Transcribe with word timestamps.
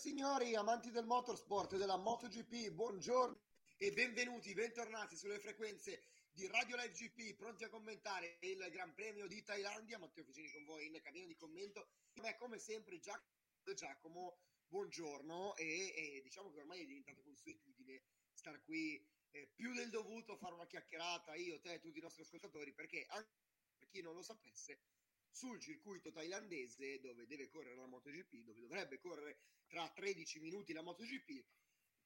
Signori, 0.00 0.54
amanti 0.54 0.90
del 0.90 1.04
motorsport 1.04 1.74
e 1.74 1.76
della 1.76 1.98
MotoGP, 1.98 2.70
buongiorno 2.70 3.38
e 3.76 3.92
benvenuti, 3.92 4.54
bentornati 4.54 5.14
sulle 5.14 5.38
frequenze 5.38 6.04
di 6.32 6.46
Radio 6.46 6.76
Live 6.76 6.92
GP, 6.92 7.34
pronti 7.36 7.64
a 7.64 7.68
commentare 7.68 8.38
il 8.40 8.66
Gran 8.70 8.94
Premio 8.94 9.26
di 9.26 9.42
Thailandia. 9.42 9.98
Matteo 9.98 10.24
Fugini 10.24 10.50
con 10.52 10.64
voi 10.64 10.86
in 10.86 10.98
cabina 11.02 11.26
di 11.26 11.36
commento. 11.36 11.90
Me, 12.14 12.34
come 12.38 12.58
sempre, 12.58 12.98
Giacomo, 12.98 14.38
buongiorno. 14.68 15.54
E, 15.56 15.92
e, 15.94 16.20
diciamo 16.22 16.50
che 16.50 16.60
ormai 16.60 16.80
è 16.80 16.86
diventata 16.86 17.20
consuetudine 17.20 18.02
star 18.32 18.62
qui 18.64 19.06
eh, 19.32 19.50
più 19.54 19.74
del 19.74 19.90
dovuto, 19.90 20.38
fare 20.38 20.54
una 20.54 20.66
chiacchierata, 20.66 21.34
io, 21.34 21.60
te 21.60 21.74
e 21.74 21.78
tutti 21.78 21.98
i 21.98 22.02
nostri 22.02 22.22
ascoltatori, 22.22 22.72
perché 22.72 23.04
anche 23.10 23.34
per 23.76 23.88
chi 23.90 24.00
non 24.00 24.14
lo 24.14 24.22
sapesse, 24.22 24.80
sul 25.30 25.60
circuito 25.60 26.10
thailandese 26.10 27.00
dove 27.00 27.26
deve 27.26 27.48
correre 27.48 27.76
la 27.76 27.86
MotoGP, 27.86 28.44
dove 28.44 28.60
dovrebbe 28.60 28.98
correre 28.98 29.38
tra 29.66 29.88
13 29.88 30.40
minuti 30.40 30.72
la 30.72 30.82
MotoGP, 30.82 31.44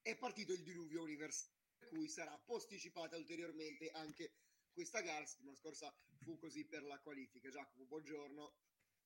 è 0.01 0.15
partito 0.15 0.53
il 0.53 0.61
diluvio 0.61 1.01
universale, 1.01 1.53
per 1.77 1.89
cui 1.89 2.07
sarà 2.07 2.37
posticipata 2.37 3.17
ulteriormente 3.17 3.89
anche 3.89 4.35
questa 4.71 5.01
gara. 5.01 5.25
Settimana 5.25 5.57
scorsa 5.57 5.93
fu 6.21 6.37
così 6.37 6.65
per 6.65 6.83
la 6.83 6.99
qualifica. 6.99 7.49
Giacomo, 7.49 7.85
buongiorno. 7.85 8.57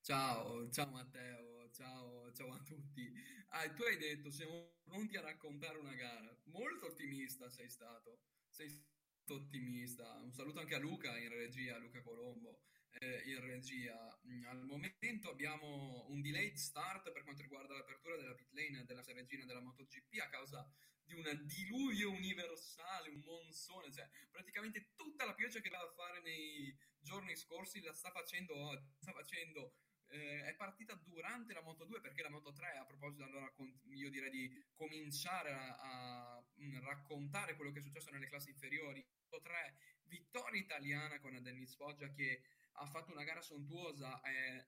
Ciao, 0.02 0.70
ciao 0.70 0.90
Matteo, 0.92 1.70
ciao, 1.72 2.32
ciao 2.34 2.52
a 2.54 2.60
tutti. 2.64 3.12
Ah, 3.50 3.72
tu 3.74 3.84
hai 3.84 3.98
detto 3.98 4.32
siamo 4.32 4.80
pronti 4.84 5.18
a 5.18 5.22
raccontare 5.22 5.78
una 5.78 5.94
gara. 5.94 6.38
Molto 6.46 6.88
ottimista 6.88 7.50
sei 7.50 7.70
stato, 7.70 8.22
sei 8.48 8.70
stato 8.70 9.36
ottimista. 9.36 10.20
Un 10.20 10.34
saluto 10.34 10.60
anche 10.60 10.76
a 10.76 10.80
Luca 10.80 11.18
in 11.18 11.30
regia, 11.30 11.78
Luca 11.78 12.02
Colombo 12.02 12.62
eh, 12.94 13.22
in 13.26 13.40
regia. 13.42 14.20
Mm, 14.28 14.46
al 14.46 14.64
momento 14.66 15.30
abbiamo 15.30 16.06
un 16.10 16.22
delayed 16.22 16.56
start 16.56 17.12
per 17.12 17.24
quanto 17.24 17.42
riguarda 17.42 17.74
l'apertura 17.74 18.16
della 18.16 18.36
pit 18.36 18.52
lane 18.52 18.86
della 18.86 19.04
regina 19.06 19.46
della 19.46 19.62
MotoGP 19.62 20.20
a 20.22 20.30
causa 20.30 20.68
di 21.04 21.16
un 21.16 21.42
diluvio 21.46 22.12
universale, 22.12 23.10
un 23.10 23.22
monsone, 23.22 23.92
cioè 23.92 24.08
praticamente 24.30 24.92
tutta 24.96 25.26
la 25.26 25.34
pioggia 25.34 25.60
che 25.60 25.70
va 25.70 25.92
fare 25.96 26.22
nei 26.22 26.78
giorni 27.00 27.36
scorsi 27.36 27.82
la 27.82 27.94
sta 27.94 28.12
facendo 28.12 28.56
oggi, 28.56 28.94
sta 29.00 29.12
facendo 29.12 29.74
eh, 30.10 30.46
è 30.46 30.56
partita 30.56 30.94
durante 30.96 31.54
la 31.54 31.62
Moto 31.62 31.86
2 31.86 32.02
perché 32.02 32.22
la 32.22 32.30
Moto 32.30 32.52
3 32.52 32.78
a 32.78 32.86
proposito 32.86 33.24
allora 33.24 33.52
io 33.94 34.10
direi 34.10 34.30
di 34.30 34.66
cominciare 34.74 35.52
a, 35.52 35.78
a, 35.78 36.44
mm, 36.62 36.80
raccontare 36.80 37.56
quello 37.56 37.72
che 37.72 37.80
è 37.80 37.84
successo 37.84 38.10
nelle 38.12 38.28
classi 38.28 38.50
inferiori 38.50 39.06
Moto 39.30 39.42
3 39.42 39.78
vittoria 40.10 40.60
italiana 40.60 41.20
con 41.20 41.42
Dennis 41.42 41.76
Foggia 41.76 42.12
che 42.12 42.42
ha 42.74 42.86
fatto 42.88 43.12
una 43.12 43.24
gara 43.24 43.42
sontuosa, 43.42 44.22
eh, 44.22 44.68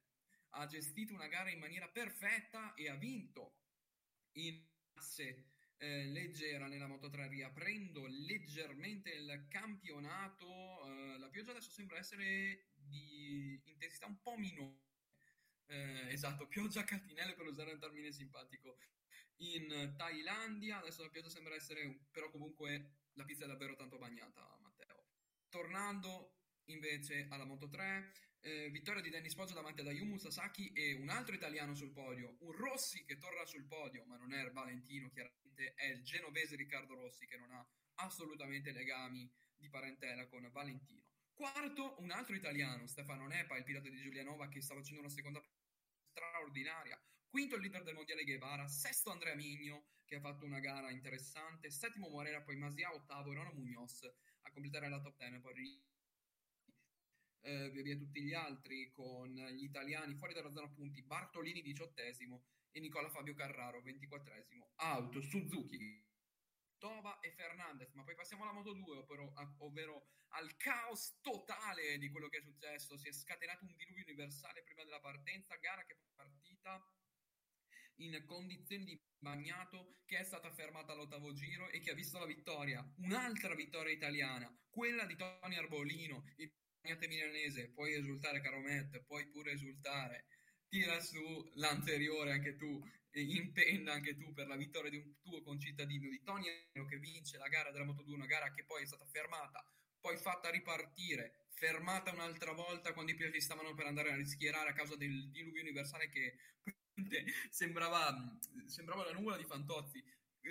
ha 0.50 0.66
gestito 0.66 1.14
una 1.14 1.28
gara 1.28 1.50
in 1.50 1.60
maniera 1.60 1.90
perfetta 1.90 2.74
e 2.74 2.90
ha 2.90 2.96
vinto 2.96 3.56
in 4.34 4.64
classe 4.94 5.52
eh, 5.78 6.06
leggera 6.06 6.68
nella 6.68 6.88
Moto 6.88 7.10
3, 7.10 7.28
riaprendo 7.28 8.06
leggermente 8.06 9.12
il 9.12 9.48
campionato. 9.50 10.86
Eh, 10.86 11.18
la 11.18 11.30
pioggia 11.30 11.52
adesso 11.52 11.72
sembra 11.72 11.98
essere 11.98 12.68
di 12.76 13.60
intensità 13.66 14.06
un 14.06 14.22
po' 14.22 14.38
minore. 14.38 14.91
Eh, 15.72 16.12
esatto, 16.12 16.48
pioggia 16.48 16.82
a 16.82 16.84
catinelle 16.84 17.34
per 17.34 17.46
usare 17.46 17.72
un 17.72 17.80
termine 17.80 18.12
simpatico. 18.12 18.78
In 19.38 19.94
Thailandia 19.96 20.80
adesso 20.80 21.02
la 21.02 21.10
pioggia 21.10 21.30
sembra 21.30 21.56
essere, 21.56 22.08
però 22.12 22.30
comunque 22.30 22.98
la 23.14 23.24
pista 23.24 23.46
è 23.46 23.48
davvero 23.48 23.76
tanto 23.76 23.98
bagnata, 23.98 24.58
Matteo. 24.62 25.06
Tornando 25.48 26.36
invece 26.66 27.28
alla 27.30 27.46
Moto 27.46 27.70
3. 27.70 28.12
Eh, 28.42 28.70
vittoria 28.70 29.02
di 29.02 29.12
Dennis 29.12 29.36
Poggio 29.36 29.54
davanti 29.54 29.82
ad 29.82 29.88
Ayumu 29.88 30.18
Sasaki 30.18 30.74
e 30.74 30.96
un 30.96 31.10
altro 31.10 31.36
italiano 31.36 31.74
sul 31.76 31.92
podio, 31.92 32.38
un 32.40 32.52
Rossi 32.52 33.06
che 33.06 33.18
torna 33.18 33.46
sul 33.46 33.66
podio, 33.66 34.04
ma 34.06 34.18
non 34.18 34.34
è 34.34 34.52
Valentino, 34.52 35.10
chiaramente 35.10 35.74
è 35.76 35.86
il 35.86 36.04
genovese 36.04 36.56
Riccardo 36.56 36.96
Rossi 36.96 37.28
che 37.28 37.38
non 37.38 37.52
ha 37.52 37.66
assolutamente 37.96 38.72
legami 38.72 39.32
di 39.56 39.70
parentela 39.70 40.28
con 40.28 40.50
Valentino. 40.52 41.06
Quarto, 41.34 41.96
un 42.00 42.12
altro 42.12 42.36
italiano, 42.36 42.88
Stefano 42.88 43.26
Nepa, 43.28 43.58
il 43.58 43.64
pilota 43.64 43.90
di 43.90 44.02
Giulianova 44.02 44.48
che 44.48 44.62
sta 44.62 44.76
facendo 44.76 45.02
una 45.02 45.10
seconda 45.10 45.42
straordinaria. 46.42 47.00
Quinto 47.30 47.56
il 47.56 47.62
leader 47.62 47.84
del 47.84 47.94
mondiale 47.94 48.24
Guevara, 48.24 48.68
sesto 48.68 49.12
Andrea 49.12 49.36
Migno 49.36 49.86
che 50.06 50.16
ha 50.16 50.20
fatto 50.20 50.44
una 50.44 50.60
gara 50.60 50.90
interessante, 50.90 51.70
settimo 51.70 52.10
Morera, 52.10 52.42
poi 52.42 52.58
Masia, 52.58 52.94
ottavo 52.94 53.32
Rono 53.32 53.54
Munoz 53.54 54.04
a 54.42 54.52
completare 54.52 54.90
la 54.90 55.00
top 55.00 55.16
10 55.18 55.40
poi 55.40 55.84
eh, 57.44 57.70
via 57.70 57.84
via 57.84 57.96
tutti 57.96 58.22
gli 58.22 58.34
altri 58.34 58.92
con 58.92 59.34
gli 59.34 59.64
italiani 59.64 60.16
fuori 60.16 60.34
dalla 60.34 60.52
zona 60.52 60.68
punti 60.68 61.02
Bartolini 61.04 61.62
diciottesimo 61.62 62.44
e 62.72 62.80
Nicola 62.80 63.10
Fabio 63.10 63.34
Carraro 63.34 63.82
ventiquattresimo 63.82 64.74
auto 64.76 65.22
Suzuki 65.22 66.04
Tova 66.78 67.20
e 67.20 67.32
Fernandez 67.32 67.94
ma 67.94 68.04
poi 68.04 68.16
passiamo 68.16 68.44
alla 68.44 68.52
Moto 68.52 68.74
2 68.74 68.98
ovvero, 68.98 69.34
ovvero 69.60 70.08
al 70.30 70.56
caos 70.58 71.20
totale 71.22 71.98
di 71.98 72.10
quello 72.10 72.28
che 72.28 72.40
è 72.40 72.42
successo 72.42 72.98
si 72.98 73.08
è 73.08 73.12
scatenato 73.12 73.66
un 73.66 73.76
diluvio 73.76 74.04
universale 74.04 74.64
prima 74.64 74.81
della 74.92 75.00
partenza 75.00 75.56
gara 75.56 75.86
che 75.86 75.94
è 75.94 75.98
partita 76.14 76.78
in 78.00 78.22
condizioni 78.26 78.84
di 78.84 79.02
bagnato 79.20 80.02
che 80.06 80.20
è 80.20 80.24
stata 80.24 80.52
fermata 80.52 80.92
all'ottavo 80.92 81.32
giro 81.32 81.70
e 81.70 81.80
che 81.80 81.92
ha 81.92 81.94
visto 81.94 82.20
la 82.20 82.26
vittoria, 82.26 82.86
un'altra 82.98 83.56
vittoria 83.56 83.94
italiana, 83.94 84.54
quella 84.70 85.06
di 85.06 85.16
Tony 85.16 85.56
Arbolino, 85.56 86.26
il 86.38 86.52
Bagnate 86.82 87.08
milanese, 87.08 87.70
puoi 87.70 87.94
esultare 87.94 88.42
caro 88.42 88.60
Matt, 88.60 88.98
puoi 89.06 89.28
pure 89.30 89.52
esultare, 89.52 90.26
tira 90.68 91.00
su 91.00 91.52
l'anteriore 91.54 92.34
anche 92.34 92.58
tu, 92.58 92.84
impenna 93.12 93.94
anche 93.94 94.18
tu 94.18 94.34
per 94.34 94.48
la 94.48 94.56
vittoria 94.56 94.90
di 94.90 94.98
un 94.98 95.16
tuo 95.22 95.42
concittadino 95.44 96.10
di 96.10 96.22
Tony 96.24 96.48
che 96.74 96.98
vince 96.98 97.38
la 97.38 97.48
gara 97.48 97.72
della 97.72 97.86
Moto2, 97.86 98.12
una 98.12 98.26
gara 98.26 98.52
che 98.52 98.66
poi 98.66 98.82
è 98.82 98.88
stata 98.88 99.06
fermata, 99.06 99.64
poi 100.00 100.18
fatta 100.18 100.50
ripartire, 100.50 101.41
fermata 101.54 102.12
un'altra 102.12 102.54
volta 102.54 102.94
quando 102.94 103.12
i 103.12 103.16
piloti 103.16 103.42
stavano 103.42 103.74
per 103.74 103.86
andare 103.86 104.12
a 104.12 104.16
rischierare 104.16 104.70
a 104.70 104.74
causa 104.74 104.96
del 104.96 105.30
diluvio 105.32 105.62
universale 105.62 106.10
che 106.10 106.38
sembrava, 107.50 108.38
sembrava 108.66 109.06
la 109.06 109.14
nuvola 109.14 109.38
di 109.38 109.46
Fantozzi, 109.46 110.04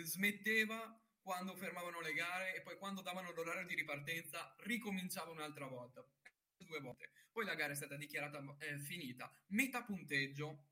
smetteva 0.02 0.99
quando 1.23 1.55
fermavano 1.56 2.00
le 2.00 2.14
gare 2.14 2.56
e 2.56 2.62
poi 2.62 2.76
quando 2.76 3.02
davano 3.02 3.32
l'orario 3.32 3.67
di 3.67 3.75
ripartenza 3.75 4.55
ricominciava 4.61 5.31
un'altra 5.31 5.67
volta 5.67 6.05
due 6.56 6.81
volte. 6.81 7.11
Poi 7.32 7.44
la 7.44 7.55
gara 7.55 7.73
è 7.73 7.76
stata 7.76 7.97
dichiarata 7.97 8.43
eh, 8.58 8.79
finita. 8.79 9.32
Metà 9.49 9.85
punteggio 9.85 10.69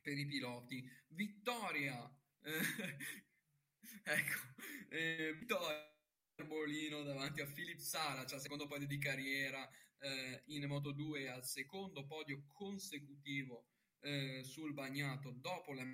per 0.00 0.16
i 0.16 0.26
piloti. 0.26 0.88
Vittoria. 1.08 2.10
Eh, 2.42 2.60
ecco. 4.04 4.40
Eh, 4.88 5.34
vittoria. 5.38 5.97
Bolino 6.44 7.02
davanti 7.02 7.40
a 7.40 7.46
Filip 7.46 7.78
Sala, 7.78 8.24
cioè 8.24 8.38
secondo 8.38 8.66
podio 8.66 8.86
di 8.86 8.98
carriera 8.98 9.68
eh, 9.98 10.42
in 10.46 10.64
Moto 10.66 10.92
2 10.92 11.28
al 11.28 11.44
secondo 11.44 12.06
podio 12.06 12.44
consecutivo 12.52 13.66
eh, 14.00 14.42
sul 14.44 14.72
bagnato 14.72 15.32
dopo 15.32 15.72
la 15.72 15.84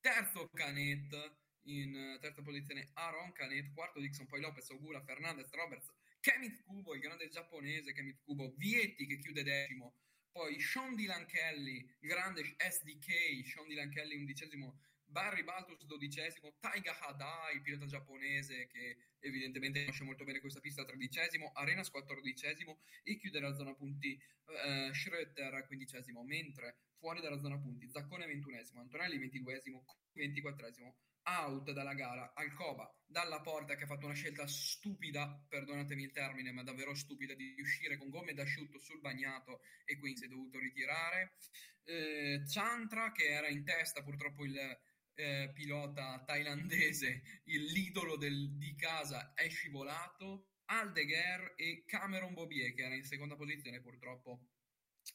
terzo 0.00 0.48
Canet 0.52 1.38
in 1.64 2.18
terza 2.20 2.42
posizione 2.42 2.90
Aaron 2.94 3.32
Canet, 3.32 3.72
quarto 3.74 4.00
Dixon, 4.00 4.26
poi 4.26 4.40
Lopez, 4.40 4.68
Ogura, 4.70 5.02
Fernandez, 5.02 5.50
Roberts, 5.52 5.92
Kemit 6.20 6.62
Kubo, 6.62 6.94
il 6.94 7.00
grande 7.00 7.28
giapponese 7.28 7.92
Kemit 7.92 8.20
Kubo, 8.22 8.54
Vietti 8.56 9.06
che 9.06 9.18
chiude 9.18 9.42
decimo, 9.42 9.96
poi 10.30 10.58
Sean 10.60 10.94
Dylan 10.94 11.26
Kelly, 11.26 11.96
grande 11.98 12.54
SDK, 12.56 13.44
Sean 13.44 13.66
Dylan 13.66 13.90
Kelly 13.90 14.16
undicesimo, 14.16 14.78
Barry 15.10 15.42
Baltus 15.42 15.84
dodicesimo, 15.84 16.54
Taiga 16.60 16.98
Hada, 17.00 17.50
il 17.52 17.62
pilota 17.62 17.86
giapponese 17.86 18.66
che 18.66 18.96
evidentemente 19.18 19.80
conosce 19.80 20.04
molto 20.04 20.24
bene 20.24 20.40
questa 20.40 20.60
pista, 20.60 20.84
tredicesimo, 20.84 21.50
Arenas 21.52 21.90
quattordicesimo 21.90 22.80
e 23.02 23.16
chiude 23.16 23.40
la 23.40 23.52
zona 23.52 23.74
punti 23.74 24.18
uh, 24.46 24.90
Schröter 24.92 25.66
quindicesimo, 25.66 26.22
mentre 26.22 26.76
fuori 26.98 27.20
dalla 27.20 27.40
zona 27.40 27.58
punti 27.58 27.88
Zaccone 27.90 28.26
ventunesimo, 28.26 28.80
Antonelli 28.80 29.18
ventiduesimo, 29.18 29.84
ventiquattresimo, 30.12 30.96
out 31.22 31.72
dalla 31.72 31.94
gara 31.94 32.32
Alcoba 32.34 32.92
dalla 33.04 33.40
porta 33.40 33.74
che 33.74 33.84
ha 33.84 33.86
fatto 33.86 34.06
una 34.06 34.14
scelta 34.14 34.46
stupida, 34.46 35.44
perdonatemi 35.48 36.04
il 36.04 36.12
termine, 36.12 36.52
ma 36.52 36.62
davvero 36.62 36.94
stupida 36.94 37.34
di 37.34 37.56
uscire 37.58 37.98
con 37.98 38.08
gomme 38.08 38.34
d'asciutto 38.34 38.78
sul 38.78 39.00
bagnato 39.00 39.62
e 39.84 39.98
quindi 39.98 40.18
si 40.18 40.24
è 40.26 40.28
dovuto 40.28 40.58
ritirare. 40.58 41.34
Eh, 41.82 42.42
Chantra 42.46 43.10
che 43.10 43.24
era 43.24 43.48
in 43.48 43.64
testa 43.64 44.02
purtroppo 44.02 44.44
il 44.44 44.78
eh, 45.20 45.50
pilota 45.52 46.22
thailandese, 46.26 47.22
l'idolo 47.44 48.16
del, 48.16 48.56
di 48.56 48.74
casa 48.74 49.34
è 49.34 49.48
scivolato. 49.48 50.46
Aldeguer 50.70 51.54
e 51.56 51.82
Cameron 51.84 52.32
Bobier 52.32 52.72
che 52.74 52.84
era 52.84 52.94
in 52.94 53.02
seconda 53.02 53.34
posizione 53.34 53.80
purtroppo 53.80 54.50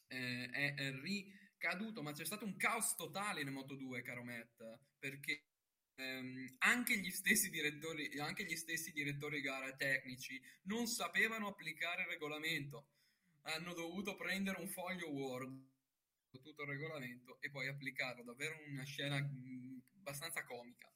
eh, 0.07 0.49
è 0.49 0.91
ricaduto, 0.91 2.01
ma 2.01 2.11
c'è 2.11 2.25
stato 2.25 2.45
un 2.45 2.55
caos 2.55 2.95
totale 2.95 3.41
in 3.41 3.49
Moto2, 3.49 4.01
caro 4.01 4.23
Matt, 4.23 4.61
perché 4.99 5.45
ehm, 5.95 6.55
anche, 6.59 6.97
gli 6.97 7.11
stessi 7.11 7.49
direttori, 7.49 8.19
anche 8.19 8.45
gli 8.45 8.55
stessi 8.55 8.91
direttori 8.91 9.41
gara 9.41 9.75
tecnici 9.75 10.41
non 10.63 10.87
sapevano 10.87 11.47
applicare 11.47 12.03
il 12.03 12.09
regolamento. 12.09 12.89
Hanno 13.47 13.73
dovuto 13.73 14.15
prendere 14.15 14.59
un 14.59 14.67
foglio 14.69 15.09
Word, 15.11 15.73
tutto 16.41 16.63
il 16.63 16.69
regolamento, 16.69 17.39
e 17.41 17.49
poi 17.49 17.67
applicarlo. 17.67 18.23
Davvero 18.23 18.57
una 18.67 18.83
scena 18.83 19.19
mh, 19.21 19.74
abbastanza 20.05 20.43
comica. 20.45 20.91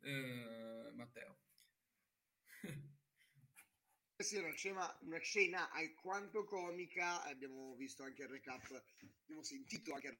Eh, 0.00 0.90
Matteo. 0.94 1.38
Sì, 4.18 4.36
una 4.36 4.52
scena, 4.54 4.98
una 5.02 5.18
scena 5.18 5.70
alquanto 5.70 6.44
comica, 6.44 7.22
abbiamo 7.24 7.74
visto 7.76 8.02
anche 8.02 8.22
il 8.22 8.28
recap, 8.28 8.62
abbiamo 9.22 9.42
sentito 9.42 9.92
anche 9.92 10.08
per 10.08 10.18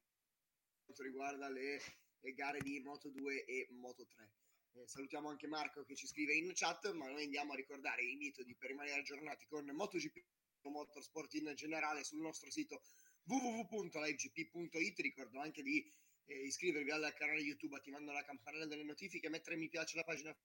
quanto 0.85 1.03
riguarda 1.03 1.49
le 1.49 1.81
le 2.27 2.35
gare 2.35 2.61
di 2.61 2.81
Moto 2.81 3.09
2 3.11 3.45
e 3.45 3.69
Moto 3.71 4.07
3. 4.07 4.33
Eh, 4.73 4.89
salutiamo 4.89 5.29
anche 5.29 5.47
Marco 5.47 5.85
che 5.85 5.95
ci 5.95 6.07
scrive 6.07 6.35
in 6.35 6.51
chat, 6.55 6.93
ma 6.93 7.09
noi 7.09 7.25
andiamo 7.25 7.53
a 7.53 7.57
ricordare 7.57 8.03
i 8.03 8.17
metodi 8.17 8.55
per 8.57 8.71
rimanere 8.71 9.01
aggiornati 9.01 9.47
con 9.47 9.65
MotoGP 9.65 10.25
o 10.63 10.71
Motorsport 10.71 11.33
in 11.35 11.53
generale 11.55 12.03
sul 12.03 12.21
nostro 12.21 12.51
sito 12.51 12.83
www.ligp.it. 13.25 14.99
Ricordo 14.99 15.41
anche 15.41 15.63
di 15.63 15.89
eh, 16.27 16.43
iscrivervi 16.43 16.91
al 16.91 17.15
canale 17.15 17.41
YouTube 17.41 17.77
attivando 17.77 18.13
la 18.13 18.25
campanella 18.25 18.67
delle 18.67 18.85
notifiche, 18.85 19.29
mettere 19.29 19.57
mi 19.57 19.69
piace 19.69 19.95
alla 19.95 20.05
pagina 20.05 20.37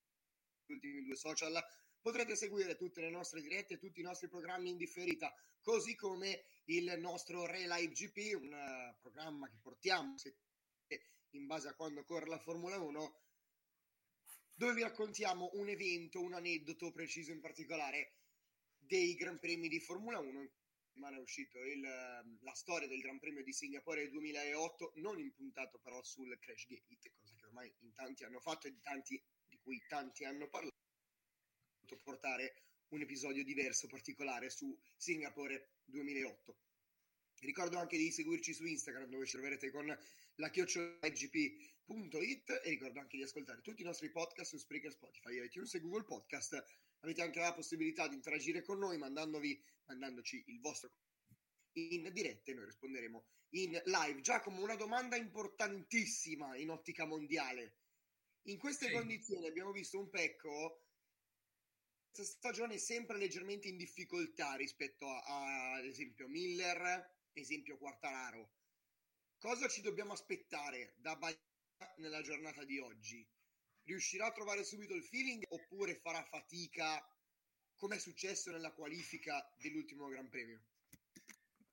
sugli 0.65 0.75
ultimi 0.75 1.03
due 1.03 1.15
social. 1.15 1.61
Potrete 1.99 2.35
seguire 2.35 2.75
tutte 2.75 3.01
le 3.01 3.09
nostre 3.09 3.41
dirette, 3.41 3.77
tutti 3.77 3.99
i 3.99 4.03
nostri 4.03 4.27
programmi 4.27 4.69
in 4.69 4.77
differita, 4.77 5.31
così 5.61 5.95
come 5.95 6.45
il 6.65 6.95
nostro 6.99 7.45
Re 7.45 7.67
Live 7.67 7.93
GP, 7.93 8.41
un 8.41 8.51
uh, 8.51 8.99
programma 8.99 9.47
che 9.47 9.59
portiamo 9.61 10.15
in 11.31 11.45
base 11.45 11.67
a 11.69 11.75
quando 11.75 12.03
corre 12.03 12.27
la 12.27 12.39
Formula 12.39 12.77
1, 12.77 13.21
dove 14.55 14.73
vi 14.73 14.81
raccontiamo 14.81 15.49
un 15.53 15.69
evento, 15.69 16.21
un 16.21 16.33
aneddoto 16.33 16.91
preciso 16.91 17.31
in 17.31 17.39
particolare 17.39 18.15
dei 18.77 19.15
Gran 19.15 19.39
Premi 19.39 19.67
di 19.67 19.79
Formula 19.79 20.19
1. 20.19 20.51
Ma 20.93 21.09
è 21.09 21.17
uscito 21.17 21.63
il, 21.63 21.81
la 21.81 22.53
storia 22.53 22.87
del 22.87 23.01
Gran 23.01 23.19
Premio 23.19 23.43
di 23.43 23.53
Singapore 23.53 24.09
2008, 24.09 24.93
non 24.95 25.19
impuntato 25.19 25.79
però 25.79 26.01
sul 26.03 26.37
Crash 26.39 26.67
Gate, 26.67 27.13
cosa 27.17 27.35
che 27.35 27.45
ormai 27.45 27.73
in 27.79 27.93
tanti 27.93 28.23
hanno 28.23 28.39
fatto 28.39 28.67
e 28.67 28.71
di, 28.71 28.79
tanti, 28.81 29.21
di 29.47 29.57
cui 29.57 29.81
tanti 29.87 30.25
hanno 30.25 30.49
parlato, 30.49 30.75
portare 32.03 32.63
un 32.89 33.01
episodio 33.01 33.43
diverso, 33.43 33.87
particolare 33.87 34.49
su 34.49 34.77
Singapore 34.95 35.77
2008. 35.85 36.57
Ricordo 37.39 37.79
anche 37.79 37.97
di 37.97 38.11
seguirci 38.11 38.53
su 38.53 38.65
Instagram 38.65 39.09
dove 39.09 39.25
ci 39.25 39.31
troverete 39.31 39.71
con 39.71 39.97
la 40.35 40.49
chiocciolagp.it 40.49 42.61
e 42.63 42.69
ricordo 42.69 42.99
anche 42.99 43.17
di 43.17 43.23
ascoltare 43.23 43.61
tutti 43.61 43.81
i 43.81 43.85
nostri 43.85 44.11
podcast 44.11 44.51
su 44.51 44.57
Spreaker, 44.57 44.91
Spotify, 44.91 45.43
iTunes 45.43 45.73
e 45.73 45.79
Google 45.79 46.03
Podcast. 46.03 46.63
Avete 47.01 47.21
anche 47.21 47.39
la 47.39 47.53
possibilità 47.53 48.07
di 48.07 48.15
interagire 48.15 48.61
con 48.63 48.79
noi 48.79 48.97
mandandovi, 48.97 49.63
mandandoci 49.85 50.43
il 50.47 50.59
vostro 50.59 50.91
in 51.73 52.11
diretta 52.11 52.51
e 52.51 52.53
noi 52.53 52.65
risponderemo 52.65 53.25
in 53.55 53.81
live. 53.85 54.21
Giacomo, 54.21 54.61
una 54.61 54.75
domanda 54.75 55.15
importantissima 55.15 56.55
in 56.57 56.69
ottica 56.69 57.05
mondiale. 57.05 57.77
In 58.47 58.57
queste 58.57 58.87
sì. 58.87 58.91
condizioni 58.93 59.47
abbiamo 59.47 59.71
visto 59.71 59.99
un 59.99 60.09
Pecco 60.09 60.85
questa 62.13 62.37
stagione 62.37 62.77
sempre 62.77 63.17
leggermente 63.17 63.69
in 63.69 63.77
difficoltà 63.77 64.55
rispetto 64.55 65.07
a, 65.07 65.23
a, 65.23 65.73
ad 65.75 65.85
esempio 65.85 66.27
Miller, 66.27 67.09
esempio 67.31 67.77
Quartararo. 67.77 68.51
Cosa 69.37 69.69
ci 69.69 69.81
dobbiamo 69.81 70.11
aspettare 70.11 70.93
da 70.97 71.15
Bagnaia 71.15 71.95
nella 71.97 72.21
giornata 72.21 72.65
di 72.65 72.79
oggi? 72.79 73.25
Riuscirà 73.83 74.27
a 74.27 74.31
trovare 74.31 74.63
subito 74.63 74.93
il 74.93 75.03
feeling 75.03 75.43
oppure 75.49 75.95
farà 75.95 76.23
fatica 76.23 77.03
come 77.75 77.95
è 77.95 77.99
successo 77.99 78.51
nella 78.51 78.71
qualifica 78.71 79.43
dell'ultimo 79.57 80.07
Gran 80.07 80.29
Premio? 80.29 80.61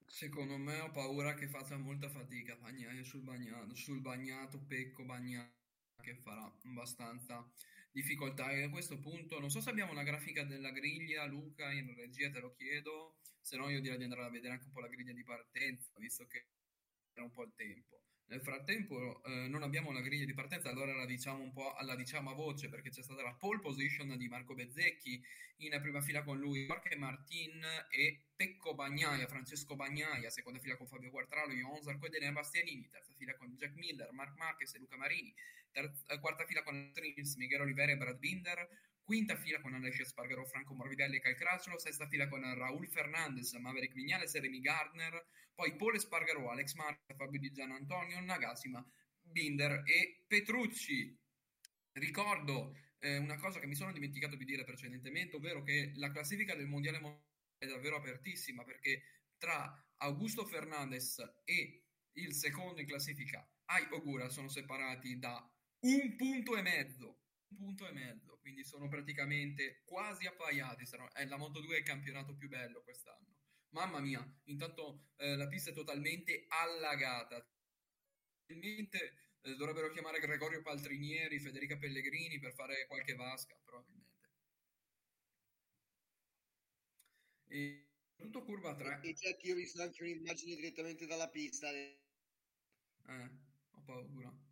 Secondo 0.06 0.56
me 0.56 0.80
ho 0.80 0.90
paura 0.90 1.34
che 1.34 1.48
faccia 1.48 1.76
molta 1.76 2.08
fatica 2.08 2.56
Bagnaia 2.56 3.04
sul 3.04 3.20
bagnato, 3.20 3.74
sul 3.74 4.00
bagnato 4.00 4.58
Pecco 4.66 5.04
Bagnaia 5.04 5.52
che 6.00 6.14
farà 6.14 6.50
abbastanza 6.64 7.46
difficoltà 7.90 8.52
e 8.52 8.62
a 8.62 8.70
questo 8.70 8.98
punto 8.98 9.38
non 9.38 9.50
so 9.50 9.60
se 9.60 9.68
abbiamo 9.68 9.92
una 9.92 10.02
grafica 10.02 10.44
della 10.44 10.70
griglia 10.70 11.26
Luca 11.26 11.70
in 11.72 11.94
regia 11.94 12.30
te 12.30 12.40
lo 12.40 12.54
chiedo 12.54 13.18
se 13.40 13.56
no 13.56 13.68
io 13.68 13.80
direi 13.80 13.98
di 13.98 14.04
andare 14.04 14.24
a 14.24 14.30
vedere 14.30 14.54
anche 14.54 14.66
un 14.66 14.72
po' 14.72 14.80
la 14.80 14.88
griglia 14.88 15.12
di 15.12 15.24
partenza 15.24 15.92
visto 15.98 16.26
che 16.26 16.46
un 17.22 17.32
po' 17.32 17.44
il 17.44 17.52
tempo. 17.54 18.00
Nel 18.30 18.42
frattempo 18.42 19.22
eh, 19.24 19.48
non 19.48 19.62
abbiamo 19.62 19.90
la 19.90 20.02
griglia 20.02 20.26
di 20.26 20.34
partenza, 20.34 20.68
allora 20.68 20.94
la 20.94 21.06
diciamo 21.06 21.42
un 21.42 21.50
po' 21.50 21.74
la 21.80 21.96
diciamo 21.96 22.30
a 22.30 22.34
voce 22.34 22.68
perché 22.68 22.90
c'è 22.90 23.02
stata 23.02 23.22
la 23.22 23.32
pole 23.32 23.58
position 23.58 24.14
di 24.18 24.28
Marco 24.28 24.54
Bezzecchi 24.54 25.22
in 25.58 25.78
prima 25.80 26.02
fila 26.02 26.22
con 26.22 26.38
lui, 26.38 26.66
Jorge 26.66 26.94
Martin 26.96 27.64
e 27.88 28.26
Pecco 28.36 28.74
Bagnaia, 28.74 29.26
Francesco 29.26 29.76
Bagnaia, 29.76 30.28
seconda 30.28 30.58
fila 30.58 30.76
con 30.76 30.86
Fabio 30.86 31.10
Quartararo, 31.10 31.52
Ion 31.52 31.82
Zarco 31.82 32.06
e 32.06 32.32
Bastianini, 32.32 32.88
terza 32.90 33.14
fila 33.16 33.34
con 33.34 33.56
Jack 33.56 33.74
Miller, 33.76 34.12
Mark 34.12 34.36
Marquez 34.36 34.74
e 34.74 34.78
Luca 34.78 34.98
Marini, 34.98 35.34
terza, 35.72 36.18
quarta 36.20 36.44
fila 36.44 36.62
con 36.62 36.90
Trins, 36.92 37.34
Miguel 37.36 37.62
Olivera 37.62 37.92
e 37.92 37.96
Brad 37.96 38.18
Binder, 38.18 38.68
quinta 39.08 39.36
fila 39.36 39.58
con 39.62 39.72
Alessia 39.72 40.04
Spargaro, 40.04 40.44
Franco 40.44 40.74
Morbidelli 40.74 41.16
e 41.16 41.20
Calcracciolo, 41.20 41.78
sesta 41.78 42.06
fila 42.08 42.28
con 42.28 42.42
Raul 42.42 42.86
Fernandez, 42.86 43.54
Maverick 43.54 43.94
Vignales 43.94 44.38
Remy 44.38 44.60
Gardner, 44.60 45.28
poi 45.54 45.76
Pole 45.76 45.98
Spargaro, 45.98 46.50
Alex 46.50 46.74
Marca, 46.74 47.14
Fabio 47.14 47.40
Di 47.40 47.50
Gian 47.50 47.70
Antonio, 47.70 48.20
Nagasima, 48.20 48.86
Binder 49.22 49.82
e 49.86 50.24
Petrucci. 50.26 51.18
Ricordo 51.92 52.76
eh, 52.98 53.16
una 53.16 53.38
cosa 53.38 53.58
che 53.60 53.66
mi 53.66 53.74
sono 53.74 53.92
dimenticato 53.92 54.36
di 54.36 54.44
dire 54.44 54.64
precedentemente, 54.64 55.36
ovvero 55.36 55.62
che 55.62 55.92
la 55.94 56.10
classifica 56.10 56.54
del 56.54 56.66
mondiale 56.66 57.00
è 57.56 57.66
davvero 57.66 57.96
apertissima 57.96 58.62
perché 58.62 59.04
tra 59.38 59.90
Augusto 60.00 60.44
Fernandez 60.44 61.16
e 61.46 61.82
il 62.12 62.34
secondo 62.34 62.82
in 62.82 62.86
classifica, 62.86 63.42
Ai 63.70 63.86
Ogura, 63.92 64.28
sono 64.28 64.48
separati 64.48 65.18
da 65.18 65.50
un 65.86 66.14
punto 66.14 66.58
e 66.58 66.60
mezzo 66.60 67.22
punto 67.56 67.86
e 67.86 67.92
mezzo, 67.92 68.38
quindi 68.38 68.64
sono 68.64 68.88
praticamente 68.88 69.82
quasi 69.84 70.26
appaiati. 70.26 70.84
È 71.12 71.24
la 71.24 71.36
Moto 71.36 71.60
2 71.60 71.76
è 71.76 71.78
il 71.78 71.84
campionato 71.84 72.36
più 72.36 72.48
bello 72.48 72.82
quest'anno. 72.82 73.36
Mamma 73.70 74.00
mia, 74.00 74.24
intanto 74.44 75.10
eh, 75.16 75.36
la 75.36 75.46
pista 75.46 75.70
è 75.70 75.74
totalmente 75.74 76.46
allagata. 76.48 77.44
Probabilmente 78.44 79.14
eh, 79.42 79.54
dovrebbero 79.56 79.90
chiamare 79.90 80.20
Gregorio 80.20 80.62
Paltrinieri, 80.62 81.38
Federica 81.38 81.76
Pellegrini 81.76 82.38
per 82.38 82.54
fare 82.54 82.86
qualche 82.86 83.14
vasca, 83.14 83.60
probabilmente. 83.64 84.06
E 87.50 87.88
tutto 88.16 88.42
curva 88.42 88.74
3. 88.74 89.00
E 89.02 89.14
che 89.14 89.38
io 89.42 89.52
ho 89.52 89.56
visto 89.56 89.82
anche 89.82 90.02
un'immagine 90.02 90.54
direttamente 90.54 91.06
dalla 91.06 91.28
pista. 91.28 91.70
Eh, 91.70 92.00
ho 93.70 93.82
paura 93.84 94.46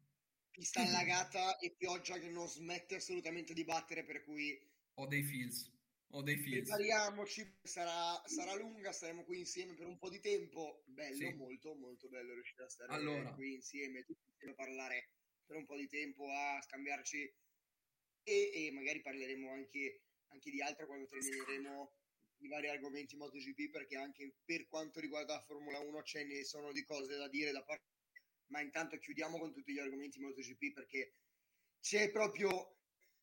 pista 0.57 0.81
allagata 0.81 1.59
e 1.59 1.75
pioggia 1.77 2.19
che 2.19 2.31
non 2.31 2.49
smette 2.49 2.97
assolutamente 2.97 3.53
di 3.53 3.63
battere, 3.65 4.05
per 4.05 4.25
cui... 4.25 4.59
Ho 4.95 5.07
dei 5.07 5.23
feels. 5.23 5.71
Ho 6.13 6.23
dei 6.23 6.39
feels. 6.39 6.67
Prepariamoci, 6.67 7.59
sarà, 7.63 8.23
sarà 8.25 8.55
lunga, 8.55 8.91
staremo 8.91 9.23
qui 9.25 9.41
insieme 9.41 9.75
per 9.75 9.87
un 9.87 9.99
po' 9.99 10.09
di 10.09 10.19
tempo. 10.19 10.83
Bello, 10.87 11.29
Sì. 11.29 11.35
molto, 11.35 11.75
molto 11.75 12.09
bello 12.09 12.33
riuscire 12.33 12.65
a 12.65 12.69
stare 12.71 12.93
Allora. 12.95 13.35
qui 13.35 13.53
insieme, 13.53 14.03
tutti 14.05 14.27
insieme 14.29 14.53
a 14.53 14.55
parlare 14.55 15.11
per 15.45 15.57
un 15.57 15.67
po' 15.67 15.77
di 15.77 15.89
tempo, 15.89 16.27
a 16.31 16.59
scambiarci 16.63 17.35
e, 18.23 18.51
e 18.55 18.71
magari 18.73 19.03
parleremo 19.03 19.51
anche, 19.51 20.05
anche 20.29 20.51
di 20.51 20.63
altro 20.63 20.87
quando 20.87 21.07
termineremo 21.07 21.93
i 22.39 22.49
vari 22.49 22.69
argomenti 22.69 23.17
MotoGP 23.17 23.71
perché 23.71 23.97
anche 23.97 24.37
per 24.45 24.67
quanto 24.69 25.01
riguarda 25.01 25.35
la 25.35 25.43
Formula 25.43 25.79
1 25.81 26.03
ce 26.03 26.25
ne 26.25 26.45
sono 26.45 26.73
di 26.73 26.83
cose 26.83 27.17
da 27.17 27.29
dire 27.29 27.53
da 27.53 27.63
parte 27.63 27.85
ma 28.49 28.61
intanto 28.61 28.99
chiudiamo 28.99 29.39
con 29.39 29.53
tutti 29.53 29.73
gli 29.73 29.79
argomenti 29.79 30.21
MotoGP 30.21 30.73
perché 30.73 31.17
c'è 31.81 32.11
proprio 32.11 32.79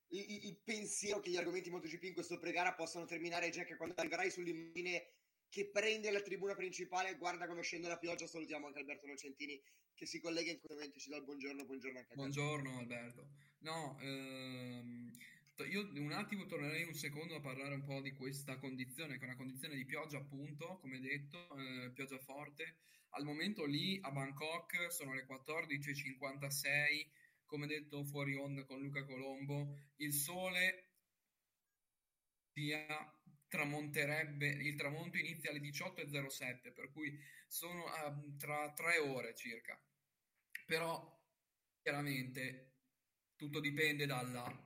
il, 0.09 0.45
il- 0.45 0.61
pensiero 0.63 1.19
che 1.19 1.29
gli 1.29 1.37
argomenti 1.37 1.69
MotoGP 1.69 2.03
in 2.03 2.13
questo 2.13 2.37
pre-gara 2.39 2.73
possano 2.73 3.05
terminare 3.05 3.49
Jack 3.49 3.75
quando 3.77 3.95
arriverai 3.97 4.29
sull'immagine 4.29 5.13
che 5.49 5.69
prende 5.69 6.11
la 6.11 6.21
tribuna 6.21 6.55
principale 6.55 7.15
guarda 7.15 7.47
come 7.47 7.61
scende 7.61 7.87
la 7.87 7.97
pioggia 7.97 8.27
salutiamo 8.27 8.67
anche 8.67 8.79
Alberto 8.79 9.07
Nocentini 9.07 9.61
che 9.93 10.05
si 10.05 10.19
collega 10.19 10.51
in 10.51 10.57
questo 10.59 10.75
momento 10.75 10.99
ci 10.99 11.09
dà 11.09 11.17
il 11.17 11.23
buongiorno 11.23 11.65
buongiorno 11.65 11.97
anche 11.99 12.11
a 12.11 12.15
te 12.15 12.19
Buongiorno 12.21 12.79
Alberto. 12.79 13.27
No, 13.59 13.97
ehm, 14.01 15.11
io 15.61 15.87
un 15.93 16.11
attimo 16.11 16.45
tornerei 16.45 16.83
un 16.83 16.95
secondo 16.95 17.35
a 17.35 17.39
parlare 17.39 17.75
un 17.75 17.83
po' 17.83 18.01
di 18.01 18.13
questa 18.13 18.57
condizione, 18.57 19.17
che 19.17 19.21
è 19.21 19.27
una 19.27 19.35
condizione 19.35 19.75
di 19.75 19.85
pioggia 19.85 20.17
appunto, 20.17 20.79
come 20.79 20.99
detto, 20.99 21.55
eh, 21.55 21.91
pioggia 21.91 22.17
forte. 22.17 22.77
Al 23.09 23.23
momento 23.23 23.65
lì 23.65 23.99
a 24.01 24.11
Bangkok 24.11 24.91
sono 24.91 25.13
le 25.13 25.27
14.56, 25.27 27.07
come 27.45 27.67
detto 27.67 28.03
fuori 28.03 28.33
onda 28.35 28.65
con 28.65 28.81
Luca 28.81 29.05
Colombo, 29.05 29.77
il 29.97 30.13
sole 30.13 30.89
sia 32.51 32.85
tramonterebbe, 33.47 34.47
il 34.47 34.75
tramonto 34.75 35.17
inizia 35.17 35.51
alle 35.51 35.59
18.07, 35.59 36.73
per 36.73 36.91
cui 36.91 37.15
sono 37.47 37.85
ah, 37.85 38.11
tra 38.39 38.73
tre 38.73 38.97
ore 38.97 39.35
circa. 39.35 39.79
Però 40.65 41.21
chiaramente 41.83 42.71
tutto 43.35 43.59
dipende 43.59 44.07
dalla 44.07 44.62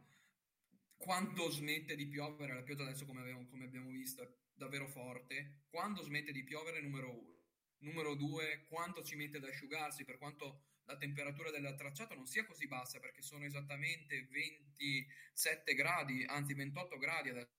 quanto 0.98 1.50
smette 1.50 1.96
di 1.96 2.08
piovere 2.08 2.54
la 2.54 2.64
pioggia 2.64 2.84
adesso 2.84 3.06
come 3.06 3.22
abbiamo, 3.22 3.48
come 3.48 3.66
abbiamo 3.66 3.90
visto 3.90 4.24
è 4.24 4.30
davvero 4.54 4.88
forte 4.88 5.66
quando 5.70 6.02
smette 6.02 6.32
di 6.32 6.44
piovere 6.44 6.82
numero 6.82 7.12
uno 7.12 7.36
numero 7.80 8.16
due 8.16 8.66
quanto 8.68 9.04
ci 9.04 9.16
mette 9.16 9.38
ad 9.38 9.44
asciugarsi 9.44 10.04
per 10.04 10.18
quanto 10.18 10.64
la 10.86 10.98
temperatura 10.98 11.52
del 11.52 11.76
tracciato 11.76 12.16
non 12.16 12.26
sia 12.26 12.46
così 12.46 12.68
bassa 12.68 13.00
perché 13.00 13.22
sono 13.22 13.46
esattamente 13.46 14.28
27 14.32 15.74
gradi 15.76 16.24
anzi 16.26 16.54
28 16.54 16.98
gradi 16.98 17.30
adesso 17.30 17.56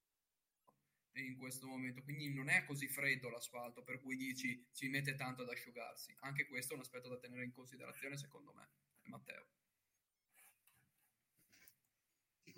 in 1.12 1.37
questo 1.37 1.66
momento. 1.66 2.02
Quindi 2.02 2.33
non 2.33 2.49
è 2.49 2.64
così 2.64 2.87
freddo 2.87 3.28
l'asfalto 3.28 3.83
per 3.83 4.00
cui 4.00 4.16
dici 4.16 4.66
ci 4.73 4.88
mette 4.88 5.14
tanto 5.14 5.42
ad 5.42 5.49
asciugarsi. 5.49 6.14
Anche 6.21 6.47
questo 6.47 6.73
è 6.73 6.76
un 6.76 6.83
aspetto 6.83 7.09
da 7.09 7.18
tenere 7.18 7.45
in 7.45 7.52
considerazione 7.52 8.16
secondo 8.16 8.52
me 8.54 8.68
Matteo 9.02 9.57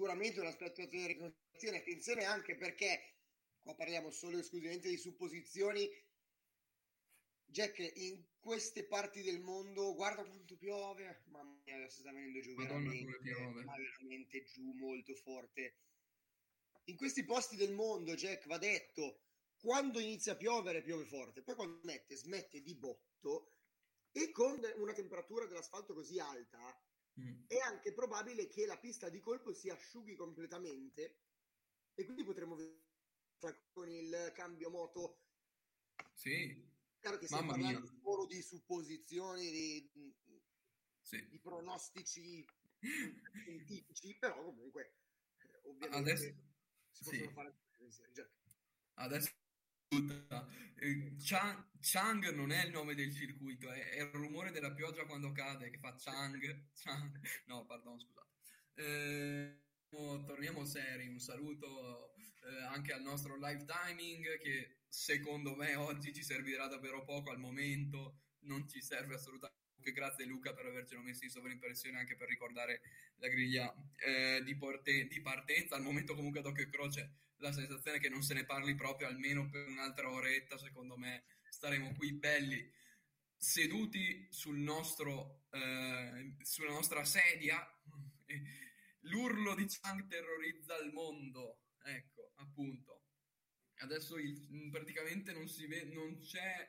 sicuramente 0.00 0.40
un 0.40 0.47
aspetto 0.47 0.80
da 0.80 0.87
tenere 0.88 1.12
in 1.12 1.19
considerazione 1.19 1.76
attenzione 1.76 2.25
anche 2.25 2.57
perché 2.57 3.16
qua 3.61 3.75
parliamo 3.75 4.11
solo 4.11 4.38
e 4.38 4.40
esclusivamente 4.40 4.88
di 4.88 4.97
supposizioni. 4.97 5.87
Jack 7.45 7.78
in 7.97 8.25
queste 8.38 8.87
parti 8.87 9.21
del 9.21 9.40
mondo 9.40 9.95
guarda 9.95 10.25
quanto 10.25 10.57
piove. 10.57 11.25
Mamma 11.26 11.61
mia 11.66 11.75
adesso 11.76 12.00
sta 12.00 12.12
venendo 12.12 12.40
giù 12.40 12.54
Madonna, 12.54 12.88
veramente, 12.88 13.19
veramente 13.52 14.42
giù 14.45 14.73
molto 14.73 15.14
forte. 15.16 15.76
In 16.85 16.97
questi 16.97 17.23
posti 17.26 17.57
del 17.57 17.73
mondo 17.73 18.14
Jack 18.14 18.47
va 18.47 18.57
detto 18.57 19.25
quando 19.59 19.99
inizia 19.99 20.33
a 20.33 20.37
piovere 20.37 20.80
piove 20.80 21.04
forte. 21.04 21.42
Poi 21.42 21.57
quando 21.57 21.78
smette 21.80 22.16
smette 22.16 22.62
di 22.62 22.75
botto 22.75 23.52
e 24.12 24.30
con 24.30 24.59
una 24.76 24.95
temperatura 24.95 25.45
dell'asfalto 25.45 25.92
così 25.92 26.19
alta 26.19 26.83
Mm. 27.21 27.43
è 27.49 27.59
anche 27.59 27.93
probabile 27.93 28.47
che 28.49 28.65
la 28.67 28.79
pista 28.79 29.09
di 29.11 29.21
colpo 29.21 29.53
si 29.53 29.69
asciughi 29.69 30.15
completamente 30.15 31.21
e 31.95 32.05
quindi 32.05 32.25
potremo 32.25 32.55
vedere 32.55 33.69
con 33.73 33.89
il 33.91 34.33
cambio 34.35 34.71
moto 34.71 35.25
sì 36.15 36.67
chiaro 36.99 37.19
che 37.19 37.27
stiamo 37.27 37.47
Mamma 37.47 37.57
mia. 37.59 37.73
parlando 37.75 38.00
solo 38.03 38.27
di 38.27 38.41
supposizioni 38.43 39.50
di, 39.50 40.15
sì 41.00 41.29
di 41.29 41.39
pronostici 41.39 42.45
scientifici 42.79 44.17
però 44.19 44.43
comunque 44.43 44.95
eh, 45.39 45.61
ovviamente 45.65 46.11
Adesso- 46.11 46.35
si 46.93 47.05
possono 47.05 47.29
sì. 47.29 47.33
fare 47.35 47.59
pensieri. 47.77 48.12
Adesso 48.95 49.33
tutta. 49.90 50.47
Eh, 50.76 51.16
Chang, 51.18 51.68
Chang 51.80 52.30
non 52.30 52.52
è 52.52 52.64
il 52.64 52.70
nome 52.70 52.94
del 52.94 53.12
circuito, 53.12 53.70
è, 53.73 53.90
è 53.90 54.02
il 54.02 54.11
rumore 54.12 54.52
della 54.52 54.73
pioggia 54.73 55.04
quando 55.04 55.32
cade 55.32 55.68
che 55.68 55.78
fa 55.78 55.94
Chang. 55.99 56.68
Chang. 56.75 57.20
No, 57.47 57.66
pardon, 57.66 57.99
scusate. 57.99 58.28
Eh, 58.75 59.61
torniamo- 59.88 60.25
torniamo 60.25 60.64
seri. 60.64 61.09
Un 61.09 61.18
saluto 61.18 62.14
eh, 62.14 62.62
anche 62.68 62.92
al 62.92 63.02
nostro 63.02 63.37
live 63.37 63.64
timing 63.64 64.38
che 64.38 64.78
secondo 64.88 65.56
me 65.56 65.75
oggi 65.75 66.12
ci 66.14 66.23
servirà 66.23 66.68
davvero 66.68 67.04
poco 67.04 67.30
al 67.30 67.40
momento. 67.40 68.20
Non 68.42 68.68
ci 68.68 68.80
serve 68.80 69.14
assolutamente. 69.16 69.59
Grazie 69.92 70.26
Luca 70.26 70.52
per 70.52 70.66
avercelo 70.66 71.00
messo 71.00 71.25
in 71.25 71.30
sovraimpressione 71.30 71.99
anche 71.99 72.14
per 72.14 72.28
ricordare 72.28 72.82
la 73.16 73.28
griglia 73.28 73.75
eh, 73.97 74.42
di, 74.44 74.54
porte- 74.56 75.06
di 75.09 75.20
partenza. 75.20 75.75
Al 75.75 75.82
momento 75.82 76.14
comunque 76.14 76.40
ad 76.40 76.47
occhio 76.47 76.62
e 76.62 76.68
croce 76.68 77.14
la 77.40 77.52
sensazione 77.52 77.99
che 77.99 78.09
non 78.09 78.23
se 78.23 78.35
ne 78.35 78.44
parli 78.44 78.75
proprio 78.75 79.09
almeno 79.09 79.49
per 79.49 79.66
un'altra 79.66 80.11
oretta, 80.11 80.59
secondo 80.59 80.97
me 80.97 81.25
staremo 81.49 81.94
qui 81.94 82.12
belli 82.12 82.70
seduti 83.37 84.28
sul 84.30 84.59
nostro, 84.59 85.47
eh, 85.50 86.37
sulla 86.42 86.73
nostra 86.73 87.04
sedia. 87.04 87.66
L'urlo 89.04 89.54
di 89.54 89.66
Chang 89.66 90.06
terrorizza 90.06 90.76
il 90.78 90.92
mondo. 90.92 91.64
Ecco, 91.82 92.32
appunto. 92.37 93.04
Adesso 93.76 94.18
il- 94.18 94.68
praticamente 94.70 95.32
non, 95.32 95.49
si 95.49 95.66
ve- 95.66 95.85
non 95.85 96.18
c'è 96.18 96.68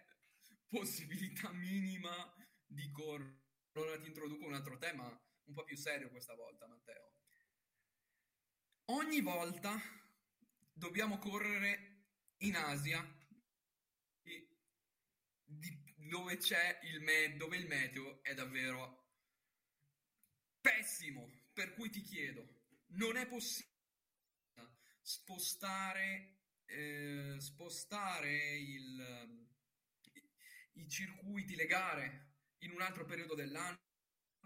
possibilità 0.67 1.51
minima 1.51 2.33
di 2.65 2.89
correre. 2.91 3.39
Allora 3.73 3.99
ti 3.99 4.07
introduco 4.07 4.45
un 4.45 4.53
altro 4.53 4.77
tema 4.77 5.05
un 5.43 5.53
po' 5.53 5.63
più 5.63 5.75
serio 5.75 6.09
questa 6.09 6.35
volta, 6.35 6.67
Matteo. 6.67 7.13
Ogni 8.85 9.21
volta 9.21 9.79
dobbiamo 10.73 11.17
correre 11.17 12.05
in 12.37 12.55
Asia, 12.55 13.01
di- 14.21 14.47
di- 15.43 15.95
dove 15.97 16.37
c'è 16.37 16.79
il, 16.83 17.01
me- 17.01 17.35
dove 17.37 17.57
il 17.57 17.67
meteo 17.67 18.23
è 18.23 18.33
davvero 18.33 19.09
pessimo. 20.59 21.39
Per 21.53 21.73
cui 21.73 21.89
ti 21.89 22.01
chiedo, 22.01 22.61
non 22.93 23.17
è 23.17 23.27
possibile 23.27 23.69
spostare, 25.01 26.37
eh, 26.65 27.35
spostare 27.39 28.57
il, 28.57 29.47
i, 30.13 30.81
i 30.81 30.89
circuiti, 30.89 31.55
le 31.55 31.65
gare 31.65 32.35
in 32.59 32.71
un 32.71 32.81
altro 32.81 33.05
periodo 33.05 33.35
dell'anno? 33.35 33.79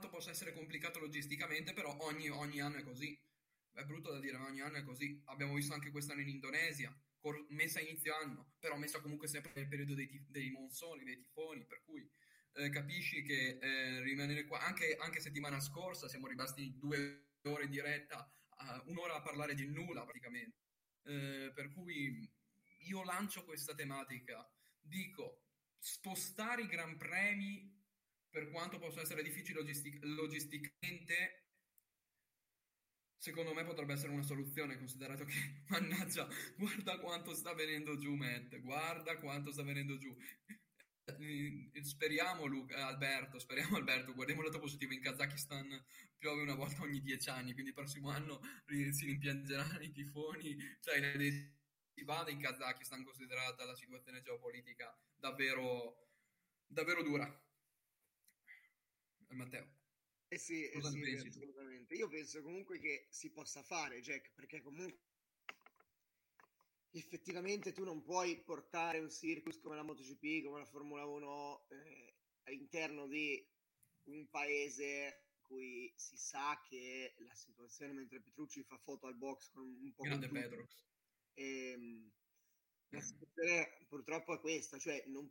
Possa 0.10 0.32
essere 0.32 0.54
complicato 0.54 1.00
logisticamente, 1.00 1.74
però 1.74 1.96
ogni, 2.02 2.30
ogni 2.30 2.60
anno 2.60 2.78
è 2.78 2.84
così. 2.84 3.18
È 3.76 3.84
brutto 3.84 4.10
da 4.10 4.20
dire, 4.20 4.38
ma 4.38 4.46
ogni 4.46 4.62
anno 4.62 4.78
è 4.78 4.84
così. 4.84 5.22
Abbiamo 5.26 5.54
visto 5.54 5.74
anche 5.74 5.92
quest'anno 5.92 6.22
in 6.22 6.30
Indonesia, 6.30 6.98
cor- 7.20 7.46
messa 7.50 7.80
a 7.80 7.82
inizio 7.82 8.16
anno, 8.16 8.54
però 8.58 8.78
messa 8.78 9.02
comunque 9.02 9.28
sempre 9.28 9.52
nel 9.54 9.68
periodo 9.68 9.94
dei, 9.96 10.08
tif- 10.08 10.30
dei 10.30 10.50
monsoni, 10.50 11.04
dei 11.04 11.18
tifoni, 11.18 11.66
per 11.66 11.84
cui 11.84 12.10
eh, 12.54 12.70
capisci 12.70 13.22
che 13.22 13.58
eh, 13.62 14.02
rimanere 14.02 14.46
qua, 14.46 14.62
anche, 14.62 14.96
anche 14.96 15.20
settimana 15.20 15.60
scorsa 15.60 16.08
siamo 16.08 16.28
rimasti 16.28 16.78
due 16.78 17.32
ore 17.42 17.66
in 17.66 17.70
diretta, 17.70 18.34
a- 18.48 18.82
un'ora 18.86 19.16
a 19.16 19.22
parlare 19.22 19.54
di 19.54 19.66
nulla 19.68 20.06
praticamente. 20.06 20.58
Eh, 21.04 21.52
per 21.54 21.74
cui 21.74 22.32
io 22.88 23.04
lancio 23.04 23.44
questa 23.44 23.76
tematica, 23.76 24.50
dico 24.80 25.42
spostare 25.78 26.62
i 26.62 26.68
gran 26.68 26.96
premi 26.96 27.74
per 28.30 28.50
quanto 28.52 28.80
possa 28.80 29.02
essere 29.02 29.22
difficile 29.22 29.60
logistic- 29.60 30.02
logisticamente 30.02 31.45
secondo 33.18 33.54
me 33.54 33.64
potrebbe 33.64 33.94
essere 33.94 34.12
una 34.12 34.24
soluzione, 34.24 34.78
considerato 34.78 35.26
che, 35.26 35.34
mannaggia, 35.70 36.28
guarda 36.58 37.00
quanto 37.00 37.34
sta 37.34 37.54
venendo 37.54 37.98
giù 37.98 38.14
Matt, 38.16 38.60
guarda 38.60 39.18
quanto 39.18 39.52
sta 39.52 39.64
venendo 39.64 39.98
giù. 39.98 40.16
Eh, 41.06 41.72
Speriamo, 41.84 42.46
Luca, 42.46 42.88
Alberto, 42.88 43.38
speriamo 43.38 43.78
Alberto, 43.78 44.14
guardiamo 44.14 44.42
il 44.42 44.48
lato 44.48 44.60
positivo, 44.60 44.94
in 44.94 45.02
Kazakistan 45.02 45.86
piove 46.18 46.42
una 46.42 46.56
volta 46.56 46.82
ogni 46.82 47.02
dieci 47.02 47.30
anni, 47.30 47.54
quindi 47.54 47.70
il 47.70 47.76
prossimo 47.76 48.10
anno 48.10 48.40
si 48.92 49.06
rimpiangeranno 49.06 49.82
i 49.82 49.92
tifoni, 49.92 50.58
cioè 50.82 51.16
si 51.94 52.04
vada 52.04 52.32
in 52.32 52.40
Kazakistan 52.40 53.04
considerata 53.04 53.66
la 53.66 53.76
situazione 53.76 54.22
geopolitica 54.22 54.98
davvero, 55.16 56.10
davvero 56.66 57.04
dura. 57.04 57.44
Matteo. 59.30 59.85
Eh 60.28 60.38
sì, 60.38 60.68
eh 60.70 60.82
sì, 60.82 61.28
assolutamente. 61.28 61.96
Io 61.96 62.08
penso 62.08 62.42
comunque 62.42 62.80
che 62.80 63.08
si 63.10 63.32
possa 63.32 63.62
fare, 63.62 64.02
Jack, 64.02 64.34
perché 64.34 64.62
comunque 64.62 65.00
effettivamente 66.92 67.74
tu 67.74 67.84
non 67.84 68.02
puoi 68.02 68.42
portare 68.42 69.00
un 69.00 69.10
circus 69.10 69.60
come 69.60 69.76
la 69.76 69.84
MotoGP, 69.84 70.44
come 70.44 70.60
la 70.60 70.66
Formula 70.66 71.06
1 71.06 71.68
eh, 71.70 72.16
all'interno 72.44 73.08
di 73.08 73.46
un 74.06 74.28
paese 74.30 75.26
cui 75.42 75.94
si 75.96 76.18
sa 76.18 76.60
che 76.68 77.14
la 77.20 77.36
situazione 77.36 77.94
mentre 77.94 78.22
Petrucci 78.22 78.64
fa 78.64 78.78
foto 78.78 79.08
al 79.08 79.16
box 79.16 79.52
con 79.52 79.64
un 79.64 79.94
po' 79.94 80.04
Grande 80.04 80.68
e, 81.34 81.70
ehm, 81.72 82.12
la 82.90 83.02
situazione 83.02 83.86
purtroppo 83.88 84.34
è 84.34 84.40
questa, 84.40 84.80
cioè 84.80 85.04
non 85.08 85.30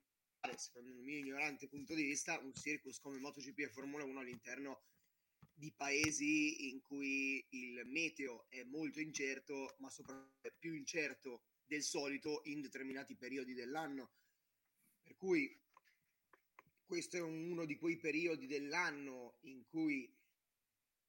secondo 0.52 0.90
il 0.90 0.98
mio 0.98 1.18
ignorante 1.18 1.68
punto 1.68 1.94
di 1.94 2.02
vista, 2.02 2.38
un 2.38 2.54
circus 2.54 3.00
come 3.00 3.18
MotoGP 3.18 3.60
e 3.60 3.68
Formula 3.68 4.04
1 4.04 4.20
all'interno 4.20 4.82
di 5.52 5.72
paesi 5.72 6.68
in 6.68 6.80
cui 6.80 7.44
il 7.50 7.82
meteo 7.86 8.46
è 8.50 8.62
molto 8.64 9.00
incerto, 9.00 9.74
ma 9.78 9.88
soprattutto 9.88 10.48
è 10.48 10.52
più 10.52 10.74
incerto 10.74 11.44
del 11.64 11.82
solito 11.82 12.42
in 12.44 12.60
determinati 12.60 13.16
periodi 13.16 13.54
dell'anno. 13.54 14.12
Per 15.02 15.16
cui 15.16 15.58
questo 16.84 17.16
è 17.16 17.20
uno 17.20 17.64
di 17.64 17.76
quei 17.76 17.96
periodi 17.96 18.46
dell'anno 18.46 19.38
in 19.42 19.64
cui 19.66 20.12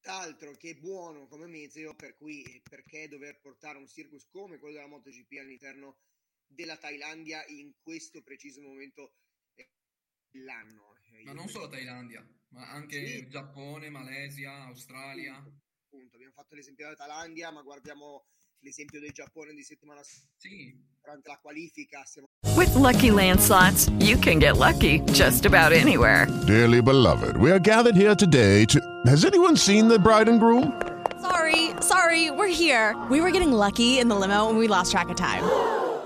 altro 0.04 0.56
che 0.56 0.76
buono 0.76 1.28
come 1.28 1.48
meteo, 1.48 1.96
per 1.96 2.16
cui 2.16 2.64
perché 2.68 3.08
dover 3.08 3.40
portare 3.40 3.78
un 3.78 3.88
circus 3.88 4.28
come 4.28 4.60
quello 4.60 4.76
della 4.76 4.88
MotoGP 4.88 5.40
all'interno 5.40 5.98
della 6.48 6.78
Thailandia 6.78 7.46
in 7.48 7.74
questo 7.82 8.22
preciso 8.22 8.62
momento 8.62 9.14
dell'anno? 10.36 10.96
Eh, 11.20 11.24
ma 11.24 11.34
non 11.34 11.48
solo 11.48 11.68
Thailandia, 11.70 12.26
ma 12.50 12.70
anche 12.72 13.06
Sì. 13.08 13.28
Giappone, 13.30 13.90
Malesia, 13.90 14.66
Australia. 14.66 15.36
Appunto, 15.36 15.62
appunto, 15.88 16.16
abbiamo 16.16 16.34
fatto 16.36 16.56
l'esempio 16.56 16.86
della 16.86 16.98
Thailandia, 16.98 17.52
ma 17.52 17.62
guardiamo 17.62 18.26
l'esempio 18.60 19.00
del 19.00 19.12
Giappone 19.12 19.54
di 19.54 19.64
settimana 19.64 20.02
scorsa 20.04 20.28
Sì, 20.38 20.76
durante 21.02 21.30
la 21.30 21.40
qualifica. 21.42 22.04
Stiamo 22.04 22.28
With 22.56 22.74
Lucky 22.76 23.12
Land 23.12 23.40
slots, 23.40 23.90
you 24.00 24.18
can 24.20 24.40
get 24.40 24.58
lucky 24.58 25.00
just 25.12 25.46
about 25.46 25.72
anywhere. 25.72 26.26
Dearly 26.46 26.82
beloved, 26.82 27.38
we 27.38 27.50
are 27.52 27.60
gathered 27.60 27.96
here 27.96 28.16
today 28.16 28.66
to. 28.66 28.80
Has 29.06 29.24
anyone 29.26 29.56
seen 29.58 29.88
the 29.88 30.00
bride 30.00 30.28
and 30.30 30.40
groom? 30.40 30.72
Sorry, 31.22 31.72
sorry, 31.82 32.30
we're 32.32 32.48
here. 32.52 32.96
We 33.10 33.20
were 33.20 33.32
getting 33.32 33.52
lucky 33.52 34.00
in 34.00 34.08
the 34.08 34.16
limo 34.16 34.48
and 34.50 34.58
we 34.58 34.68
lost 34.68 34.92
track 34.92 35.10
of 35.10 35.16
time. 35.16 35.44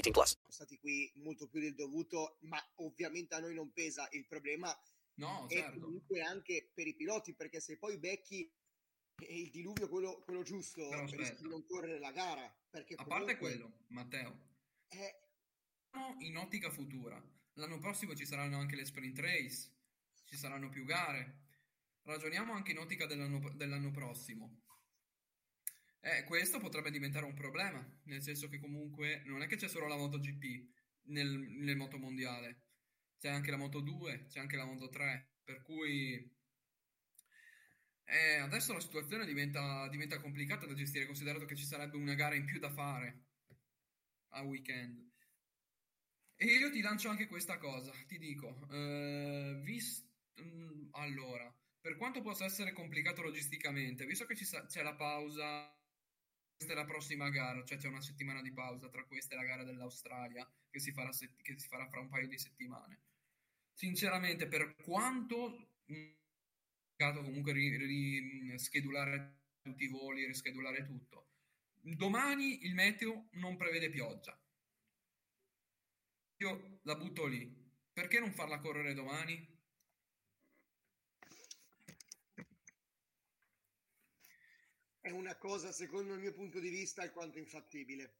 18 0.00 0.10
plus. 0.10 0.38
stati 0.48 0.78
qui 0.78 1.10
molto 1.16 1.48
più 1.48 1.60
del 1.60 1.74
dovuto, 1.74 2.38
ma 2.42 2.62
ovviamente 2.76 3.34
a 3.34 3.40
noi 3.40 3.54
non 3.54 3.72
pesa. 3.72 4.08
Il 4.12 4.26
problema 4.26 4.76
no, 5.14 5.46
è 5.48 5.54
certo. 5.54 5.80
comunque 5.80 6.22
anche 6.22 6.70
per 6.74 6.86
i 6.86 6.94
piloti, 6.94 7.34
perché 7.34 7.60
se 7.60 7.78
poi 7.78 7.98
becchi 7.98 8.50
eh, 9.20 9.40
il 9.40 9.50
diluvio 9.50 9.88
quello, 9.88 10.22
quello 10.24 10.42
giusto, 10.42 10.88
Però 10.88 11.04
rischi 11.06 11.42
di 11.42 11.48
non 11.48 11.64
correre 11.66 11.98
la 11.98 12.12
gara. 12.12 12.52
Perché 12.70 12.94
A 12.96 13.04
parte 13.04 13.36
quello, 13.36 13.84
Matteo, 13.88 14.46
è 14.88 15.26
in 16.20 16.36
ottica 16.36 16.70
futura. 16.70 17.20
L'anno 17.54 17.78
prossimo 17.78 18.14
ci 18.14 18.26
saranno 18.26 18.58
anche 18.58 18.76
le 18.76 18.84
sprint 18.84 19.18
race, 19.18 19.72
ci 20.24 20.36
saranno 20.36 20.68
più 20.68 20.84
gare. 20.84 21.46
Ragioniamo 22.02 22.52
anche 22.52 22.70
in 22.70 22.78
ottica 22.78 23.06
dell'anno, 23.06 23.50
dell'anno 23.54 23.90
prossimo. 23.90 24.62
Eh, 26.08 26.24
questo 26.24 26.58
potrebbe 26.58 26.90
diventare 26.90 27.26
un 27.26 27.34
problema, 27.34 27.86
nel 28.04 28.22
senso 28.22 28.48
che 28.48 28.58
comunque 28.58 29.20
non 29.26 29.42
è 29.42 29.46
che 29.46 29.56
c'è 29.56 29.68
solo 29.68 29.86
la 29.86 29.96
MotoGP 29.96 30.66
nel, 31.08 31.28
nel 31.28 31.76
motomondiale, 31.76 32.62
c'è 33.18 33.28
anche 33.28 33.50
la 33.50 33.58
Moto 33.58 33.80
2, 33.80 34.24
c'è 34.28 34.40
anche 34.40 34.56
la 34.56 34.64
Moto 34.64 34.88
3, 34.88 35.32
per 35.44 35.60
cui 35.60 36.14
eh, 38.04 38.36
adesso 38.38 38.72
la 38.72 38.80
situazione 38.80 39.24
diventa, 39.24 39.86
diventa 39.88 40.18
complicata 40.20 40.66
da 40.66 40.74
gestire, 40.74 41.06
considerato 41.06 41.44
che 41.44 41.54
ci 41.56 41.64
sarebbe 41.64 41.96
una 41.96 42.14
gara 42.14 42.34
in 42.34 42.44
più 42.44 42.58
da 42.58 42.70
fare 42.70 43.26
a 44.30 44.42
weekend. 44.42 45.06
E 46.36 46.46
io 46.46 46.70
ti 46.70 46.80
lancio 46.80 47.08
anche 47.08 47.26
questa 47.26 47.58
cosa, 47.58 47.92
ti 48.06 48.16
dico, 48.18 48.66
eh, 48.70 49.60
vis- 49.62 50.06
mm, 50.40 50.88
allora, 50.92 51.52
per 51.80 51.96
quanto 51.96 52.22
possa 52.22 52.44
essere 52.44 52.72
complicato 52.72 53.22
logisticamente, 53.22 54.06
visto 54.06 54.24
che 54.24 54.36
sa- 54.36 54.64
c'è 54.66 54.82
la 54.82 54.94
pausa, 54.94 55.77
questa 56.58 56.74
è 56.74 56.76
la 56.76 56.84
prossima 56.84 57.30
gara, 57.30 57.64
cioè 57.64 57.78
c'è 57.78 57.86
una 57.86 58.00
settimana 58.00 58.42
di 58.42 58.52
pausa 58.52 58.88
tra 58.88 59.04
questa 59.04 59.34
e 59.34 59.36
la 59.36 59.44
gara 59.44 59.62
dell'Australia 59.62 60.44
che 60.68 60.80
si 60.80 60.90
farà, 60.90 61.12
set- 61.12 61.40
che 61.40 61.56
si 61.56 61.68
farà 61.68 61.88
fra 61.88 62.00
un 62.00 62.08
paio 62.08 62.26
di 62.26 62.36
settimane. 62.36 62.98
Sinceramente, 63.72 64.48
per 64.48 64.74
quanto 64.74 65.68
comunque 66.96 67.52
ri- 67.52 67.76
ri- 67.76 68.56
tutti 69.62 69.84
i 69.84 69.88
voli, 69.88 70.26
rischedulare 70.26 70.84
tutto, 70.84 71.28
domani 71.80 72.64
il 72.64 72.74
meteo 72.74 73.28
non 73.34 73.56
prevede 73.56 73.88
pioggia. 73.88 74.36
Io 76.38 76.80
la 76.82 76.96
butto 76.96 77.26
lì. 77.26 77.66
Perché 77.92 78.18
non 78.18 78.32
farla 78.32 78.58
correre 78.58 78.94
domani? 78.94 79.57
È 85.08 85.10
una 85.10 85.36
cosa, 85.36 85.72
secondo 85.72 86.12
il 86.14 86.20
mio 86.20 86.32
punto 86.32 86.60
di 86.60 86.68
vista, 86.68 87.02
alquanto 87.02 87.38
infattibile. 87.38 88.16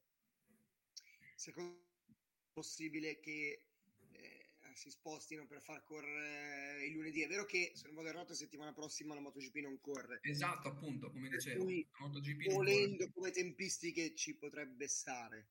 Secondo 1.35 1.69
me 1.69 2.13
è 2.13 2.51
possibile 2.51 3.19
che 3.19 3.67
eh, 4.11 4.49
si 4.73 4.89
spostino 4.89 5.45
per 5.45 5.61
far 5.61 5.83
correre 5.83 6.85
il 6.85 6.93
lunedì. 6.93 7.21
È 7.21 7.27
vero 7.27 7.45
che, 7.45 7.73
se 7.75 7.85
non 7.85 7.95
vado 7.95 8.09
errato, 8.09 8.33
settimana 8.33 8.73
prossima 8.73 9.13
la 9.13 9.21
MotoGP 9.21 9.55
non 9.57 9.79
corre. 9.79 10.19
Esatto, 10.23 10.67
appunto, 10.67 11.11
come 11.11 11.29
dicevo. 11.29 11.63
cui, 11.63 11.87
la 11.91 12.07
MotoGP 12.07 12.45
non 12.47 12.55
Volendo 12.55 13.11
come 13.11 13.31
tempistiche 13.31 14.15
ci 14.15 14.35
potrebbe 14.35 14.87
stare. 14.87 15.49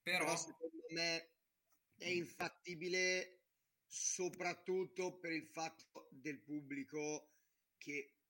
Però, 0.00 0.24
Però 0.24 0.36
secondo 0.36 0.86
me 0.90 1.34
è 1.96 2.08
infattibile 2.08 3.40
soprattutto 3.86 5.18
per 5.18 5.32
il 5.32 5.44
fatto 5.44 6.08
del 6.10 6.40
pubblico 6.40 7.28
che 7.76 8.21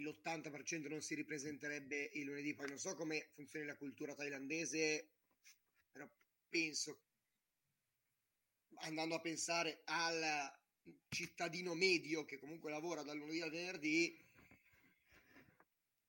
l'80% 0.00 0.88
non 0.88 1.02
si 1.02 1.14
ripresenterebbe 1.14 2.10
il 2.14 2.24
lunedì. 2.24 2.54
Poi 2.54 2.68
non 2.68 2.78
so 2.78 2.94
come 2.94 3.28
funzioni 3.34 3.66
la 3.66 3.76
cultura 3.76 4.14
thailandese, 4.14 5.08
però 5.90 6.08
penso, 6.48 7.00
andando 8.76 9.14
a 9.14 9.20
pensare 9.20 9.82
al 9.84 10.60
cittadino 11.08 11.74
medio 11.74 12.24
che 12.24 12.38
comunque 12.38 12.70
lavora 12.70 13.02
dal 13.02 13.16
lunedì 13.16 13.40
al 13.40 13.50
venerdì, 13.50 14.30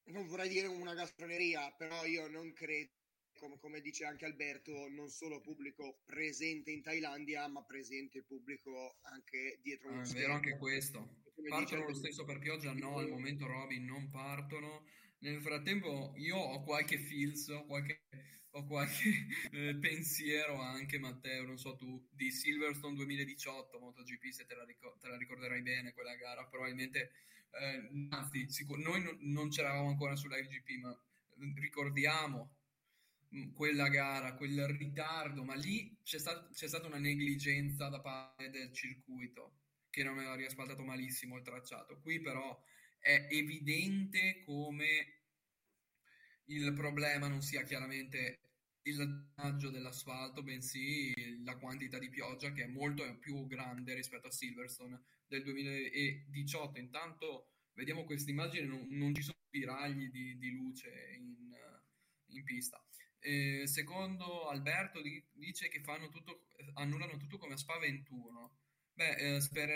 non 0.05 0.27
vorrei 0.27 0.49
dire 0.49 0.67
una 0.67 0.93
gastroneria, 0.93 1.71
però 1.71 2.05
io 2.05 2.27
non 2.27 2.51
credo, 2.53 2.91
come, 3.37 3.57
come 3.57 3.81
dice 3.81 4.05
anche 4.05 4.25
Alberto, 4.25 4.87
non 4.89 5.09
solo 5.09 5.39
pubblico 5.39 5.99
presente 6.05 6.71
in 6.71 6.81
Thailandia, 6.81 7.47
ma 7.47 7.63
presente 7.63 8.21
pubblico 8.23 8.97
anche 9.03 9.59
dietro 9.61 9.89
ah, 9.89 10.01
è 10.01 10.13
vero 10.13 10.33
anche 10.33 10.57
questo. 10.57 11.21
Partono 11.47 11.85
lo 11.87 11.93
stesso 11.93 12.23
per 12.25 12.39
pioggia? 12.39 12.73
No, 12.73 12.97
al 12.97 13.09
momento 13.09 13.45
Robin 13.47 13.85
non 13.85 14.09
partono. 14.09 14.85
Nel 15.19 15.41
frattempo 15.41 16.13
io 16.17 16.37
ho 16.37 16.63
qualche 16.63 16.97
ho 17.49 17.65
qualche, 17.65 18.03
ho 18.51 18.65
qualche 18.65 19.27
eh, 19.51 19.75
pensiero 19.79 20.59
anche, 20.59 20.99
Matteo, 20.99 21.43
non 21.45 21.57
so 21.57 21.75
tu, 21.75 22.05
di 22.11 22.31
Silverstone 22.31 22.95
2018, 22.95 23.79
MotoGP, 23.79 24.29
se 24.31 24.45
te 24.45 24.55
la, 24.55 24.65
ricor- 24.65 24.97
te 24.99 25.07
la 25.07 25.17
ricorderai 25.17 25.61
bene 25.61 25.93
quella 25.93 26.15
gara, 26.15 26.45
probabilmente, 26.45 27.11
eh, 27.51 28.07
anzi, 28.09 28.49
sicur- 28.49 28.79
noi 28.81 29.01
non, 29.01 29.17
non 29.21 29.49
c'eravamo 29.49 29.87
ancora 29.89 30.15
sull'IGP, 30.15 30.79
ma 30.81 30.97
ricordiamo 31.55 32.55
mh, 33.29 33.51
quella 33.53 33.87
gara, 33.89 34.35
quel 34.35 34.67
ritardo, 34.67 35.43
ma 35.43 35.55
lì 35.55 35.95
c'è, 36.03 36.19
stat- 36.19 36.51
c'è 36.53 36.67
stata 36.67 36.87
una 36.87 36.99
negligenza 36.99 37.87
da 37.89 37.99
parte 38.01 38.49
del 38.49 38.71
circuito 38.73 39.59
che 39.93 40.03
non 40.03 40.17
aveva 40.17 40.33
riasfaltato 40.33 40.81
malissimo 40.83 41.37
il 41.37 41.43
tracciato. 41.43 41.99
Qui 41.99 42.19
però 42.19 42.59
è 42.97 43.27
evidente 43.29 44.41
come 44.43 45.19
il 46.45 46.73
problema 46.73 47.27
non 47.27 47.43
sia 47.43 47.61
chiaramente 47.61 48.39
il 48.85 48.95
dannaggio 49.35 49.69
dell'asfalto, 49.69 50.41
bensì 50.41 51.43
la 51.43 51.57
quantità 51.57 51.99
di 51.99 52.09
pioggia 52.09 52.51
che 52.51 52.63
è 52.63 52.67
molto 52.67 53.03
più 53.19 53.45
grande 53.45 53.93
rispetto 53.93 54.27
a 54.27 54.31
Silverstone 54.31 54.99
del 55.27 55.43
2018. 55.43 56.79
Intanto 56.79 57.51
vediamo 57.73 58.03
queste 58.03 58.31
immagini, 58.31 58.65
non, 58.65 58.87
non 58.89 59.13
ci 59.13 59.21
sono 59.21 59.37
spiragli 59.45 60.09
di, 60.09 60.39
di 60.39 60.49
luce 60.49 60.89
in, 61.19 61.55
in 62.29 62.43
pista. 62.43 62.83
Eh, 63.19 63.67
secondo 63.67 64.49
Alberto 64.49 65.03
di, 65.03 65.23
dice 65.33 65.69
che 65.69 65.81
tutto, 65.81 66.47
annullano 66.73 67.15
tutto 67.17 67.37
come 67.37 67.53
a 67.53 67.57
Spa 67.57 67.77
21. 67.77 68.62
Beh, 68.95 69.35
eh, 69.35 69.41
spero 69.41 69.73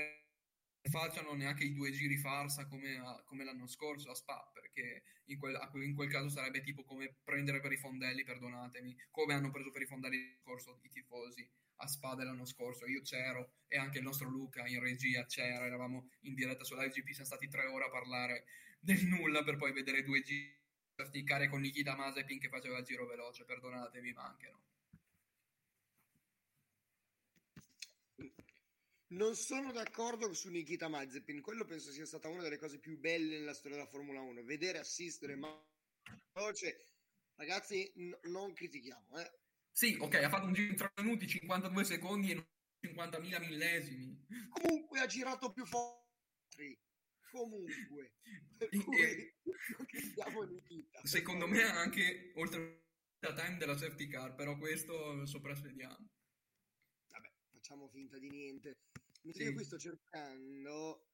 facciano 0.89 1.33
neanche 1.33 1.63
i 1.63 1.73
due 1.73 1.91
giri 1.91 2.17
farsa 2.17 2.65
come, 2.67 2.97
a, 2.97 3.21
come 3.25 3.43
l'anno 3.43 3.67
scorso 3.67 4.11
a 4.11 4.15
Spa, 4.15 4.49
perché 4.53 5.03
in 5.25 5.37
quel, 5.37 5.57
in 5.83 5.95
quel, 5.95 6.09
caso 6.09 6.29
sarebbe 6.29 6.61
tipo 6.61 6.83
come 6.83 7.17
prendere 7.23 7.59
per 7.59 7.71
i 7.71 7.77
fondelli, 7.77 8.23
perdonatemi, 8.23 8.95
come 9.11 9.33
hanno 9.33 9.51
preso 9.51 9.71
per 9.71 9.81
i 9.81 9.85
fondelli 9.85 10.37
scorso 10.41 10.79
i 10.83 10.89
tifosi 10.89 11.49
a 11.77 11.87
Spa 11.87 12.15
dell'anno 12.15 12.45
scorso. 12.45 12.87
Io 12.87 13.01
c'ero 13.01 13.53
e 13.67 13.77
anche 13.77 13.97
il 13.97 14.03
nostro 14.03 14.29
Luca 14.29 14.65
in 14.67 14.79
regia 14.79 15.25
c'era, 15.25 15.65
eravamo 15.65 16.09
in 16.21 16.33
diretta 16.33 16.63
sull'IGP, 16.63 17.09
siamo 17.09 17.25
stati 17.25 17.47
tre 17.47 17.65
ore 17.65 17.85
a 17.85 17.89
parlare 17.89 18.45
del 18.79 19.05
nulla 19.05 19.43
per 19.43 19.57
poi 19.57 19.73
vedere 19.73 20.03
due 20.03 20.21
giri 20.21 20.55
praticare 20.93 21.47
con 21.47 21.61
Nikita 21.61 21.95
Mazepin 21.95 22.39
che 22.39 22.49
faceva 22.49 22.79
il 22.79 22.85
giro 22.85 23.05
veloce, 23.05 23.45
perdonatemi, 23.45 24.13
ma 24.13 24.25
anche 24.25 24.49
no. 24.49 24.61
Non 29.09 29.35
sono 29.35 29.71
d'accordo 29.71 30.33
su 30.33 30.49
Nikita 30.49 30.89
Mazepin, 30.89 31.39
quello 31.41 31.63
penso 31.63 31.91
sia 31.91 32.05
stata 32.05 32.27
una 32.27 32.41
delle 32.41 32.57
cose 32.57 32.77
più 32.77 32.97
belle 32.99 33.37
nella 33.37 33.53
storia 33.53 33.77
della 33.77 33.89
Formula 33.89 34.19
1, 34.19 34.43
vedere 34.43 34.79
assistere 34.79 35.39
veloce. 36.33 36.95
Ragazzi, 37.35 37.89
n- 37.95 38.17
non 38.23 38.51
critichiamo, 38.53 39.17
eh. 39.19 39.31
Sì, 39.71 39.95
ok, 39.99 40.15
ha 40.15 40.29
fatto 40.29 40.47
un 40.47 40.53
giro 40.53 40.71
in 40.71 40.75
3 40.75 40.91
minuti, 40.97 41.27
52 41.27 41.83
secondi 41.85 42.31
e 42.31 42.47
50.000 42.81 43.39
millesimi. 43.39 44.25
Comunque 44.49 44.99
ha 44.99 45.05
girato 45.05 45.53
più 45.53 45.65
forte. 45.65 46.79
Comunque. 47.31 48.13
E, 48.59 49.35
secondo 51.03 51.47
me 51.47 51.61
anche 51.61 52.31
oltre 52.35 52.87
la 53.19 53.33
time 53.33 53.57
della 53.57 53.77
safety 53.77 54.07
car, 54.07 54.33
però 54.33 54.57
questo 54.57 55.25
soprassediamo. 55.27 56.09
Facciamo 57.67 57.89
finta 57.89 58.17
di 58.17 58.29
niente. 58.29 58.77
Mentre 59.23 59.43
sì. 59.43 59.49
io 59.49 59.53
qui 59.53 59.65
sto 59.65 59.77
cercando 59.77 61.09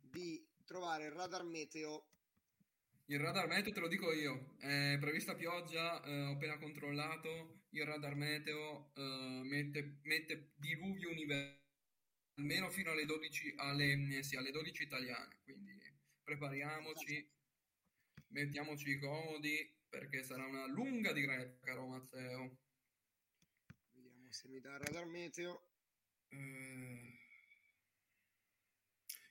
di 0.00 0.44
trovare 0.64 1.04
il 1.04 1.12
radar 1.12 1.44
meteo. 1.44 2.08
Il 3.04 3.20
radar 3.20 3.46
meteo 3.46 3.72
te 3.72 3.78
lo 3.78 3.86
dico 3.86 4.10
io, 4.10 4.56
è 4.58 4.96
prevista 4.98 5.36
pioggia, 5.36 6.02
eh, 6.02 6.22
ho 6.24 6.32
appena 6.32 6.58
controllato, 6.58 7.66
il 7.68 7.84
radar 7.84 8.16
meteo 8.16 8.90
eh, 8.96 9.42
mette, 9.44 10.00
mette 10.02 10.50
diluvio 10.56 11.08
universale 11.08 11.60
almeno 12.34 12.68
fino 12.70 12.90
alle 12.90 13.04
12, 13.04 13.54
alle, 13.58 14.24
sì, 14.24 14.34
alle 14.34 14.50
12 14.50 14.82
italiane, 14.82 15.38
quindi 15.44 15.78
prepariamoci, 16.20 17.30
mettiamoci 18.30 18.98
comodi 18.98 19.72
perché 19.88 20.24
sarà 20.24 20.46
una 20.46 20.66
lunga 20.66 21.12
diretta, 21.12 21.64
caro 21.64 21.86
Matteo. 21.86 22.58
Vediamo 23.92 24.32
se 24.32 24.48
mi 24.48 24.58
dà 24.58 24.72
il 24.72 24.80
radar 24.80 25.06
meteo. 25.06 25.66
Eh... 26.32 27.12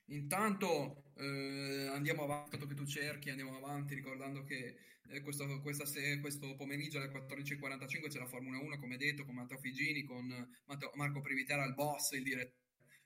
Intanto 0.06 1.12
eh, 1.16 1.88
andiamo 1.92 2.24
avanti, 2.24 2.58
che 2.58 2.74
tu 2.74 2.84
cerchi, 2.86 3.30
andiamo 3.30 3.56
avanti 3.56 3.94
ricordando 3.94 4.42
che 4.44 4.76
eh, 5.08 5.20
questo, 5.22 5.60
questa 5.60 5.84
questo 6.20 6.54
pomeriggio 6.56 6.98
alle 6.98 7.10
14.45 7.10 8.08
c'è 8.08 8.18
la 8.18 8.26
Formula 8.26 8.58
1, 8.58 8.78
come 8.78 8.96
detto, 8.96 9.24
con 9.24 9.34
Matteo 9.34 9.58
Figini, 9.58 10.04
con 10.04 10.26
Matteo, 10.66 10.90
Marco 10.94 11.20
Privitera, 11.20 11.64
il 11.64 11.74
boss, 11.74 12.12
il 12.12 12.22
direttore 12.22 12.60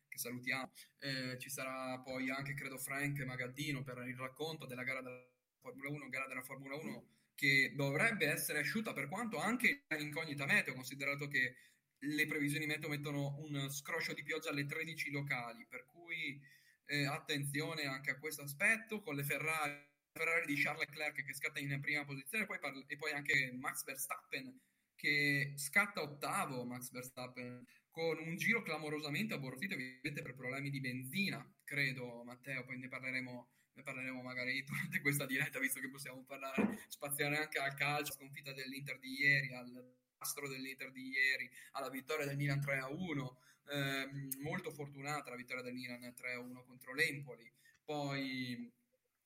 che 0.08 0.18
salutiamo. 0.18 0.72
Eh, 0.98 1.38
ci 1.38 1.50
sarà 1.50 2.00
poi 2.00 2.30
anche, 2.30 2.54
credo, 2.54 2.78
Frank 2.78 3.20
Magaddino 3.20 3.82
per 3.82 3.98
il 4.06 4.16
racconto 4.16 4.66
della 4.66 4.82
gara 4.82 5.00
della 5.00 5.24
Formula 5.60 5.90
1, 5.90 6.08
gara 6.08 6.26
della 6.26 6.42
Formula 6.42 6.74
1 6.76 7.08
che 7.34 7.72
dovrebbe 7.74 8.26
essere 8.26 8.60
asciutta 8.60 8.94
per 8.94 9.08
quanto 9.08 9.36
anche 9.36 9.84
incognita 9.98 10.46
meteo, 10.46 10.74
considerato 10.74 11.28
che 11.28 11.54
le 11.98 12.26
previsioni 12.26 12.66
meteo 12.66 12.88
mettono 12.88 13.36
un 13.38 13.70
scroscio 13.70 14.12
di 14.12 14.22
pioggia 14.22 14.50
alle 14.50 14.66
13 14.66 15.10
locali, 15.10 15.66
per 15.68 15.86
cui 15.86 16.40
eh, 16.86 17.06
attenzione 17.06 17.84
anche 17.84 18.10
a 18.10 18.18
questo 18.18 18.42
aspetto 18.42 19.00
con 19.00 19.14
le 19.14 19.24
Ferrari, 19.24 19.84
Ferrari 20.12 20.46
di 20.46 20.60
Charles 20.60 20.86
Leclerc 20.86 21.24
che 21.24 21.34
scatta 21.34 21.58
in 21.58 21.78
prima 21.80 22.04
posizione 22.04 22.46
poi 22.46 22.58
parla, 22.58 22.82
e 22.86 22.96
poi 22.96 23.12
anche 23.12 23.52
Max 23.52 23.84
Verstappen 23.84 24.58
che 24.94 25.52
scatta 25.56 26.00
ottavo 26.00 26.64
Max 26.64 26.90
Verstappen 26.90 27.64
con 27.90 28.18
un 28.18 28.36
giro 28.36 28.62
clamorosamente 28.62 29.34
abortito 29.34 29.74
evidentemente 29.74 30.22
per 30.22 30.34
problemi 30.34 30.70
di 30.70 30.80
benzina, 30.80 31.46
credo 31.64 32.22
Matteo, 32.24 32.64
poi 32.64 32.78
ne 32.78 32.88
parleremo, 32.88 33.48
ne 33.74 33.82
parleremo 33.82 34.22
magari 34.22 34.62
durante 34.64 35.00
questa 35.00 35.26
diretta 35.26 35.58
visto 35.58 35.80
che 35.80 35.88
possiamo 35.88 36.22
parlare, 36.24 36.84
spaziare 36.88 37.38
anche 37.38 37.58
al 37.58 37.74
calcio, 37.74 38.12
sconfitta 38.12 38.52
dell'Inter 38.52 38.98
di 38.98 39.20
ieri, 39.20 39.54
al 39.54 39.94
astro 40.18 40.48
dell'Inter 40.48 40.90
di 40.92 41.08
ieri, 41.08 41.50
alla 41.72 41.90
vittoria 41.90 42.26
del 42.26 42.36
Milan 42.36 42.58
3-1, 42.58 43.36
eh, 43.68 44.08
molto 44.40 44.70
fortunata 44.70 45.30
la 45.30 45.36
vittoria 45.36 45.62
del 45.62 45.74
Milan 45.74 46.00
3-1 46.00 46.64
contro 46.64 46.94
l'Empoli, 46.94 47.50
poi 47.84 48.72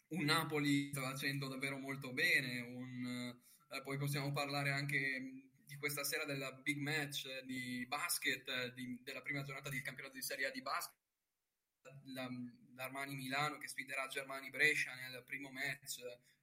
un 0.08 0.24
Napoli 0.24 0.90
sta 0.90 1.02
facendo 1.02 1.48
davvero 1.48 1.78
molto 1.78 2.12
bene, 2.12 2.60
un, 2.60 3.36
eh, 3.70 3.82
poi 3.82 3.98
possiamo 3.98 4.32
parlare 4.32 4.70
anche 4.70 5.48
di 5.64 5.76
questa 5.76 6.02
sera 6.04 6.24
della 6.24 6.52
big 6.52 6.78
match 6.78 7.42
di 7.42 7.86
basket, 7.86 8.72
di, 8.74 9.00
della 9.02 9.22
prima 9.22 9.42
giornata 9.42 9.68
del 9.68 9.82
campionato 9.82 10.16
di 10.16 10.22
Serie 10.22 10.46
A 10.46 10.50
di 10.50 10.62
basket, 10.62 10.98
la, 12.06 12.28
l'Armani 12.74 13.14
Milano 13.14 13.58
che 13.58 13.68
sfiderà 13.68 14.06
Germani 14.08 14.50
Brescia 14.50 14.94
nel 14.94 15.22
primo 15.24 15.50
match 15.50 16.00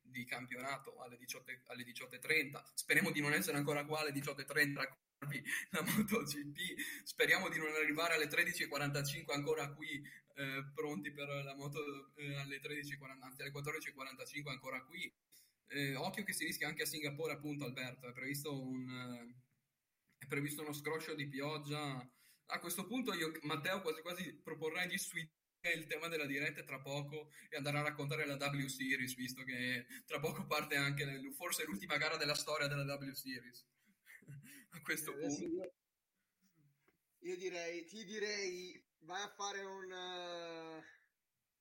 di 0.10 0.26
campionato 0.26 1.00
alle, 1.02 1.18
18, 1.18 1.52
alle 1.66 1.84
18.30. 1.84 2.64
Speriamo 2.74 3.12
di 3.12 3.22
non 3.22 3.34
essere 3.34 3.58
ancora 3.58 3.86
qua 3.86 4.02
alle 4.02 4.12
18.30 4.12 4.88
la 5.72 5.82
MotoGP. 5.82 6.58
Speriamo 7.04 7.50
di 7.50 7.58
non 7.58 7.74
arrivare 7.74 8.16
alle 8.16 8.28
13.45 8.28 9.34
ancora 9.34 9.72
qui, 9.74 10.02
eh, 10.36 10.66
pronti 10.74 11.12
per 11.12 11.28
la 11.28 11.56
moto 11.56 12.14
eh, 12.16 12.36
alle 12.36 12.60
13.40, 12.62 13.22
anzi 13.22 13.42
alle 13.42 13.52
14.45 13.52 14.50
ancora 14.50 14.84
qui. 14.84 15.12
Eh, 15.70 15.96
occhio 15.96 16.24
che 16.24 16.34
si 16.34 16.46
rischia 16.46 16.68
anche 16.68 16.84
a 16.84 16.86
Singapore, 16.86 17.34
appunto, 17.34 17.66
Alberto. 17.66 18.08
È 18.08 18.14
previsto, 18.14 18.62
un, 18.62 18.90
eh, 18.90 19.36
è 20.18 20.28
previsto 20.28 20.62
uno 20.62 20.74
scroscio 20.74 21.14
di 21.14 21.28
pioggia. 21.28 22.10
A 22.50 22.60
questo 22.60 22.86
punto, 22.86 23.14
io, 23.14 23.32
Matteo, 23.42 23.82
quasi 23.82 24.02
quasi 24.02 24.34
proporrei 24.34 24.88
di 24.88 24.98
switchare 24.98 25.37
il 25.62 25.88
tema 25.88 26.08
della 26.08 26.26
diretta 26.26 26.64
tra 26.64 26.80
poco 26.80 27.32
e 27.50 27.58
andare 27.58 27.80
a 27.80 27.82
raccontare 27.82 28.26
la 28.26 28.36
W 28.36 28.68
Series, 28.68 29.16
visto 29.16 29.44
che 29.44 29.86
tra 30.06 30.20
poco 30.20 30.46
parte 30.46 30.76
anche 30.76 31.06
forse 31.36 31.66
l'ultima 31.66 31.98
gara 31.98 32.18
della 32.18 32.36
storia 32.36 32.68
della 32.68 32.96
W 32.96 33.12
Series. 33.14 33.66
a 34.72 34.82
questo 34.82 35.16
eh, 35.18 35.20
punto. 35.20 35.44
Io, 35.44 35.74
io, 37.20 37.38
direi, 37.38 37.86
ti 37.86 38.06
direi, 38.06 38.86
vai 39.00 39.24
a 39.24 39.34
fare 39.36 39.64
un 39.64 39.92
uh, 39.92 40.84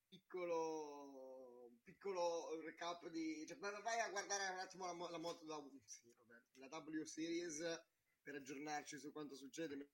piccolo 0.08 1.36
piccolo 1.86 2.60
recap 2.62 3.08
di... 3.08 3.44
Cioè, 3.46 3.56
vai 3.58 4.00
a 4.00 4.10
guardare 4.10 4.52
un 4.52 4.58
attimo 4.58 4.86
la, 4.86 5.10
la 5.10 5.18
moto 5.18 5.44
da... 5.44 5.62
Sì, 5.84 6.12
la 6.54 6.68
W 6.68 7.02
Series 7.04 7.58
per 8.22 8.34
aggiornarci 8.34 8.98
su 8.98 9.12
quanto 9.12 9.36
succede. 9.36 9.90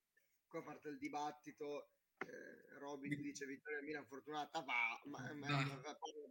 Qua 0.47 0.63
parte 0.63 0.89
il 0.89 0.97
dibattito. 0.97 1.89
Eh, 2.27 3.09
ti 3.09 3.15
dice 3.21 3.45
vittoria 3.45 3.79
del 3.79 3.87
Milan 3.87 4.05
fortunata, 4.05 4.61
va, 4.61 5.01
ma, 5.05 5.33
ma, 5.33 5.47
ma, 5.49 5.79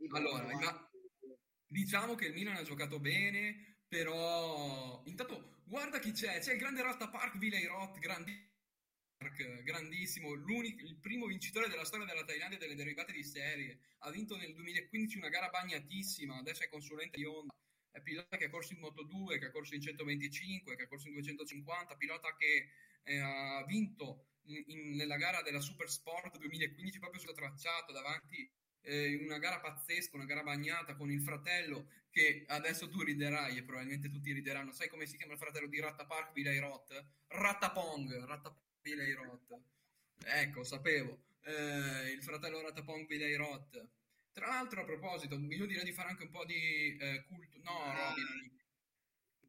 ma 0.09 0.19
allora, 0.19 0.45
ma, 0.55 0.91
diciamo 1.67 2.15
che 2.15 2.27
il 2.27 2.35
Milan 2.35 2.57
ha 2.57 2.63
giocato 2.63 3.01
bene, 3.01 3.79
però 3.89 5.03
intanto 5.07 5.63
guarda 5.65 5.99
chi 5.99 6.13
c'è, 6.13 6.39
c'è 6.39 6.53
il 6.53 6.59
grande 6.59 6.83
Ratta 6.83 7.09
Park 7.09 7.39
Villeirot, 7.39 7.99
grandissimo 7.99 8.51
grandissimo, 9.63 10.33
il 10.33 10.99
primo 11.01 11.27
vincitore 11.27 11.69
della 11.69 11.85
storia 11.85 12.07
della 12.07 12.25
Thailandia 12.25 12.59
delle 12.59 12.75
derivate 12.75 13.13
di 13.13 13.23
serie, 13.23 13.79
ha 13.99 14.11
vinto 14.11 14.37
nel 14.37 14.53
2015 14.53 15.19
una 15.19 15.29
gara 15.29 15.49
bagnatissima, 15.49 16.39
adesso 16.39 16.65
è 16.65 16.69
consulente 16.69 17.17
di 17.17 17.25
Honda, 17.25 17.55
è 17.91 18.01
pilota 18.01 18.37
che 18.37 18.47
ha 18.47 18.51
corso 18.51 18.73
in 18.73 18.81
Moto 18.81 19.05
2, 19.05 19.39
che 19.39 19.47
ha 19.47 19.51
corso 19.51 19.75
in 19.75 19.81
125, 19.81 20.75
che 20.75 20.83
ha 20.83 20.89
corso 20.89 21.07
in 21.07 21.13
250, 21.15 21.97
pilota 21.97 22.35
che 22.35 22.71
eh, 23.05 23.19
ha 23.19 23.65
vinto 23.65 24.32
in, 24.47 24.97
nella 24.97 25.17
gara 25.17 25.43
della 25.43 25.61
Super 25.61 25.89
Sport 25.89 26.39
2015 26.39 26.99
proprio 26.99 27.21
sul 27.21 27.35
tracciato 27.35 27.93
davanti 27.93 28.51
eh, 28.83 29.17
una 29.25 29.39
gara 29.39 29.61
pazzesca, 29.61 30.17
una 30.17 30.25
gara 30.25 30.43
bagnata 30.43 30.95
con 30.95 31.11
il 31.11 31.21
fratello 31.21 31.89
che 32.11 32.45
adesso 32.49 32.89
tu 32.89 33.03
riderai 33.03 33.57
e 33.57 33.63
probabilmente 33.63 34.11
tutti 34.11 34.33
rideranno. 34.33 34.73
Sai 34.73 34.89
come 34.89 35.07
si 35.07 35.17
chiama 35.17 35.33
il 35.33 35.39
fratello 35.39 35.67
di 35.67 35.81
Ratta 35.81 36.05
Park, 36.05 36.33
Vilay 36.33 36.59
Roth? 36.59 37.05
Rattapong, 37.29 38.25
Rattapong 38.25 38.61
Billy 38.83 39.13
Roth. 39.13 39.61
Ecco, 40.25 40.65
sapevo. 40.65 41.23
Eh, 41.45 42.11
il 42.11 42.23
fratello 42.23 42.61
Ratapong 42.61 43.07
Billy 43.07 43.35
Roth. 43.35 43.89
Tra 44.33 44.47
l'altro, 44.47 44.83
a 44.83 44.85
proposito, 44.85 45.37
io 45.37 45.67
direi 45.67 45.85
di 45.85 45.93
fare 45.93 46.09
anche 46.11 46.25
un 46.25 46.31
po' 46.31 46.45
di 46.45 46.97
eh, 46.97 47.25
culto. 47.29 47.59
No, 47.63 47.95
Robin. 47.95 48.61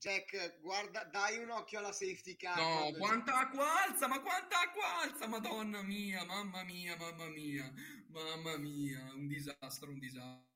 Jack, 0.04 0.60
guarda, 0.60 1.06
dai 1.06 1.38
un 1.38 1.50
occhio 1.50 1.80
alla 1.80 1.94
safety 1.94 2.36
car. 2.36 2.58
No, 2.58 2.92
quanta 2.98 3.38
acqua 3.40 3.84
alza, 3.86 4.06
ma 4.10 4.20
quanta 4.20 4.60
acqua 4.60 4.98
alza, 5.00 5.28
madonna 5.28 5.82
mia, 5.82 6.26
mamma 6.26 6.62
mia, 6.66 6.98
mamma 6.98 7.30
mia, 7.30 7.72
mamma 8.10 8.58
mia, 8.58 9.02
un 9.14 9.28
disastro, 9.28 9.92
un 9.92 10.00
disastro. 10.00 10.52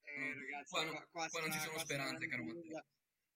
Eh, 0.00 0.32
ragazzi, 0.32 0.70
qua, 0.70 0.86
qua- 0.86 1.06
qua 1.10 1.28
qua 1.28 1.40
non 1.42 1.52
ci 1.52 1.58
sono 1.58 1.78
speranze, 1.78 2.26
caro 2.26 2.44
Matteo. 2.44 2.86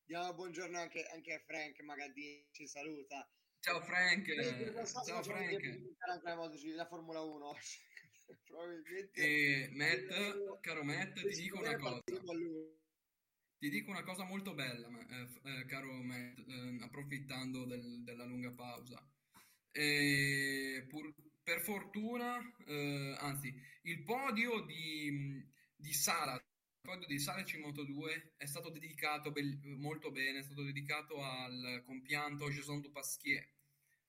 Diamo 0.07 0.33
buongiorno 0.33 0.79
anche, 0.79 1.05
anche 1.13 1.35
a 1.35 1.39
Frank 1.41 1.79
Magadini, 1.83 2.49
ci 2.53 2.67
saluta. 2.67 3.31
Ciao 3.59 3.83
Frank, 3.83 4.29
Eh, 4.29 4.87
so- 4.87 5.05
ciao 5.05 5.23
Frank. 5.23 5.53
anche 5.53 6.75
la, 6.75 6.87
Formula 6.87 7.21
1. 7.21 7.53
Probabilmente. 8.45 9.21
E 9.21 9.69
Matt, 9.73 10.09
caro 10.63 10.85
Matt, 10.85 11.21
ti 11.21 11.29
dico 11.43 11.59
una 11.59 11.77
cosa. 11.77 12.03
Ti 13.61 13.69
dico 13.69 13.91
una 13.91 14.03
cosa 14.03 14.25
molto 14.25 14.55
bella, 14.55 14.89
eh, 14.89 15.29
eh, 15.61 15.65
caro 15.67 15.93
Matt, 16.03 16.39
eh, 16.49 16.79
approfittando 16.81 17.67
del- 17.67 18.03
della 18.03 18.25
lunga 18.25 18.51
pausa. 18.53 18.99
Pur- 20.89 21.15
per 21.43 21.61
fortuna, 21.61 22.39
eh, 22.67 23.15
anzi, 23.19 23.55
il 23.83 24.03
podio 24.03 24.61
di, 24.65 25.45
di 25.77 25.93
Sala, 25.93 26.35
il 26.35 26.43
podio 26.81 27.07
di 27.07 27.19
Sala 27.19 27.41
in 27.41 27.61
Moto2 27.61 28.33
è 28.39 28.47
stato 28.47 28.71
dedicato 28.71 29.31
bel- 29.31 29.59
molto 29.79 30.11
bene, 30.11 30.39
è 30.39 30.43
stato 30.43 30.63
dedicato 30.63 31.23
al 31.23 31.83
compianto 31.85 32.49
Jason 32.51 32.81
Dupasquier 32.81 33.47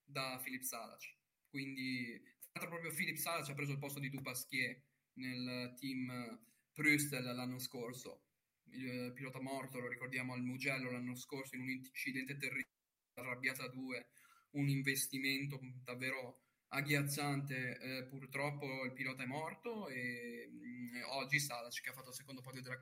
da 0.03 0.39
Philippe 0.41 0.63
Salac. 0.65 1.17
Quindi, 1.49 2.21
tra 2.51 2.61
l'altro 2.61 2.69
proprio 2.79 2.93
Philippe 2.93 3.19
Salac 3.19 3.49
ha 3.49 3.53
preso 3.53 3.73
il 3.73 3.79
posto 3.79 3.99
di 3.99 4.09
Dupasquier 4.09 4.81
nel 5.15 5.75
team 5.77 6.39
Brüssel 6.73 7.23
l'anno 7.35 7.59
scorso 7.59 8.30
il 8.71 8.89
eh, 8.89 9.11
pilota 9.13 9.41
morto, 9.41 9.79
lo 9.79 9.87
ricordiamo 9.87 10.33
al 10.33 10.41
Mugello 10.41 10.91
l'anno 10.91 11.15
scorso 11.15 11.55
in 11.55 11.61
un 11.61 11.69
incidente 11.69 12.37
terribile, 12.37 12.75
arrabbiata 13.15 13.67
2, 13.67 14.07
un 14.51 14.69
investimento 14.69 15.59
davvero 15.83 16.41
agghiacciante. 16.69 17.77
eh, 17.79 18.03
purtroppo 18.05 18.85
il 18.85 18.93
pilota 18.93 19.23
è 19.23 19.27
morto 19.27 19.87
e 19.89 20.47
mm, 20.49 21.01
oggi 21.11 21.39
Salac 21.39 21.81
che 21.81 21.89
ha 21.89 21.93
fatto 21.93 22.09
il 22.09 22.15
secondo 22.15 22.41
podio 22.41 22.61
della 22.61 22.79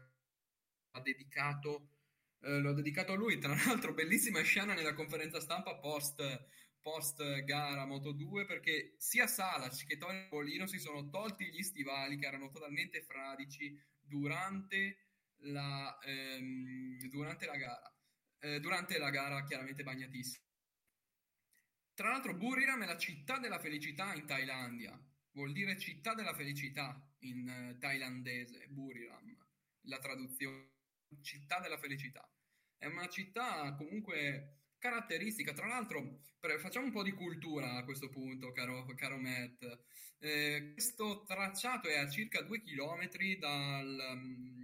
ha 0.91 1.01
dedicato 1.01 1.99
eh, 2.41 2.59
l'ho 2.59 2.73
dedicato 2.73 3.13
a 3.13 3.15
lui, 3.15 3.37
tra 3.37 3.53
l'altro 3.53 3.93
bellissima 3.93 4.41
scena 4.41 4.73
nella 4.73 4.93
conferenza 4.93 5.39
stampa 5.39 5.75
post, 5.77 6.21
post 6.81 7.43
gara 7.43 7.85
Moto 7.85 8.11
2 8.11 8.45
perché 8.45 8.95
sia 8.97 9.27
Salac 9.27 9.85
che 9.85 9.97
Tony 9.97 10.27
Bolino 10.29 10.65
si 10.65 10.79
sono 10.79 11.09
tolti 11.09 11.51
gli 11.51 11.61
stivali 11.61 12.17
che 12.17 12.27
erano 12.27 12.49
totalmente 12.49 13.01
fradici 13.01 13.77
durante 13.99 15.08
la, 15.43 15.97
ehm, 16.03 17.07
durante 17.09 17.45
la 17.45 17.55
gara. 17.55 17.93
Eh, 18.39 18.59
durante 18.59 18.97
la 18.97 19.09
gara 19.09 19.43
chiaramente 19.43 19.83
bagnatissima. 19.83 20.43
Tra 21.93 22.09
l'altro 22.11 22.33
Buriram 22.35 22.81
è 22.81 22.85
la 22.85 22.97
città 22.97 23.39
della 23.39 23.59
felicità 23.59 24.13
in 24.13 24.25
Thailandia, 24.25 24.97
vuol 25.31 25.51
dire 25.51 25.77
città 25.77 26.13
della 26.13 26.33
felicità 26.33 27.01
in 27.19 27.47
eh, 27.47 27.77
thailandese, 27.77 28.67
Buriram, 28.69 29.35
la 29.81 29.99
traduzione 29.99 30.71
città 31.21 31.59
della 31.59 31.77
felicità. 31.77 32.25
È 32.77 32.85
una 32.85 33.07
città 33.09 33.73
comunque 33.75 34.59
caratteristica, 34.77 35.53
tra 35.53 35.67
l'altro 35.67 36.21
per- 36.39 36.59
facciamo 36.59 36.85
un 36.85 36.91
po' 36.91 37.03
di 37.03 37.11
cultura 37.11 37.73
a 37.73 37.83
questo 37.83 38.09
punto, 38.09 38.51
caro, 38.51 38.85
caro 38.95 39.17
Matt. 39.17 39.63
Eh, 40.19 40.71
questo 40.73 41.23
tracciato 41.25 41.87
è 41.87 41.97
a 41.97 42.09
circa 42.09 42.41
due 42.41 42.61
chilometri 42.61 43.37
dal, 43.37 44.13
mm, 44.15 44.58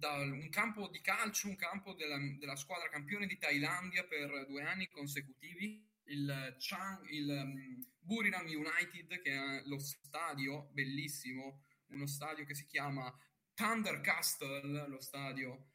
da 0.00 0.14
un 0.14 0.48
campo 0.48 0.88
di 0.88 1.00
calcio, 1.02 1.46
un 1.46 1.56
campo 1.56 1.92
della, 1.92 2.18
della 2.38 2.56
squadra 2.56 2.88
campione 2.88 3.26
di 3.26 3.36
Thailandia 3.36 4.02
per 4.04 4.46
due 4.46 4.62
anni 4.62 4.88
consecutivi, 4.88 5.86
il, 6.04 6.56
Chang, 6.58 7.06
il 7.10 7.28
um, 7.28 7.86
Buriram 8.00 8.46
United, 8.46 9.20
che 9.20 9.30
è 9.30 9.62
lo 9.66 9.78
stadio 9.78 10.70
bellissimo, 10.72 11.62
uno 11.88 12.06
stadio 12.06 12.44
che 12.46 12.54
si 12.54 12.66
chiama 12.66 13.14
Thunder 13.54 14.00
Castle, 14.00 14.88
lo 14.88 15.00
stadio 15.00 15.74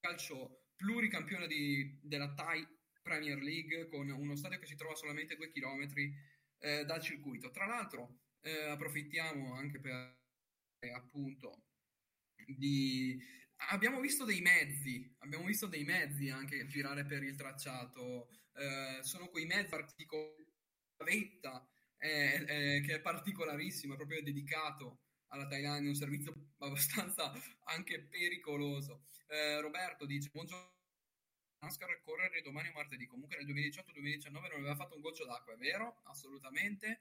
calcio 0.00 0.64
pluricampione 0.74 1.46
di, 1.46 2.00
della 2.02 2.34
Thai 2.34 2.66
Premier 3.00 3.40
League, 3.40 3.88
con 3.88 4.10
uno 4.10 4.34
stadio 4.34 4.58
che 4.58 4.66
si 4.66 4.74
trova 4.74 4.96
solamente 4.96 5.36
due 5.36 5.52
chilometri 5.52 6.12
eh, 6.58 6.84
dal 6.84 7.00
circuito. 7.00 7.52
Tra 7.52 7.66
l'altro, 7.66 8.18
eh, 8.40 8.64
approfittiamo 8.64 9.54
anche 9.54 9.78
per 9.78 10.18
eh, 10.80 10.90
appunto 10.90 11.62
di 12.44 13.16
abbiamo 13.70 14.00
visto 14.00 14.24
dei 14.24 14.40
mezzi, 14.40 15.14
abbiamo 15.18 15.44
visto 15.44 15.66
dei 15.66 15.84
mezzi 15.84 16.28
anche 16.30 16.66
girare 16.66 17.04
per 17.04 17.22
il 17.22 17.36
tracciato, 17.36 18.28
eh, 18.54 19.02
sono 19.02 19.28
quei 19.28 19.46
mezzi 19.46 19.68
particolari, 19.68 20.46
la 20.96 21.04
vetta 21.04 21.68
eh, 21.98 22.44
eh, 22.46 22.80
che 22.80 22.94
è 22.96 23.00
particolarissima, 23.00 23.96
proprio 23.96 24.22
dedicato 24.22 25.00
alla 25.28 25.46
Thailandia, 25.46 25.88
un 25.90 25.96
servizio 25.96 26.34
abbastanza 26.58 27.32
anche 27.64 28.00
pericoloso. 28.00 29.04
Eh, 29.28 29.60
Roberto 29.60 30.04
dice, 30.04 30.30
buongiorno. 30.32 30.80
NASCAR 31.62 32.00
correre 32.02 32.42
domani 32.42 32.68
o 32.70 32.72
martedì. 32.72 33.06
Comunque 33.06 33.36
nel 33.36 33.46
2018-2019 33.46 34.32
non 34.32 34.58
aveva 34.58 34.74
fatto 34.74 34.96
un 34.96 35.00
goccio 35.00 35.24
d'acqua, 35.24 35.52
è 35.52 35.56
vero? 35.56 36.00
Assolutamente. 36.04 37.00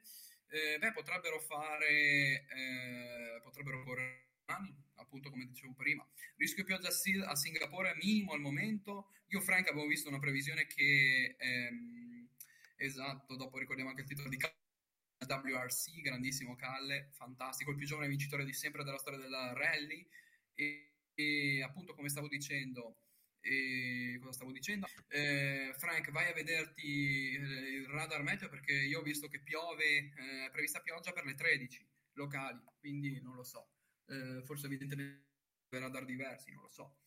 Eh, 0.50 0.78
beh, 0.78 0.92
potrebbero 0.92 1.40
fare, 1.40 2.46
eh, 2.48 3.40
potrebbero 3.42 3.84
correre 3.84 4.31
domani, 4.52 4.76
appunto 4.96 5.30
come 5.30 5.46
dicevo 5.46 5.74
prima. 5.74 6.08
Rischio 6.38 6.64
pioggia 6.64 6.90
a, 6.90 7.36
Singapore 7.36 7.96
minimo 7.96 8.34
al 8.34 8.42
momento. 8.42 9.12
Io 9.28 9.40
Frank 9.40 9.70
avevo 9.70 9.86
visto 9.86 10.10
una 10.10 10.20
previsione 10.20 10.68
che, 10.68 11.36
ehm, 11.38 12.28
esatto, 12.76 13.36
dopo 13.36 13.58
ricordiamo 13.58 13.90
anche 13.90 14.02
il 14.02 14.08
titolo 14.08 14.30
di 14.30 14.38
WRC, 14.38 16.02
grandissimo 16.02 16.56
Calle, 16.56 17.10
fantastico, 17.14 17.72
il 17.72 17.78
più 17.78 17.86
giovane 17.86 18.08
vincitore 18.08 18.44
di 18.44 18.54
sempre 18.54 18.84
della 18.84 18.98
storia 18.98 19.20
della 19.20 19.54
rally. 19.54 20.08
E, 20.54 20.96
e 21.14 21.64
appunto, 21.64 21.94
come 21.94 22.10
stavo 22.10 22.28
dicendo, 22.28 22.98
e 23.40 24.18
cosa 24.20 24.34
stavo 24.34 24.52
dicendo? 24.52 24.88
Eh, 25.08 25.74
Frank, 25.78 26.12
vai 26.12 26.30
a 26.30 26.34
vederti 26.34 27.34
eh, 27.34 27.40
il 27.40 27.88
radar 27.88 28.22
meteo 28.24 28.50
perché 28.50 28.74
io 28.74 29.00
ho 29.00 29.04
visto 29.04 29.28
che 29.28 29.42
piove, 29.42 29.84
eh, 29.86 30.46
è 30.46 30.50
prevista 30.52 30.82
pioggia 30.82 31.12
per 31.12 31.26
le 31.26 31.36
13 31.36 31.88
locali, 32.14 32.62
quindi 32.80 33.20
non 33.22 33.36
lo 33.36 33.44
so. 33.44 33.70
Eh, 34.12 34.44
forse 34.44 34.66
evidentemente 34.66 35.24
radar 35.70 36.04
diversi, 36.06 36.52
non 36.52 36.64
lo 36.64 36.70
so. 36.70 36.98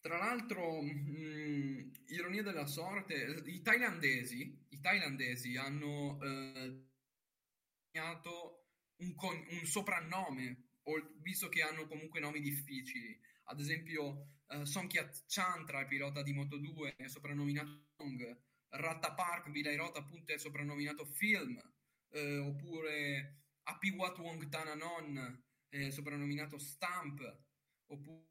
Tra 0.00 0.18
l'altro, 0.18 0.80
mh, 0.82 1.90
ironia 2.08 2.42
della 2.42 2.66
sorte, 2.66 3.42
i 3.46 3.62
thailandesi, 3.62 4.66
i 4.68 4.80
thailandesi 4.80 5.56
hanno 5.56 6.20
eh, 6.22 6.84
un, 8.98 9.14
con- 9.14 9.46
un 9.50 9.66
soprannome, 9.66 10.68
visto 11.22 11.48
che 11.48 11.62
hanno 11.62 11.86
comunque 11.86 12.20
nomi 12.20 12.40
difficili. 12.40 13.18
Ad 13.44 13.60
esempio, 13.60 14.28
eh, 14.48 14.64
Songkyak 14.64 15.24
Chantra, 15.26 15.80
il 15.80 15.86
pilota 15.86 16.22
di 16.22 16.34
Moto2, 16.34 16.96
è 16.96 17.08
soprannominato 17.08 17.86
Song, 17.96 18.38
Rattapark 18.68 19.50
Vilairot 19.50 19.96
appunto 19.96 20.32
è 20.32 20.38
soprannominato 20.38 21.04
Film, 21.04 21.60
eh, 22.10 22.38
oppure 22.38 23.43
Apiwat 23.64 24.18
Wong 24.18 24.48
Tananon 24.48 25.42
è 25.68 25.90
soprannominato 25.90 26.58
Stamp, 26.58 27.20
oppure 27.86 28.28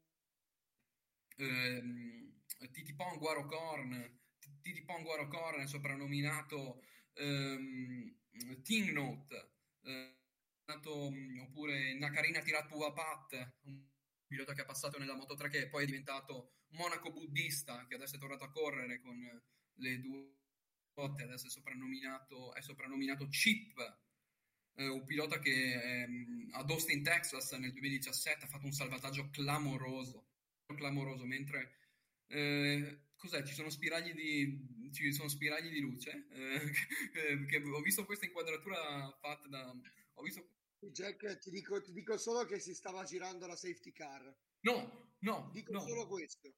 ehm, 1.36 2.42
Titipon 2.70 3.18
Guarocorn, 3.18 4.20
Titipon 4.62 5.02
Guarocorn 5.02 5.66
soprannominato 5.66 6.82
ehm, 7.14 8.16
Tingnote, 8.62 9.52
eh, 9.82 10.18
nato, 10.66 11.10
mh, 11.10 11.40
oppure 11.40 11.94
Nakarina 11.94 12.40
Tiratuapat, 12.40 13.56
un 13.64 13.86
pilota 14.26 14.54
che 14.54 14.62
è 14.62 14.66
passato 14.66 14.98
nella 14.98 15.16
Moto3 15.16 15.50
che 15.50 15.68
poi 15.68 15.82
è 15.84 15.86
diventato 15.86 16.54
monaco 16.70 17.12
buddista, 17.12 17.86
che 17.86 17.94
adesso 17.94 18.16
è 18.16 18.18
tornato 18.18 18.44
a 18.44 18.50
correre 18.50 19.00
con 19.00 19.18
le 19.78 20.00
due 20.00 20.34
volte, 20.94 21.22
adesso 21.24 21.46
è 21.46 21.50
soprannominato, 21.50 22.54
è 22.54 22.60
soprannominato 22.62 23.28
Chip, 23.28 23.74
eh, 24.76 24.88
un 24.88 25.04
pilota 25.04 25.38
che 25.38 26.02
ehm, 26.02 26.50
ad 26.52 26.70
Austin, 26.70 27.02
Texas 27.02 27.52
nel 27.52 27.72
2017 27.72 28.44
ha 28.44 28.48
fatto 28.48 28.66
un 28.66 28.72
salvataggio 28.72 29.30
clamoroso, 29.30 30.28
clamoroso, 30.66 31.24
mentre 31.24 31.78
eh, 32.28 33.04
cos'è? 33.16 33.42
Ci 33.42 33.54
sono 33.54 33.70
spiragli 33.70 34.12
di, 34.12 34.90
ci 34.92 35.12
sono 35.12 35.28
spiragli 35.28 35.70
di 35.70 35.80
luce? 35.80 36.26
Eh, 36.30 36.60
che, 37.12 37.44
che 37.46 37.62
ho 37.62 37.80
visto 37.80 38.04
questa 38.04 38.26
inquadratura 38.26 39.16
fatta 39.20 39.48
da... 39.48 39.74
Ho 40.14 40.22
visto... 40.22 40.48
Jack, 40.84 41.38
ti 41.38 41.50
dico, 41.50 41.80
ti 41.80 41.92
dico 41.92 42.18
solo 42.18 42.44
che 42.44 42.58
si 42.58 42.74
stava 42.74 43.04
girando 43.04 43.46
la 43.46 43.56
safety 43.56 43.92
car. 43.92 44.36
No, 44.60 45.14
no, 45.20 45.50
Dico 45.52 45.72
no. 45.72 45.80
solo 45.80 46.06
questo, 46.06 46.52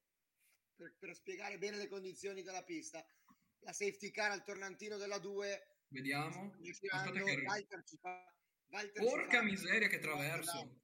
per, 0.74 0.96
per 0.98 1.14
spiegare 1.14 1.58
bene 1.58 1.76
le 1.76 1.88
condizioni 1.88 2.42
della 2.42 2.64
pista. 2.64 3.06
La 3.60 3.72
safety 3.72 4.10
car 4.10 4.32
al 4.32 4.42
tornantino 4.42 4.96
della 4.96 5.18
2 5.18 5.75
Vediamo. 5.88 6.54
Aspetta 6.68 7.10
che. 7.10 7.42
Walter 7.44 7.84
ci 7.84 7.96
fa... 7.98 8.34
Walter 8.68 9.02
ci 9.02 9.08
Porca 9.08 9.38
fa- 9.38 9.42
miseria 9.44 9.88
che 9.88 9.98
traverso. 9.98 10.80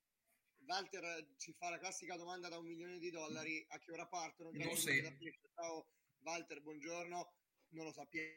Walter 0.64 1.34
ci 1.36 1.52
fa 1.54 1.70
la 1.70 1.78
classica 1.78 2.16
domanda 2.16 2.48
da 2.48 2.58
un 2.58 2.66
milione 2.66 2.98
di 2.98 3.10
dollari, 3.10 3.64
a 3.68 3.78
che 3.78 3.90
ora 3.90 4.06
partono? 4.06 4.50
No, 4.52 4.58
Grazie. 4.58 5.18
Ciao 5.54 5.88
Walter, 6.20 6.62
buongiorno. 6.62 7.34
Non 7.70 7.84
lo 7.86 7.92
sappiamo, 7.92 8.28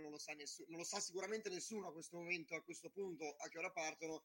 non 0.00 0.10
lo 0.10 0.18
sa 0.18 0.32
nessuno, 0.32 0.68
non 0.70 0.78
lo 0.78 0.84
sa 0.84 1.00
sicuramente 1.00 1.50
nessuno 1.50 1.88
a 1.88 1.92
questo 1.92 2.16
momento, 2.16 2.54
a 2.54 2.62
questo 2.62 2.88
punto, 2.90 3.34
a 3.36 3.48
che 3.48 3.58
ora 3.58 3.70
partono. 3.70 4.24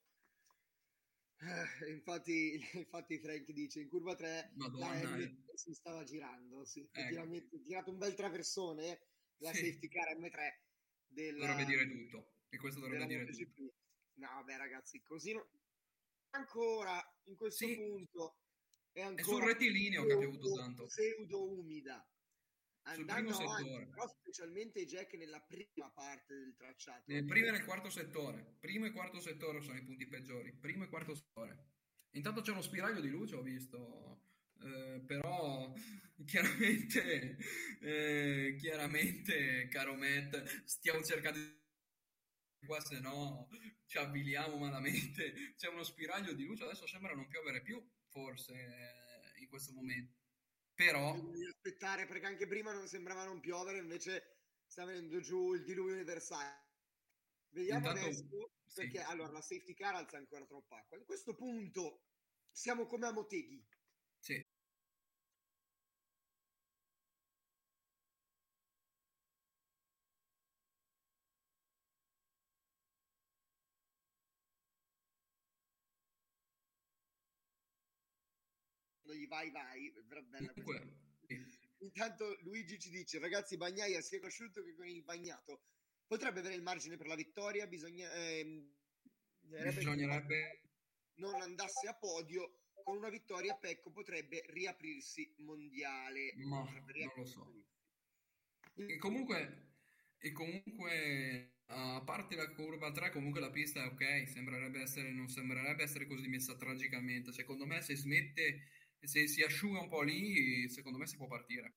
Eh, 1.40 1.90
infatti, 1.92 2.60
infatti 2.78 3.20
Frank 3.20 3.52
dice 3.52 3.82
in 3.82 3.90
curva 3.90 4.16
3 4.16 4.52
Madonna, 4.56 4.94
la 4.94 5.18
M 5.18 5.20
eh. 5.20 5.58
si 5.58 5.74
stava 5.74 6.04
girando, 6.04 6.64
sì, 6.64 6.82
Ecco. 6.82 7.00
effettivamente, 7.00 7.62
tirato 7.62 7.92
un 7.92 7.98
bel 7.98 8.14
traversone 8.14 9.02
la 9.38 9.52
Sì. 9.52 9.66
safety 9.66 9.88
car 9.90 10.16
M3 10.16 10.60
della, 11.12 11.46
Dovrebbe 11.48 11.66
dire 11.66 11.88
tutto. 11.88 12.34
E 12.50 12.58
questo 12.58 12.80
dovrebbe 12.80 13.06
dire 13.06 13.26
tutto. 13.26 13.42
MotoGP. 13.42 13.74
No, 14.16 14.44
beh, 14.44 14.58
ragazzi, 14.58 15.02
così 15.02 15.34
no- 15.34 15.50
ancora 16.32 17.02
in 17.26 17.36
questo 17.36 17.66
Sì. 17.68 17.76
punto 17.76 18.38
è 18.92 19.02
sul 19.02 19.08
ancora 19.18 19.46
rettilineo 19.46 20.06
che 20.06 20.14
ha 20.14 20.18
piovuto 20.18 20.54
tanto. 20.56 20.86
pseudo 20.86 21.50
umida. 21.52 22.06
Sul 22.84 23.02
Andando 23.08 23.30
primo 23.36 23.44
avanti, 23.44 23.64
settore. 23.70 23.88
però 23.88 24.08
specialmente 24.08 24.86
Jack 24.86 25.14
nella 25.14 25.40
prima 25.42 25.92
parte 25.92 26.34
del 26.34 26.56
tracciato. 26.56 27.04
Nel 27.06 27.26
primo 27.26 27.48
e 27.48 27.52
nel 27.52 27.64
quarto 27.64 27.90
settore. 27.92 28.56
Primo 28.60 28.86
e 28.88 28.92
quarto 28.92 29.20
settore 29.20 29.62
sono 29.62 29.78
i 29.78 29.84
punti 29.84 30.08
peggiori. 30.08 30.52
Primo 30.54 30.84
e 30.86 30.90
quarto 30.90 31.14
settore. 31.14 31.70
Intanto 32.16 32.42
c'è 32.42 32.52
uno 32.52 32.62
spiraglio 32.64 33.00
di 33.00 33.10
luce, 33.10 33.36
ho 33.36 33.42
visto. 33.44 34.31
Eh, 34.64 35.02
però 35.06 35.74
chiaramente, 36.26 37.38
eh, 37.82 38.56
chiaramente, 38.60 39.68
caro 39.70 39.96
Matt, 39.96 40.64
stiamo 40.66 41.04
cercando 41.04 41.40
di 41.40 41.60
qua, 42.68 42.80
se 42.80 43.00
no 43.00 43.48
ci 43.86 43.98
avviliamo 43.98 44.58
malamente. 44.58 45.34
C'è 45.58 45.68
uno 45.68 45.84
spiraglio 45.84 46.34
di 46.34 46.46
luce, 46.46 46.64
adesso 46.64 46.88
sembra 46.88 47.14
non 47.14 47.28
piovere 47.28 47.62
più, 47.62 47.84
forse, 48.10 48.54
eh, 48.54 49.42
in 49.42 49.48
questo 49.48 49.74
momento. 49.74 50.20
Però, 50.74 51.14
Bisogna 51.14 51.50
aspettare 51.50 52.06
perché 52.08 52.26
anche 52.26 52.48
prima 52.48 52.72
non 52.74 52.88
sembrava 52.88 53.26
non 53.26 53.40
piovere, 53.40 53.80
invece 53.80 54.38
sta 54.66 54.86
venendo 54.86 55.20
giù 55.20 55.54
il 55.54 55.64
diluvio 55.64 55.94
universale. 55.96 56.60
Vediamo 57.50 57.80
Intanto- 57.88 58.06
adesso 58.06 58.52
sì. 58.66 58.82
perché 58.82 59.02
allora 59.02 59.32
la 59.32 59.42
safety 59.42 59.74
car 59.74 59.96
alza 59.96 60.18
ancora 60.18 60.46
troppa 60.46 60.78
acqua. 60.78 60.98
In 60.98 61.06
questo 61.06 61.36
punto 61.36 62.06
siamo 62.52 62.86
come 62.86 63.08
a 63.08 63.12
Moteghi. 63.12 63.64
sì. 64.20 64.44
Gli 79.22 79.28
vai 79.28 79.52
vai, 79.52 79.94
vera 80.08 80.22
bella 80.24 80.52
questa. 80.52 81.00
Intanto 81.78 82.38
Luigi 82.42 82.80
ci 82.80 82.90
dice, 82.90 83.20
ragazzi, 83.20 83.56
Bagnaia 83.56 84.02
sia 84.02 84.20
con 84.20 84.30
asciutto 84.30 84.64
che 84.64 84.74
con 84.74 84.88
il 84.88 85.04
bagnato. 85.04 85.62
Potrebbe 86.08 86.40
avere 86.40 86.56
il 86.56 86.64
margine 86.64 86.98
per 86.98 87.06
la 87.06 87.16
vittoria, 87.16 87.68
bisogna... 87.68 88.12
ehm, 88.14 88.74
bisognerebbe 89.40 90.62
non 91.16 91.40
andasse 91.40 91.88
a 91.88 91.94
podio, 91.94 92.62
con 92.84 92.98
una 92.98 93.10
vittoria 93.10 93.56
Pecco 93.56 93.92
potrebbe 93.92 94.44
riaprirsi 94.48 95.36
mondiale. 95.38 96.34
Ma 96.38 96.64
Potrebbe 96.64 97.06
non 97.06 97.14
lo 97.16 97.26
so. 97.26 97.44
riaprirsi. 98.74 98.94
E 98.94 98.98
comunque, 98.98 99.74
e 100.18 100.32
comunque, 100.32 101.58
a 101.68 102.02
parte 102.04 102.36
la 102.36 102.50
curva 102.50 102.92
3, 102.92 103.12
comunque 103.12 103.40
la 103.40 103.52
pista 103.52 103.84
è 103.84 103.88
ok, 103.88 104.28
sembrerebbe 104.28 104.82
essere, 104.82 105.12
non 105.12 105.28
sembrerebbe 105.28 105.84
essere 105.84 106.08
così 106.08 106.28
messa 106.28 106.56
tragicamente. 106.56 107.32
Secondo 107.32 107.66
me 107.68 107.82
se 107.82 107.96
smette, 107.96 108.62
se 109.08 109.28
si 109.28 109.42
asciuga 109.42 109.82
un 109.82 109.90
po' 109.90 110.02
lì, 110.02 110.70
secondo 110.70 110.98
me 110.98 111.08
si 111.08 111.18
può 111.18 111.28
partire. 111.28 111.76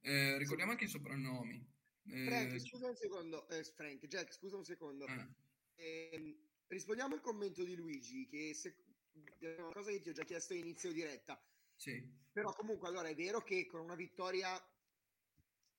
Eh, 0.00 0.36
ricordiamo 0.38 0.72
anche 0.72 0.84
i 0.84 0.88
soprannomi. 0.88 1.72
Eh, 2.06 2.24
Frank, 2.26 2.60
scusa 2.60 2.88
un 2.88 2.96
secondo, 2.96 3.48
eh, 3.48 3.64
Frank, 3.64 4.06
Jack, 4.06 4.32
scusa 4.32 4.56
un 4.56 4.64
secondo. 4.64 5.06
eh, 5.76 6.36
rispondiamo 6.66 7.14
al 7.14 7.20
commento 7.20 7.64
di 7.64 7.74
Luigi, 7.74 8.26
che 8.26 8.52
se... 8.54 8.76
è 9.38 9.60
una 9.60 9.72
cosa 9.72 9.90
che 9.90 10.00
ti 10.00 10.10
ho 10.10 10.12
già 10.12 10.24
chiesto 10.24 10.52
a 10.52 10.56
inizio 10.56 10.92
diretta. 10.92 11.42
sì, 11.76 12.02
Però 12.32 12.52
comunque 12.52 12.88
allora 12.88 13.08
è 13.08 13.14
vero 13.14 13.42
che 13.42 13.66
con 13.66 13.80
una 13.80 13.94
vittoria 13.94 14.60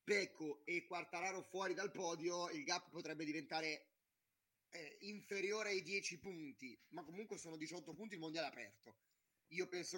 Pecco 0.03 0.63
e 0.65 0.85
Quartararo 0.85 1.41
fuori 1.41 1.73
dal 1.73 1.91
podio 1.91 2.49
il 2.51 2.63
gap 2.63 2.91
potrebbe 2.91 3.25
diventare 3.25 3.87
eh, 4.69 4.97
inferiore 5.01 5.69
ai 5.69 5.81
10 5.81 6.19
punti, 6.19 6.79
ma 6.89 7.03
comunque 7.03 7.37
sono 7.37 7.57
18 7.57 7.93
punti 7.93 8.13
il 8.13 8.19
mondiale 8.19 8.47
aperto. 8.47 8.97
Io 9.49 9.67
penso 9.69 9.97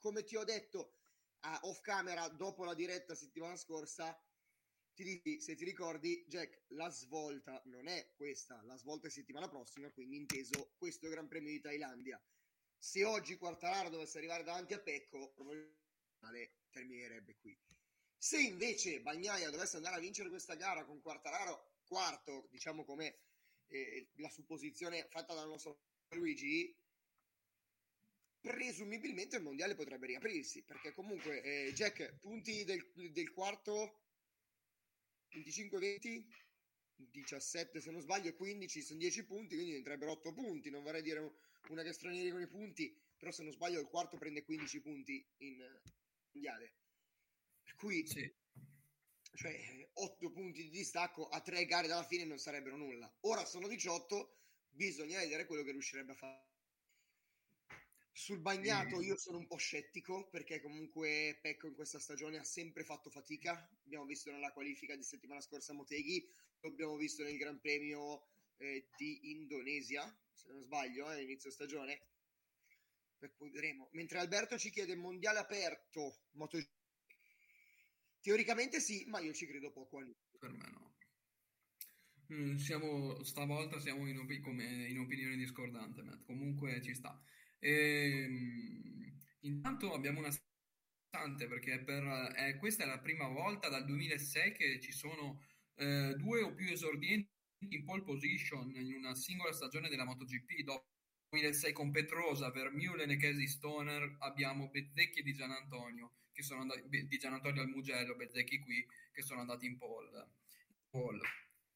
come 0.00 0.24
ti 0.24 0.36
ho 0.36 0.44
detto 0.44 0.96
a 1.40 1.60
off 1.64 1.80
camera 1.80 2.28
dopo 2.28 2.64
la 2.64 2.74
diretta 2.74 3.14
settimana 3.14 3.56
scorsa, 3.56 4.18
ti 4.94 5.40
se 5.40 5.54
ti 5.54 5.64
ricordi, 5.64 6.24
Jack, 6.26 6.64
la 6.68 6.90
svolta 6.90 7.62
non 7.66 7.86
è 7.86 8.12
questa, 8.16 8.60
la 8.62 8.76
svolta 8.76 9.06
è 9.06 9.10
settimana 9.10 9.48
prossima, 9.48 9.90
quindi 9.90 10.16
inteso 10.16 10.72
questo 10.76 11.08
Gran 11.08 11.28
Premio 11.28 11.50
di 11.50 11.60
Thailandia. 11.60 12.22
Se 12.76 13.04
oggi 13.04 13.36
Quartararo 13.36 13.88
dovesse 13.88 14.18
arrivare 14.18 14.42
davanti 14.42 14.74
a 14.74 14.80
Pecco, 14.80 15.32
probabilmente 15.34 16.58
terminerebbe 16.70 17.36
qui. 17.36 17.58
Se 18.16 18.38
invece 18.38 19.00
Bagnaia 19.00 19.50
dovesse 19.50 19.76
andare 19.76 19.96
a 19.96 20.00
vincere 20.00 20.28
questa 20.28 20.54
gara 20.54 20.84
con 20.84 21.00
Quartararo 21.00 21.76
quarto, 21.86 22.48
diciamo 22.50 22.84
come 22.84 23.20
eh, 23.68 24.10
la 24.16 24.28
supposizione 24.28 25.06
fatta 25.08 25.34
dal 25.34 25.48
nostro 25.48 25.80
Luigi, 26.10 26.76
presumibilmente 28.40 29.36
il 29.36 29.42
mondiale 29.42 29.74
potrebbe 29.74 30.06
riaprirsi 30.06 30.62
perché 30.62 30.92
comunque 30.92 31.42
eh, 31.42 31.72
Jack 31.72 32.18
punti 32.20 32.64
del, 32.64 32.90
del 33.10 33.30
quarto 33.30 34.04
25-20 35.32 36.24
17 37.08 37.80
se 37.80 37.90
non 37.90 38.00
sbaglio 38.00 38.34
15 38.34 38.82
sono 38.82 38.98
10 38.98 39.24
punti 39.24 39.54
quindi 39.54 39.66
diventerebbero 39.66 40.12
8 40.12 40.32
punti. 40.32 40.70
Non 40.70 40.82
vorrei 40.82 41.02
dire 41.02 41.20
un- 41.20 41.32
una 41.68 41.82
castroneria 41.82 42.32
con 42.32 42.42
i 42.42 42.48
punti 42.48 42.94
però 43.16 43.30
se 43.30 43.42
non 43.42 43.52
sbaglio 43.52 43.80
il 43.80 43.86
quarto 43.86 44.16
prende 44.16 44.44
15 44.44 44.80
punti 44.80 45.26
in 45.38 45.60
eh, 45.60 45.80
mondiale. 46.32 46.74
Per 47.62 47.74
cui 47.76 48.06
sì. 48.06 48.30
cioè 49.34 49.88
8 49.94 50.30
punti 50.30 50.62
di 50.64 50.70
distacco 50.70 51.28
a 51.28 51.40
3 51.40 51.64
gare 51.66 51.86
dalla 51.88 52.04
fine 52.04 52.24
non 52.24 52.38
sarebbero 52.38 52.76
nulla. 52.76 53.12
Ora 53.20 53.44
sono 53.44 53.68
18 53.68 54.36
bisogna 54.68 55.18
vedere 55.18 55.46
quello 55.46 55.62
che 55.62 55.72
riuscirebbe 55.72 56.12
a 56.12 56.16
fare 56.16 56.49
sul 58.12 58.40
bagnato 58.40 59.00
io 59.00 59.16
sono 59.16 59.38
un 59.38 59.46
po' 59.46 59.56
scettico 59.56 60.28
perché 60.28 60.60
comunque 60.60 61.38
Pecco 61.40 61.68
in 61.68 61.74
questa 61.74 61.98
stagione 61.98 62.38
ha 62.38 62.44
sempre 62.44 62.84
fatto 62.84 63.10
fatica. 63.10 63.68
Abbiamo 63.84 64.04
visto 64.04 64.30
nella 64.30 64.52
qualifica 64.52 64.96
di 64.96 65.02
settimana 65.02 65.40
scorsa 65.40 65.72
a 65.72 65.76
Moteghi, 65.76 66.26
lo 66.60 66.68
abbiamo 66.68 66.96
visto 66.96 67.22
nel 67.22 67.36
Gran 67.36 67.60
Premio 67.60 68.28
eh, 68.58 68.88
di 68.96 69.30
Indonesia, 69.30 70.04
se 70.32 70.48
non 70.48 70.62
sbaglio, 70.62 71.10
eh, 71.12 71.22
inizio 71.22 71.50
stagione. 71.50 72.08
Per 73.18 73.34
cui 73.34 73.50
vedremo. 73.50 73.88
Mentre 73.92 74.18
Alberto 74.18 74.58
ci 74.58 74.70
chiede 74.70 74.96
mondiale 74.96 75.38
aperto, 75.38 76.22
MotoGP. 76.32 76.78
Teoricamente 78.20 78.80
sì, 78.80 79.04
ma 79.06 79.20
io 79.20 79.32
ci 79.32 79.46
credo 79.46 79.70
poco 79.70 79.98
a 79.98 80.02
lui. 80.02 80.16
Per 80.38 80.50
me 80.50 80.70
no. 80.70 80.94
Mm, 82.32 82.56
siamo, 82.56 83.22
stavolta 83.24 83.80
siamo 83.80 84.06
in, 84.06 84.18
opi- 84.18 84.40
come- 84.40 84.88
in 84.88 84.98
opinione 84.98 85.36
discordante, 85.36 86.02
Matt. 86.02 86.24
Comunque 86.24 86.80
ci 86.80 86.94
sta. 86.94 87.20
Ehm, 87.60 89.12
intanto 89.40 89.92
abbiamo 89.92 90.18
una 90.18 90.30
stante 91.08 91.46
perché 91.48 91.80
per, 91.80 92.04
eh, 92.36 92.56
questa 92.56 92.84
è 92.84 92.86
la 92.86 93.00
prima 93.00 93.28
volta 93.28 93.68
dal 93.68 93.84
2006 93.84 94.52
che 94.52 94.80
ci 94.80 94.92
sono 94.92 95.42
eh, 95.76 96.14
due 96.16 96.42
o 96.42 96.54
più 96.54 96.70
esordienti 96.70 97.28
in 97.70 97.84
pole 97.84 98.02
position 98.02 98.74
in 98.74 98.94
una 98.94 99.14
singola 99.14 99.52
stagione 99.52 99.88
della 99.88 100.04
MotoGP. 100.04 100.62
Dopo 100.62 100.86
il 101.32 101.40
2006 101.40 101.72
con 101.72 101.90
Petrosa, 101.90 102.50
Vermeulen 102.50 103.10
e 103.10 103.16
Casey 103.16 103.46
Stoner 103.46 104.16
abbiamo 104.20 104.68
Bezzecchi 104.70 105.22
Di 105.22 105.34
Gianantonio, 105.34 106.12
che 106.32 106.42
sono 106.42 106.62
andati, 106.62 106.82
Di 106.88 107.18
Gianantonio 107.18 107.62
al 107.62 107.68
Mugello, 107.68 108.16
Bezzecchi 108.16 108.60
qui, 108.60 108.86
che 109.12 109.22
sono 109.22 109.40
andati 109.40 109.66
in 109.66 109.76
pole. 109.76 110.10
pole. 110.90 111.20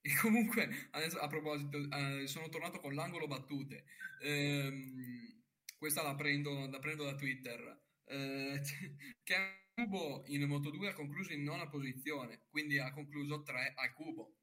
E 0.07 0.14
comunque, 0.20 0.89
adesso 0.91 1.18
a 1.18 1.26
proposito, 1.28 1.78
eh, 1.78 2.26
sono 2.26 2.49
tornato 2.51 2.78
con 2.78 2.95
l'angolo 2.95 3.26
battute. 3.26 3.85
Ehm, 4.20 5.43
questa 5.85 6.03
la 6.03 6.14
prendo, 6.14 6.66
la 6.66 6.78
prendo 6.78 7.05
da 7.05 7.14
Twitter. 7.14 7.82
Eh, 8.05 8.59
che 9.22 9.68
Cubo 9.74 10.24
in 10.28 10.41
Moto2 10.49 10.87
ha 10.87 10.93
concluso 10.95 11.35
in 11.35 11.43
nona 11.43 11.68
posizione, 11.68 12.47
quindi 12.49 12.78
ha 12.78 12.91
concluso 12.91 13.43
3 13.43 13.74
al 13.76 13.93
cubo. 13.93 14.35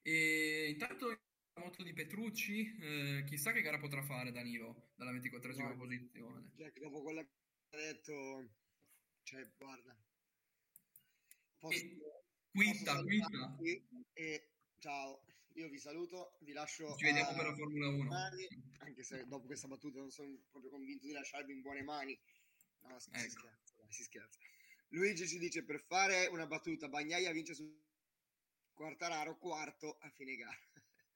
E 0.00 0.70
intanto 0.70 1.08
la 1.08 1.18
moto 1.62 1.82
di 1.82 1.92
Petrucci, 1.92 2.76
eh, 2.80 3.24
chissà 3.26 3.52
che 3.52 3.60
gara 3.60 3.78
potrà 3.78 4.02
fare 4.02 4.32
Danilo 4.32 4.92
dalla 4.94 5.12
24esima 5.12 5.68
No. 5.68 5.76
posizione. 5.76 6.50
Jack, 6.54 6.78
dopo 6.78 7.02
quello 7.02 7.22
che 7.22 7.76
ha 7.76 7.76
detto, 7.76 8.48
cioè, 9.24 9.46
guarda, 9.58 9.94
posso, 11.58 11.78
Quitta, 12.52 12.94
posso 12.94 13.04
quitta. 13.04 13.26
salutarvi 13.26 13.86
E 14.14 14.50
ciao, 14.78 15.24
io 15.54 15.68
vi 15.68 15.78
saluto, 15.78 16.36
vi 16.40 16.52
lascio 16.52 16.94
Ci 16.96 17.04
vediamo 17.04 17.30
a- 17.30 17.34
per 17.34 17.46
la 17.46 17.54
Formula 17.54 17.88
1. 17.88 18.04
mani, 18.04 18.48
anche 18.78 19.02
se 19.02 19.26
dopo 19.26 19.46
questa 19.46 19.68
battuta 19.68 19.98
non 19.98 20.10
sono 20.10 20.36
proprio 20.50 20.70
convinto 20.70 21.06
di 21.06 21.12
lasciarvi 21.12 21.52
in 21.52 21.60
buone 21.60 21.82
mani. 21.82 22.18
No, 22.80 22.98
si, 22.98 23.10
si 23.12 23.24
Ecco. 23.26 23.30
scherza, 23.30 23.74
dai, 23.76 23.92
si 23.92 24.02
scherza. 24.04 24.38
Luigi 24.88 25.26
ci 25.26 25.38
dice 25.38 25.64
per 25.64 25.80
fare 25.80 26.26
una 26.26 26.46
battuta, 26.46 26.88
Bagnaia 26.88 27.30
vince 27.32 27.54
su 27.54 27.80
Quartararo 28.72 29.36
quarto 29.38 29.98
a 30.00 30.10
fine 30.10 30.34
gara. 30.36 30.58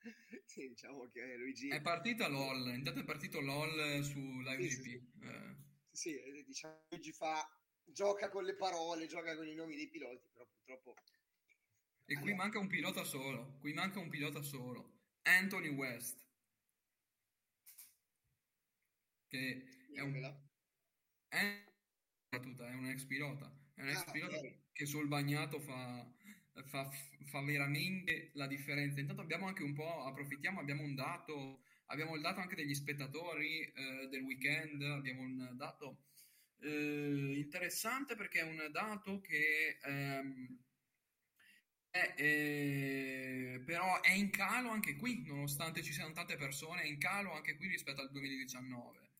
sì, 0.44 0.68
diciamo 0.68 1.08
che 1.08 1.36
Luigi 1.36 1.68
È 1.68 1.80
partita 1.80 2.28
LOL, 2.28 2.74
intanto 2.74 3.00
è 3.00 3.04
partito 3.04 3.40
LOL 3.40 4.04
su 4.04 4.40
Live 4.40 4.68
Sì, 4.68 4.80
GP. 4.98 5.22
Eh, 5.24 5.56
sì, 5.90 6.14
eh, 6.16 6.44
diciamo 6.44 6.84
Luigi 6.90 7.12
fa 7.12 7.44
gioca 7.84 8.28
con 8.28 8.44
le 8.44 8.54
parole, 8.54 9.06
gioca 9.06 9.34
con 9.34 9.46
i 9.48 9.54
nomi 9.54 9.74
dei 9.76 9.88
piloti, 9.88 10.28
però 10.32 10.46
purtroppo 10.46 10.94
E 12.08 12.18
qui 12.20 12.34
manca 12.34 12.60
un 12.60 12.68
pilota 12.68 13.02
solo, 13.02 13.56
qui 13.58 13.72
manca 13.72 13.98
un 13.98 14.08
pilota 14.08 14.40
solo, 14.40 15.00
Anthony 15.22 15.68
West, 15.68 16.24
che 19.26 19.88
è 19.92 20.00
un, 20.00 20.14
è, 21.28 21.64
un 22.30 22.86
ex 22.86 23.04
pilota, 23.04 23.52
è 23.74 23.82
un 23.82 23.88
ex 23.88 24.04
Ah, 24.06 24.10
pilota 24.12 24.36
che 24.72 24.86
sul 24.86 25.08
bagnato 25.08 25.58
fa, 25.58 26.08
fa, 26.66 26.88
fa 27.24 27.40
veramente 27.42 28.30
la 28.34 28.46
differenza. 28.46 29.00
Intanto 29.00 29.22
abbiamo 29.22 29.48
anche 29.48 29.64
un 29.64 29.74
po', 29.74 30.04
approfittiamo, 30.04 30.60
abbiamo 30.60 30.84
un 30.84 30.94
dato, 30.94 31.64
abbiamo 31.86 32.14
il 32.14 32.22
dato 32.22 32.38
anche 32.38 32.54
degli 32.54 32.74
spettatori 32.74 33.62
eh, 33.62 34.06
del 34.08 34.22
weekend, 34.22 34.80
abbiamo 34.80 35.22
un 35.22 35.56
dato 35.56 36.04
eh, 36.60 37.34
interessante 37.36 38.14
perché 38.14 38.40
è 38.40 38.44
un 38.44 38.68
dato 38.70 39.20
che 39.20 39.78
ehm, 39.82 40.65
eh, 42.16 43.62
però 43.64 44.00
è 44.00 44.12
in 44.12 44.30
calo 44.30 44.70
anche 44.70 44.96
qui, 44.96 45.22
nonostante 45.24 45.82
ci 45.82 45.92
siano 45.92 46.12
tante 46.12 46.36
persone, 46.36 46.82
è 46.82 46.86
in 46.86 46.98
calo 46.98 47.32
anche 47.32 47.56
qui 47.56 47.68
rispetto 47.68 48.00
al 48.00 48.10
2019. 48.10 49.10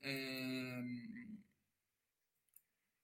Ehm, 0.00 1.42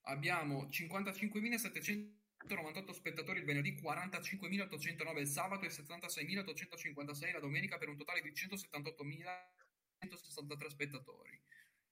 abbiamo 0.02 0.66
55.798 0.66 2.92
spettatori 2.92 3.40
il 3.40 3.44
venerdì, 3.44 3.74
45.809 3.74 5.18
il 5.18 5.26
sabato 5.26 5.64
e 5.64 5.68
76.856 5.68 7.32
la 7.32 7.40
domenica 7.40 7.78
per 7.78 7.88
un 7.88 7.96
totale 7.96 8.20
di 8.20 8.30
178.163 8.30 10.66
spettatori. 10.68 11.40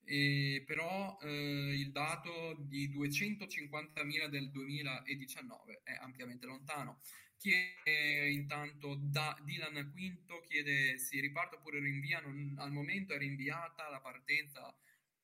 E 0.08 0.62
però 0.64 1.18
eh, 1.20 1.28
il 1.28 1.90
dato 1.90 2.54
di 2.60 2.88
250.000 2.90 4.28
del 4.28 4.50
2019 4.50 5.80
è 5.82 5.98
ampiamente 6.00 6.46
lontano. 6.46 7.00
Chiede 7.38 8.30
intanto 8.30 8.94
da 8.96 9.36
Dylan 9.44 9.90
Quinto 9.92 10.40
chiede 10.40 10.98
si 10.98 11.20
riparte 11.20 11.56
oppure 11.56 11.80
rinvia. 11.80 12.20
Non- 12.20 12.54
al 12.58 12.72
momento 12.72 13.14
è 13.14 13.18
rinviata 13.18 13.88
la 13.88 14.00
partenza 14.00 14.74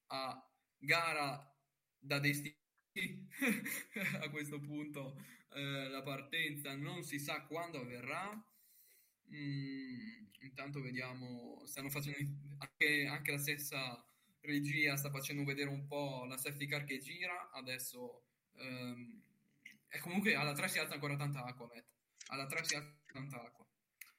a 0.08 0.50
gara 0.78 1.54
da 1.98 2.18
destino. 2.18 2.56
a 4.20 4.28
questo 4.30 4.60
punto 4.60 5.16
eh, 5.54 5.88
la 5.88 6.02
partenza 6.02 6.74
non 6.76 7.02
si 7.02 7.18
sa 7.18 7.42
quando 7.42 7.80
avverrà. 7.80 8.30
Mm, 9.34 10.26
intanto 10.40 10.80
vediamo, 10.80 11.62
stanno 11.66 11.88
facendo 11.90 12.18
anche, 12.58 13.06
anche 13.06 13.30
la 13.30 13.38
stessa 13.38 14.06
regia 14.40 14.96
sta 14.96 15.10
facendo 15.10 15.44
vedere 15.44 15.70
un 15.70 15.86
po' 15.86 16.24
la 16.26 16.36
safety 16.36 16.66
car 16.66 16.84
che 16.84 16.98
gira. 16.98 17.50
Adesso 17.52 18.24
ehm, 18.56 19.22
e 19.88 19.98
comunque 20.00 20.34
alla 20.34 20.52
3 20.52 20.68
si 20.68 20.78
alza 20.78 20.94
ancora 20.94 21.16
tanta 21.16 21.44
acqua, 21.44 21.66
Matt. 21.66 22.01
Alla 22.32 22.46
3 22.46 22.64
si 22.64 22.74
alza 22.74 22.92
tanta 23.12 23.36
acqua. 23.42 23.66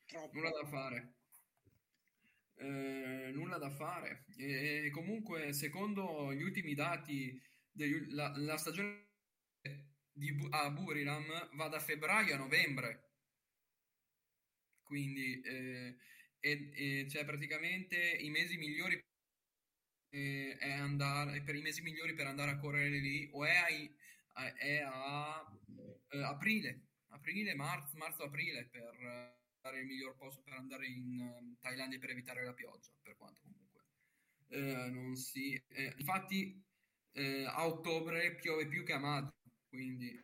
Troppo. 0.06 0.34
Nulla 0.38 0.50
da 0.52 0.66
fare. 0.68 1.16
Eh, 2.56 3.32
nulla 3.34 3.58
da 3.58 3.70
fare. 3.70 4.26
E 4.38 4.90
comunque, 4.92 5.54
secondo 5.54 6.34
gli 6.34 6.42
ultimi 6.42 6.74
dati, 6.74 7.40
degli- 7.72 8.12
la, 8.14 8.32
la 8.38 8.58
stagione 8.58 9.10
di, 10.12 10.30
a 10.52 10.70
Buriram 10.72 11.50
va 11.56 11.68
da 11.68 11.80
febbraio 11.80 12.34
a 12.36 12.38
novembre. 12.38 13.12
Quindi, 14.84 15.42
eh, 15.42 15.96
e, 16.40 16.70
e 16.74 17.06
c'è 17.08 17.26
praticamente 17.26 17.98
i 17.98 18.30
mesi 18.30 18.58
migliori 18.58 19.02
eh, 20.10 20.58
è 20.60 20.72
andare, 20.72 21.42
per 21.42 21.56
i 21.56 21.62
mesi 21.62 21.82
migliori 21.82 22.14
per 22.14 22.28
andare 22.28 22.52
a 22.52 22.58
correre 22.58 22.90
lì 23.00 23.30
o 23.34 23.46
è, 23.46 23.56
ai- 23.56 23.96
a, 24.34 24.54
è 24.56 24.78
a 24.86 25.46
eh, 26.10 26.22
aprile, 26.24 26.82
aprile, 27.14 27.56
marzo, 27.56 27.96
marzo-aprile 27.98 28.68
per 28.68 28.94
eh, 29.00 29.38
dare 29.62 29.80
il 29.80 29.86
miglior 29.86 30.16
posto 30.16 30.42
per 30.42 30.54
andare 30.54 30.88
in 30.88 31.20
eh, 31.20 31.58
Thailandia 31.60 32.00
per 32.00 32.10
evitare 32.10 32.44
la 32.44 32.54
pioggia, 32.54 32.92
per 33.02 33.16
quanto 33.16 33.42
comunque 33.42 33.82
eh, 34.50 34.90
non 34.90 35.16
si... 35.16 35.54
eh, 35.70 35.94
infatti 35.98 36.62
eh, 37.14 37.46
a 37.46 37.66
ottobre 37.66 38.36
piove 38.36 38.68
più 38.68 38.84
che 38.84 38.94
a 38.94 39.00
maggio, 39.00 39.34
quindi 39.70 40.22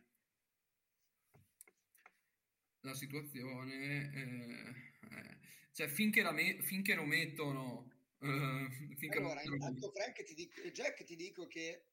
la 2.82 2.94
situazione 2.94 4.14
eh, 4.14 5.16
eh, 5.16 5.38
cioè 5.72 5.88
finché, 5.88 6.22
la 6.22 6.32
me- 6.32 6.62
finché 6.62 6.96
lo 6.96 7.06
mettono 7.06 7.88
finché 8.20 9.20
lo 9.20 9.32
Allora, 9.32 9.36
mettono 9.36 9.56
intanto 9.56 9.92
Frank 9.92 10.24
ti 10.24 10.34
dico, 10.34 10.62
Jack 10.62 11.04
ti 11.04 11.16
dico 11.16 11.48
che 11.48 11.86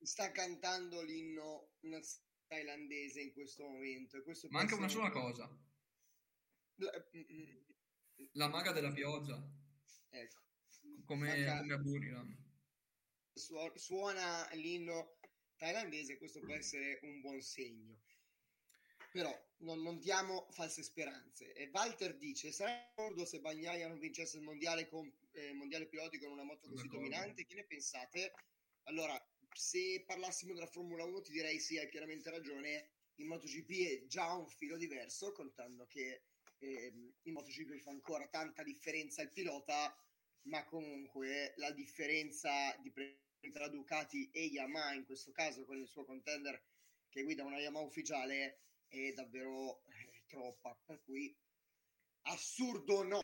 sta 0.00 0.30
cantando 0.30 1.02
l'inno 1.02 1.70
thailandese 2.48 3.20
in 3.20 3.32
questo 3.32 3.62
momento. 3.62 4.22
Questo 4.22 4.48
manca 4.50 4.74
una 4.74 4.88
sola 4.88 5.10
cosa 5.10 5.44
L- 6.76 7.08
mm, 7.16 7.20
mm, 7.20 8.26
la 8.32 8.48
maga 8.48 8.72
della 8.72 8.92
pioggia 8.92 9.40
Ecco, 10.10 10.40
come, 11.04 11.28
Manca- 11.36 11.58
come 11.60 11.74
a 11.74 11.78
Buriram 11.78 12.36
suo- 13.32 13.72
suona 13.76 14.48
l'inno 14.54 15.18
thailandese, 15.56 16.18
questo 16.18 16.40
può 16.40 16.54
essere 16.54 16.98
un 17.02 17.20
buon 17.20 17.40
segno. 17.40 18.00
Però 19.10 19.32
non, 19.58 19.80
non 19.82 19.98
diamo 19.98 20.46
false 20.50 20.82
speranze. 20.82 21.52
E 21.54 21.70
Walter 21.72 22.16
dice: 22.16 22.52
Sarebbe 22.52 22.92
assurdo 22.94 23.24
se 23.24 23.40
Bagnaia 23.40 23.88
non 23.88 23.98
vincesse 23.98 24.36
il 24.36 24.42
mondiale, 24.42 24.88
con, 24.88 25.10
eh, 25.32 25.52
mondiale 25.54 25.86
piloti 25.88 26.18
con 26.18 26.30
una 26.30 26.42
moto 26.44 26.68
così 26.68 26.82
d'accordo. 26.82 26.96
dominante. 26.96 27.44
Che 27.46 27.54
ne 27.54 27.64
pensate? 27.64 28.32
Allora, 28.84 29.18
se 29.58 30.04
parlassimo 30.06 30.54
della 30.54 30.68
Formula 30.68 31.02
1, 31.02 31.20
ti 31.20 31.32
direi 31.32 31.58
sì, 31.58 31.78
hai 31.78 31.88
pienamente 31.88 32.30
ragione. 32.30 32.92
Il 33.16 33.26
MotoGP 33.26 33.70
è 33.88 34.06
già 34.06 34.32
un 34.34 34.46
filo 34.46 34.76
diverso, 34.76 35.32
contando 35.32 35.84
che 35.86 36.22
ehm, 36.58 37.14
in 37.22 37.32
MotoGP 37.32 37.80
fa 37.80 37.90
ancora 37.90 38.28
tanta 38.28 38.62
differenza 38.62 39.20
il 39.20 39.32
pilota, 39.32 39.92
ma 40.42 40.64
comunque 40.64 41.54
la 41.56 41.72
differenza 41.72 42.76
di 42.80 42.92
pre- 42.92 43.24
tra 43.52 43.66
Ducati 43.66 44.30
e 44.30 44.44
Yamaha, 44.44 44.94
in 44.94 45.04
questo 45.04 45.32
caso 45.32 45.64
con 45.64 45.76
il 45.76 45.88
suo 45.88 46.04
contender 46.04 46.62
che 47.08 47.24
guida 47.24 47.44
una 47.44 47.58
Yamaha 47.58 47.82
ufficiale, 47.82 48.60
è 48.86 49.12
davvero 49.12 49.82
eh, 49.86 50.22
troppa. 50.28 50.80
Per 50.84 51.02
cui 51.02 51.36
assurdo 52.22 53.02
no, 53.02 53.20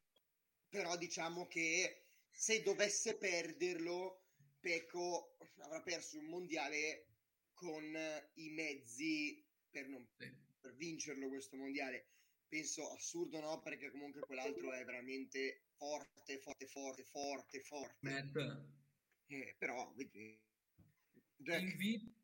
però 0.69 0.97
diciamo 0.97 1.47
che 1.47 2.07
se 2.29 2.61
dovesse 2.63 3.17
perderlo, 3.17 4.24
Pecco 4.65 5.37
avrà 5.59 5.83
perso 5.83 6.19
un 6.19 6.25
mondiale 6.25 7.09
con 7.53 7.85
i 8.37 8.49
mezzi 8.49 9.47
per, 9.69 9.89
non, 9.89 10.09
per 10.17 10.75
vincerlo 10.77 11.29
questo 11.29 11.59
mondiale. 11.59 12.13
Penso 12.49 12.91
assurdo 12.93 13.41
no, 13.41 13.61
perché 13.61 13.91
comunque 13.91 14.23
quell'altro 14.23 14.73
è 14.73 14.83
veramente 14.87 15.65
forte, 15.77 16.39
forte, 16.39 16.67
forte, 16.67 17.05
forte, 17.05 17.61
forte. 17.61 18.09
Eh, 19.27 19.55
però, 19.59 19.93
vedi, 19.93 20.41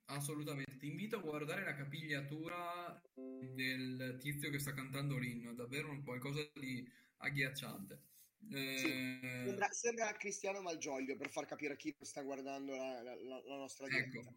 assolutamente, 0.07 0.79
ti 0.79 0.87
invito 0.87 1.19
a 1.19 1.21
guardare 1.21 1.63
la 1.63 1.75
capigliatura 1.75 3.03
del 3.13 4.17
tizio 4.19 4.49
che 4.49 4.59
sta 4.59 4.73
cantando 4.73 5.19
l'inno, 5.19 5.51
è 5.51 5.55
davvero 5.55 5.91
un 5.91 6.03
qualcosa 6.03 6.41
di 6.55 6.91
agghiacciante. 7.19 8.09
Sì, 8.49 8.57
Eh, 8.57 9.43
sembra, 9.45 9.71
sembra 9.71 10.13
Cristiano 10.13 10.61
Malgioglio 10.63 11.17
per 11.17 11.31
far 11.31 11.47
capire 11.47 11.75
a 11.75 11.77
chi 11.77 11.95
sta 12.01 12.23
guardando 12.23 12.75
la, 12.75 13.03
la- 13.03 13.15
la- 13.15 13.57
nostra 13.57 13.87
diretta. 13.87 14.19
ecco, 14.19 14.35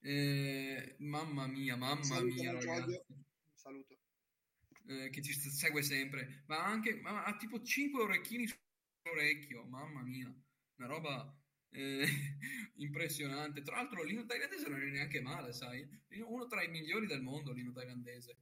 Eh, 0.00 0.96
mamma 0.98 1.46
mia, 1.46 1.76
mamma 1.76 2.02
Saluto 2.04 2.34
mia, 2.34 2.52
Malgioglio. 2.52 2.80
ragazzi. 2.80 3.04
Saluto. 3.54 3.98
eh, 4.86 5.08
che 5.10 5.22
ci 5.22 5.32
segue 5.32 5.82
sempre, 5.82 6.44
ma 6.46 6.62
anche 6.64 6.94
ma 7.00 7.24
ha 7.24 7.36
tipo 7.36 7.62
5 7.62 8.02
orecchini 8.02 8.46
sull'orecchio, 8.46 9.64
mamma 9.64 10.02
mia, 10.02 10.26
una 10.76 10.86
roba 10.86 11.34
eh, 11.70 12.04
impressionante. 12.76 13.62
Tra 13.62 13.76
l'altro, 13.76 14.02
l'inno 14.02 14.26
thailandese 14.26 14.68
non 14.68 14.82
è 14.82 14.90
neanche 14.90 15.20
male, 15.22 15.52
sai? 15.54 15.88
Uno 16.22 16.46
tra 16.46 16.62
i 16.62 16.68
migliori 16.68 17.06
del 17.06 17.22
mondo, 17.22 17.52
l'inno 17.52 17.72
thailandese. 17.72 18.36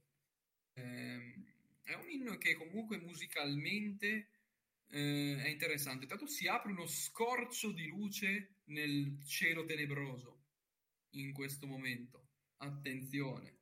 Ehm, 0.73 1.45
è 1.83 1.93
un 1.93 2.09
inno 2.09 2.37
che 2.37 2.55
comunque 2.55 2.97
musicalmente 2.97 4.29
eh, 4.93 5.41
è 5.43 5.47
interessante. 5.47 6.05
Tanto 6.05 6.27
si 6.27 6.47
apre 6.47 6.71
uno 6.71 6.85
scorcio 6.85 7.71
di 7.71 7.87
luce 7.87 8.57
nel 8.65 9.19
cielo 9.25 9.65
tenebroso 9.65 10.43
in 11.15 11.33
questo 11.33 11.65
momento. 11.65 12.29
Attenzione. 12.57 13.61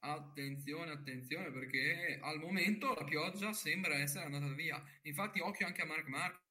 Attenzione, 0.00 0.92
attenzione, 0.92 1.50
perché 1.50 2.18
al 2.22 2.38
momento 2.38 2.94
la 2.94 3.04
pioggia 3.04 3.52
sembra 3.52 3.96
essere 3.96 4.26
andata 4.26 4.52
via. 4.52 4.82
Infatti, 5.02 5.40
occhio 5.40 5.66
anche 5.66 5.82
a 5.82 5.86
Mark 5.86 6.06
Marquez, 6.06 6.46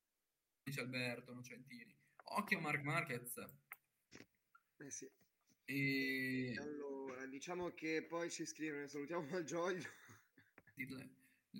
dice 0.64 0.82
Alberto 0.82 1.34
Nocentini. 1.34 1.96
Occhio 2.30 2.58
a 2.58 2.62
Mark 2.62 2.82
Marquez. 2.84 3.38
Eh 4.78 4.92
sì. 4.92 5.10
E... 5.64 6.56
Allora, 6.58 7.26
diciamo 7.28 7.70
che 7.70 8.04
poi 8.04 8.30
ci 8.32 8.46
scrivono, 8.46 8.88
salutiamo 8.88 9.28
Malgioglio. 9.30 9.90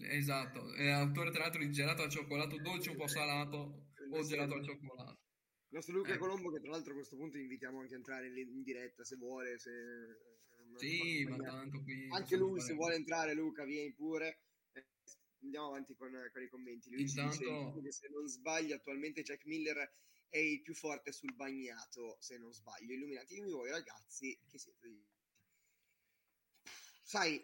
Esatto, 0.02 0.74
è 0.74 0.90
autore 0.90 1.32
tra 1.32 1.42
l'altro 1.42 1.62
di 1.62 1.72
gelato 1.72 2.04
al 2.04 2.10
cioccolato 2.10 2.58
dolce 2.60 2.90
un 2.92 2.98
po' 2.98 3.08
salato 3.08 3.88
o 4.12 4.24
gelato 4.24 4.54
al 4.56 4.64
cioccolato. 4.64 5.20
Il 5.70 5.76
nostro 5.76 5.96
Luca 5.96 6.12
Ecco. 6.14 6.20
Colombo, 6.20 6.52
che 6.52 6.62
tra 6.62 6.70
l'altro 6.72 6.92
a 6.92 6.96
questo 6.96 7.18
punto 7.18 7.38
invitiamo 7.38 7.80
anche 7.80 7.94
a 7.94 7.98
entrare 7.98 8.28
in, 8.28 8.64
diretta 8.64 9.04
se 9.04 9.16
vuole. 9.18 9.58
Se, 9.60 9.72
Sì, 10.78 11.26
ma 11.26 11.38
tanto 11.38 11.82
qui 11.82 12.08
Anche 12.12 12.38
lui, 12.38 12.62
se 12.62 12.74
vuole 12.74 12.96
entrare, 12.96 13.34
Luca, 13.34 13.66
vieni 13.66 13.94
pure. 13.94 14.44
Eh, 14.74 14.86
Andiamo 15.42 15.68
avanti 15.68 15.94
con, 15.96 16.12
con 16.32 16.42
i 16.42 16.48
commenti. 16.48 16.90
Lui 16.90 17.04
dice 17.04 17.22
Intanto- 17.22 17.82
che 17.82 17.92
se 17.92 18.08
non 18.10 18.28
sbaglio, 18.28 18.76
attualmente 18.76 19.24
Jack 19.24 19.46
Miller 19.46 19.78
è 20.30 20.38
il 20.38 20.62
più 20.62 20.74
forte 20.74 21.12
sul 21.12 21.34
bagnato. 21.36 22.18
Se 22.20 22.38
non 22.38 22.54
sbaglio, 22.54 22.94
illuminatevi 22.94 23.50
voi, 23.52 23.70
ragazzi, 23.70 24.38
che 24.48 24.58
siete. 24.58 25.06
Sai, 27.04 27.42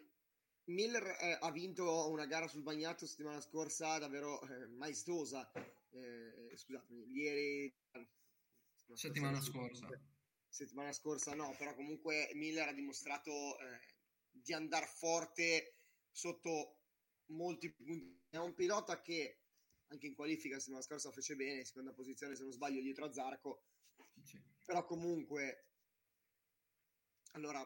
Miller 0.66 1.05
eh, 1.20 1.38
ha 1.41 1.51
vinto 1.51 2.09
una 2.09 2.26
gara 2.26 2.47
sul 2.47 2.61
bagnato 2.61 3.05
settimana 3.05 3.41
scorsa 3.41 3.97
davvero 3.97 4.41
eh, 4.41 4.68
maestosa. 4.68 5.51
Eh, 5.89 6.55
scusatemi, 6.55 7.11
ieri. 7.11 7.76
Settimana 8.93 9.39
sì, 9.39 9.49
scorsa. 9.49 9.88
settimana 10.47 10.91
scorsa 10.91 11.34
no, 11.34 11.55
però 11.57 11.74
comunque 11.74 12.32
Miller 12.36 12.68
ha 12.68 12.74
dimostrato 12.74 13.32
eh, 13.59 13.80
di 14.30 14.53
andare 14.53 14.86
forte 14.86 15.78
sotto 16.11 16.80
molti 17.28 17.72
punti. 17.72 18.22
È 18.30 18.38
un 18.38 18.53
pilota 18.53 19.01
che 19.01 19.39
anche 19.88 20.07
in 20.07 20.16
qualifica 20.16 20.55
la 20.55 20.59
settimana 20.59 20.84
scorsa 20.84 21.11
fece 21.11 21.36
bene, 21.36 21.66
seconda 21.66 21.93
posizione 21.93 22.36
se 22.36 22.43
non 22.43 22.51
sbaglio 22.51 22.82
dietro 22.82 23.05
a 23.05 23.11
Zarco, 23.11 23.66
però 24.64 24.86
comunque 24.86 25.68
allora 27.32 27.64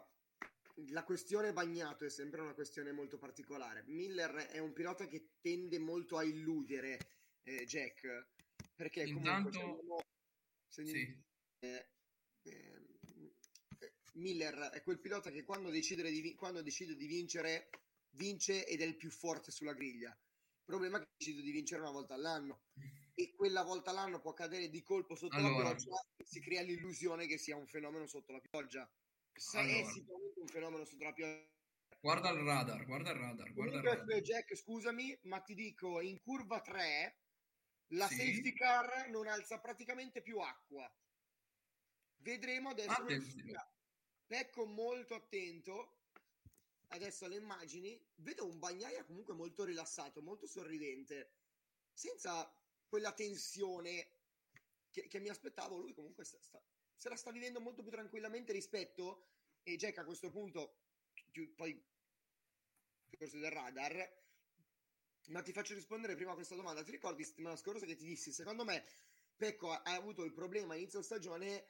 la 0.90 1.04
questione 1.04 1.54
bagnato 1.54 2.06
è 2.06 2.10
sempre 2.10 2.42
una 2.42 2.54
questione 2.54 2.92
molto 2.92 3.18
particolare. 3.18 3.84
Miller 3.88 4.32
è 4.48 4.60
un 4.60 4.74
pilota 4.74 5.08
che 5.08 5.32
tende 5.42 5.80
molto 5.80 6.18
a 6.18 6.24
illudere 6.24 7.00
eh, 7.44 7.66
Jack 7.66 8.28
perché 8.76 9.06
comunque 9.06 9.30
Intanto- 9.30 9.60
andiamo- 9.60 10.02
se 10.68 10.86
Sì. 10.86 11.24
eh, 11.60 11.88
eh, 12.44 12.86
Miller 14.14 14.56
è 14.72 14.82
quel 14.84 15.00
pilota 15.00 15.30
che 15.32 15.44
quando 15.44 15.70
decide, 15.70 16.10
di, 16.10 16.34
quando 16.36 16.62
decide 16.62 16.96
di 16.96 17.06
vincere, 17.06 17.70
vince 18.12 18.66
ed 18.66 18.82
è 18.82 18.86
il 18.86 18.96
più 18.96 19.10
forte 19.12 19.52
sulla 19.52 19.74
griglia. 19.74 20.10
Il 20.10 20.64
problema 20.66 20.98
è 20.98 21.02
che 21.02 21.08
decide 21.18 21.42
di 21.42 21.52
vincere 21.52 21.82
una 21.82 21.92
volta 21.92 22.14
all'anno 22.16 22.64
e 23.14 23.34
quella 23.36 23.64
volta 23.64 23.92
all'anno 23.92 24.20
può 24.20 24.34
cadere 24.34 24.70
di 24.70 24.82
colpo 24.84 25.16
sotto 25.16 25.38
la 25.40 25.48
Allora. 25.48 25.70
pioggia 25.76 26.00
e 26.16 26.26
si 26.26 26.40
crea 26.40 26.62
l'illusione 26.62 27.26
che 27.28 27.38
sia 27.38 27.56
un 27.56 27.68
fenomeno 27.68 28.06
sotto 28.08 28.32
la 28.32 28.40
pioggia. 28.42 28.90
Se 29.38 29.60
è 29.60 29.62
Allora. 29.62 29.92
sicuramente 29.92 30.40
un 30.40 30.48
fenomeno 30.48 30.84
la 31.00 31.14
pioggia. 31.14 31.50
Guarda 32.00 32.30
il 32.30 32.40
radar, 32.40 32.86
guarda 32.86 33.12
il 33.12 33.18
radar, 33.18 33.54
guarda 33.54 33.78
il 33.78 33.84
radar. 33.84 34.10
eh, 34.12 34.22
Jack, 34.22 34.56
scusami, 34.56 35.20
ma 35.24 35.42
ti 35.42 35.54
dico, 35.56 36.00
in 36.02 36.20
curva 36.22 36.62
3 36.62 37.22
la 37.92 38.08
Sì. 38.08 38.16
safety 38.16 38.54
car 38.54 39.10
non 39.10 39.28
alza 39.28 39.60
praticamente 39.60 40.22
più 40.22 40.40
acqua. 40.40 40.92
Vedremo 42.18 42.70
adesso. 42.70 43.06
Pecco 44.26 44.66
molto 44.66 45.16
attento. 45.16 46.02
Adesso 46.90 47.26
alle 47.26 47.36
immagini. 47.38 48.02
Vedo 48.16 48.46
un 48.48 48.60
bagnaia 48.60 49.04
comunque 49.06 49.34
molto 49.34 49.64
rilassato, 49.64 50.22
molto 50.22 50.48
sorridente, 50.48 51.34
senza 51.94 52.50
quella 52.88 53.14
tensione 53.14 54.12
che, 54.90 55.08
che 55.08 55.20
mi 55.20 55.30
aspettavo. 55.30 55.78
Lui 55.78 55.94
comunque 55.94 56.24
sta- 56.26 56.42
sta- 56.42 56.64
se 56.98 57.10
la 57.10 57.16
sta 57.16 57.32
vivendo 57.32 57.62
molto 57.62 57.82
più 57.82 57.92
tranquillamente 57.92 58.52
rispetto. 58.52 59.26
E 59.64 59.76
Jack 59.76 59.98
a 60.00 60.06
questo 60.06 60.30
punto, 60.30 60.80
chi- 61.32 61.48
poi 61.48 61.80
discorso 63.10 63.38
del 63.38 63.52
radar, 63.52 64.26
ma 65.28 65.42
ti 65.42 65.52
faccio 65.52 65.74
rispondere 65.74 66.16
prima 66.16 66.32
a 66.32 66.36
questa 66.36 66.56
domanda. 66.56 66.84
Ti 66.84 66.92
ricordi 66.92 67.24
settimana 67.24 67.56
scorsa 67.56 67.86
che 67.86 67.96
ti 67.96 68.06
dissi, 68.06 68.32
secondo 68.32 68.64
me 68.64 68.84
Pecco 69.36 69.72
ha, 69.72 69.84
avuto 69.84 70.24
il 70.24 70.34
problema 70.34 70.76
inizio 70.76 71.02
stagione 71.02 71.66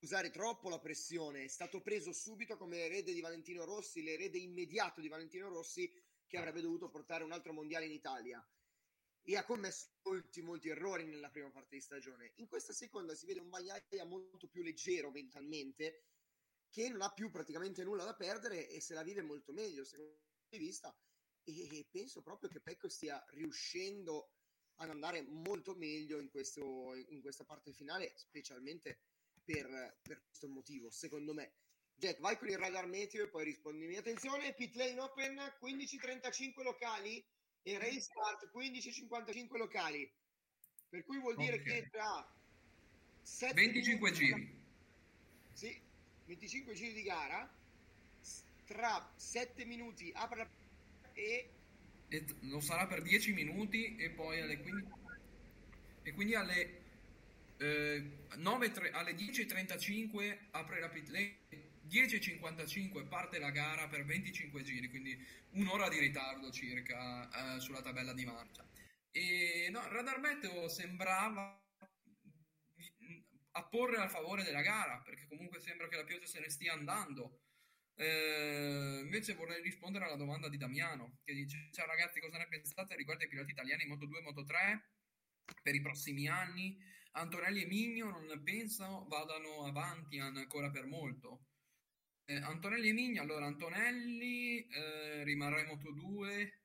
usare 0.00 0.30
troppo 0.30 0.68
la 0.68 0.80
pressione, 0.80 1.44
è 1.44 1.48
stato 1.48 1.80
preso 1.80 2.12
subito 2.12 2.56
come 2.56 2.78
erede 2.78 3.12
di 3.12 3.20
Valentino 3.20 3.64
Rossi, 3.64 4.02
l'erede 4.02 4.38
immediato 4.38 5.00
di 5.00 5.08
Valentino 5.08 5.48
Rossi 5.48 5.90
che 6.26 6.36
avrebbe 6.36 6.60
dovuto 6.60 6.88
portare 6.88 7.22
un 7.22 7.32
altro 7.32 7.52
mondiale 7.52 7.86
in 7.86 7.92
Italia 7.92 8.44
e 9.28 9.36
ha 9.36 9.44
commesso 9.44 9.88
molti 10.04 10.40
molti 10.40 10.68
errori 10.68 11.04
nella 11.04 11.30
prima 11.30 11.50
parte 11.50 11.74
di 11.74 11.80
stagione. 11.80 12.32
In 12.36 12.46
questa 12.46 12.72
seconda 12.72 13.12
si 13.16 13.26
vede 13.26 13.40
un 13.40 13.48
Bagnaia 13.48 14.04
molto 14.04 14.46
più 14.46 14.62
leggero 14.62 15.10
mentalmente 15.10 16.04
che 16.70 16.88
non 16.88 17.02
ha 17.02 17.12
più 17.12 17.28
praticamente 17.30 17.82
nulla 17.82 18.04
da 18.04 18.14
perdere 18.14 18.68
e 18.68 18.80
se 18.80 18.94
la 18.94 19.02
vive 19.02 19.22
molto 19.22 19.52
meglio 19.52 19.84
secondo 19.84 20.12
il 20.12 20.18
punto 20.18 20.56
di 20.56 20.58
vista 20.58 20.96
e 21.42 21.86
penso 21.90 22.22
proprio 22.22 22.48
che 22.48 22.60
Pecco 22.60 22.88
stia 22.88 23.24
riuscendo 23.30 24.30
ad 24.76 24.90
andare 24.90 25.22
molto 25.22 25.74
meglio 25.74 26.20
in, 26.20 26.30
questo, 26.30 26.94
in 26.94 27.20
questa 27.20 27.44
parte 27.44 27.72
finale, 27.72 28.12
specialmente 28.16 29.00
per, 29.42 29.98
per 30.02 30.22
questo 30.24 30.48
motivo, 30.48 30.90
secondo 30.90 31.32
me. 31.32 31.54
Jack, 31.94 32.20
vai 32.20 32.36
con 32.36 32.48
il 32.48 32.58
radar 32.58 32.86
meteo 32.86 33.24
e 33.24 33.28
poi 33.28 33.44
rispondimi. 33.44 33.96
Attenzione, 33.96 34.54
pit 34.54 34.74
lane 34.74 35.00
open 35.00 35.36
15.35 35.60 36.62
locali 36.62 37.24
e 37.66 37.78
race 37.78 38.00
start 38.00 38.48
15.55 38.54 39.56
locali. 39.58 40.08
Per 40.88 41.04
cui 41.04 41.18
vuol 41.18 41.34
dire 41.36 41.56
Ok. 41.56 41.62
che 41.64 41.88
tra 41.90 42.32
7 43.22 43.54
25 43.54 44.10
minuti- 44.12 44.24
giri. 44.24 44.54
Sì, 45.52 45.80
25 46.26 46.74
giri 46.74 46.92
di 46.92 47.02
gara. 47.02 47.52
Tra 48.66 49.12
7 49.16 49.64
minuti 49.64 50.12
apre 50.14 50.48
e 51.14 51.50
E 52.08 52.24
lo 52.42 52.60
sarà 52.60 52.86
per 52.86 53.02
10 53.02 53.32
minuti 53.32 53.96
e 53.96 54.10
poi 54.10 54.40
alle 54.40 54.60
15 54.60 54.92
e 56.04 56.12
quindi 56.12 56.36
alle 56.36 56.84
eh, 57.58 58.10
9 58.36 58.70
tre- 58.70 58.90
alle 58.92 59.12
10.35 59.14 60.38
apre 60.52 60.78
la 60.78 60.88
pit 60.88 61.08
lane 61.08 61.36
10.55 61.88 63.08
parte 63.08 63.38
la 63.38 63.50
gara 63.50 63.88
per 63.88 64.04
25 64.04 64.62
giri 64.62 64.88
quindi 64.88 65.16
un'ora 65.52 65.88
di 65.88 65.98
ritardo 65.98 66.50
circa 66.50 67.56
eh, 67.56 67.60
sulla 67.60 67.82
tabella 67.82 68.12
di 68.12 68.24
marcia 68.24 68.66
e 69.10 69.68
no, 69.70 69.86
radar 69.88 70.20
meteo 70.20 70.68
sembrava 70.68 71.62
apporre 73.52 73.96
a 73.96 74.08
favore 74.08 74.42
della 74.42 74.60
gara 74.60 75.00
perché 75.00 75.26
comunque 75.26 75.60
sembra 75.60 75.88
che 75.88 75.96
la 75.96 76.04
pioggia 76.04 76.26
se 76.26 76.40
ne 76.40 76.50
stia 76.50 76.72
andando 76.72 77.40
eh, 77.98 79.00
invece 79.02 79.34
vorrei 79.34 79.62
rispondere 79.62 80.04
alla 80.04 80.16
domanda 80.16 80.48
di 80.50 80.58
Damiano 80.58 81.18
che 81.24 81.32
dice: 81.32 81.70
Ciao 81.72 81.86
ragazzi, 81.86 82.20
cosa 82.20 82.36
ne 82.36 82.46
pensate 82.46 82.94
riguardo 82.94 83.22
ai 83.22 83.28
piloti 83.30 83.52
italiani 83.52 83.86
Moto 83.86 84.04
2 84.04 84.18
e 84.18 84.22
Moto 84.22 84.44
3 84.44 84.90
per 85.62 85.74
i 85.74 85.80
prossimi 85.80 86.28
anni? 86.28 86.76
Antonelli 87.12 87.62
e 87.62 87.66
Migno 87.66 88.10
non 88.10 88.42
penso 88.42 89.06
vadano 89.08 89.64
avanti 89.64 90.18
ancora 90.18 90.70
per 90.70 90.84
molto. 90.84 91.46
Eh, 92.28 92.36
Antonelli 92.36 92.88
e 92.88 92.92
Migno, 92.92 93.22
allora 93.22 93.46
Antonelli 93.46 94.66
eh, 94.68 95.22
rimarrà 95.24 95.60
in 95.60 95.66
Moto 95.68 95.92
2, 95.92 96.60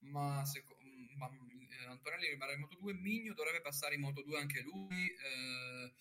ma, 0.00 0.44
seco- 0.44 0.76
ma 1.16 1.28
eh, 1.28 1.86
Antonelli 1.86 2.28
rimarrà 2.28 2.52
in 2.52 2.60
Moto 2.60 2.76
2, 2.78 2.92
Migno 2.94 3.32
dovrebbe 3.32 3.62
passare 3.62 3.94
in 3.94 4.02
Moto 4.02 4.22
2 4.22 4.38
anche 4.38 4.60
lui. 4.60 5.08
eh, 5.08 5.92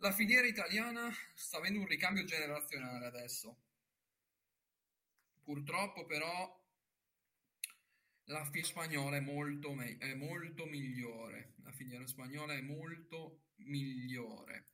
la 0.00 0.12
filiera 0.12 0.46
italiana 0.46 1.10
sta 1.34 1.58
avendo 1.58 1.80
un 1.80 1.86
ricambio 1.86 2.24
generazionale 2.24 3.06
adesso. 3.06 3.56
Purtroppo 5.42 6.04
però 6.06 6.56
la 8.26 8.44
filiera 8.44 8.68
spagnola 8.68 9.16
è 9.16 9.20
molto, 9.20 9.72
me- 9.74 9.98
è 9.98 10.14
molto 10.14 10.66
migliore. 10.66 11.54
La 11.64 11.72
filiera 11.72 12.06
spagnola 12.06 12.54
è 12.54 12.60
molto 12.60 13.40
migliore. 13.56 14.66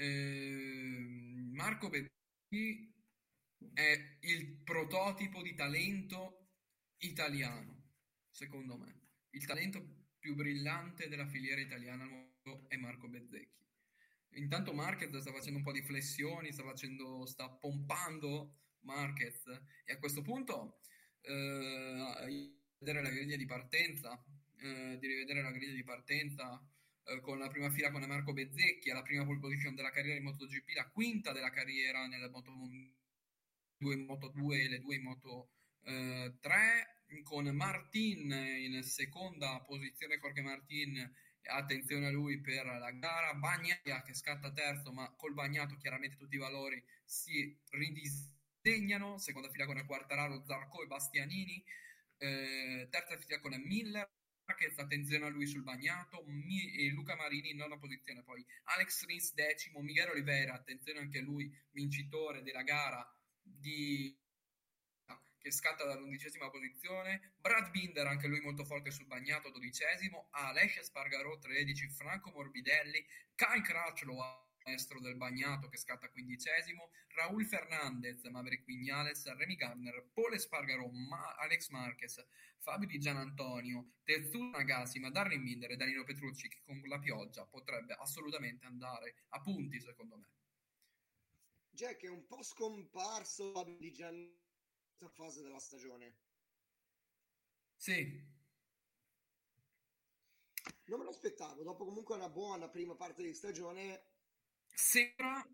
Eh, 0.00 1.50
Marco 1.50 1.88
Bezzecchi 1.88 2.94
è 3.74 4.18
il 4.20 4.62
prototipo 4.62 5.42
di 5.42 5.54
talento 5.54 6.50
italiano, 6.98 7.94
secondo 8.30 8.76
me. 8.76 9.06
Il 9.30 9.44
talento 9.44 10.06
più 10.20 10.36
brillante 10.36 11.08
della 11.08 11.26
filiera 11.26 11.60
italiana 11.60 12.04
al 12.04 12.10
mondo 12.10 12.68
è 12.68 12.76
Marco 12.76 13.08
Bezzecchi. 13.08 13.66
Intanto 14.34 14.72
Marquez 14.72 15.16
sta 15.16 15.32
facendo 15.32 15.58
un 15.58 15.64
po' 15.64 15.72
di 15.72 15.82
flessioni, 15.82 16.52
sta, 16.52 16.62
facendo, 16.62 17.26
sta 17.26 17.50
pompando 17.50 18.60
Marquez 18.82 19.46
e 19.84 19.92
a 19.92 19.98
questo 19.98 20.22
punto 20.22 20.78
eh, 21.22 22.54
vedere 22.78 23.02
la 23.02 23.10
griglia 23.10 23.36
di 23.36 23.46
partenza, 23.46 24.22
eh, 24.58 24.96
di 25.00 25.06
rivedere 25.08 25.42
la 25.42 25.50
griglia 25.50 25.74
di 25.74 25.82
partenza 25.82 26.62
eh, 27.08 27.20
con 27.20 27.38
la 27.38 27.48
prima 27.48 27.70
fila 27.70 27.90
con 27.90 28.02
Marco 28.06 28.32
Bezzecchi, 28.32 28.90
alla 28.90 29.02
prima 29.02 29.24
pole 29.24 29.38
position 29.38 29.74
della 29.74 29.90
carriera 29.90 30.18
in 30.18 30.24
MotoGP, 30.24 30.74
la 30.74 30.88
quinta 30.90 31.32
della 31.32 31.50
carriera 31.50 32.06
nella 32.06 32.28
Moto 32.28 32.52
2 33.78 33.94
in 33.94 34.04
Moto 34.04 34.28
2 34.28 34.60
e 34.60 34.68
le 34.68 34.80
due 34.80 34.96
in 34.96 35.02
Moto 35.02 35.50
eh, 35.84 36.36
3, 36.40 37.22
con 37.22 37.46
Martin 37.48 38.30
in 38.30 38.82
seconda 38.82 39.60
posizione, 39.66 40.18
Jorge 40.18 40.42
Martin, 40.42 41.14
attenzione 41.48 42.06
a 42.06 42.10
lui 42.10 42.40
per 42.40 42.66
la 42.66 42.90
gara, 42.90 43.34
Bagnaia 43.34 44.02
che 44.04 44.14
scatta 44.14 44.52
terzo, 44.52 44.92
ma 44.92 45.10
col 45.16 45.32
bagnato 45.32 45.76
chiaramente 45.76 46.16
tutti 46.16 46.34
i 46.34 46.38
valori 46.38 46.82
si 47.04 47.58
ridisegnano, 47.70 49.18
seconda 49.18 49.48
fila 49.50 49.64
con 49.64 49.82
Quartararo, 49.86 50.44
Zarco 50.44 50.82
e 50.82 50.86
Bastianini, 50.86 51.64
eh, 52.18 52.88
terza 52.90 53.16
fila 53.16 53.40
con 53.40 53.54
Miller, 53.64 54.10
che 54.54 54.72
attenzione 54.76 55.26
a 55.26 55.28
lui 55.28 55.46
sul 55.46 55.62
bagnato, 55.62 56.24
Mi- 56.26 56.90
Luca 56.90 57.16
Marini 57.16 57.50
in 57.50 57.56
nona 57.56 57.78
posizione, 57.78 58.22
poi 58.22 58.44
Alex 58.64 59.04
Rins 59.04 59.34
decimo, 59.34 59.80
Miguel 59.80 60.10
Oliveira, 60.10 60.54
attenzione 60.54 61.00
anche 61.00 61.20
lui, 61.20 61.50
vincitore 61.70 62.42
della 62.42 62.62
gara 62.62 63.06
di 63.42 64.16
che 65.38 65.52
scatta 65.52 65.84
dall'undicesima 65.84 66.50
posizione, 66.50 67.34
Brad 67.38 67.70
Binder 67.70 68.06
anche 68.06 68.26
lui 68.26 68.40
molto 68.40 68.64
forte 68.64 68.90
sul 68.90 69.06
bagnato, 69.06 69.50
dodicesimo, 69.50 70.28
Alessia 70.32 70.82
Spargarò 70.82 71.38
13, 71.38 71.88
Franco 71.90 72.30
Morbidelli, 72.32 73.06
Kyle 73.36 73.62
Crutchlow 73.62 74.47
maestro 74.68 75.00
del 75.00 75.16
bagnato 75.16 75.68
che 75.68 75.78
scatta 75.78 76.10
quindicesimo, 76.10 76.90
Raul 77.14 77.46
Fernandez, 77.46 78.22
Maverick 78.24 78.64
Vignales, 78.64 79.32
Remy 79.34 79.56
Gardner, 79.56 80.10
Paul 80.12 80.34
Espargarò, 80.34 80.88
Ma- 80.90 81.36
Alex 81.36 81.70
Marquez, 81.70 82.22
Fabio 82.58 82.86
Di 82.86 82.98
Gianantonio, 82.98 83.92
Tetsuya 84.04 84.50
Nagasima, 84.50 85.10
Darren 85.10 85.42
Binder 85.42 85.70
e 85.70 85.76
Danilo 85.76 86.04
Petrucci 86.04 86.48
che 86.48 86.60
con 86.62 86.80
la 86.86 86.98
pioggia 86.98 87.46
potrebbe 87.46 87.94
assolutamente 87.94 88.66
andare 88.66 89.24
a 89.30 89.40
punti 89.40 89.80
secondo 89.80 90.16
me. 90.16 90.28
Jack 91.70 92.02
è 92.02 92.08
un 92.08 92.26
po' 92.26 92.42
scomparso 92.42 93.52
Fabio 93.52 93.76
Di 93.78 93.92
Gian 93.92 94.14
in 94.16 94.36
questa 94.96 95.08
fase 95.08 95.42
della 95.42 95.60
stagione. 95.60 96.16
Sì, 97.76 98.36
Non 100.86 100.98
me 100.98 101.04
lo 101.04 101.10
aspettavo, 101.10 101.62
dopo 101.62 101.84
comunque 101.84 102.14
una 102.16 102.28
buona 102.30 102.68
prima 102.68 102.94
parte 102.94 103.22
di 103.22 103.34
stagione. 103.34 104.17
Sembra 104.78 105.44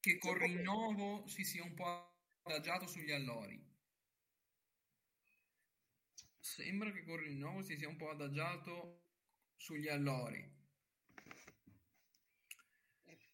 che 0.00 0.18
col 0.18 0.36
rinnovo 0.40 1.26
si 1.28 1.44
sia 1.44 1.62
un 1.62 1.74
po' 1.74 2.16
adagiato 2.42 2.86
sugli 2.88 3.12
allori. 3.12 3.64
Sembra 6.40 6.90
che 6.92 7.04
col 7.04 7.20
rinnovo 7.20 7.62
si 7.62 7.76
sia 7.76 7.88
un 7.88 7.96
po' 7.96 8.10
adagiato 8.10 9.04
sugli 9.56 9.88
allori. 9.88 10.40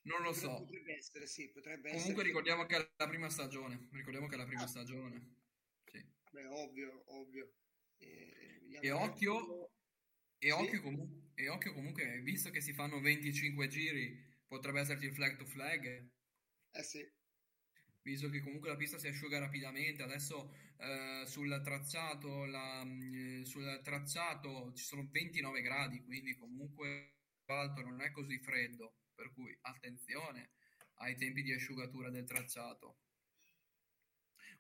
Non 0.03 0.23
lo 0.23 0.33
so. 0.33 0.59
Potrebbe 0.65 0.97
essere, 0.97 1.27
sì, 1.27 1.49
potrebbe 1.51 1.91
Comunque 1.91 2.13
essere. 2.13 2.27
ricordiamo 2.29 2.67
che 2.67 2.77
è 2.77 2.91
la 2.97 3.09
prima 3.09 3.29
stagione. 3.29 3.89
Ricordiamo 3.93 4.27
che 4.27 4.35
è 4.35 4.39
la 4.39 4.47
prima 4.47 4.67
stagione. 4.67 5.37
Sì. 5.91 6.05
Beh, 6.33 6.47
ovvio, 6.47 7.03
ovvio. 7.07 7.53
Eh, 7.99 8.79
E 8.81 8.91
occhio, 8.93 9.71
e 10.39 10.49
Sì. 10.49 10.53
occhio, 10.53 10.81
comu- 10.83 11.31
e 11.35 11.49
occhio 11.49 11.73
comunque, 11.73 12.21
visto 12.21 12.51
che 12.51 12.61
si 12.61 12.73
fanno 12.73 13.01
25 13.01 13.67
giri, 13.69 14.28
potrebbe 14.49 14.81
esserci 14.81 15.07
il 15.07 15.15
flag 15.15 15.37
to 15.37 15.45
flag. 15.45 16.09
Eh 16.73 16.83
sì. 16.83 17.07
Visto 18.03 18.31
che 18.31 18.41
comunque 18.41 18.69
la 18.71 18.77
pista 18.77 18.99
si 18.99 19.07
asciuga 19.07 19.39
rapidamente, 19.39 20.03
adesso 20.03 20.55
eh, 20.79 21.25
sul 21.27 21.61
tracciato, 21.63 22.47
la- 22.47 22.85
mh, 22.85 23.43
sul 23.43 23.81
tracciato 23.83 24.73
ci 24.75 24.85
sono 24.85 25.07
29 25.11 25.61
gradi, 25.61 26.03
quindi 26.03 26.35
comunque 26.37 27.17
l'alto 27.47 27.83
non 27.83 28.01
è 28.01 28.11
così 28.11 28.39
freddo, 28.39 28.95
per 29.15 29.33
cui 29.33 29.57
attenzione 29.63 30.53
ai 31.01 31.17
tempi 31.17 31.43
di 31.43 31.53
asciugatura 31.53 32.11
del 32.11 32.25
tracciato. 32.25 32.99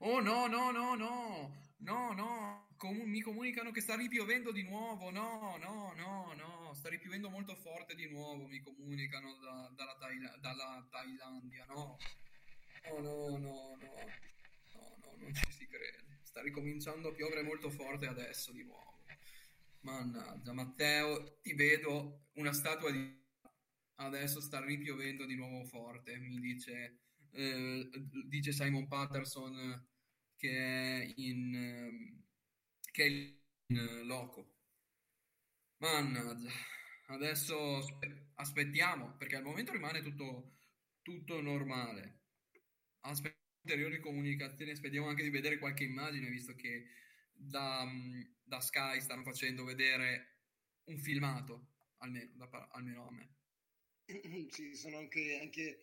Oh 0.00 0.20
no, 0.20 0.46
no, 0.46 0.70
no, 0.70 0.94
no, 0.94 1.52
no, 1.80 2.12
no, 2.12 2.66
Comu- 2.76 3.04
mi 3.06 3.20
comunicano 3.20 3.72
che 3.72 3.80
sta 3.80 3.96
ripiovendo 3.96 4.52
di 4.52 4.62
nuovo, 4.62 5.10
no, 5.10 5.56
no, 5.58 5.92
no, 5.96 6.32
no, 6.34 6.72
sta 6.74 6.88
ripiovendo 6.88 7.28
molto 7.28 7.54
forte 7.56 7.94
di 7.96 8.08
nuovo, 8.08 8.46
mi 8.46 8.60
comunicano 8.60 9.34
da- 9.38 9.72
dalla, 9.74 9.96
Thaila- 9.98 10.36
dalla 10.40 10.86
Thailandia, 10.88 11.64
no, 11.66 11.96
no, 12.84 12.98
no, 13.00 13.38
no, 13.38 13.38
no, 13.38 13.76
no, 13.80 14.96
no, 15.02 15.16
non 15.18 15.34
ci 15.34 15.50
si 15.52 15.66
crede, 15.66 16.20
sta 16.22 16.42
ricominciando 16.42 17.08
a 17.08 17.12
piovere 17.12 17.42
molto 17.42 17.68
forte 17.70 18.06
adesso 18.06 18.52
di 18.52 18.62
nuovo. 18.62 19.02
Mannaggia, 19.80 20.52
Matteo, 20.52 21.40
ti 21.40 21.54
vedo 21.54 22.28
una 22.34 22.52
statua 22.52 22.90
di... 22.90 23.16
Adesso 24.00 24.40
sta 24.40 24.64
ripiovendo 24.64 25.24
di 25.26 25.34
nuovo 25.34 25.64
forte, 25.64 26.16
mi 26.18 26.38
dice, 26.38 27.00
eh, 27.32 27.90
dice 28.26 28.52
Simon 28.52 28.86
Patterson 28.88 29.86
che 30.36 30.50
è 30.50 31.12
in, 31.16 31.54
ehm, 31.54 32.24
che 32.92 33.04
è 33.04 33.06
in 33.06 33.76
eh, 33.76 34.02
loco. 34.04 34.54
Mannaggia, 35.78 36.50
adesso 37.08 37.76
aspe- 37.76 38.30
aspettiamo, 38.34 39.16
perché 39.16 39.36
al 39.36 39.44
momento 39.44 39.72
rimane 39.72 40.02
tutto, 40.02 40.56
tutto 41.02 41.40
normale. 41.40 42.20
Aspettiamo 43.00 43.46
ulteriori 43.62 44.00
comunicazioni, 44.00 44.74
speriamo 44.74 45.08
anche 45.08 45.22
di 45.22 45.30
vedere 45.30 45.58
qualche 45.58 45.84
immagine, 45.84 46.30
visto 46.30 46.54
che 46.54 46.86
da, 47.32 47.84
mm, 47.84 48.22
da 48.42 48.60
Sky 48.60 49.00
stanno 49.00 49.22
facendo 49.22 49.64
vedere 49.64 50.38
un 50.84 50.98
filmato, 50.98 51.74
almeno, 51.98 52.32
da 52.34 52.68
almeno 52.72 53.06
a 53.06 53.12
me. 53.12 53.36
Ci 54.50 54.74
sono 54.74 54.98
anche, 54.98 55.38
anche. 55.40 55.82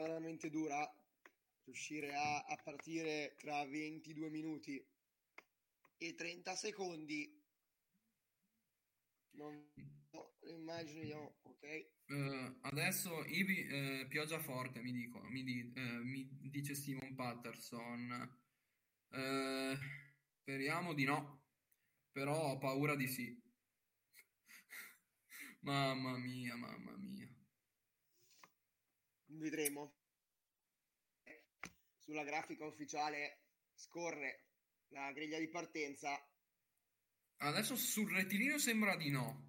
veramente 0.00 0.50
dura 0.50 0.90
riuscire 1.64 2.14
a, 2.14 2.38
a 2.44 2.56
partire 2.62 3.34
tra 3.38 3.64
22 3.66 4.30
minuti 4.30 4.84
e 5.98 6.14
30 6.14 6.54
secondi. 6.56 7.20
Non 9.36 9.54
no, 10.12 10.32
immagino 10.46 11.38
ok? 11.42 11.62
Eh, 12.10 12.56
adesso 12.62 13.24
Ivi, 13.26 13.66
eh, 13.66 14.06
pioggia 14.08 14.38
forte, 14.38 14.80
mi, 14.80 14.92
dico, 14.92 15.20
mi, 15.28 15.42
di- 15.42 15.72
eh, 15.74 15.98
mi 16.04 16.28
dice 16.50 16.74
Simon 16.74 17.14
Patterson. 17.14 18.36
Speriamo 20.40 20.94
di 20.94 21.04
no, 21.04 21.42
però 22.12 22.52
ho 22.52 22.58
paura 22.58 22.96
di 22.96 23.06
sì. 23.08 23.40
Mamma 25.62 26.16
mia, 26.18 26.56
mamma 26.56 26.96
mia. 26.96 27.27
Vedremo. 29.30 29.94
Sulla 31.96 32.24
grafica 32.24 32.64
ufficiale 32.64 33.42
scorre 33.74 34.46
la 34.88 35.12
griglia 35.12 35.38
di 35.38 35.48
partenza. 35.48 36.18
Adesso 37.36 37.76
sul 37.76 38.10
rettilineo 38.10 38.58
sembra 38.58 38.96
di 38.96 39.10
no. 39.10 39.46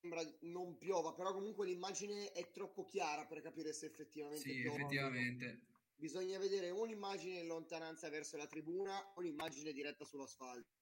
Sembra 0.00 0.22
non 0.42 0.78
piova, 0.78 1.12
però 1.12 1.32
comunque 1.32 1.66
l'immagine 1.66 2.32
è 2.32 2.50
troppo 2.50 2.84
chiara 2.86 3.26
per 3.26 3.40
capire 3.42 3.72
se 3.72 3.86
effettivamente 3.86 4.48
Sì, 4.48 4.60
piova 4.60 4.76
effettivamente. 4.76 5.66
Bisogna 5.94 6.38
vedere 6.38 6.70
un'immagine 6.70 7.40
in 7.40 7.46
lontananza 7.46 8.08
verso 8.08 8.36
la 8.36 8.46
tribuna 8.46 9.12
un'immagine 9.16 9.72
diretta 9.72 10.04
sull'asfalto. 10.04 10.74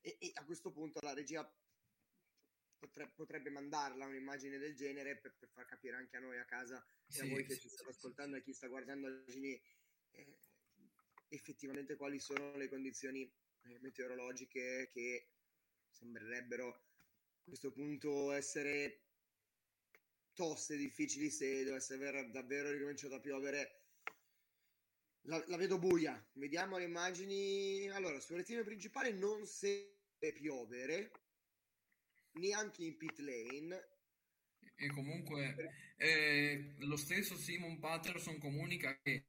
E, 0.00 0.16
e 0.20 0.30
a 0.34 0.44
questo 0.44 0.70
punto 0.70 1.00
la 1.02 1.14
regia 1.14 1.48
potrebbe 3.14 3.50
mandarla 3.50 4.06
un'immagine 4.06 4.58
del 4.58 4.74
genere 4.74 5.16
per, 5.16 5.34
per 5.38 5.48
far 5.50 5.64
capire 5.66 5.96
anche 5.96 6.16
a 6.16 6.20
noi 6.20 6.38
a 6.38 6.44
casa 6.44 6.84
e 7.12 7.20
a 7.20 7.24
Sì, 7.24 7.28
voi 7.28 7.44
che 7.44 7.54
sì, 7.54 7.60
ci 7.60 7.68
sì, 7.68 7.76
state 7.76 7.90
sì, 7.90 7.90
ascoltando 7.90 8.36
e 8.36 8.42
chi 8.42 8.52
sta 8.52 8.68
guardando 8.68 9.08
le 9.08 9.14
immagini 9.16 9.60
eh, 10.12 10.38
effettivamente 11.28 11.96
quali 11.96 12.18
sono 12.18 12.56
le 12.56 12.68
condizioni 12.68 13.22
eh, 13.22 13.78
meteorologiche 13.80 14.90
che 14.92 15.28
sembrerebbero 15.90 16.68
a 16.68 17.42
questo 17.44 17.72
punto 17.72 18.32
essere 18.32 19.00
toste, 20.34 20.76
difficili 20.76 21.30
se 21.30 21.64
dovesse 21.64 21.94
aver 21.94 22.30
davvero 22.30 22.70
ricominciato 22.70 23.14
a 23.14 23.20
piovere. 23.20 23.84
La, 25.22 25.42
la 25.48 25.56
vedo 25.56 25.78
buia. 25.78 26.14
Vediamo 26.34 26.76
le 26.78 26.84
immagini. 26.84 27.88
Allora, 27.90 28.20
sul 28.20 28.36
rettino 28.36 28.62
principale 28.62 29.10
non 29.12 29.46
sembra 29.46 29.92
piovere, 30.34 31.10
neanche 32.34 32.84
in 32.84 32.96
pit 32.96 33.18
lane. 33.18 33.88
E 34.76 34.88
comunque 34.88 35.94
eh, 35.96 36.74
lo 36.78 36.96
stesso 36.96 37.36
Simon 37.36 37.78
Patterson 37.78 38.38
comunica 38.38 38.98
che 39.00 39.24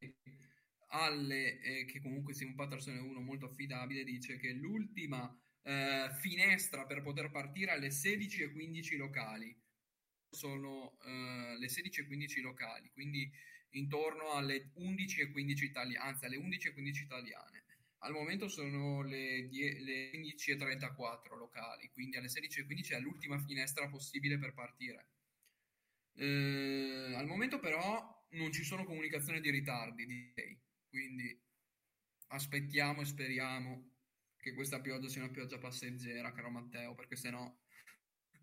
alle 0.90 1.60
eh, 1.62 1.86
che 1.86 2.00
comunque 2.02 2.34
Simon 2.34 2.56
Patterson 2.56 2.96
è 2.96 3.00
uno 3.00 3.20
molto 3.20 3.46
affidabile, 3.46 4.04
dice 4.04 4.38
che 4.38 4.52
l'ultima 4.52 5.30
eh, 5.64 6.10
finestra 6.20 6.86
per 6.86 7.02
poter 7.02 7.32
partire 7.32 7.72
alle 7.72 7.90
16.15 7.90 8.98
locali 8.98 9.56
sono 10.30 10.98
eh, 11.06 11.58
le 11.58 11.68
16.15 11.68 12.42
locali, 12.42 12.90
quindi 12.92 13.30
intorno 13.72 14.32
alle 14.32 14.72
11.15 14.78 15.64
italiane, 15.64 16.10
anzi 16.10 16.26
alle 16.26 16.38
11.15 16.38 17.02
italiane. 17.04 17.64
Al 18.06 18.14
momento 18.14 18.48
sono 18.48 19.02
le, 19.02 19.48
die- 19.48 19.80
le 19.82 20.12
15.34 20.12 21.36
locali, 21.36 21.90
quindi 21.90 22.18
alle 22.18 22.28
16.15 22.28 22.94
è 22.94 23.00
l'ultima 23.00 23.40
finestra 23.40 23.90
possibile 23.90 24.38
per 24.38 24.54
partire. 24.54 25.10
Eh, 26.14 27.14
al 27.16 27.26
momento 27.26 27.60
però 27.60 28.28
non 28.32 28.52
ci 28.52 28.64
sono 28.64 28.86
comunicazioni 28.86 29.42
di 29.42 29.50
ritardi, 29.50 30.06
direi. 30.06 30.62
quindi 30.88 31.44
aspettiamo 32.28 33.02
e 33.02 33.06
speriamo 33.06 33.92
che 34.38 34.54
questa 34.54 34.82
pioggia 34.82 35.10
sia 35.10 35.24
una 35.24 35.32
pioggia 35.32 35.58
passeggera, 35.58 36.32
caro 36.32 36.52
Matteo, 36.52 36.94
perché 36.94 37.16
sennò 37.16 37.52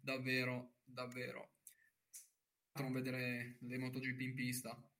davvero, 0.01 0.79
davvero 0.83 1.59
non 2.81 2.93
vedere 2.93 3.59
le 3.61 3.79
MotoGP 3.79 4.21
in 4.23 4.35
pista 4.35 4.92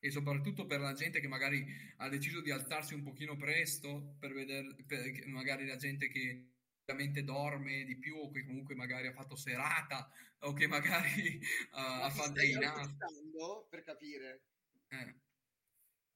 e 0.00 0.10
soprattutto 0.10 0.66
per 0.66 0.80
la 0.80 0.92
gente 0.92 1.20
che 1.20 1.28
magari 1.28 1.66
ha 1.96 2.08
deciso 2.08 2.40
di 2.40 2.50
alzarsi 2.50 2.94
un 2.94 3.02
pochino 3.02 3.36
presto 3.36 4.16
per 4.18 4.32
vedere 4.32 4.74
per- 4.86 5.26
magari 5.26 5.66
la 5.66 5.76
gente 5.76 6.08
che 6.08 6.52
veramente 6.84 7.24
dorme 7.24 7.84
di 7.84 7.98
più 7.98 8.16
o 8.16 8.30
che 8.30 8.44
comunque 8.44 8.74
magari 8.74 9.08
ha 9.08 9.12
fatto 9.12 9.36
serata 9.36 10.10
o 10.40 10.52
che 10.52 10.66
magari 10.66 11.40
Ma 11.72 11.98
uh, 11.98 12.02
ha 12.04 12.10
fatto 12.10 12.32
dei 12.32 12.54
autocitando 12.54 13.66
per 13.68 13.82
capire? 13.82 14.42
Eh. 14.88 15.14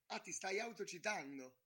Ah, 0.07 0.19
ti 0.19 0.31
stai 0.31 0.59
autocitando. 0.59 1.57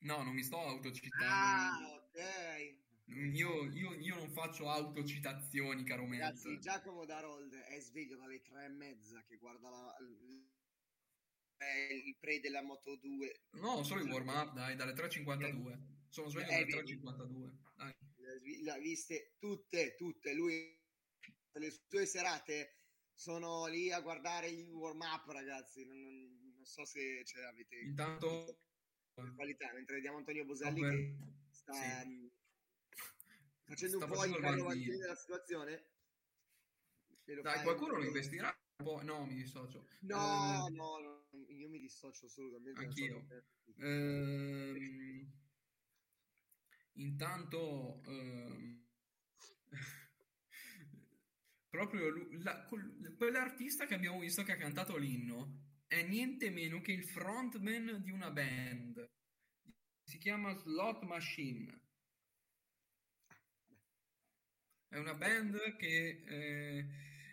No, 0.00 0.22
non 0.22 0.34
mi 0.34 0.42
sto 0.42 0.58
autocitando. 0.58 1.24
Ah, 1.24 1.94
ok. 1.94 2.82
Io, 3.06 3.70
io- 3.70 3.94
io 3.94 4.14
non 4.16 4.30
faccio 4.30 4.70
autocitazioni, 4.70 5.84
caro 5.84 6.06
Menz. 6.06 6.20
Ragazzi, 6.22 6.58
Giacomo 6.60 7.04
Darold 7.04 7.54
è 7.54 7.80
sveglio 7.80 8.16
dalle 8.16 8.40
tre 8.40 8.64
e 8.64 8.68
mezza 8.68 9.22
che 9.24 9.36
guarda 9.36 9.68
la, 9.68 9.96
il, 11.58 12.16
pre 12.18 12.40
della 12.40 12.62
Moto 12.62 12.96
2. 12.96 13.40
No, 13.52 13.82
solo 13.82 14.02
il 14.02 14.10
warm 14.10 14.28
up, 14.28 14.52
dai, 14.54 14.76
dalle 14.76 14.92
3.52. 14.92 15.78
Sono 16.08 16.28
sveglio 16.28 16.46
Eh, 16.48 16.50
dalle 16.50 16.64
vedi. 16.64 16.96
3.52. 16.96 17.52
Dai. 17.76 17.94
Le 18.16 18.38
vi- 18.40 18.62
le 18.62 18.70
ha 18.70 18.78
viste 18.78 19.34
tutte, 19.38 19.94
tutte. 19.96 20.32
Lui, 20.34 20.80
le 21.52 21.70
sue 21.70 22.06
serate 22.06 22.78
sono 23.12 23.66
lì 23.66 23.92
a 23.92 24.00
guardare 24.00 24.48
il 24.48 24.70
warm 24.72 25.00
up, 25.00 25.28
ragazzi. 25.28 25.84
Non, 25.84 25.96
non- 26.00 26.52
non 26.56 26.64
so 26.64 26.84
se 26.84 27.22
ce 27.24 27.40
avete 27.44 27.76
Intanto 27.76 28.60
qualità, 29.36 29.72
mentre 29.72 29.96
vediamo 29.96 30.18
Antonio 30.18 30.44
Boselli 30.44 30.80
Vabbè, 30.80 30.94
che 30.96 31.16
sta 31.50 31.72
sì. 31.74 32.06
mm, 32.08 32.26
facendo 33.64 33.96
Sta 33.96 34.04
un 34.06 34.10
po' 34.12 34.24
il. 34.24 34.40
Valentini 34.40 34.96
della 34.98 35.14
situazione. 35.14 35.86
Dai, 37.24 37.62
qualcuno 37.62 37.96
lo 37.96 38.04
investirà 38.04 38.54
po'? 38.76 39.00
No, 39.02 39.24
mi 39.26 39.34
dissocio. 39.34 39.86
No, 40.00 40.66
Eh, 40.66 40.70
no, 40.70 40.98
no, 40.98 41.26
io 41.48 41.68
mi 41.68 41.78
dissocio 41.78 42.26
assolutamente. 42.26 42.80
Anch'io. 42.80 43.26
Ehm, 43.78 45.32
intanto, 46.94 48.02
ehm, 48.06 48.82
proprio 51.70 52.08
lu- 52.08 52.28
la- 52.42 52.64
quel- 52.64 53.14
quell'artista 53.16 53.86
che 53.86 53.94
abbiamo 53.94 54.20
visto 54.20 54.42
che 54.42 54.52
ha 54.52 54.56
cantato 54.56 54.96
l'inno 54.96 55.62
è 55.86 56.02
niente 56.02 56.50
meno 56.50 56.80
che 56.80 56.92
il 56.92 57.04
frontman 57.04 58.00
di 58.02 58.10
una 58.10 58.30
band. 58.30 59.08
Si 60.02 60.18
chiama 60.18 60.52
Slot 60.54 61.02
Machine. 61.04 61.80
È 64.88 64.96
una 64.96 65.14
band 65.14 65.76
che 65.76 66.22
eh, 66.26 66.86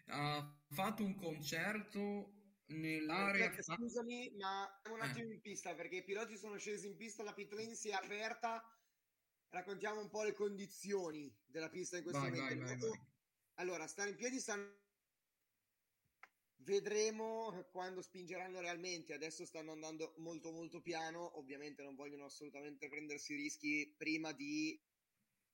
ha 0.08 0.61
fatto 0.72 1.04
un 1.04 1.16
concerto 1.16 2.34
nell'area. 2.68 3.50
Jack, 3.50 3.64
scusami, 3.64 4.32
ma 4.38 4.82
un 4.90 5.00
Eh. 5.00 5.04
attimo 5.04 5.32
in 5.32 5.42
pista 5.42 5.76
perché 5.76 5.98
i 5.98 6.04
piloti 6.04 6.38
sono 6.38 6.58
scesi 6.58 6.88
in 6.88 6.96
pista, 6.96 7.24
la 7.24 7.34
pit 7.34 7.52
lane 7.54 7.76
si 7.76 7.90
è 7.90 7.94
aperta. 7.94 8.64
Raccontiamo 9.50 10.00
un 10.00 10.10
po' 10.10 10.24
le 10.24 10.34
condizioni 10.34 11.34
della 11.46 11.70
pista 11.70 11.98
in 11.98 12.04
questo 12.04 12.22
Vai, 12.22 12.32
momento. 12.32 12.64
vai, 12.64 12.76
vai, 12.78 12.90
vai. 12.90 13.00
Allora, 13.56 13.86
stare 13.88 14.12
in 14.12 14.16
piedi 14.16 14.40
stanno. 14.40 14.80
Vedremo 16.64 17.68
quando 17.72 18.02
spingeranno 18.02 18.60
realmente. 18.62 19.14
Adesso 19.14 19.46
stanno 19.46 19.72
andando 19.74 20.14
molto 20.18 20.52
molto 20.52 20.80
piano. 20.80 21.38
Ovviamente 21.38 21.82
non 21.84 21.96
vogliono 21.96 22.26
assolutamente 22.26 22.88
prendersi 22.88 23.36
rischi 23.36 23.94
prima 23.98 24.32
di 24.32 24.80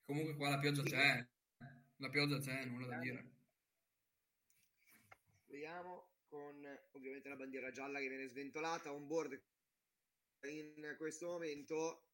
Comunque 0.04 0.36
qua 0.36 0.50
la 0.50 0.58
pioggia 0.58 0.82
c'è. 0.82 1.26
La 1.96 2.08
pioggia 2.10 2.38
c'è, 2.38 2.64
nulla 2.66 2.86
da 2.86 2.98
dire. 2.98 3.37
Vediamo 5.48 6.12
con 6.28 6.62
ovviamente 6.92 7.28
la 7.28 7.36
bandiera 7.36 7.70
gialla 7.70 7.98
che 7.98 8.08
viene 8.08 8.28
sventolata 8.28 8.92
on 8.92 9.06
board 9.06 9.42
in 10.42 10.94
questo 10.98 11.26
momento. 11.26 12.04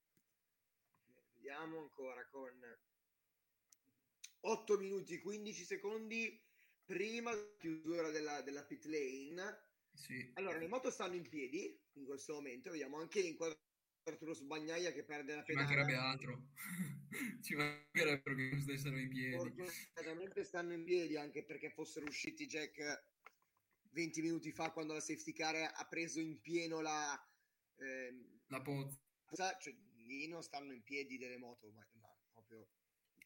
Vediamo 1.34 1.80
ancora 1.80 2.24
con 2.28 2.52
8 4.40 4.78
minuti 4.78 5.18
15 5.18 5.64
secondi 5.64 6.40
prima 6.84 7.32
chiusura 7.58 8.10
della, 8.10 8.40
della 8.42 8.64
pit 8.64 8.84
lane. 8.84 9.62
Sì. 9.92 10.30
Allora, 10.34 10.58
le 10.58 10.68
moto 10.68 10.90
stanno 10.90 11.14
in 11.14 11.28
piedi 11.28 11.78
in 11.94 12.04
questo 12.04 12.34
momento, 12.34 12.70
vediamo 12.70 12.98
anche 12.98 13.20
l'inquadratura 13.20 14.32
su 14.32 14.46
Bagnaia 14.46 14.92
che 14.92 15.04
perde 15.04 15.34
la 15.34 15.42
Ci 15.42 15.52
pedana. 15.52 15.66
mancherebbe 15.66 15.96
altro. 15.96 16.48
Ci 17.42 17.54
mancherebbe 17.54 18.34
che 18.34 18.48
non 18.50 18.60
stessero 18.60 18.96
in 18.96 19.08
piedi. 19.08 19.36
Fortunatamente 19.36 20.44
stanno 20.44 20.72
in 20.72 20.84
piedi 20.84 21.16
anche 21.16 21.44
perché 21.44 21.70
fossero 21.70 22.06
usciti 22.06 22.46
Jack 22.46 23.12
20 23.94 24.20
minuti 24.20 24.52
fa 24.52 24.70
quando 24.72 24.92
la 24.92 25.00
safety 25.00 25.32
car 25.32 25.72
ha 25.74 25.86
preso 25.86 26.20
in 26.20 26.40
pieno 26.40 26.80
la, 26.80 27.16
ehm, 27.78 28.40
La 28.48 28.60
pozza. 28.60 28.98
cioè 29.58 29.74
lì 30.04 30.26
non 30.28 30.42
stanno 30.42 30.72
in 30.72 30.82
piedi 30.82 31.16
delle 31.16 31.38
moto, 31.38 31.70
ma, 31.70 31.86
ma 31.92 32.08
proprio 32.30 32.68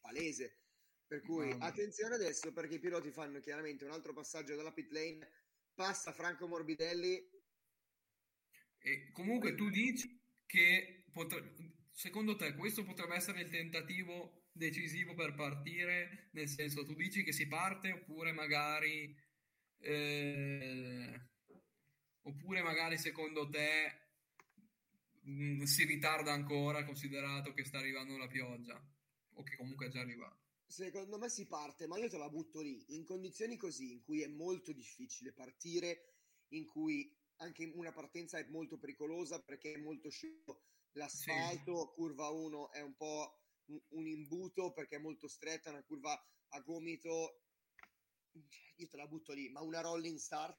palese. 0.01 0.61
Per 1.07 1.23
cui 1.23 1.49
Mamma. 1.49 1.65
attenzione 1.67 2.15
adesso 2.15 2.53
perché 2.53 2.75
i 2.75 2.79
piloti 2.79 3.11
fanno 3.11 3.41
chiaramente 3.41 3.85
un 3.85 3.91
altro 3.91 4.13
passaggio 4.13 4.55
dalla 4.55 4.73
pit 4.73 4.91
lane, 4.93 5.27
passa 5.75 6.13
Franco 6.13 6.47
Morbidelli. 6.47 7.31
E 8.81 9.11
comunque 9.13 9.55
tu 9.55 9.71
dici 9.71 10.23
che 10.45 11.07
potre- 11.11 11.55
secondo 11.91 12.37
te 12.37 12.55
questo 12.55 12.85
potrebbe 12.85 13.17
essere 13.17 13.41
il 13.41 13.51
tentativo 13.51 14.51
decisivo 14.53 15.15
per 15.15 15.35
partire, 15.35 16.29
nel 16.33 16.49
senso 16.49 16.85
tu 16.85 16.95
dici 16.95 17.23
che 17.23 17.33
si 17.33 17.47
parte 17.49 17.93
oppure 17.93 18.33
magari 18.33 19.17
eh, 19.81 21.21
oppure 22.23 22.63
magari 22.63 22.99
secondo 22.99 23.49
te 23.49 24.09
mh, 25.23 25.63
si 25.65 25.85
ritarda 25.85 26.33
ancora 26.33 26.85
considerato 26.85 27.53
che 27.53 27.65
sta 27.65 27.79
arrivando 27.79 28.17
la 28.17 28.27
pioggia 28.27 28.83
o 29.35 29.43
che 29.43 29.57
comunque 29.57 29.87
è 29.87 29.91
già 29.91 30.01
arrivata. 30.01 30.39
Secondo 30.67 31.17
me 31.19 31.31
si 31.31 31.47
parte, 31.47 31.87
ma 31.87 31.97
io 31.97 32.11
te 32.11 32.19
la 32.19 32.29
butto 32.29 32.61
lì, 32.61 32.85
in 32.95 33.05
condizioni 33.05 33.57
così, 33.57 33.93
in 33.93 34.03
cui 34.03 34.21
è 34.21 34.27
molto 34.27 34.73
difficile 34.73 35.33
partire, 35.33 36.17
in 36.49 36.67
cui 36.67 37.11
anche 37.37 37.65
una 37.75 37.93
partenza 37.93 38.39
è 38.39 38.47
molto 38.49 38.77
pericolosa 38.77 39.41
perché 39.41 39.73
è 39.73 39.79
molto 39.79 40.11
scivolo. 40.11 40.63
L'asfalto, 40.93 41.93
curva 41.95 42.29
1, 42.29 42.73
è 42.73 42.81
un 42.81 42.95
po' 42.97 43.41
un 43.91 44.07
imbuto 44.07 44.73
perché 44.73 44.97
è 44.97 45.01
molto 45.01 45.29
stretta, 45.29 45.71
una 45.71 45.85
curva 45.85 46.21
a 46.49 46.61
gomito. 46.61 47.43
Io 48.77 48.89
te 48.89 48.97
la 48.97 49.07
butto 49.07 49.33
lì, 49.33 49.49
ma 49.49 49.61
una 49.61 49.81
rolling 49.81 50.19
start 50.19 50.59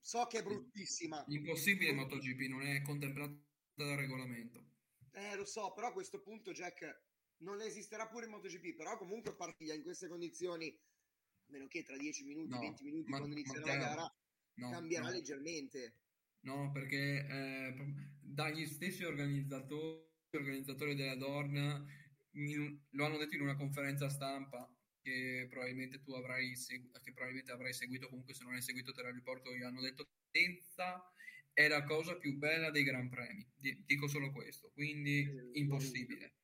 so 0.00 0.24
che 0.26 0.38
è 0.38 0.42
bruttissima. 0.42 1.24
Impossibile 1.28 1.90
in 1.90 1.96
MotoGP, 1.96 2.40
non 2.48 2.62
è 2.62 2.80
contemplata 2.82 3.34
dal 3.74 3.96
regolamento. 3.96 4.64
Eh, 5.12 5.34
lo 5.34 5.44
so, 5.44 5.72
però 5.72 5.88
a 5.88 5.92
questo 5.92 6.20
punto, 6.20 6.52
Jack, 6.52 7.04
non 7.38 7.60
esisterà 7.60 8.06
pure 8.06 8.26
in 8.26 8.32
MotoGP, 8.32 8.76
però 8.76 8.96
comunque 8.96 9.34
partire 9.34 9.74
in 9.74 9.82
queste 9.82 10.08
condizioni, 10.08 10.68
a 10.68 11.50
meno 11.50 11.66
che 11.66 11.82
tra 11.82 11.96
10 11.96 12.24
minuti, 12.24 12.50
No, 12.50 12.60
20 12.60 12.84
minuti, 12.84 13.10
ma- 13.10 13.18
quando 13.18 13.36
inizierà 13.36 13.66
la 13.66 13.76
gara, 13.76 14.16
no, 14.54 14.70
cambierà 14.70 15.06
no. 15.06 15.10
leggermente. 15.10 16.00
No, 16.40 16.70
perché 16.70 17.26
eh, 17.26 17.74
dagli 18.20 18.66
stessi 18.66 19.02
organizzatori, 19.02 20.04
organizzatori 20.30 20.94
della 20.94 21.16
Dorna 21.16 21.84
in- 22.32 22.80
lo 22.90 23.04
hanno 23.04 23.16
detto 23.16 23.34
in 23.34 23.40
una 23.40 23.56
conferenza 23.56 24.08
stampa 24.08 24.70
che 25.06 25.46
probabilmente 25.48 26.02
tu 26.02 26.12
avrai, 26.14 26.56
segu- 26.56 26.90
che 27.00 27.12
probabilmente 27.12 27.52
avrai 27.52 27.72
seguito, 27.72 28.08
comunque 28.08 28.34
se 28.34 28.42
non 28.42 28.54
hai 28.54 28.62
seguito 28.62 28.92
te 28.92 29.02
la 29.02 29.12
riporto 29.12 29.54
io, 29.54 29.68
hanno 29.68 29.80
detto 29.80 30.02
che 30.04 30.10
la 30.10 30.18
partenza 30.24 31.12
è 31.52 31.68
la 31.68 31.84
cosa 31.84 32.16
più 32.16 32.36
bella 32.36 32.70
dei 32.70 32.82
Gran 32.82 33.08
Premi. 33.08 33.46
Di- 33.54 33.84
dico 33.86 34.08
solo 34.08 34.32
questo, 34.32 34.70
quindi 34.72 35.50
impossibile. 35.52 36.34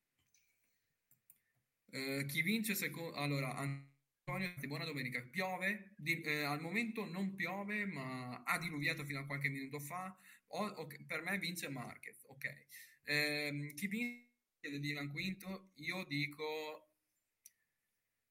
Eh, 1.91 2.25
chi 2.27 2.41
vince 2.41 2.73
secondo... 2.73 3.13
Allora, 3.15 3.53
Antonio, 3.55 4.53
buona 4.65 4.85
domenica. 4.85 5.21
Piove? 5.21 5.93
Di- 5.97 6.21
eh, 6.21 6.43
al 6.43 6.61
momento 6.61 7.05
non 7.05 7.35
piove, 7.35 7.85
ma 7.85 8.43
ha 8.43 8.57
diluviato 8.57 9.03
fino 9.03 9.19
a 9.19 9.25
qualche 9.25 9.49
minuto 9.49 9.79
fa. 9.79 10.17
O- 10.47 10.65
ok, 10.65 11.03
per 11.05 11.21
me 11.21 11.37
vince 11.37 11.67
Marquez, 11.69 12.23
ok. 12.27 12.65
Ehm, 13.03 13.73
chi 13.73 13.87
vince 13.87 14.79
Dylan 14.79 15.09
Quinto? 15.11 15.71
Io 15.75 16.05
dico 16.05 16.92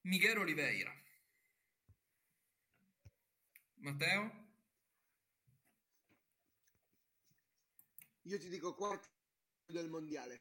Miguel 0.03 0.39
Oliveira. 0.39 0.93
Matteo? 3.77 4.41
Io 8.23 8.39
ti 8.39 8.49
dico 8.49 8.75
quarto 8.75 9.09
del 9.67 9.89
mondiale. 9.89 10.41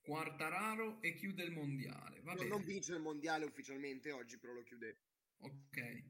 Quartararo 0.00 1.02
e 1.02 1.14
chiude 1.14 1.42
il 1.44 1.52
mondiale. 1.52 2.20
Va 2.22 2.32
No, 2.32 2.38
bene. 2.38 2.48
non 2.48 2.64
vince 2.64 2.92
il 2.94 3.00
mondiale 3.00 3.44
ufficialmente 3.44 4.10
oggi, 4.12 4.38
però 4.38 4.52
lo 4.54 4.62
chiude. 4.62 5.00
Ok. 5.40 6.02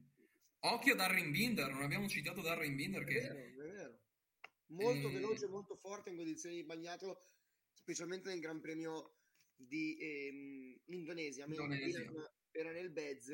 Occhio 0.60 0.92
a 0.92 0.96
Darren 0.96 1.30
Binder, 1.30 1.70
non 1.70 1.82
abbiamo 1.82 2.08
citato 2.08 2.40
Darren 2.40 2.74
Binder 2.76 3.02
È 3.02 3.06
che 3.06 3.20
vero, 3.20 3.38
è 3.38 3.50
vero. 3.52 4.00
Molto 4.66 5.08
Eh, 5.08 5.12
veloce, 5.12 5.48
molto 5.48 5.76
forte 5.76 6.10
in 6.10 6.16
condizioni 6.16 6.56
di 6.56 6.64
bagnato, 6.64 7.30
specialmente 7.72 8.28
nel 8.28 8.40
Gran 8.40 8.60
Premio 8.60 9.17
di 9.58 9.96
ehm, 9.98 10.80
Indonesia. 10.86 11.44
Indonesia. 11.44 11.98
Dylan 12.00 12.30
Era 12.50 12.72
nel 12.72 12.90
Bez, 12.90 13.30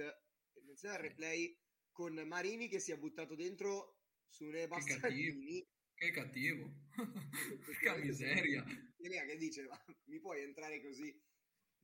attenzione 0.55 0.95
al 0.95 1.03
replay 1.03 1.57
con 1.93 2.15
Marini 2.27 2.69
che 2.69 2.81
si 2.81 2.93
è 2.93 2.99
buttato 2.99 3.35
dentro 3.35 3.99
su 4.27 4.51
Che 4.51 4.67
cattivo. 4.67 4.69
Bastianini. 4.69 5.69
che 5.95 6.11
cattivo. 6.11 6.73
Porca 7.65 7.97
miseria. 7.97 8.65
Che 8.65 9.37
dice, 9.37 9.63
ma 9.65 9.85
mi 10.07 10.19
puoi 10.19 10.43
entrare 10.43 10.81
così 10.83 11.15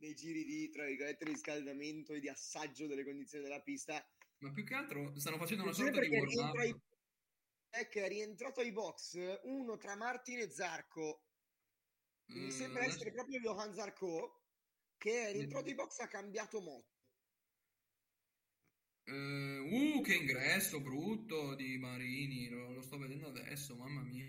nei 0.01 0.15
giri 0.15 0.45
di, 0.45 0.71
tra 0.71 0.87
virgolette, 0.87 1.25
riscaldamento 1.27 2.15
e 2.15 2.21
di 2.21 2.29
assaggio 2.29 2.87
delle 2.87 3.05
condizioni 3.05 3.45
della 3.45 3.61
pista? 3.61 4.03
Ma 4.39 4.51
più 4.53 4.65
che 4.65 4.75
altro 4.75 5.17
stanno 5.19 5.37
facendo 5.37 5.65
una 5.65 5.73
sorta 5.73 6.01
di 6.01 6.09
warm-up. 6.09 6.81
che 7.89 8.05
è 8.05 8.09
rientrato 8.09 8.61
ai 8.61 8.73
box 8.73 9.39
uno 9.43 9.77
tra 9.77 9.95
Martin 9.97 10.39
e 10.39 10.51
Zarco. 10.51 11.27
Mi 12.33 12.49
Eh, 12.49 12.51
sembra 12.51 12.85
essere 12.85 13.13
proprio 13.13 13.39
Johan 13.41 13.75
Zarco 13.75 14.41
che 14.97 15.29
è 15.29 15.33
rientrato 15.33 15.69
ai 15.69 15.75
box 15.75 15.99
e 16.01 16.03
ha 16.05 16.09
cambiato 16.09 16.61
moto. 16.61 16.89
Eh, 19.07 19.59
uh, 19.59 20.01
che 20.03 20.15
ingresso 20.15 20.81
brutto 20.81 21.55
di 21.55 21.77
Marini, 21.79 22.49
lo, 22.49 22.73
lo 22.73 22.81
sto 22.83 22.99
vedendo 22.99 23.29
adesso, 23.29 23.77
mamma 23.77 24.03
mia. 24.03 24.25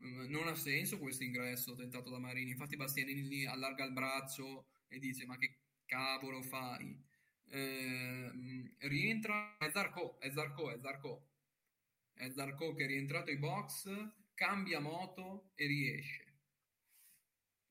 Eh, 0.00 0.26
Non 0.28 0.48
ha 0.48 0.54
senso 0.54 0.98
questo 0.98 1.24
ingresso 1.24 1.74
tentato 1.74 2.10
da 2.10 2.18
Marini. 2.18 2.50
Infatti 2.52 2.76
Bastianini 2.76 3.44
allarga 3.46 3.84
il 3.84 3.92
braccio 3.92 4.68
e 4.88 4.98
dice 4.98 5.26
ma 5.26 5.36
che 5.38 5.58
cavolo 5.86 6.42
fai? 6.42 6.98
Eh, 7.50 8.30
mh, 8.32 8.76
rientra, 8.80 9.56
è 9.58 9.70
Zarco, 9.70 10.18
è 10.20 10.30
Zarco, 10.30 10.70
è 10.70 10.78
Zarco. 10.80 11.26
È 12.12 12.28
Zarco 12.30 12.74
che 12.74 12.84
è 12.84 12.86
rientrato 12.88 13.30
ai 13.30 13.38
box, 13.38 13.88
cambia 14.34 14.80
moto 14.80 15.52
e 15.54 15.66
riesce. 15.66 16.27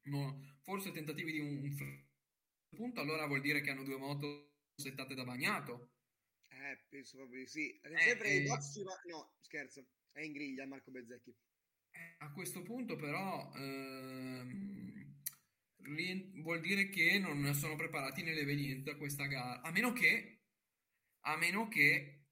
No, 0.08 0.58
forse 0.62 0.91
tentativi 0.91 1.34
di 1.34 1.39
un, 1.39 1.62
un 1.62 2.05
punto, 2.76 3.01
allora 3.01 3.26
vuol 3.26 3.41
dire 3.41 3.62
che 3.62 3.70
hanno 3.72 3.84
due 3.84 3.97
moto 3.97 4.55
settate 4.76 5.16
da 5.16 5.24
bagnato. 5.24 5.91
Eh, 6.49 6.86
penso 6.89 7.18
proprio 7.18 7.41
di 7.41 7.47
sì. 7.47 7.80
Attenzione 7.82 8.12
Eh, 8.12 8.18
perché 8.18 8.32
ai 8.32 8.43
eh. 8.43 8.47
box. 8.47 8.84
No, 9.05 9.36
scherzo. 9.39 9.86
È 10.12 10.22
in 10.22 10.32
griglia 10.32 10.66
Marco 10.66 10.91
Bezzecchi. 10.91 11.36
A 12.20 12.32
questo 12.32 12.62
punto 12.62 12.95
però 12.95 13.51
ehm, 13.55 15.22
vuol 16.41 16.60
dire 16.62 16.89
che 16.89 17.18
non 17.20 17.53
sono 17.55 17.76
preparati 17.76 18.24
nell'evenienza 18.24 18.91
a 18.91 18.97
questa 18.97 19.26
gara, 19.26 19.62
a 19.62 19.72
meno 19.72 19.93
che, 19.93 20.41
a 21.26 21.38
meno 21.38 21.68
che 21.68 22.26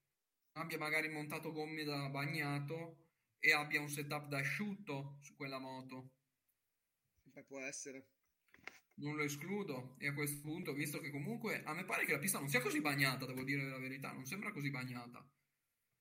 abbia 0.52 0.78
magari 0.78 1.08
montato 1.08 1.52
gomme 1.52 1.84
da 1.84 2.08
bagnato 2.08 3.08
e 3.38 3.52
abbia 3.52 3.80
un 3.80 3.88
setup 3.88 4.28
da 4.28 4.38
asciutto 4.38 5.18
su 5.22 5.34
quella 5.34 5.58
moto. 5.58 6.15
Beh, 7.36 7.44
può 7.44 7.60
essere. 7.60 8.08
Non 8.94 9.14
lo 9.14 9.22
escludo. 9.22 9.96
E 9.98 10.08
a 10.08 10.14
questo 10.14 10.40
punto, 10.40 10.72
visto 10.72 11.00
che 11.00 11.10
comunque 11.10 11.62
a 11.64 11.74
me 11.74 11.84
pare 11.84 12.06
che 12.06 12.12
la 12.12 12.18
pista 12.18 12.38
non 12.38 12.48
sia 12.48 12.62
così 12.62 12.80
bagnata, 12.80 13.26
devo 13.26 13.44
dire 13.44 13.68
la 13.68 13.78
verità, 13.78 14.10
non 14.12 14.24
sembra 14.24 14.52
così 14.52 14.70
bagnata. 14.70 15.30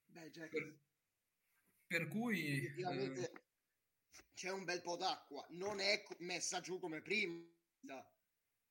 Beh, 0.06 0.32
Jack, 0.32 0.50
Per, 0.50 0.80
per 1.88 2.08
cui 2.08 2.66
eh, 2.66 3.32
c'è 4.34 4.50
un 4.50 4.64
bel 4.64 4.82
po' 4.82 4.96
d'acqua. 4.96 5.46
Non 5.50 5.82
è 5.82 6.02
messa 6.20 6.62
giù 6.62 6.80
come 6.80 7.02
prima. 7.02 7.44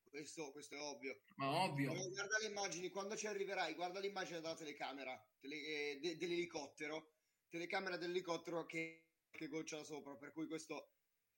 Questo, 0.09 0.53
questo 0.53 0.75
è 0.75 0.81
ovvio. 0.81 1.21
ma 1.37 1.65
ovvio. 1.65 1.93
Però 1.93 2.09
guarda 2.09 2.39
le 2.39 2.47
immagini, 2.47 2.89
quando 2.89 3.17
ci 3.17 3.27
arriverai, 3.27 3.75
guarda 3.75 4.01
l'immagine 4.01 4.41
della 4.41 4.55
telecamera, 4.55 5.23
tele- 5.39 5.57
eh, 5.67 5.99
de- 6.01 6.17
dell'elicottero, 6.17 7.17
telecamera 7.51 7.99
dell'elicottero 7.99 8.65
che, 8.65 9.09
che 9.29 9.49
goccia 9.49 9.83
sopra, 9.83 10.17
per 10.17 10.33
cui 10.33 10.47
questo 10.47 10.93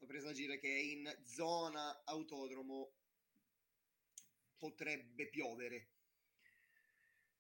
presagire 0.05 0.59
che 0.59 0.69
in 0.69 1.11
zona 1.25 2.03
autodromo 2.05 2.93
potrebbe 4.59 5.29
piovere. 5.29 5.89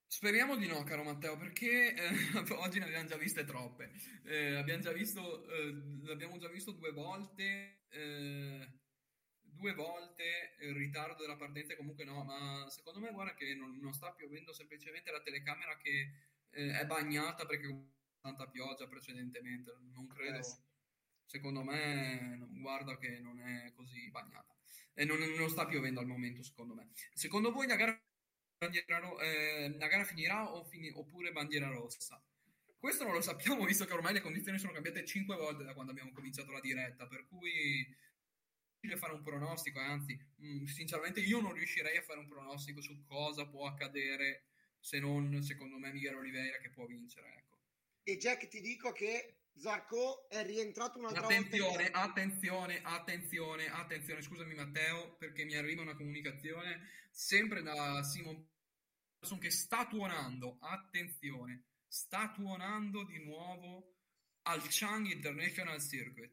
Speriamo 0.08 0.56
di 0.56 0.66
no, 0.66 0.82
caro 0.84 1.02
Matteo, 1.02 1.36
perché 1.36 1.92
eh, 1.94 2.08
oggi 2.54 2.78
ne 2.78 2.86
abbiamo 2.86 3.08
già 3.08 3.16
viste 3.16 3.44
troppe. 3.44 3.92
Eh, 4.24 4.54
abbiamo 4.54 4.80
già 4.82 4.92
visto, 4.92 5.46
eh, 5.50 5.72
l'abbiamo 6.04 6.38
già 6.38 6.48
visto 6.48 6.70
due 6.72 6.92
volte, 6.92 7.86
eh, 7.90 8.68
due 9.42 9.72
volte 9.74 10.56
il 10.60 10.74
ritardo 10.74 11.22
della 11.22 11.36
partenza 11.36 11.76
comunque 11.76 12.04
no, 12.04 12.22
ma 12.24 12.66
secondo 12.70 13.00
me 13.00 13.10
guarda 13.10 13.34
che 13.34 13.54
non, 13.54 13.78
non 13.78 13.92
sta 13.92 14.12
piovendo 14.12 14.52
semplicemente 14.52 15.10
la 15.10 15.20
telecamera 15.22 15.76
che 15.76 16.12
eh, 16.50 16.78
è 16.78 16.86
bagnata 16.86 17.44
perché 17.46 17.68
tanta 18.20 18.46
pioggia 18.48 18.86
precedentemente, 18.86 19.72
non 19.92 20.06
credo, 20.06 20.38
Eh, 20.38 20.42
sì. 20.42 20.56
Secondo 21.26 21.62
me 21.62 22.48
guarda 22.60 22.96
che 22.96 23.18
non 23.20 23.40
è 23.40 23.72
così 23.72 24.10
bagnata 24.10 24.56
e 24.94 25.04
non, 25.04 25.18
non 25.18 25.50
sta 25.50 25.66
piovendo 25.66 26.00
al 26.00 26.06
momento 26.06 26.42
secondo 26.42 26.74
me. 26.74 26.90
Secondo 27.12 27.52
voi 27.52 27.66
la 27.66 27.76
gara, 27.76 28.00
ro- 29.00 29.20
eh, 29.20 29.74
gara 29.76 30.04
finirà 30.04 30.48
fini- 30.64 30.90
oppure 30.90 31.32
bandiera 31.32 31.68
rossa? 31.68 32.22
Questo 32.78 33.04
non 33.04 33.14
lo 33.14 33.20
sappiamo 33.20 33.64
visto 33.64 33.84
che 33.84 33.92
ormai 33.92 34.12
le 34.12 34.20
condizioni 34.20 34.58
sono 34.58 34.72
cambiate 34.72 35.04
cinque 35.04 35.36
volte 35.36 35.64
da 35.64 35.74
quando 35.74 35.92
abbiamo 35.92 36.12
cominciato 36.12 36.52
la 36.52 36.60
diretta, 36.60 37.06
per 37.06 37.26
cui 37.26 37.94
fare 38.96 39.12
un 39.14 39.22
pronostico, 39.22 39.80
e 39.80 39.84
anzi, 39.84 40.16
mh, 40.36 40.64
sinceramente 40.66 41.18
io 41.18 41.40
non 41.40 41.52
riuscirei 41.52 41.96
a 41.96 42.02
fare 42.02 42.20
un 42.20 42.28
pronostico 42.28 42.80
su 42.80 43.02
cosa 43.02 43.46
può 43.46 43.66
accadere 43.66 44.44
se 44.78 45.00
non, 45.00 45.42
secondo 45.42 45.78
me, 45.78 45.92
Miguel 45.92 46.14
Oliveira 46.14 46.58
che 46.58 46.70
può 46.70 46.86
vincere, 46.86 47.34
ecco. 47.38 47.58
E 48.04 48.16
Jack 48.18 48.46
ti 48.46 48.60
dico 48.60 48.92
che 48.92 49.38
Zarco 49.58 50.28
è 50.28 50.44
rientrato 50.44 50.98
un'altra 50.98 51.22
Attenzione, 51.22 51.84
volta. 51.84 52.02
attenzione, 52.02 52.80
attenzione, 52.82 53.66
attenzione, 53.68 54.22
scusami 54.22 54.54
Matteo, 54.54 55.16
perché 55.16 55.44
mi 55.44 55.54
arriva 55.54 55.82
una 55.82 55.96
comunicazione 55.96 56.88
sempre 57.10 57.62
da 57.62 58.02
Simon 58.02 58.46
che 59.40 59.50
sta 59.50 59.86
tuonando, 59.86 60.58
attenzione, 60.60 61.64
sta 61.88 62.30
tuonando 62.32 63.04
di 63.04 63.24
nuovo 63.24 63.94
al 64.42 64.62
Chang 64.68 65.06
International 65.06 65.80
Circuit. 65.80 66.32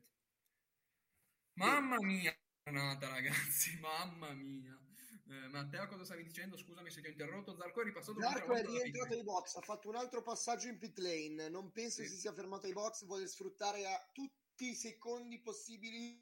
Mamma 1.53 1.97
mia, 2.01 2.35
ragazzi, 2.63 3.79
mamma 3.79 4.31
mia. 4.33 4.82
Eh, 5.25 5.47
Matteo, 5.47 5.87
cosa 5.87 6.03
stavi 6.03 6.23
dicendo? 6.23 6.57
Scusami 6.57 6.89
se 6.91 7.01
ti 7.01 7.07
ho 7.07 7.11
interrotto. 7.11 7.55
Zarco 7.55 7.81
è 7.81 7.83
ripassato 7.85 8.19
Zarco 8.19 8.53
è 8.53 8.65
rientrato 8.65 9.13
ai 9.13 9.23
box, 9.23 9.55
ha 9.55 9.61
fatto 9.61 9.87
un 9.89 9.95
altro 9.95 10.21
passaggio 10.21 10.67
in 10.67 10.77
pit 10.77 10.97
lane. 10.99 11.49
Non 11.49 11.71
penso 11.71 12.01
Sì. 12.03 12.09
si 12.09 12.17
sia 12.17 12.33
fermato 12.33 12.65
ai 12.65 12.73
box, 12.73 13.05
vuole 13.05 13.27
sfruttare 13.27 13.85
a 13.87 14.09
tutti 14.11 14.69
i 14.69 14.75
secondi 14.75 15.39
possibili 15.39 16.21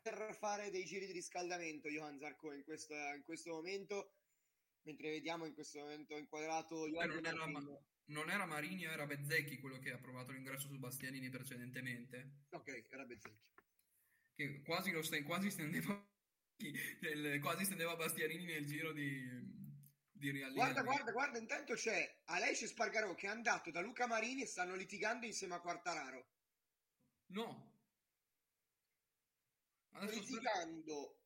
per 0.00 0.34
fare 0.34 0.70
dei 0.70 0.84
giri 0.84 1.06
di 1.06 1.12
riscaldamento. 1.12 1.88
Johan 1.88 2.18
Zarco 2.18 2.52
in 2.52 2.64
questo, 2.64 2.94
in 2.94 3.22
questo 3.22 3.50
momento, 3.52 4.16
mentre 4.86 5.10
vediamo 5.10 5.44
in 5.44 5.52
questo 5.52 5.80
momento 5.80 6.16
inquadrato 6.16 6.86
Eh, 6.86 6.90
Johan 6.90 7.08
non, 7.10 7.26
era. 7.26 7.46
Ma- 7.46 7.82
non 8.06 8.30
era 8.30 8.46
Marini, 8.46 8.84
era 8.84 9.06
Bezzecchi 9.06 9.58
quello 9.58 9.78
che 9.78 9.92
ha 9.92 9.98
provato 9.98 10.32
l'ingresso 10.32 10.68
su 10.68 10.78
Bastianini 10.78 11.28
precedentemente. 11.28 12.46
Ok, 12.50 12.86
era 12.90 13.04
Bezzecchi. 13.04 13.40
che 14.34 14.62
quasi, 14.62 14.90
lo 14.90 15.02
st- 15.02 15.22
quasi 15.22 15.50
stendeva 15.50 16.10
nel- 17.00 17.40
quasi 17.40 17.64
stendeva 17.64 17.96
Bastianini 17.96 18.44
nel 18.44 18.66
giro 18.66 18.92
di, 18.92 19.26
di 20.12 20.30
riallineamento. 20.30 20.54
Guarda, 20.54 20.82
guarda, 20.82 21.12
guarda, 21.12 21.38
intanto 21.38 21.74
c'è 21.74 22.20
Aleix 22.26 22.64
Spargarò 22.66 23.14
che 23.14 23.26
è 23.26 23.30
andato 23.30 23.70
da 23.70 23.80
Luca 23.80 24.06
Marini 24.06 24.42
e 24.42 24.46
stanno 24.46 24.74
litigando 24.74 25.26
insieme 25.26 25.54
a 25.54 25.60
Quartararo. 25.60 26.28
No. 27.26 27.70
Adesso 29.94 30.18
litigando 30.20 31.18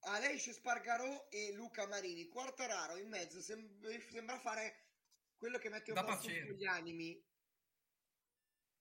Aleix 0.00 0.50
Spargarò 0.50 1.28
e 1.30 1.52
Luca 1.54 1.86
Marini. 1.86 2.28
Quartararo 2.28 2.96
in 2.96 3.08
mezzo 3.08 3.40
sem- 3.40 3.78
sembra 4.10 4.38
fare 4.38 4.88
quello 5.36 5.58
che 5.58 5.68
mette 5.70 5.92
un 5.92 5.96
po' 6.04 6.10
su 6.12 6.26
Pacere. 6.26 6.54
gli 6.54 6.64
animi. 6.66 7.22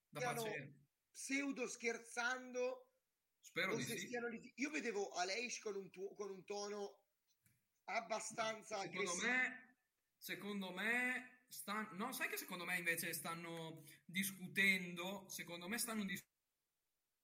da 0.10 0.20
Stiano 0.20 0.44
Pacere. 0.44 0.74
pseudo 1.12 1.68
scherzando. 1.68 2.83
Spero 3.44 3.76
di 3.76 3.84
sì. 3.84 4.08
liti- 4.30 4.54
Io 4.56 4.70
vedevo 4.72 5.10
Aleix 5.12 5.60
con 5.60 5.76
un, 5.76 5.90
tuo- 5.90 6.14
con 6.16 6.30
un 6.32 6.44
tono 6.46 7.02
abbastanza 7.86 8.80
Secondo 8.80 9.12
aggressivo. 9.12 9.28
me, 9.32 9.78
secondo 10.18 10.72
me, 10.72 11.44
sta- 11.48 11.90
no, 11.94 12.14
sai 12.14 12.30
che 12.30 12.38
secondo 12.38 12.64
me 12.66 12.78
invece 12.78 13.14
stanno 13.14 13.84
discutendo, 14.06 15.28
secondo 15.28 15.68
me 15.68 15.78
stanno 15.78 16.06
dis- 16.06 16.26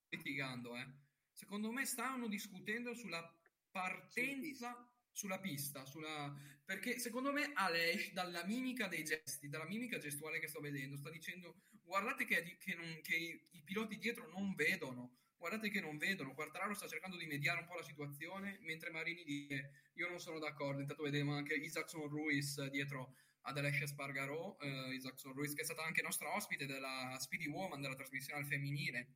litigando, 0.09 0.75
eh. 0.75 0.87
Secondo 1.31 1.71
me 1.71 1.85
stanno 1.85 2.27
discutendo 2.27 2.93
sulla 2.93 3.23
partenza 3.71 4.85
sulla 5.11 5.39
pista, 5.39 5.85
sulla... 5.85 6.33
perché 6.63 6.97
secondo 6.99 7.31
me 7.33 7.51
Aleix 7.53 8.11
dalla 8.13 8.45
mimica 8.45 8.87
dei 8.87 9.03
gesti, 9.03 9.49
dalla 9.49 9.65
mimica 9.65 9.97
gestuale 9.97 10.39
che 10.39 10.47
sto 10.47 10.59
vedendo, 10.61 10.95
sta 10.97 11.09
dicendo 11.09 11.63
guardate 11.83 12.23
che, 12.25 12.57
che 12.57 12.75
non- 12.75 12.99
che 13.01 13.15
i, 13.15 13.47
i 13.51 13.61
piloti 13.63 13.97
dietro 13.97 14.29
non 14.29 14.53
vedono, 14.55 15.17
guardate 15.39 15.69
che 15.69 15.79
non 15.79 15.97
vedono, 15.97 16.33
Quartararo 16.33 16.73
sta 16.75 16.87
cercando 16.87 17.17
di 17.17 17.25
mediare 17.25 17.61
un 17.61 17.65
po' 17.65 17.75
la 17.75 17.83
situazione, 17.83 18.59
mentre 18.61 18.91
Marini 18.91 19.23
dice 19.23 19.91
io 19.95 20.07
non 20.07 20.19
sono 20.19 20.37
d'accordo, 20.37 20.81
intanto 20.81 21.01
vedremo 21.01 21.33
anche 21.33 21.55
Isaacson 21.55 22.07
Ruiz 22.07 22.63
dietro 22.67 23.15
ad 23.43 23.57
Alessia 23.57 23.87
Spargarò, 23.87 24.57
eh, 24.59 24.93
Isaacson 24.93 25.33
Ruiz 25.33 25.53
che 25.53 25.61
è 25.61 25.65
stata 25.65 25.83
anche 25.83 26.01
nostra 26.01 26.35
ospite 26.35 26.65
della 26.65 27.17
Speedy 27.19 27.47
Woman, 27.47 27.81
della 27.81 27.95
trasmissione 27.95 28.41
al 28.41 28.45
femminile, 28.45 29.15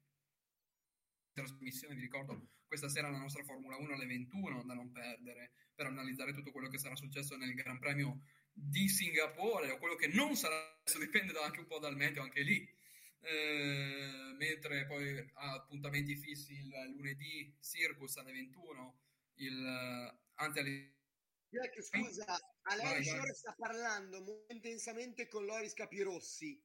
trasmissione, 1.33 1.95
vi 1.95 2.01
ricordo, 2.01 2.47
questa 2.65 2.87
sera 2.89 3.09
la 3.09 3.19
nostra 3.19 3.43
Formula 3.43 3.75
1 3.77 3.93
alle 3.93 4.05
21 4.05 4.63
da 4.63 4.73
non 4.73 4.91
perdere 4.91 5.51
per 5.75 5.87
analizzare 5.87 6.33
tutto 6.33 6.51
quello 6.51 6.69
che 6.69 6.79
sarà 6.79 6.95
successo 6.95 7.35
nel 7.35 7.53
Gran 7.53 7.77
Premio 7.79 8.21
di 8.51 8.87
Singapore 8.87 9.71
o 9.71 9.77
quello 9.77 9.95
che 9.95 10.07
non 10.07 10.35
sarà, 10.35 10.55
adesso 10.79 10.99
dipende 10.99 11.37
anche 11.39 11.59
un 11.59 11.67
po' 11.67 11.79
dal 11.79 11.95
meteo 11.95 12.23
anche 12.23 12.41
lì. 12.41 12.81
Eh, 13.25 14.33
mentre 14.37 14.85
poi 14.85 15.17
ha 15.35 15.53
appuntamenti 15.53 16.15
fissi 16.17 16.53
il 16.59 16.67
lunedì 16.95 17.55
Circus 17.61 18.17
alle 18.17 18.33
21, 18.33 18.99
il, 19.35 20.19
anzi 20.35 20.59
alle 20.59 20.91
Jack, 21.49 21.81
scusa, 21.83 22.25
Vai, 22.25 22.79
Aleix 22.81 23.09
vai. 23.11 23.19
ora 23.19 23.33
sta 23.33 23.53
parlando 23.57 24.21
molto 24.21 24.51
intensamente 24.53 25.27
con 25.27 25.45
Loris 25.45 25.73
Capirossi. 25.73 26.61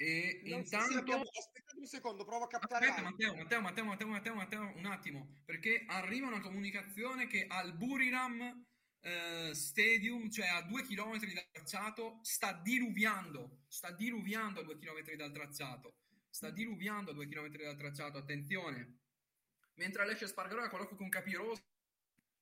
E 0.00 0.40
Non 0.44 0.64
so 0.64 0.76
intanto 0.76 0.98
abbiamo- 0.98 1.22
Aspettate 1.22 1.78
un 1.80 1.86
secondo, 1.86 2.24
provo 2.24 2.44
a 2.44 2.48
captare 2.48 2.86
Aspetta. 2.88 3.02
Matteo, 3.10 3.34
Matteo, 3.34 3.60
Matteo, 3.60 3.84
Matteo, 3.84 4.08
Matteo, 4.08 4.34
Matteo, 4.34 4.72
un 4.76 4.86
attimo, 4.86 5.42
perché 5.44 5.84
arriva 5.88 6.28
una 6.28 6.40
comunicazione 6.40 7.26
che 7.26 7.46
al 7.48 7.76
Buriram 7.76 8.64
eh, 9.00 9.50
Stadium, 9.54 10.28
cioè 10.30 10.46
a 10.48 10.62
due 10.62 10.82
chilometri 10.84 11.32
dal 11.32 11.48
tracciato, 11.50 12.18
sta 12.22 12.52
diluviando, 12.52 13.64
sta 13.68 13.90
diluviando 13.90 14.60
a 14.60 14.64
due 14.64 14.78
chilometri 14.78 15.16
dal 15.16 15.32
tracciato, 15.32 15.94
sta 16.28 16.50
diluviando 16.50 17.10
a 17.10 17.14
due 17.14 17.26
chilometri 17.26 17.62
dal 17.62 17.76
tracciato, 17.76 18.18
attenzione. 18.18 18.98
Mentre 19.74 20.02
Alessia 20.02 20.26
Spargarò 20.26 20.62
a 20.62 20.68
colloquio 20.68 20.96
con 20.96 21.08
Capirossi, 21.08 21.62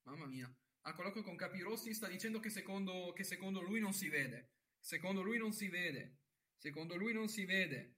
mamma 0.04 0.26
mia, 0.26 0.50
a 0.82 0.94
colloquio 0.94 1.22
con 1.22 1.36
Capirossi 1.36 1.92
sta 1.92 2.08
dicendo 2.08 2.40
che 2.40 2.48
secondo, 2.50 3.12
che 3.12 3.24
secondo 3.24 3.60
lui 3.60 3.80
non 3.80 3.92
si 3.92 4.08
vede, 4.08 4.52
secondo 4.78 5.22
lui 5.22 5.36
non 5.36 5.52
si 5.52 5.68
vede, 5.68 6.18
secondo 6.56 6.96
lui 6.96 7.12
non 7.12 7.28
si 7.28 7.44
vede. 7.44 7.94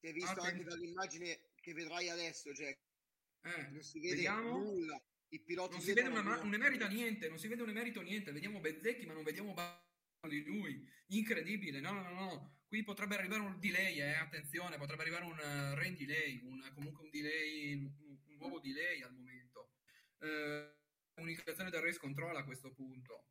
Si 0.00 0.06
è 0.06 0.12
visto 0.12 0.30
Atten- 0.30 0.44
anche 0.46 0.64
dall'immagine 0.64 1.50
che 1.56 1.74
vedrai 1.74 2.08
adesso, 2.08 2.52
Jack. 2.52 2.78
Eh, 3.42 3.68
Non 3.68 3.82
si 3.82 4.00
vede 4.00 4.14
vediamo. 4.14 4.58
nulla. 4.58 5.02
I 5.32 5.40
piloti 5.40 5.74
Non 5.74 5.80
si 5.80 5.92
vede 5.92 6.08
una, 6.08 6.40
un 6.40 6.54
emerita 6.54 6.88
niente, 6.88 7.28
non 7.28 7.38
si 7.38 7.48
vede 7.48 7.62
un 7.62 7.70
emerito 7.70 8.00
niente. 8.00 8.32
Vediamo 8.32 8.60
Bezzecchi, 8.60 9.06
ma 9.06 9.12
non 9.12 9.22
vediamo 9.22 9.54
di 10.28 10.42
lui. 10.44 10.88
Incredibile. 11.08 11.80
No, 11.80 11.92
no, 11.92 12.02
no, 12.02 12.10
no. 12.10 12.58
Qui 12.66 12.82
potrebbe 12.82 13.14
arrivare 13.14 13.42
un 13.42 13.58
delay, 13.58 14.00
eh. 14.00 14.14
Attenzione, 14.14 14.76
potrebbe 14.76 15.02
arrivare 15.02 15.24
un 15.24 15.38
uh, 15.38 15.74
rain 15.74 15.96
delay, 15.96 16.40
un, 16.44 16.70
comunque 16.74 17.04
un 17.04 17.10
delay, 17.10 17.74
un, 17.74 18.18
un 18.26 18.36
nuovo 18.36 18.60
delay 18.60 19.02
al 19.02 19.12
momento. 19.12 19.72
Eh, 20.18 20.74
comunicazione 21.14 21.70
del 21.70 21.80
race 21.80 21.98
control 21.98 22.36
a 22.36 22.44
questo 22.44 22.72
punto. 22.72 23.26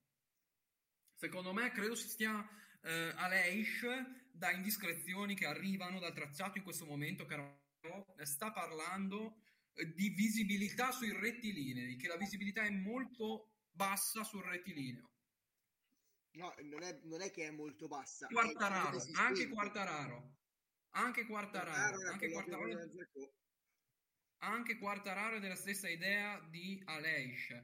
Secondo 1.15 1.53
me, 1.53 1.71
credo 1.71 1.95
si 1.95 2.07
stia 2.07 2.47
eh, 2.81 3.13
a 3.15 3.27
Leish 3.27 3.85
da 4.31 4.51
indiscrezioni 4.51 5.35
che 5.35 5.45
arrivano 5.45 5.99
dal 5.99 6.13
tracciato 6.13 6.57
in 6.57 6.63
questo 6.63 6.85
momento. 6.85 7.25
Caro, 7.25 7.67
sta 8.23 8.51
parlando 8.51 9.41
di 9.95 10.09
visibilità 10.09 10.91
sui 10.91 11.11
rettilinei, 11.11 11.95
che 11.95 12.07
la 12.07 12.17
visibilità 12.17 12.63
è 12.63 12.69
molto 12.69 13.51
bassa 13.71 14.23
sul 14.23 14.43
rettilineo. 14.43 15.11
No, 16.31 16.53
non 16.63 16.83
è, 16.83 16.99
non 17.03 17.21
è 17.21 17.31
che 17.31 17.47
è 17.47 17.51
molto 17.51 17.87
bassa. 17.87 18.27
Quartararo, 18.27 18.89
inesistente. 18.89 19.19
anche 19.19 19.41
anche 20.91 21.25
Quartararo, 21.25 21.97
Quartararo 21.97 22.11
anche 22.11 22.25
è 22.25 22.31
quello 22.31 22.43
che 22.43 22.49
Quartararo, 22.49 22.61
voleva 22.61 22.81
Zarco. 22.81 23.33
anche 24.37 24.77
Quartararo 24.77 25.35
è 25.37 25.39
della 25.39 25.55
stessa 25.55 25.89
idea 25.89 26.39
di 26.49 26.81
Aleix. 26.85 27.61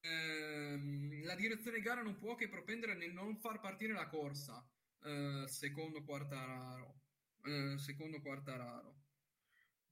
Ehm, 0.00 1.24
la 1.24 1.34
direzione 1.34 1.80
gara 1.80 2.02
non 2.02 2.16
può 2.16 2.34
che 2.34 2.48
propendere 2.48 2.94
nel 2.94 3.12
non 3.12 3.36
far 3.38 3.60
partire 3.60 3.92
la 3.92 4.08
corsa, 4.08 4.64
eh, 5.02 5.44
secondo 5.46 6.04
Quartararo. 6.04 7.00
Eh, 7.44 7.78
secondo 7.78 8.20
Quartararo. 8.20 9.05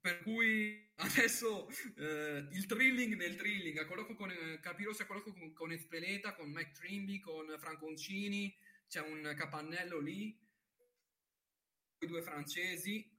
Per 0.04 0.20
cui 0.20 0.92
adesso 0.96 1.66
eh, 1.96 2.46
il 2.50 2.66
trilling 2.66 3.16
del 3.16 3.36
trilling, 3.36 3.78
a 3.78 3.86
colloquio 3.86 4.14
con 4.14 4.30
eh, 4.30 4.60
Capirossi, 4.60 5.00
a 5.00 5.06
colloquio 5.06 5.32
con, 5.32 5.54
con 5.54 5.72
Espeleta, 5.72 6.34
con 6.34 6.50
Mike 6.50 6.72
Trimby, 6.72 7.20
con 7.20 7.46
Franconcini, 7.58 8.54
c'è 8.86 9.00
un 9.00 9.32
capannello 9.34 9.98
lì, 10.00 10.38
i 12.00 12.06
due 12.06 12.20
francesi. 12.20 13.10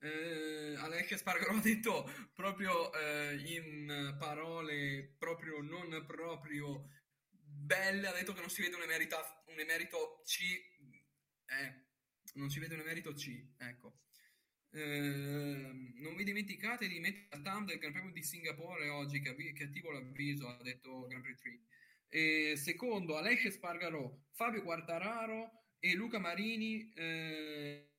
Eh, 0.00 0.74
Alessia 0.76 1.16
Spargaro 1.16 1.52
ha 1.52 1.60
detto 1.60 2.10
proprio 2.34 2.92
eh, 2.94 3.36
in 3.36 4.16
parole 4.18 5.14
proprio 5.16 5.60
non 5.60 6.02
proprio 6.04 6.90
belle, 7.30 8.08
ha 8.08 8.12
detto 8.12 8.32
che 8.32 8.40
non 8.40 8.50
si 8.50 8.60
vede 8.60 8.74
un 8.74 8.82
emerito, 8.82 9.16
un 9.46 9.60
emerito 9.60 10.20
C, 10.24 10.40
eh, 11.46 11.84
non 12.34 12.50
si 12.50 12.58
vede 12.58 12.74
un 12.74 12.80
emerito 12.80 13.12
C, 13.12 13.50
ecco. 13.58 14.00
Eh, 14.74 15.92
non 15.96 16.16
vi 16.16 16.24
dimenticate 16.24 16.88
di 16.88 16.98
mettere 16.98 17.28
la 17.30 17.50
thumb 17.50 17.66
del 17.68 17.78
Gran 17.78 17.92
Premio 17.92 18.12
di 18.12 18.22
Singapore 18.22 18.88
oggi, 18.88 19.20
che, 19.20 19.28
avvi- 19.28 19.52
che 19.52 19.64
attivo 19.64 19.90
l'avviso, 19.90 20.48
ha 20.48 20.62
detto 20.62 21.06
Grand 21.08 21.22
Prix 21.22 21.38
3. 21.40 21.60
E 22.08 22.56
secondo 22.56 23.16
Alessia 23.16 23.50
Spargaro, 23.50 24.26
Fabio 24.32 24.62
Quartararo 24.62 25.66
e 25.78 25.94
Luca 25.94 26.18
Marini. 26.18 26.90
eh, 26.94 27.90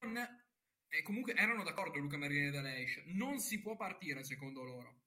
non- 0.00 0.40
e 0.88 1.02
comunque 1.02 1.34
erano 1.34 1.62
d'accordo 1.62 1.98
Luca 1.98 2.16
Marini 2.18 2.48
ed 2.48 2.56
Alessia. 2.56 3.02
Non 3.06 3.38
si 3.38 3.60
può 3.60 3.76
partire 3.76 4.24
secondo 4.24 4.62
loro. 4.62 5.00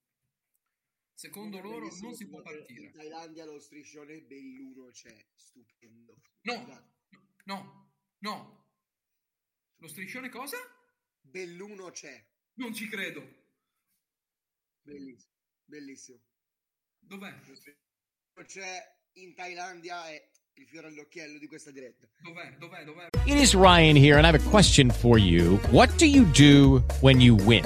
Secondo 1.13 1.59
loro 1.61 1.79
Bellissimo, 1.87 2.07
non 2.07 2.15
si 2.15 2.27
può 2.27 2.41
partire. 2.41 2.85
In 2.87 2.91
Thailandia 2.91 3.45
lo 3.45 3.59
striscione 3.59 4.21
belluno 4.21 4.89
c'è, 4.91 5.27
stupendo. 5.35 6.21
No, 6.41 6.93
no, 7.45 7.93
no. 8.19 8.69
Lo 9.77 9.87
striscione 9.87 10.29
cosa? 10.29 10.57
Belluno 11.29 11.89
c'è. 11.91 12.23
Non 12.55 12.73
ci 12.73 12.87
credo. 12.87 13.21
Bellissimo. 14.81 15.33
Bellissimo. 15.65 16.19
Dov'è? 16.99 17.33
C'è 18.45 18.97
in 19.13 19.33
Thailandia 19.33 20.07
è 20.07 20.29
il 20.53 20.67
fiore 20.67 20.87
all'occhiello 20.87 21.37
di 21.37 21.47
questa 21.47 21.71
diretta. 21.71 22.07
Dov'è? 22.21 22.55
Dov'è? 22.57 22.83
Dov'è? 22.83 23.09
It 23.25 23.37
is 23.37 23.53
Ryan 23.55 23.95
here, 23.95 24.17
and 24.17 24.25
I 24.25 24.29
have 24.29 24.35
a 24.35 24.49
question 24.49 24.89
for 24.89 25.17
you. 25.17 25.57
What 25.71 25.97
do 25.97 26.05
you 26.05 26.25
do 26.31 26.83
when 27.01 27.19
you 27.19 27.35
win? 27.35 27.65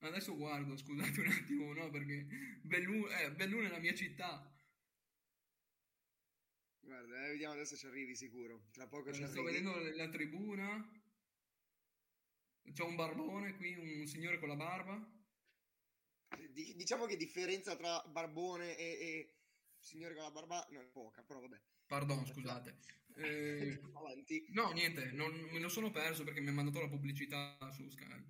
Adesso 0.00 0.36
guardo, 0.36 0.76
scusate 0.76 1.20
un 1.20 1.26
attimo, 1.28 1.72
no? 1.72 1.90
Perché 1.90 2.26
Belluno, 2.62 3.08
eh, 3.08 3.32
Belluno 3.32 3.66
è 3.66 3.70
la 3.70 3.78
mia 3.78 3.94
città. 3.94 4.50
Guarda, 6.80 7.24
eh, 7.26 7.30
vediamo 7.30 7.54
adesso 7.54 7.76
ci 7.76 7.86
arrivi 7.86 8.14
sicuro. 8.14 8.66
Tra 8.72 8.86
poco 8.86 9.12
ci 9.12 9.22
Eh, 9.22 9.26
Sto 9.28 9.40
arrivi. 9.40 9.62
vedendo 9.64 9.96
la 9.96 10.08
tribuna. 10.08 11.00
C'è 12.72 12.82
un 12.82 12.96
barbone 12.96 13.56
qui, 13.56 13.74
un 13.74 14.06
signore 14.06 14.38
con 14.38 14.48
la 14.48 14.56
barba. 14.56 15.12
Di- 16.50 16.74
diciamo 16.76 17.06
che 17.06 17.16
differenza 17.16 17.76
tra 17.76 18.02
Barbone 18.08 18.76
e, 18.76 18.84
e 18.84 19.34
signore 19.78 20.14
con 20.14 20.24
la 20.24 20.30
barba 20.30 20.66
non 20.70 20.82
è 20.82 20.88
poca, 20.88 21.22
però 21.22 21.40
vabbè. 21.40 21.60
Pardon, 21.86 22.26
scusate. 22.26 22.78
Eh, 23.16 23.80
no, 24.52 24.70
niente, 24.72 25.12
non, 25.12 25.32
me 25.52 25.58
lo 25.60 25.68
sono 25.68 25.90
perso 25.90 26.24
perché 26.24 26.40
mi 26.40 26.48
ha 26.48 26.52
mandato 26.52 26.80
la 26.80 26.88
pubblicità 26.88 27.56
su 27.72 27.88
Sky. 27.88 28.24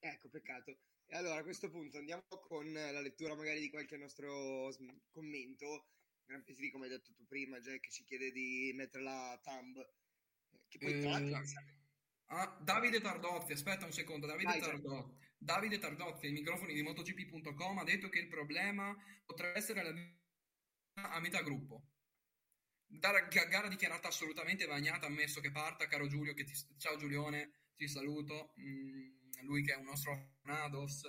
Ecco, 0.00 0.28
peccato. 0.28 0.76
E 1.08 1.16
allora 1.16 1.36
a 1.38 1.42
questo 1.42 1.70
punto 1.70 1.98
andiamo 1.98 2.24
con 2.28 2.72
la 2.72 3.00
lettura 3.00 3.34
magari 3.36 3.60
di 3.60 3.70
qualche 3.70 3.96
nostro 3.96 4.72
commento. 5.10 5.90
Gran 6.24 6.42
Petri, 6.42 6.70
come 6.70 6.86
hai 6.86 6.90
detto 6.90 7.12
tu 7.14 7.24
prima, 7.26 7.60
Jack 7.60 7.88
ci 7.88 8.02
chiede 8.04 8.32
di 8.32 8.72
mettere 8.74 9.04
la 9.04 9.38
thumb. 9.42 9.76
eh, 9.78 10.58
Che 10.68 10.78
poi 10.78 11.00
tra 11.00 11.16
Eh, 11.16 11.30
l'altro 11.30 11.60
ah, 12.26 12.58
Davide 12.60 13.00
Tardozzi, 13.00 13.52
aspetta 13.52 13.84
un 13.86 13.92
secondo, 13.92 14.26
Davide 14.26 14.50
Vai, 14.50 14.60
Gianni. 14.60 14.82
Tardozzi. 14.82 15.24
Davide 15.38 15.78
Tardozzi, 15.78 16.26
ai 16.26 16.32
microfoni 16.32 16.74
di 16.74 16.82
MotoGP.com, 16.82 17.78
ha 17.78 17.84
detto 17.84 18.08
che 18.08 18.18
il 18.18 18.28
problema 18.28 18.92
potrebbe 19.24 19.58
essere 19.58 19.82
la 19.82 19.94
a 20.98 21.20
metà 21.20 21.42
gruppo. 21.42 21.92
Gara, 22.88 23.20
ga- 23.28 23.44
gara 23.44 23.68
dichiarata 23.68 24.08
assolutamente 24.08 24.66
bagnata, 24.66 25.06
ammesso 25.06 25.40
che 25.40 25.50
parta, 25.52 25.86
caro 25.86 26.06
Giulio, 26.08 26.34
che 26.34 26.44
ti- 26.44 26.54
ciao 26.78 26.96
Giulione, 26.96 27.70
ti 27.76 27.86
saluto. 27.86 28.54
Mm, 28.60 29.15
lui 29.42 29.62
che 29.62 29.72
è 29.72 29.76
un 29.76 29.84
nostro 29.84 30.12
affezionados, 30.12 31.02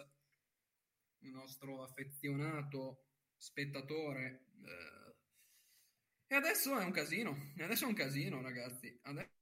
un 1.20 1.32
nostro 1.32 1.84
affezionato 1.84 3.06
spettatore. 3.38 4.46
eh. 4.64 5.16
E 6.30 6.36
adesso 6.36 6.78
è 6.78 6.84
un 6.84 6.92
casino, 6.92 7.54
e 7.56 7.64
adesso 7.64 7.86
è 7.86 7.88
un 7.88 7.94
casino, 7.94 8.42
ragazzi. 8.42 8.98
Adesso... 9.04 9.36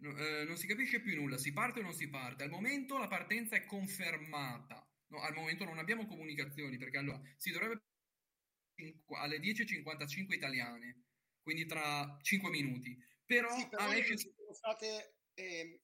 No, 0.00 0.16
eh, 0.16 0.44
non 0.44 0.56
si 0.56 0.66
capisce 0.66 1.00
più 1.00 1.16
nulla, 1.16 1.38
si 1.38 1.52
parte 1.52 1.80
o 1.80 1.82
non 1.82 1.94
si 1.94 2.08
parte. 2.08 2.44
Al 2.44 2.50
momento 2.50 2.98
la 2.98 3.08
partenza 3.08 3.56
è 3.56 3.64
confermata. 3.64 4.86
No, 5.08 5.22
al 5.22 5.34
momento 5.34 5.64
non 5.64 5.78
abbiamo 5.78 6.06
comunicazioni 6.06 6.76
perché 6.76 6.98
allora 6.98 7.20
si 7.36 7.50
dovrebbe 7.50 7.82
alle 9.16 9.38
10.55 9.40 10.34
italiane, 10.34 11.04
quindi 11.40 11.66
tra 11.66 12.16
5 12.20 12.50
minuti. 12.50 12.96
Però, 13.24 13.48
Sì, 13.56 13.68
però 13.68 13.90
ci 13.92 14.16
sono 14.16 14.52
state 14.52 15.16
ehm, 15.34 15.78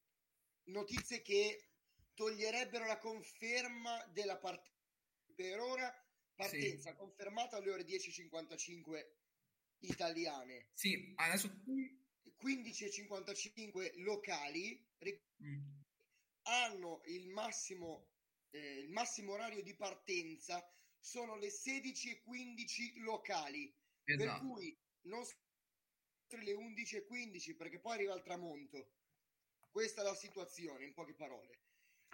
notizie 0.64 1.20
che 1.22 1.70
toglierebbero 2.14 2.86
la 2.86 2.98
conferma 2.98 4.04
della 4.12 4.36
partenza. 4.38 4.72
Per 5.34 5.58
ora 5.58 5.92
partenza 6.34 6.94
confermata 6.94 7.56
alle 7.56 7.70
ore 7.70 7.84
10.55 7.84 9.06
italiane. 9.80 10.68
Sì, 10.74 11.12
adesso 11.16 11.48
15.55 12.40 13.92
locali 14.02 14.82
Mm. 15.42 15.80
hanno 16.44 17.02
il 17.06 17.28
massimo, 17.28 18.08
eh, 18.50 18.78
il 18.78 18.88
massimo 18.90 19.32
orario 19.32 19.62
di 19.62 19.74
partenza 19.74 20.64
sono 20.98 21.36
le 21.36 21.48
16.15 21.50 23.00
locali 23.00 23.74
per 24.02 24.20
Esatto. 24.20 24.46
cui 24.46 24.74
non 25.02 25.24
s- 25.24 25.36
oltre 26.22 26.42
le 26.44 26.52
11.15 26.54 27.54
perché 27.56 27.78
poi 27.80 27.94
arriva 27.94 28.14
il 28.14 28.22
tramonto 28.22 28.92
questa 29.74 30.02
è 30.02 30.04
la 30.04 30.14
situazione 30.14 30.84
in 30.84 30.94
poche 30.94 31.14
parole 31.14 31.58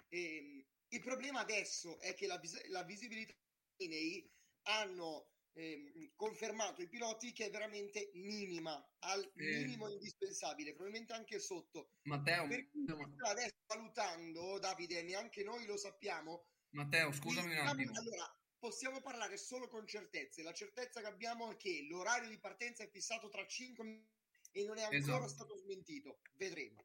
Ehm, 0.09 0.65
il 0.89 0.99
problema 0.99 1.39
adesso 1.41 1.97
è 1.99 2.13
che 2.15 2.27
la, 2.27 2.37
vis- 2.37 2.65
la 2.67 2.83
visibilità 2.83 3.33
dei 3.77 4.29
hanno 4.63 5.29
ehm, 5.53 6.11
confermato 6.15 6.81
i 6.81 6.89
piloti 6.89 7.31
che 7.31 7.45
è 7.45 7.49
veramente 7.49 8.09
minima 8.15 8.73
al 9.05 9.23
Eh. 9.23 9.31
minimo 9.63 9.87
indispensabile 9.89 10.73
probabilmente 10.73 11.13
anche 11.13 11.39
sotto 11.39 11.91
Matteo, 12.09 12.45
Matteo, 12.45 13.29
adesso 13.29 13.55
valutando 13.67 14.59
Davide 14.59 15.01
neanche 15.03 15.43
noi 15.43 15.65
lo 15.65 15.77
sappiamo 15.77 16.47
Matteo, 16.71 17.11
scusami 17.13 17.45
un 17.47 17.51
Diciamo- 17.51 17.69
attimo. 17.71 17.91
Allora, 17.97 18.39
possiamo 18.57 19.01
parlare 19.01 19.37
solo 19.37 19.67
con 19.67 19.85
certezze. 19.87 20.41
La 20.41 20.53
certezza 20.53 21.01
che 21.01 21.07
abbiamo 21.07 21.51
è 21.51 21.57
che 21.57 21.85
l'orario 21.89 22.29
di 22.29 22.39
partenza 22.39 22.83
è 22.83 22.89
fissato 22.89 23.27
tra 23.29 23.45
5 23.45 23.83
minuti 23.83 24.09
e 24.51 24.63
non 24.65 24.77
è 24.77 24.83
ancora 24.83 24.97
Esatto. 25.25 25.27
stato 25.27 25.57
smentito. 25.57 26.21
Vedremo. 26.33 26.81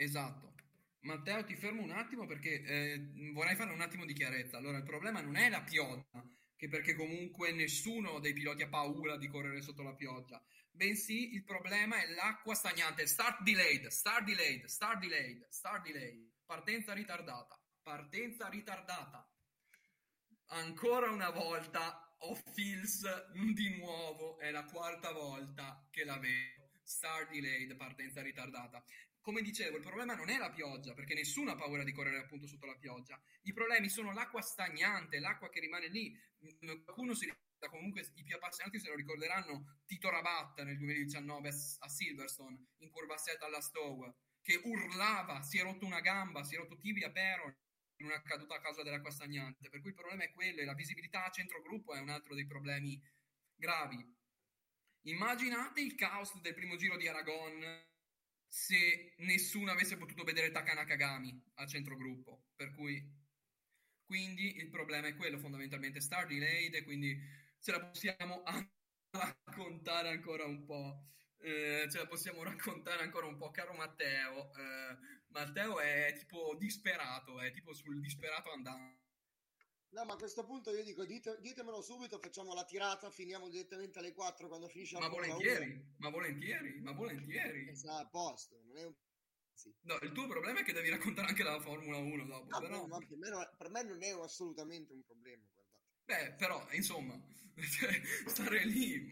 Esatto. 0.00 0.54
Matteo, 1.00 1.44
ti 1.44 1.54
fermo 1.56 1.82
un 1.82 1.90
attimo 1.90 2.24
perché 2.24 2.62
eh, 2.62 3.32
vorrei 3.34 3.54
fare 3.54 3.70
un 3.70 3.82
attimo 3.82 4.06
di 4.06 4.14
chiarezza. 4.14 4.56
Allora, 4.56 4.78
il 4.78 4.82
problema 4.82 5.20
non 5.20 5.36
è 5.36 5.50
la 5.50 5.60
pioggia, 5.60 6.24
che 6.56 6.68
perché 6.68 6.94
comunque 6.94 7.52
nessuno 7.52 8.18
dei 8.18 8.32
piloti 8.32 8.62
ha 8.62 8.68
paura 8.68 9.18
di 9.18 9.28
correre 9.28 9.60
sotto 9.60 9.82
la 9.82 9.94
pioggia, 9.94 10.42
bensì 10.70 11.34
il 11.34 11.44
problema 11.44 12.00
è 12.00 12.06
l'acqua 12.14 12.54
stagnante. 12.54 13.06
Start 13.06 13.42
delayed, 13.42 13.88
start 13.88 14.24
delayed, 14.24 14.64
start 14.64 15.00
delayed, 15.00 15.46
start 15.50 15.84
delayed. 15.84 16.30
Partenza 16.46 16.94
ritardata, 16.94 17.60
partenza 17.82 18.48
ritardata. 18.48 19.30
Ancora 20.46 21.10
una 21.10 21.28
volta 21.28 22.16
ho 22.20 22.34
feels 22.54 23.02
di 23.32 23.76
nuovo, 23.76 24.38
è 24.38 24.50
la 24.50 24.64
quarta 24.64 25.12
volta 25.12 25.86
che 25.90 26.04
la 26.04 26.18
vedo. 26.18 26.70
Start 26.82 27.30
delayed, 27.30 27.76
partenza 27.76 28.22
ritardata. 28.22 28.82
Come 29.22 29.42
dicevo, 29.42 29.76
il 29.76 29.82
problema 29.82 30.14
non 30.14 30.30
è 30.30 30.38
la 30.38 30.50
pioggia, 30.50 30.94
perché 30.94 31.14
nessuno 31.14 31.50
ha 31.50 31.54
paura 31.54 31.84
di 31.84 31.92
correre 31.92 32.18
appunto 32.18 32.46
sotto 32.46 32.64
la 32.64 32.76
pioggia. 32.76 33.20
I 33.42 33.52
problemi 33.52 33.90
sono 33.90 34.12
l'acqua 34.12 34.40
stagnante, 34.40 35.18
l'acqua 35.18 35.50
che 35.50 35.60
rimane 35.60 35.88
lì. 35.88 36.10
Mm, 36.64 36.82
Qualcuno 36.84 37.14
si 37.14 37.26
ricorda, 37.26 37.68
comunque 37.68 38.10
i 38.14 38.22
più 38.22 38.36
appassionati 38.36 38.80
se 38.80 38.88
lo 38.88 38.94
ricorderanno, 38.94 39.82
Tito 39.84 40.08
Rabatta 40.08 40.64
nel 40.64 40.78
2019 40.78 41.48
a 41.48 41.88
Silverstone, 41.88 42.66
in 42.78 42.90
curva 42.90 43.18
7 43.18 43.44
alla 43.44 43.60
Stowe, 43.60 44.14
che 44.40 44.58
urlava, 44.64 45.42
si 45.42 45.58
è 45.58 45.62
rotto 45.62 45.84
una 45.84 46.00
gamba, 46.00 46.42
si 46.42 46.54
è 46.54 46.58
rotto 46.58 46.78
tibia 46.78 47.10
pero 47.10 47.58
in 47.96 48.06
una 48.06 48.22
caduta 48.22 48.54
a 48.54 48.60
causa 48.60 48.82
dell'acqua 48.82 49.10
stagnante. 49.10 49.68
Per 49.68 49.80
cui 49.80 49.90
il 49.90 49.96
problema 49.96 50.24
è 50.24 50.32
quello, 50.32 50.62
e 50.62 50.64
la 50.64 50.74
visibilità 50.74 51.26
a 51.26 51.30
centro 51.30 51.60
gruppo 51.60 51.92
è 51.92 52.00
un 52.00 52.08
altro 52.08 52.34
dei 52.34 52.46
problemi 52.46 52.98
gravi. 53.54 54.02
Immaginate 55.02 55.82
il 55.82 55.94
caos 55.94 56.38
del 56.40 56.54
primo 56.54 56.76
giro 56.76 56.96
di 56.96 57.06
Aragon 57.06 57.88
se 58.50 59.14
nessuno 59.18 59.70
avesse 59.70 59.96
potuto 59.96 60.24
vedere 60.24 60.50
Taka 60.50 60.74
Nakagami 60.74 61.40
al 61.54 61.68
centro 61.68 61.96
gruppo. 61.96 62.48
Per 62.56 62.72
cui, 62.72 63.00
quindi 64.04 64.56
il 64.56 64.68
problema 64.68 65.06
è 65.06 65.14
quello 65.14 65.38
fondamentalmente, 65.38 66.00
star 66.00 66.26
delayed 66.26 66.74
e 66.74 66.82
quindi 66.82 67.16
ce 67.60 67.70
la 67.70 67.80
possiamo 67.84 68.42
raccontare 69.46 70.08
ancora 70.08 70.44
un 70.44 70.64
po'. 70.64 71.06
Eh, 71.38 71.86
ce 71.88 71.98
la 71.98 72.06
possiamo 72.06 72.42
raccontare 72.42 73.02
ancora 73.04 73.26
un 73.26 73.36
po', 73.36 73.52
caro 73.52 73.72
Matteo. 73.72 74.52
Eh, 74.56 74.96
Matteo 75.28 75.78
è 75.78 76.12
tipo 76.18 76.56
disperato, 76.58 77.40
è 77.40 77.52
tipo 77.52 77.72
sul 77.72 78.00
disperato 78.00 78.50
andante. 78.50 78.99
No, 79.92 80.04
ma 80.04 80.12
a 80.12 80.16
questo 80.16 80.44
punto 80.44 80.70
io 80.70 80.84
dico, 80.84 81.04
dite, 81.04 81.38
ditemelo 81.40 81.82
subito, 81.82 82.18
facciamo 82.18 82.54
la 82.54 82.64
tirata, 82.64 83.10
finiamo 83.10 83.48
direttamente 83.48 83.98
alle 83.98 84.12
4 84.12 84.46
quando 84.46 84.68
finisce 84.68 84.94
la 84.94 85.00
Ma 85.00 85.08
volentieri, 85.08 85.94
ma 85.96 86.10
volentieri, 86.10 86.80
ma 86.80 86.92
volentieri. 86.92 87.68
Esatto, 87.68 88.00
a 88.00 88.08
posto, 88.08 88.60
non 88.64 88.76
è 88.76 88.84
un... 88.84 88.94
Sì. 89.52 89.74
No, 89.82 89.98
il 90.02 90.12
tuo 90.12 90.28
problema 90.28 90.60
è 90.60 90.62
che 90.62 90.72
devi 90.72 90.88
raccontare 90.90 91.28
anche 91.28 91.42
la 91.42 91.58
Formula 91.60 91.98
1 91.98 92.24
dopo. 92.24 92.46
No, 92.48 92.60
però... 92.60 92.86
no, 92.86 92.98
per, 92.98 93.16
me 93.18 93.28
non, 93.28 93.50
per, 93.58 93.68
me 93.68 93.82
non, 93.82 94.02
è 94.02 94.10
assolutamente 94.10 94.92
un 94.92 95.02
problema, 95.02 95.44
guardate. 95.52 95.82
Beh, 96.04 96.34
però, 96.34 96.66
insomma, 96.70 97.20
cioè, 97.58 98.00
stare 98.26 98.64
lì, 98.64 99.06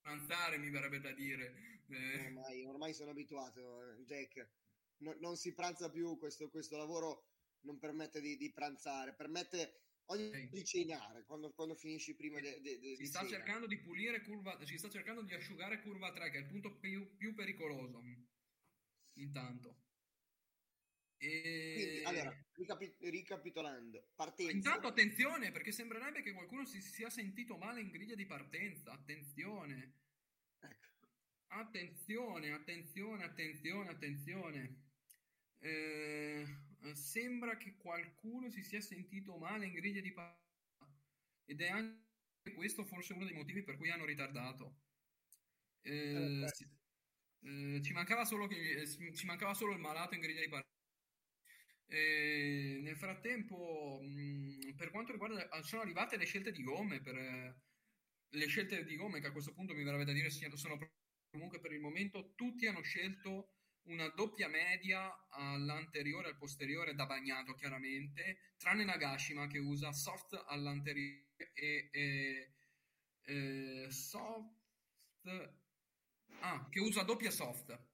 pranzare 0.00 0.58
mi 0.58 0.68
verrebbe 0.68 1.00
da 1.00 1.12
dire. 1.12 1.54
Eh... 1.88 2.26
Ormai, 2.26 2.64
ormai, 2.64 2.92
sono 2.92 3.12
abituato, 3.12 3.82
eh, 3.84 4.02
Jack. 4.04 4.50
No, 4.98 5.14
non 5.20 5.36
si 5.36 5.54
pranza 5.54 5.88
più, 5.90 6.18
questo, 6.18 6.50
questo 6.50 6.76
lavoro 6.76 7.28
non 7.60 7.78
permette 7.78 8.20
di, 8.20 8.36
di 8.36 8.52
pranzare, 8.52 9.14
permette 9.14 9.82
ogni 10.06 10.48
di 10.48 10.64
cenare 10.64 11.24
quando, 11.24 11.52
quando, 11.52 11.74
finisci 11.74 12.14
prima 12.14 12.40
de, 12.40 12.60
de, 12.60 12.78
de, 12.78 12.96
si 12.96 13.06
sta 13.06 13.26
cercando 13.26 13.66
di 13.66 13.78
pulire 13.78 14.22
curva 14.22 14.58
si 14.64 14.76
sta 14.76 14.88
cercando 14.88 15.22
di 15.22 15.34
asciugare 15.34 15.80
curva 15.80 16.12
3 16.12 16.30
che 16.30 16.38
è 16.38 16.40
il 16.40 16.46
punto 16.46 16.78
più, 16.78 17.16
più 17.16 17.34
pericoloso 17.34 18.02
intanto 19.14 19.82
e... 21.22 21.72
Quindi, 21.76 22.02
allora, 22.02 22.36
ricapi- 22.54 22.96
ricapitolando, 22.98 24.08
partenza. 24.16 24.50
Intanto 24.50 24.88
attenzione, 24.88 25.52
perché 25.52 25.70
sembrerebbe 25.70 26.20
che 26.20 26.32
qualcuno 26.32 26.64
si 26.64 26.80
sia 26.82 27.10
sentito 27.10 27.56
male 27.56 27.80
in 27.80 27.90
griglia 27.90 28.16
di 28.16 28.26
partenza. 28.26 28.90
Attenzione. 28.90 30.00
Ecco. 30.58 30.88
Attenzione, 31.46 32.50
attenzione, 32.50 33.22
attenzione, 33.22 33.90
attenzione. 33.90 34.82
Eh, 35.60 36.44
sembra 36.94 37.56
che 37.56 37.76
qualcuno 37.76 38.50
si 38.50 38.62
sia 38.62 38.80
sentito 38.80 39.36
male 39.36 39.66
in 39.66 39.72
griglia 39.72 40.00
di 40.00 40.12
partenza. 40.12 40.40
Ed 41.44 41.60
è 41.60 41.68
anche 41.68 42.54
questo 42.54 42.84
forse 42.84 43.12
uno 43.12 43.24
dei 43.24 43.34
motivi 43.34 43.62
per 43.62 43.76
cui 43.76 43.90
hanno 43.90 44.04
ritardato. 44.04 44.80
Eh, 45.82 46.44
eh, 47.40 47.82
ci, 47.82 47.92
mancava 47.92 48.24
solo 48.24 48.46
che, 48.46 48.86
ci 48.86 49.26
mancava 49.26 49.54
solo 49.54 49.72
il 49.72 49.80
malato 49.80 50.14
in 50.14 50.20
griglia 50.20 50.40
di 50.40 50.48
partenza. 50.48 50.70
E 51.86 52.80
nel 52.82 52.96
frattempo, 52.96 54.00
mh, 54.02 54.74
per 54.76 54.90
quanto 54.90 55.12
riguarda, 55.12 55.62
sono 55.62 55.82
arrivate 55.82 56.16
le 56.16 56.24
scelte 56.24 56.52
di 56.52 56.62
gomme 56.62 57.00
per 57.00 57.60
le 58.34 58.46
scelte 58.46 58.84
di 58.84 58.96
gomme 58.96 59.20
che 59.20 59.26
a 59.26 59.32
questo 59.32 59.52
punto 59.52 59.74
mi 59.74 59.84
verrebbe 59.84 60.04
da 60.04 60.12
dire 60.12 60.30
sono 60.30 60.78
comunque 61.30 61.60
per 61.60 61.72
il 61.72 61.80
momento 61.80 62.32
tutti 62.34 62.66
hanno 62.66 62.82
scelto 62.82 63.56
una 63.84 64.08
doppia 64.08 64.48
media 64.48 65.28
all'anteriore 65.30 66.28
e 66.28 66.30
al 66.30 66.36
posteriore 66.36 66.94
da 66.94 67.06
bagnato 67.06 67.54
chiaramente 67.54 68.54
tranne 68.56 68.84
Nagashima 68.84 69.46
che 69.46 69.58
usa 69.58 69.92
soft 69.92 70.40
all'anteriore 70.46 71.52
e, 71.54 71.88
e, 71.90 72.52
e 73.22 73.90
soft 73.90 74.50
ah 76.40 76.68
che 76.68 76.80
usa 76.80 77.02
doppia 77.02 77.30
soft 77.30 77.90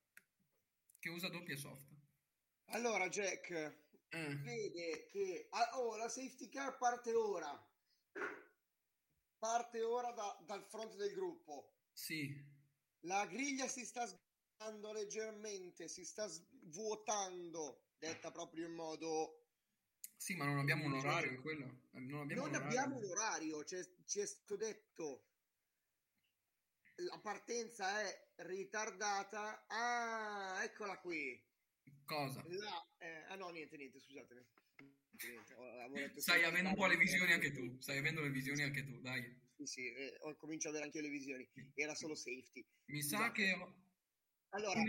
che 0.99 1.09
usa 1.11 1.29
doppia 1.29 1.57
soft. 1.57 1.97
Allora 2.67 3.09
Jack 3.09 3.51
eh. 3.51 4.35
vede 4.37 5.07
che 5.07 5.49
ah, 5.51 5.79
oh, 5.79 5.97
la 5.97 6.09
safety 6.09 6.49
car 6.49 6.77
parte 6.77 7.13
ora. 7.15 7.67
Parte 9.39 9.83
ora 9.83 10.11
da, 10.13 10.37
dal 10.47 10.65
fronte 10.65 10.97
del 10.97 11.13
gruppo. 11.13 11.77
Sì. 11.93 12.57
La 13.03 13.27
griglia 13.27 13.69
si 13.69 13.85
sta 13.85 14.07
svuotando 14.59 14.93
leggermente 14.93 15.87
si 15.87 16.05
sta 16.05 16.27
svuotando 16.27 17.93
detta 17.97 18.33
proprio 18.33 18.67
in 18.67 18.75
modo 18.75 19.45
sì 20.17 20.35
ma 20.35 20.47
non 20.47 20.59
abbiamo 20.59 20.85
un 20.85 20.95
orario 20.95 21.31
in 21.31 21.41
quello 21.41 21.83
non 21.93 22.23
abbiamo, 22.23 22.43
non 22.43 22.51
un, 22.51 22.57
orario. 22.57 22.67
abbiamo 22.67 22.97
un 22.97 23.05
orario 23.05 23.63
c'è, 23.63 23.81
ci 24.05 24.19
è 24.19 24.27
stato 24.27 24.57
detto 24.57 25.27
la 26.97 27.19
partenza 27.21 28.01
è 28.01 28.31
ritardata 28.37 29.65
ah 29.69 30.65
eccola 30.65 30.99
qui 30.99 31.47
Cosa? 32.05 32.43
La, 32.49 32.89
eh, 32.99 33.25
ah 33.29 33.37
no, 33.37 33.51
niente, 33.51 33.77
niente, 33.77 34.01
scusatemi. 34.01 34.41
Niente, 35.93 36.21
Stai 36.21 36.43
avendo 36.45 36.71
un 36.71 36.75
po' 36.75 36.87
le 36.87 36.97
visioni 36.97 37.33
anche 37.33 37.53
tu. 37.53 37.77
Stai 37.81 37.99
avendo 37.99 38.23
le 38.23 38.31
visioni 38.31 38.63
anche 38.63 38.83
tu, 38.83 38.99
dai. 39.01 39.23
Sì, 39.57 39.67
sì, 39.67 39.93
eh, 39.93 40.19
comincio 40.39 40.69
ad 40.69 40.75
avere 40.75 40.87
anche 40.87 40.99
io 40.99 41.05
le 41.05 41.11
visioni. 41.11 41.47
Era 41.75 41.95
solo 41.95 42.15
safety. 42.15 42.65
Mi 42.87 43.03
sa 43.03 43.17
esatto. 43.17 43.33
che... 43.33 43.87
Allora, 44.51 44.83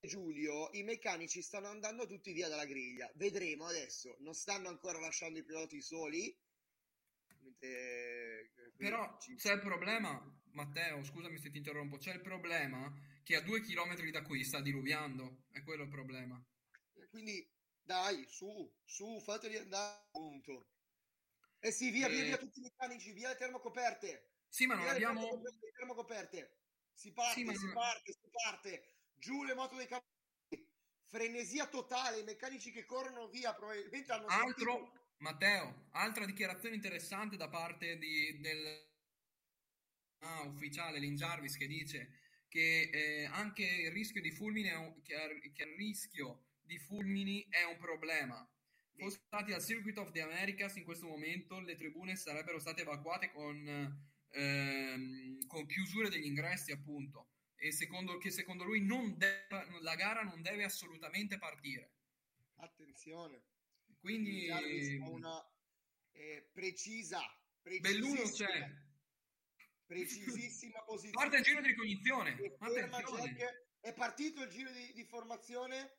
Giulio, 0.00 0.68
i 0.72 0.82
meccanici 0.82 1.42
stanno 1.42 1.68
andando 1.68 2.06
tutti 2.06 2.32
via 2.32 2.48
dalla 2.48 2.66
griglia. 2.66 3.10
Vedremo 3.14 3.66
adesso. 3.66 4.16
Non 4.20 4.34
stanno 4.34 4.68
ancora 4.68 4.98
lasciando 4.98 5.38
i 5.38 5.44
piloti 5.44 5.80
soli. 5.80 6.36
Mentre... 7.40 7.68
Eh, 7.68 8.72
Però 8.76 9.18
ci... 9.18 9.34
c'è 9.36 9.54
il 9.54 9.60
problema, 9.60 10.22
Matteo, 10.52 11.02
scusami 11.02 11.38
se 11.38 11.50
ti 11.50 11.58
interrompo, 11.58 11.96
c'è 11.96 12.12
il 12.12 12.20
problema 12.20 12.92
che 13.22 13.36
a 13.36 13.40
due 13.40 13.60
chilometri 13.62 14.10
da 14.10 14.22
qui 14.22 14.44
sta 14.44 14.60
diluviando, 14.60 15.44
è 15.50 15.62
quello 15.62 15.84
il 15.84 15.88
problema. 15.88 16.42
Quindi 17.10 17.48
dai, 17.80 18.26
su, 18.28 18.72
su, 18.84 19.20
fateli 19.20 19.56
andare, 19.56 20.06
punto. 20.10 20.68
Eh 21.60 21.70
sì, 21.70 21.90
via, 21.90 22.06
e... 22.06 22.10
via, 22.10 22.24
via 22.24 22.36
tutti 22.38 22.58
i 22.58 22.62
meccanici, 22.62 23.12
via 23.12 23.28
le 23.28 23.36
termocoperte. 23.36 24.32
Sì, 24.48 24.66
ma 24.66 24.74
non 24.74 24.84
via 24.84 24.92
abbiamo... 24.92 25.42
Le 25.42 25.72
termocoperte. 25.76 26.63
Si 26.94 27.12
parte, 27.12 27.40
sì, 27.40 27.56
si 27.56 27.64
non... 27.64 27.74
parte, 27.74 28.12
si 28.12 28.28
parte. 28.30 28.94
Giù 29.14 29.42
le 29.44 29.54
moto 29.54 29.76
dei 29.76 29.86
campioni. 29.86 30.12
Frenesia 31.06 31.66
totale, 31.68 32.20
i 32.20 32.24
meccanici 32.24 32.72
che 32.72 32.84
corrono 32.84 33.28
via 33.28 33.54
probabilmente 33.54 34.10
hanno... 34.12 34.26
Altro, 34.26 34.72
sentito... 34.72 35.02
Matteo, 35.18 35.88
altra 35.92 36.24
dichiarazione 36.24 36.74
interessante 36.74 37.36
da 37.36 37.48
parte 37.48 37.98
di, 37.98 38.40
del 38.40 38.88
ah, 40.18 40.42
ufficiale 40.42 40.98
Lin 40.98 41.14
Jarvis 41.14 41.56
che 41.56 41.66
dice 41.66 42.18
che 42.48 42.90
eh, 42.92 43.24
anche 43.24 43.64
il 43.64 43.90
rischio 43.90 44.20
di 44.20 44.30
fulmine 44.30 44.70
è 44.70 44.76
un, 44.76 45.02
che, 45.02 45.50
che 45.52 45.64
il 45.64 45.76
rischio 45.76 46.44
di 46.62 46.78
fulmini 46.78 47.46
è 47.48 47.64
un 47.64 47.78
problema. 47.78 48.48
Fossero 48.96 49.22
stati 49.26 49.52
al 49.52 49.64
Circuit 49.64 49.98
of 49.98 50.12
the 50.12 50.22
Americas 50.22 50.76
in 50.76 50.84
questo 50.84 51.08
momento 51.08 51.58
le 51.58 51.74
tribune 51.74 52.14
sarebbero 52.14 52.60
state 52.60 52.82
evacuate 52.82 53.32
con, 53.32 54.12
ehm, 54.34 55.46
con 55.46 55.66
chiusure 55.66 56.08
degli 56.08 56.26
ingressi 56.26 56.72
appunto 56.72 57.28
e 57.56 57.72
secondo, 57.72 58.18
che 58.18 58.30
secondo 58.30 58.64
lui 58.64 58.84
deve, 59.16 59.46
la 59.80 59.94
gara 59.94 60.22
non 60.22 60.42
deve 60.42 60.64
assolutamente 60.64 61.38
partire. 61.38 61.92
Attenzione. 62.56 63.42
Quindi 63.98 64.48
una 65.00 65.42
eh, 66.12 66.50
precisa, 66.52 67.20
Belluno 67.80 68.22
c'è 68.30 68.70
precisissima 69.86 70.82
posizione. 70.84 71.16
Parte 71.16 71.36
il 71.38 71.42
giro 71.42 71.60
di 71.62 71.68
ricognizione. 71.68 72.36
è 73.80 73.94
partito 73.94 74.42
il 74.42 74.50
giro 74.50 74.70
di, 74.72 74.92
di, 74.92 75.04
formazione, 75.04 75.96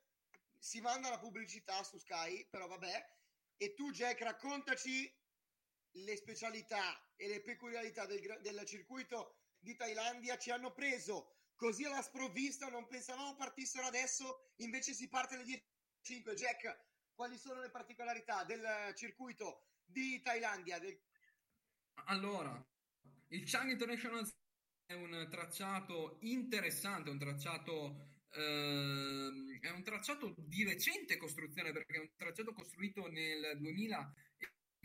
si 0.59 0.81
manda 0.81 1.09
la 1.09 1.19
pubblicità 1.19 1.81
su 1.83 1.97
Sky, 1.97 2.47
però 2.47 2.67
vabbè. 2.67 3.13
E 3.57 3.73
tu, 3.73 3.89
Jack, 3.91 4.21
raccontaci 4.21 5.11
le 5.95 6.15
specialità 6.17 6.99
e 7.15 7.27
le 7.27 7.41
peculiarità 7.41 8.05
del, 8.05 8.39
del 8.41 8.65
circuito 8.65 9.37
di 9.59 9.75
Thailandia. 9.75 10.37
Ci 10.37 10.51
hanno 10.51 10.71
preso 10.71 11.35
così 11.55 11.85
alla 11.85 12.01
sprovvista, 12.01 12.69
non 12.69 12.87
pensavamo 12.87 13.35
partissero 13.35 13.85
adesso, 13.85 14.51
invece 14.57 14.93
si 14.93 15.07
parte 15.07 15.35
alle 15.35 15.45
10.05. 16.03 16.33
Jack, 16.33 16.85
quali 17.13 17.37
sono 17.37 17.61
le 17.61 17.69
particolarità 17.69 18.43
del 18.43 18.93
circuito 18.95 19.67
di 19.85 20.21
Thailandia? 20.21 20.79
Del... 20.79 20.99
Allora, 22.05 22.63
il 23.29 23.49
Chang 23.49 23.71
International 23.71 24.27
è 24.85 24.93
un 24.93 25.27
tracciato 25.31 26.17
interessante, 26.21 27.09
un 27.09 27.17
tracciato, 27.17 28.09
eh, 28.31 29.59
è 29.61 29.69
un 29.69 29.83
tracciato 29.83 30.35
di 30.37 30.63
recente 30.63 31.17
costruzione 31.17 31.71
perché 31.71 31.95
è 31.95 31.99
un 31.99 32.09
tracciato 32.15 32.53
costruito 32.53 33.07
nel 33.07 33.57
2000 33.57 34.13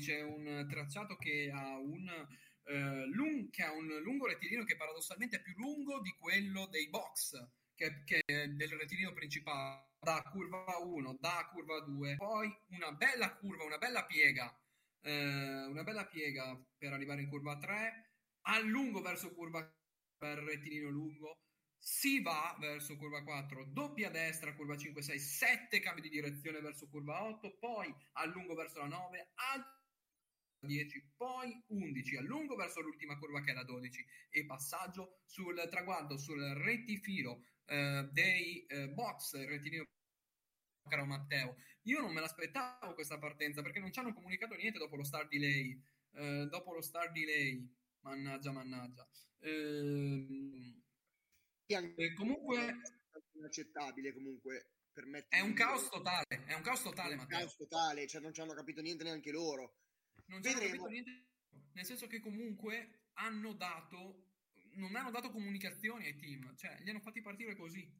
c'è 0.00 0.22
un 0.22 0.66
tracciato 0.68 1.16
che 1.16 1.50
ha 1.54 1.78
un, 1.78 2.08
eh, 2.64 3.06
lung- 3.06 3.50
che 3.50 3.62
ha 3.62 3.72
un 3.72 3.86
lungo 4.02 4.26
rettilineo 4.26 4.64
che 4.64 4.76
paradossalmente 4.76 5.36
è 5.36 5.42
più 5.42 5.54
lungo 5.56 6.00
di 6.00 6.10
quello 6.18 6.66
dei 6.66 6.88
box 6.88 7.36
che, 7.74 8.02
che 8.04 8.20
è 8.24 8.48
del 8.48 8.70
rettilineo 8.70 9.12
principale. 9.12 9.88
Da 10.00 10.22
curva 10.32 10.78
1 10.78 11.18
da 11.20 11.46
curva 11.52 11.78
2 11.80 12.16
poi 12.16 12.50
una 12.68 12.90
bella 12.92 13.34
curva 13.36 13.64
una 13.64 13.76
bella 13.76 14.06
piega 14.06 14.50
eh, 15.02 15.64
una 15.66 15.82
bella 15.82 16.06
piega 16.06 16.58
per 16.78 16.94
arrivare 16.94 17.20
in 17.20 17.28
curva 17.28 17.58
3 17.58 18.10
a 18.42 18.58
lungo 18.60 19.02
verso 19.02 19.34
curva 19.34 19.60
per 20.16 20.38
rettilineo 20.38 20.90
lungo, 20.90 21.38
si 21.78 22.20
va 22.20 22.54
verso 22.60 22.96
curva 22.96 23.22
4, 23.22 23.64
doppia 23.64 24.10
destra, 24.10 24.54
curva 24.54 24.76
5, 24.76 25.00
6, 25.00 25.18
7 25.18 25.80
cambi 25.80 26.02
di 26.02 26.10
direzione 26.10 26.60
verso 26.60 26.86
curva 26.88 27.24
8, 27.24 27.56
poi 27.58 27.92
a 28.12 28.26
lungo 28.26 28.54
verso 28.54 28.80
la 28.80 28.86
9, 28.86 29.30
a 29.34 29.79
10, 30.60 31.12
poi 31.16 31.62
11, 31.68 32.16
a 32.16 32.22
lungo 32.22 32.54
verso 32.56 32.80
l'ultima 32.80 33.18
curva 33.18 33.40
che 33.40 33.50
è 33.50 33.54
la 33.54 33.64
12 33.64 34.06
e 34.30 34.44
passaggio 34.44 35.20
sul 35.24 35.66
traguardo, 35.70 36.16
sul 36.16 36.40
rettifilo 36.40 37.44
eh, 37.64 38.08
dei 38.12 38.64
eh, 38.66 38.88
box, 38.88 39.34
rettifilo 39.46 39.86
caro 40.88 41.04
Matteo. 41.04 41.56
Io 41.82 42.00
non 42.00 42.12
me 42.12 42.20
l'aspettavo 42.20 42.94
questa 42.94 43.18
partenza 43.18 43.62
perché 43.62 43.78
non 43.78 43.92
ci 43.92 44.00
hanno 44.00 44.12
comunicato 44.12 44.54
niente 44.54 44.78
dopo 44.78 44.96
lo 44.96 45.04
start 45.04 45.28
delay, 45.28 45.80
eh, 46.12 46.46
dopo 46.48 46.72
lo 46.72 46.82
start 46.82 47.12
delay, 47.12 47.66
mannaggia, 48.00 48.52
mannaggia. 48.52 49.08
Ehm, 49.40 50.82
e 51.66 52.12
comunque 52.14 52.80
inaccettabile 53.32 54.12
comunque 54.12 54.72
è 55.28 55.40
un 55.40 55.52
caos 55.54 55.88
totale 55.88 56.26
è 56.46 56.52
un 56.54 56.62
caos 56.62 56.82
totale 56.82 57.10
è 57.10 57.12
un 57.12 57.20
Matteo. 57.20 57.38
caos 57.38 57.56
totale 57.56 58.06
cioè 58.08 58.20
non 58.20 58.34
ci 58.34 58.40
hanno 58.40 58.54
capito 58.54 58.80
niente 58.80 59.04
neanche 59.04 59.30
loro 59.30 59.76
non 60.30 60.40
hanno 60.44 60.60
capito 60.60 60.86
niente 60.86 61.26
nel 61.72 61.84
senso 61.84 62.06
che 62.06 62.20
comunque 62.20 63.08
hanno 63.14 63.52
dato 63.52 64.26
non 64.72 64.94
hanno 64.96 65.10
dato 65.10 65.30
comunicazioni 65.30 66.06
ai 66.06 66.16
team 66.16 66.54
cioè 66.56 66.78
li 66.80 66.90
hanno 66.90 67.00
fatti 67.00 67.20
partire 67.20 67.54
così 67.54 67.92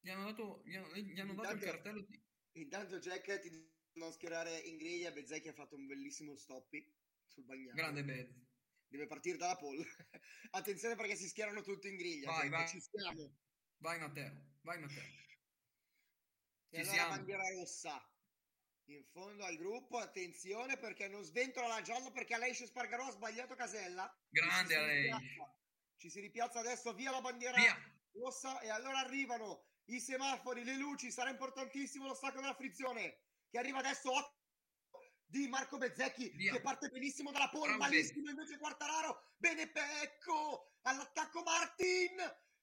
gli 0.00 0.10
hanno 0.10 0.24
dato, 0.24 0.62
gli 0.64 0.76
hanno, 0.76 0.94
gli 0.94 1.20
hanno 1.20 1.34
dato 1.34 1.54
il 1.54 1.60
cartello 1.60 2.00
di... 2.02 2.22
intanto 2.52 2.98
Jack 2.98 3.40
ti 3.40 3.50
devono 3.92 4.12
schierare 4.12 4.58
in 4.58 4.76
griglia 4.76 5.10
Bezzecchi 5.10 5.48
ha 5.48 5.52
fatto 5.52 5.76
un 5.76 5.86
bellissimo 5.86 6.36
stoppy 6.36 6.94
sul 7.26 7.44
bagnato 7.44 7.76
grande 7.76 8.04
Bez 8.04 8.46
deve 8.88 9.06
partire 9.06 9.36
dalla 9.36 9.56
pole. 9.56 9.84
Attenzione 10.50 10.96
perché 10.96 11.14
si 11.14 11.28
schierano 11.28 11.62
tutti 11.62 11.88
in 11.88 11.96
griglia. 11.96 12.30
Vai, 12.30 12.48
vai. 12.48 12.68
Ci 12.68 12.80
stiamo. 12.80 13.36
Vai 13.78 13.98
Matteo, 13.98 14.56
vai 14.62 14.80
Matteo. 14.80 15.02
E 16.70 16.76
ci 16.76 16.80
allora 16.80 16.92
siamo. 16.92 17.10
bandiera 17.10 17.48
rossa. 17.50 18.12
In 18.88 19.04
fondo 19.12 19.44
al 19.44 19.56
gruppo, 19.56 19.98
attenzione 19.98 20.78
perché 20.78 21.08
non 21.08 21.22
sventola 21.22 21.66
la 21.66 21.82
gialla 21.82 22.10
perché 22.10 22.32
Aleix 22.32 22.64
Spargarò 22.64 23.06
ha 23.06 23.10
sbagliato 23.10 23.54
casella. 23.54 24.10
Grande 24.30 24.76
Aleix. 24.76 25.16
Ci 25.96 26.08
si 26.08 26.20
ripiazza 26.20 26.60
adesso 26.60 26.94
via 26.94 27.10
la 27.10 27.20
bandiera 27.20 27.58
via. 27.58 27.76
rossa 28.12 28.60
e 28.60 28.70
allora 28.70 29.00
arrivano 29.00 29.66
i 29.86 30.00
semafori, 30.00 30.64
le 30.64 30.76
luci, 30.76 31.10
sarà 31.10 31.28
importantissimo 31.28 32.06
lo 32.06 32.14
stacco 32.14 32.40
della 32.40 32.54
frizione 32.54 33.24
che 33.50 33.58
arriva 33.58 33.80
adesso 33.80 34.10
8 34.10 34.36
di 35.26 35.48
Marco 35.48 35.76
Bezzecchi 35.76 36.30
Via. 36.30 36.52
che 36.52 36.60
parte 36.62 36.88
benissimo 36.88 37.30
dalla 37.30 37.50
pole, 37.50 37.76
malissimo 37.76 38.30
invece 38.30 38.56
Quartararo, 38.56 39.32
bene 39.36 39.68
Pecco, 39.68 40.76
all'attacco 40.82 41.42
Martin, 41.42 42.16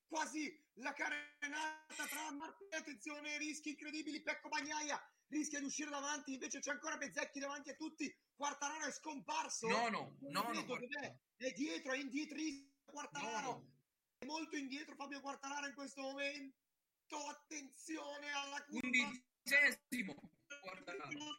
quasi 0.07 0.59
la 0.79 0.93
carenata 0.93 2.07
tra 2.09 2.31
Martin, 2.31 2.67
attenzione, 2.71 3.37
rischi 3.37 3.69
incredibili, 3.69 4.23
Pecco 4.23 4.49
Bagnaia 4.49 4.99
rischia 5.27 5.59
di 5.59 5.65
uscire 5.65 5.89
davanti, 5.89 6.33
invece 6.33 6.59
c'è 6.59 6.71
ancora 6.71 6.97
Bezzecchi 6.97 7.39
davanti 7.39 7.69
a 7.69 7.75
tutti, 7.75 8.13
Quartararo 8.35 8.85
è 8.85 8.91
scomparso, 8.91 9.67
no 9.67 9.89
no, 9.89 10.17
no, 10.19 10.51
no 10.51 10.61
dov'è? 10.63 11.17
è 11.37 11.51
dietro, 11.51 11.93
è 11.93 11.97
indietro, 11.97 12.37
Quartararo, 12.85 13.47
no, 13.47 13.57
no. 13.57 13.71
è 14.17 14.25
molto 14.25 14.55
indietro 14.55 14.95
Fabio 14.95 15.21
Quartararo 15.21 15.67
in 15.67 15.73
questo 15.73 16.01
momento, 16.01 17.17
attenzione 17.29 18.31
alla 18.31 18.63
curva, 18.65 18.87
undicesimo 18.87 20.15
Quartararo 20.61 21.37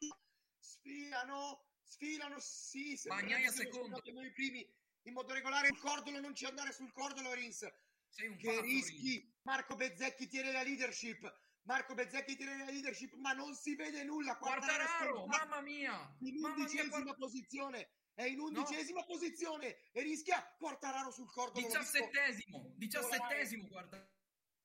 sfilano, 0.86 1.64
sfilano, 1.82 2.38
sì, 2.38 2.98
Bagnaia 3.06 3.50
secondo. 3.50 4.00
Noi 4.12 4.32
primi 4.32 4.68
in 5.02 5.12
modo 5.12 5.32
regolare 5.32 5.68
il 5.68 5.78
cordolo, 5.78 6.20
non 6.20 6.34
ci 6.34 6.44
andare 6.44 6.72
sul 6.72 6.92
cordolo 6.92 7.32
Rins. 7.32 7.66
Sei 8.08 8.28
un 8.28 8.36
che 8.36 8.60
rischi. 8.60 9.34
Marco 9.42 9.74
Bezzecchi 9.74 10.28
tiene 10.28 10.52
la 10.52 10.62
leadership. 10.62 11.20
Marco 11.66 11.94
Bezzecchi 11.94 12.36
tiene 12.36 12.58
la 12.58 12.70
leadership, 12.70 13.14
ma 13.14 13.32
non 13.32 13.54
si 13.54 13.74
vede 13.74 14.04
nulla. 14.04 14.36
Quartararo, 14.36 15.26
mamma 15.26 15.60
mia! 15.60 16.16
In 16.20 16.42
undicesima 16.42 17.02
mia, 17.02 17.14
posizione. 17.14 17.90
È 18.14 18.22
in 18.22 18.38
undicesima 18.38 19.00
no. 19.00 19.06
posizione 19.06 19.76
e 19.92 20.02
rischia 20.02 20.42
Quartararo 20.58 21.10
sul 21.10 21.30
cordolo. 21.30 21.66
Diciassettesimo, 21.66 22.72
diciassettesimo 22.76 23.66
Quartararo. 23.66 24.14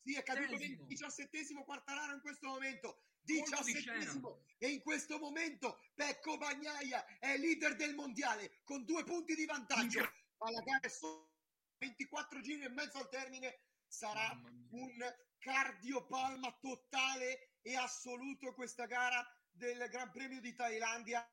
Sì, 0.03 0.15
è 0.15 0.23
caduto 0.23 0.53
il 0.53 0.85
diciassettesimo 0.85 1.63
Quartararo 1.63 2.13
in 2.13 2.21
questo 2.21 2.47
momento. 2.47 3.01
Diciassettesimo. 3.21 4.43
E 4.57 4.69
in 4.69 4.81
questo 4.81 5.17
momento 5.17 5.79
Pecco 5.95 6.37
Bagnaia 6.37 7.03
è 7.17 7.35
leader 7.37 7.75
del 7.75 7.95
mondiale 7.95 8.61
con 8.63 8.85
due 8.85 9.03
punti 9.03 9.33
di 9.33 9.45
vantaggio. 9.45 9.99
Ma 10.37 10.51
la 10.51 10.61
gara 10.61 10.79
è 10.79 10.89
solo 10.89 11.31
24 11.79 12.41
giri 12.41 12.63
e 12.63 12.69
mezzo 12.69 12.99
al 12.99 13.09
termine. 13.09 13.59
Sarà 13.87 14.39
un 14.69 14.97
cardiopalma 15.41 16.55
totale 16.61 17.55
e 17.61 17.75
assoluto 17.75 18.53
questa 18.53 18.85
gara 18.85 19.25
del 19.49 19.89
Gran 19.89 20.11
Premio 20.11 20.39
di 20.39 20.53
Thailandia. 20.53 21.27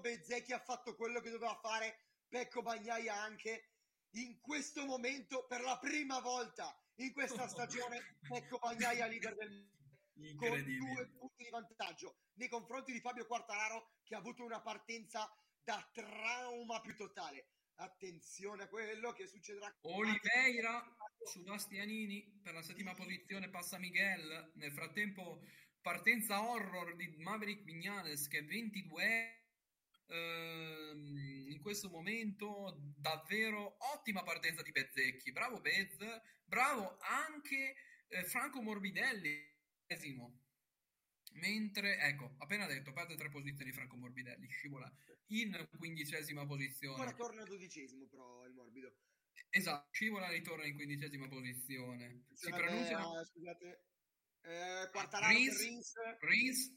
Bezzecchi 0.00 0.52
ha 0.52 0.58
fatto 0.58 0.96
quello 0.96 1.20
che 1.20 1.30
doveva 1.30 1.58
fare, 1.60 2.06
Pecco 2.28 2.62
Bagnaia 2.62 3.14
anche. 3.14 3.74
In 4.14 4.40
questo 4.40 4.84
momento, 4.84 5.46
per 5.46 5.60
la 5.60 5.78
prima 5.78 6.20
volta 6.20 6.74
in 6.96 7.12
questa 7.12 7.46
stagione, 7.48 8.18
Pecco 8.28 8.58
Bagnaia 8.58 9.06
leader 9.06 9.34
del 9.36 9.68
con 10.36 10.62
due 10.62 11.06
punti 11.16 11.44
di 11.44 11.50
vantaggio 11.50 12.16
nei 12.34 12.48
confronti 12.48 12.92
di 12.92 13.00
Fabio 13.00 13.26
Quartararo 13.26 13.92
che 14.04 14.14
ha 14.14 14.18
avuto 14.18 14.44
una 14.44 14.60
partenza 14.60 15.30
da 15.62 15.88
trauma 15.92 16.80
più 16.80 16.94
totale. 16.94 17.48
Attenzione 17.76 18.64
a 18.64 18.68
quello 18.68 19.12
che 19.12 19.26
succederà. 19.26 19.74
Oliveira 19.82 20.84
su 21.24 21.42
Bastianini 21.42 22.40
per 22.42 22.54
la 22.54 22.62
settima 22.62 22.94
posizione 22.94 23.48
passa 23.48 23.78
Miguel. 23.78 24.52
Nel 24.54 24.72
frattempo 24.72 25.44
partenza 25.80 26.48
horror 26.48 26.96
di 26.96 27.14
Maverick 27.18 27.64
Vignales 27.64 28.28
che 28.28 28.38
è 28.38 28.44
22 28.44 29.44
ehm, 30.06 31.46
in 31.48 31.60
questo 31.60 31.88
momento 31.88 32.76
davvero 32.96 33.76
ottima 33.94 34.22
partenza 34.22 34.62
di 34.62 34.72
Bezzecchi. 34.72 35.32
Bravo 35.32 35.60
Bez, 35.60 35.96
bravo 36.44 36.98
anche 37.00 37.74
eh, 38.08 38.24
Franco 38.24 38.60
Morbidelli 38.60 39.48
mentre 41.34 41.98
ecco 41.98 42.34
appena 42.38 42.66
detto 42.66 42.92
perde 42.92 43.16
tre 43.16 43.28
posizioni 43.28 43.72
Franco 43.72 43.96
Morbidelli 43.96 44.48
scivola 44.48 44.92
in 45.28 45.68
quindicesima 45.76 46.44
posizione 46.44 47.00
ora 47.00 47.12
torna 47.12 47.44
dodicesimo 47.44 48.06
però 48.06 48.44
il 48.46 48.52
morbido 48.52 48.92
esatto 49.50 49.88
scivola 49.90 50.28
e 50.28 50.32
ritorna 50.32 50.64
in 50.64 50.74
quindicesima 50.74 51.28
posizione. 51.28 52.24
Si 52.32 52.50
Vabbè, 52.50 52.62
pronuncia 52.62 53.20
eh, 53.20 53.24
scusate. 53.24 53.84
Eh, 54.42 54.88
Quartararo 54.90 55.34
Rins, 55.34 55.58
Rins, 55.60 55.92
Rins, 56.20 56.74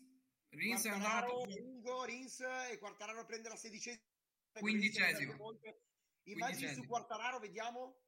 Rins 0.49 0.85
è 0.85 0.89
andato. 0.89 1.45
lungo 1.45 2.03
Rins 2.03 2.39
e 2.71 2.77
Quartararo 2.77 3.25
prende 3.25 3.49
la 3.49 3.55
sedicesima. 3.55 4.03
Quindicesima. 4.51 5.35
immagini 6.23 6.73
su 6.73 6.85
Quartararo 6.85 7.39
vediamo 7.39 8.01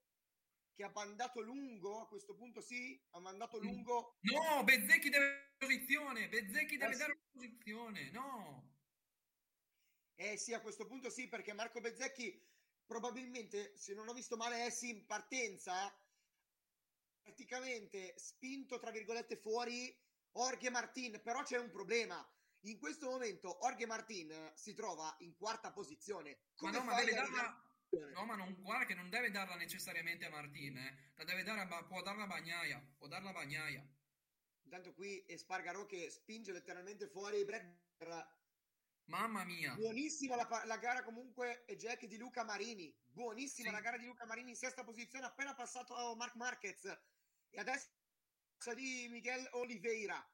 che 0.76 0.84
ha 0.84 0.92
mandato 0.94 1.42
lungo 1.42 2.02
a 2.02 2.08
questo 2.08 2.36
punto 2.36 2.62
sì 2.62 3.02
ha 3.12 3.20
mandato 3.20 3.58
lungo. 3.60 4.18
No 4.22 4.64
Bezzecchi 4.64 5.10
deve 5.10 5.56
posizione 5.58 6.28
Bezzecchi 6.28 6.78
deve 6.78 6.94
Eh, 6.94 6.98
dare 6.98 7.20
posizione 7.32 8.12
no. 8.12 8.74
Eh 10.16 10.38
sì 10.38 10.54
a 10.54 10.62
questo 10.62 10.86
punto 10.86 11.10
sì 11.10 11.28
perché 11.28 11.54
Marco 11.54 11.80
Bezzecchi 11.80 12.46
probabilmente 12.86 13.76
se 13.76 13.94
non 13.94 14.08
ho 14.08 14.14
visto 14.14 14.38
male 14.38 14.66
è 14.66 14.70
sì 14.70 14.90
in 14.90 15.06
partenza 15.06 15.94
praticamente 17.22 18.14
spinto 18.18 18.78
tra 18.78 18.92
virgolette 18.92 19.36
fuori 19.36 19.96
Jorge 20.32 20.70
Martin 20.70 21.20
però 21.24 21.44
c'è 21.44 21.58
un 21.58 21.70
problema. 21.70 22.28
In 22.62 22.80
questo 22.80 23.10
momento 23.10 23.58
Jorge 23.62 23.86
Martin 23.86 24.52
si 24.56 24.74
trova 24.74 25.16
in 25.20 25.36
quarta 25.36 25.72
posizione. 25.72 26.32
Ma 26.32 26.54
Come 26.56 26.72
no 26.72 26.84
ma 26.84 26.96
deve 26.96 27.14
darla 27.14 27.64
no 28.14 28.26
ma 28.26 28.36
non 28.36 28.56
guarda 28.62 28.86
che 28.86 28.94
non 28.94 29.10
deve 29.10 29.32
darla 29.32 29.56
necessariamente 29.56 30.26
a 30.26 30.30
Martin 30.30 30.76
eh. 30.78 31.12
la 31.16 31.24
deve 31.24 31.44
dare 31.44 31.62
a 31.62 31.84
può 31.84 32.02
darla 32.02 32.24
a 32.24 32.28
Bagnaia 32.28 32.84
può 32.98 33.08
darla 33.08 33.30
a 33.30 33.34
Bagnaia. 33.34 33.88
Intanto 34.64 34.94
qui 34.94 35.24
Espargaro 35.28 35.86
che 35.86 36.10
spinge 36.10 36.52
letteralmente 36.52 37.08
fuori 37.08 37.46
Brad 37.46 37.78
mamma 39.06 39.44
mia 39.44 39.74
Buonissima 39.76 40.36
la, 40.36 40.64
la 40.66 40.78
gara 40.78 41.04
comunque 41.04 41.66
Jack 41.78 42.06
di 42.06 42.18
Luca 42.18 42.44
Marini. 42.44 42.94
Buonissima 43.08 43.70
Sì. 43.70 43.74
la 43.76 43.82
gara 43.82 43.98
di 43.98 44.06
Luca 44.06 44.26
Marini 44.26 44.50
in 44.52 44.56
sesta 44.56 44.84
posizione, 44.84 45.26
appena 45.26 45.54
passato 45.54 46.16
Mark 46.16 46.36
Marquez. 46.36 46.86
E 47.50 47.60
adesso 47.60 47.90
di 48.76 49.08
Miguel 49.10 49.48
Oliveira. 49.52 50.28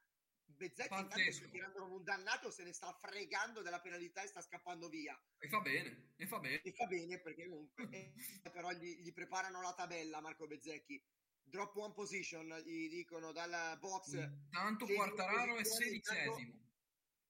Bezzecchi 0.45 0.99
intanto 0.99 1.31
sta 1.31 1.47
tirando 1.47 1.83
un 1.91 2.03
dannato, 2.03 2.51
se 2.51 2.63
ne 2.63 2.73
sta 2.73 2.93
fregando 2.93 3.61
della 3.61 3.79
penalità 3.79 4.21
e 4.21 4.27
sta 4.27 4.41
scappando 4.41 4.89
via. 4.89 5.19
e 5.39 5.47
fa 5.49 5.59
bene 5.59 6.13
e 6.17 6.27
fa 6.27 6.39
bene 6.39 6.61
E 6.61 6.71
fa 6.73 6.85
bene 6.85 7.19
perché 7.19 7.47
comunque 7.47 7.89
eh, 7.89 8.13
però 8.51 8.71
gli, 8.71 8.97
gli 9.01 9.11
preparano 9.13 9.61
la 9.61 9.73
tabella 9.73 10.19
Marco 10.21 10.47
Bezzecchi. 10.47 11.01
Drop 11.43 11.75
one 11.75 11.93
position, 11.93 12.47
gli 12.63 12.89
dicono 12.89 13.31
dal 13.31 13.77
box. 13.79 14.11
tanto 14.51 14.85
Quartararo 14.85 15.55
è 15.57 15.61
posizione, 15.63 15.95
intanto- 15.95 16.33
sedicesimo 16.35 16.69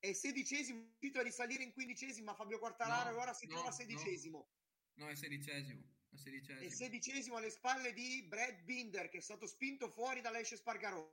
È 0.02 0.14
sedicesimo, 0.14 0.80
è 0.80 0.82
riuscito 0.88 1.20
a 1.20 1.22
risalire 1.22 1.62
in 1.62 1.74
quindicesima 1.74 2.34
Fabio 2.34 2.58
Quartararo 2.58 3.12
No, 3.12 3.18
e 3.18 3.22
ora 3.22 3.34
si 3.36 3.46
no, 3.46 3.54
trova 3.54 3.70
no. 3.70 3.76
sedicesimo. 3.76 4.50
no 4.96 5.08
è 5.08 5.16
sedicesimo 5.16 5.84
al 6.12 6.18
sedicesimo. 6.18 6.66
E 6.66 6.72
sedicesimo 6.72 7.38
alle 7.38 7.52
spalle 7.52 7.94
di 7.94 8.24
Brad 8.24 8.64
Binder 8.64 9.10
che 9.10 9.20
è 9.20 9.22
stato 9.22 9.46
spinto 9.46 9.90
fuori 9.90 10.20
dall'Esce 10.22 10.58
Spargarò. 10.58 11.08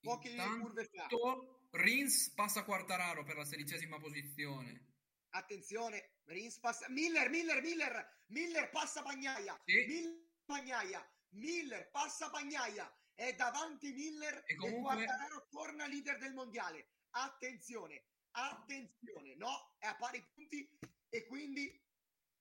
Poche 0.00 0.34
curve 0.34 0.84
fa. 0.84 0.90
Intanto 1.04 1.68
Rins 1.70 2.30
passa 2.34 2.64
Quartararo 2.64 3.24
per 3.24 3.36
la 3.36 3.44
sedicesima 3.46 3.98
posizione. 3.98 4.90
Attenzione, 5.30 6.18
Rins 6.24 6.58
passa. 6.58 6.88
Miller, 6.90 7.30
Miller, 7.30 7.62
Miller, 7.62 8.24
Miller 8.26 8.68
passa 8.68 9.00
Bagnaia. 9.00 9.58
Sì. 9.64 9.86
Miller 9.86 10.20
Bagnaia. 10.44 11.10
Miller 11.30 11.88
passa 11.90 12.28
Bagnaia. 12.28 12.94
È 13.14 13.32
davanti 13.34 13.90
Miller 13.92 14.44
E 14.46 14.52
e, 14.52 14.56
comunque- 14.56 14.94
Quartararo 14.96 15.46
torna 15.48 15.86
leader 15.86 16.18
del 16.18 16.34
mondiale. 16.34 16.88
Attenzione, 17.14 18.04
attenzione, 18.30 19.34
no, 19.36 19.76
è 19.78 19.86
a 19.86 19.96
pari 19.96 20.24
punti 20.34 20.78
e 21.08 21.26
quindi 21.26 21.70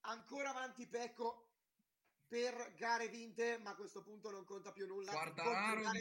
ancora 0.02 0.50
avanti 0.50 0.88
Pecco 0.88 1.52
per 2.26 2.74
gare 2.78 3.10
vinte, 3.10 3.58
ma 3.58 3.72
a 3.72 3.76
questo 3.76 4.02
punto 4.02 4.32
non 4.32 4.46
conta 4.46 4.72
più 4.72 4.88
nulla. 4.88 5.12
Quartararo 5.12 5.92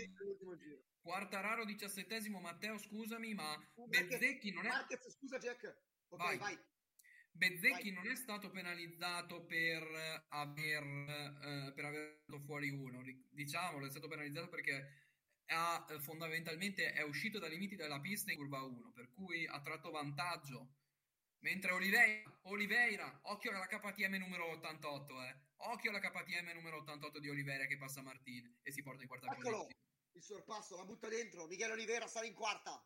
giro. 0.57 0.85
Quartararo 1.01 1.65
diciassettesimo, 1.65 2.39
Matteo 2.39 2.79
scusami, 2.79 3.35
ma 3.35 3.57
Bezzecchi 3.89 4.53
non 4.53 4.67
è... 4.67 4.69
Marquez, 4.69 5.11
scusa 5.19 5.39
Jack. 5.39 5.65
Ok, 6.09 6.19
Vai. 6.19 6.39
vai. 6.39 6.59
Bezzecchi 7.33 7.91
non 7.91 8.07
è 8.07 8.15
stato 8.15 8.51
penalizzato 8.51 9.45
per 9.45 9.83
aver, 10.29 10.83
eh, 10.85 11.73
per 11.75 11.85
aver 11.85 12.23
dato 12.25 12.43
fuori 12.45 12.71
uno, 12.71 13.03
diciamolo, 13.31 13.87
è 13.87 13.91
stato 13.91 14.07
penalizzato 14.07 14.49
perché 14.49 15.10
ha, 15.51 15.87
eh, 15.91 15.99
fondamentalmente 16.01 16.93
è 16.93 17.03
uscito 17.03 17.39
dai 17.39 17.51
limiti 17.51 17.77
della 17.77 18.01
pista 18.01 18.31
in 18.31 18.37
curva 18.39 18.63
1, 18.63 18.93
per 18.93 19.11
cui 19.11 19.47
ha 19.47 19.61
tratto 19.61 19.91
vantaggio. 19.91 20.75
Mentre 21.43 21.73
Oliveira, 21.73 22.39
Oliveira, 22.43 23.21
occhio 23.25 23.51
alla 23.51 23.67
KTM 23.67 24.15
numero 24.17 24.51
88, 24.51 25.23
eh. 25.23 25.37
Occhio 25.63 25.91
alla 25.91 26.01
KTM 26.01 26.51
numero 26.55 26.79
88 26.79 27.19
di 27.19 27.29
Oliveira 27.29 27.67
che 27.67 27.77
passa 27.79 28.03
Martin 28.03 28.59
e 28.63 28.73
si 28.73 28.83
porta 28.83 29.03
in 29.03 29.09
quarta 29.09 29.27
Eccolo, 29.27 29.65
posizione. 29.65 29.75
il 30.13 30.23
sorpasso, 30.23 30.77
la 30.77 30.85
butta 30.85 31.09
dentro. 31.09 31.47
Michele 31.47 31.73
Olivera 31.73 32.07
sale 32.07 32.27
in 32.29 32.35
quarta. 32.35 32.83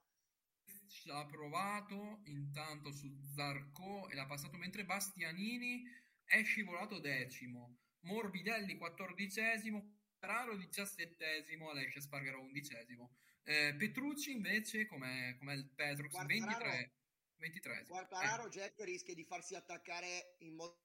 ci 0.88 1.10
ha 1.10 1.24
provato 1.26 2.20
intanto 2.24 2.92
su 2.92 3.10
Zarco 3.34 4.08
e 4.08 4.14
l'ha 4.14 4.26
passato 4.26 4.56
mentre 4.56 4.84
Bastianini 4.84 5.82
è 6.24 6.42
scivolato 6.42 7.00
decimo 7.00 7.78
Morbidelli 8.00 8.76
quattordicesimo 8.76 9.93
Carraro 10.24 10.56
diciassettesimo 10.56 11.68
Alessia 11.68 12.00
Spargaro 12.00 12.40
undicesimo 12.40 13.14
eh, 13.42 13.74
Petrucci 13.76 14.32
invece 14.32 14.86
come 14.86 15.38
il 15.38 15.70
Petrox 15.74 16.12
Quartararo- 16.12 16.64
23 16.64 16.94
23 17.36 17.84
Quartararo 17.86 18.48
Jack 18.48 18.80
rischia 18.80 19.14
di 19.14 19.24
farsi 19.24 19.54
attaccare 19.54 20.36
in 20.38 20.54
modo 20.54 20.80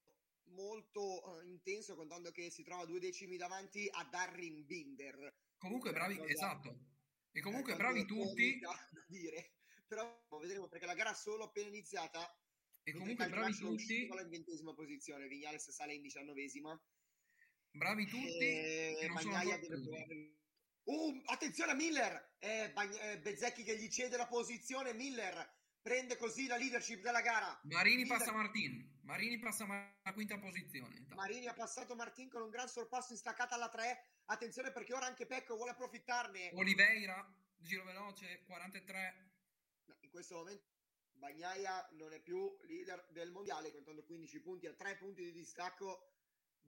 molto 0.49 1.41
eh, 1.41 1.45
intenso, 1.45 1.95
contando 1.95 2.31
che 2.31 2.49
si 2.49 2.63
trova 2.63 2.83
due 2.85 2.99
decimi 2.99 3.37
davanti 3.37 3.87
a 3.91 4.03
Darrin 4.03 4.65
Binder. 4.65 5.33
comunque 5.57 5.91
bravi 5.91 6.17
Cosa- 6.17 6.31
esatto 6.31 6.79
e 7.31 7.39
comunque 7.39 7.73
eh, 7.73 7.75
bravi 7.77 8.05
tutti 8.05 8.59
da 8.59 8.75
dire. 9.07 9.53
Però 9.87 10.21
vedremo 10.41 10.67
perché 10.67 10.85
la 10.85 10.95
gara 10.95 11.13
solo 11.13 11.45
appena 11.45 11.67
iniziata. 11.67 12.27
e 12.83 12.91
comunque 12.91 13.29
bravi 13.29 13.53
tutti 13.53 13.73
uscito 13.73 14.13
alla 14.13 14.27
ventesima 14.27 14.73
posizione, 14.73 15.27
Vignales 15.27 15.69
sale 15.69 15.93
in 15.93 16.01
diciannovesima. 16.01 16.77
Bravi 17.79 18.05
tutti 18.05 18.37
E 18.37 19.05
non 19.07 19.17
sono 19.17 19.33
Bagnaia 19.33 19.57
deve 19.57 19.81
provare- 19.81 20.33
Uh, 20.83 21.21
attenzione 21.25 21.71
a 21.71 21.75
Miller! 21.75 22.35
È 22.39 22.71
Bagn- 22.73 22.97
è 22.97 23.19
Bezzecchi 23.19 23.63
che 23.63 23.77
gli 23.77 23.89
cede 23.89 24.17
la 24.17 24.25
posizione. 24.27 24.93
Miller 24.93 25.57
prende 25.81 26.17
così 26.17 26.47
la 26.47 26.57
leadership 26.57 27.01
della 27.01 27.21
gara. 27.21 27.59
Marini 27.63 28.03
Miller- 28.03 28.17
passa 28.17 28.31
Martin 28.31 28.97
Marini 29.03 29.37
passa 29.39 29.65
ma- 29.65 29.99
alla 30.03 30.13
quinta 30.13 30.37
posizione 30.39 30.95
intanto. 30.97 31.15
Marini 31.15 31.47
ha 31.47 31.53
passato 31.53 31.95
Martin 31.95 32.29
con 32.29 32.41
un 32.41 32.49
gran 32.49 32.67
sorpasso 32.67 33.11
in 33.13 33.17
staccata 33.19 33.55
alla 33.55 33.69
3. 33.69 34.03
Attenzione 34.25 34.71
perché 34.71 34.93
ora 34.93 35.05
anche 35.05 35.25
Pecco 35.25 35.55
vuole 35.55 35.71
approfittarne. 35.71 36.51
Oliveira, 36.55 37.27
giro 37.57 37.83
veloce, 37.85 38.43
43. 38.45 39.31
No, 39.85 39.97
in 40.01 40.09
questo 40.09 40.35
momento 40.35 40.63
Bagnaia 41.13 41.87
non 41.93 42.13
è 42.13 42.19
più 42.19 42.57
leader 42.63 43.05
del 43.11 43.31
mondiale, 43.31 43.71
contando 43.71 44.03
15 44.05 44.39
punti 44.41 44.65
a 44.67 44.73
3 44.73 44.95
punti 44.97 45.23
di 45.23 45.31
distacco 45.31 46.13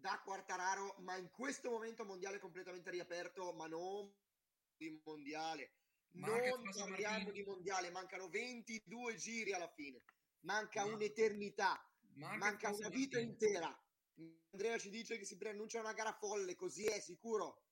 da 0.01 0.19
Quartararo, 0.19 0.95
ma 0.99 1.15
in 1.15 1.29
questo 1.31 1.69
momento 1.69 2.03
mondiale 2.03 2.39
completamente 2.39 2.89
riaperto, 2.89 3.53
ma 3.53 3.67
non 3.67 4.11
di 4.75 4.99
mondiale. 5.05 5.75
Non 6.13 6.41
parliamo 6.75 7.31
di 7.31 7.43
mondiale, 7.43 7.89
mancano 7.91 8.27
22 8.27 9.15
giri 9.15 9.53
alla 9.53 9.69
fine. 9.69 10.01
Manca 10.41 10.85
Ma- 10.85 10.93
un'eternità, 10.93 11.79
manca 12.15 12.69
passa 12.69 12.87
una 12.87 12.89
vita 12.89 13.17
Martin. 13.17 13.31
intera. 13.31 13.85
Andrea 14.51 14.77
ci 14.77 14.89
dice 14.89 15.17
che 15.17 15.23
si 15.23 15.37
preannuncia 15.37 15.79
una 15.79 15.93
gara 15.93 16.13
folle, 16.13 16.55
così 16.55 16.85
è 16.85 16.99
sicuro. 16.99 17.67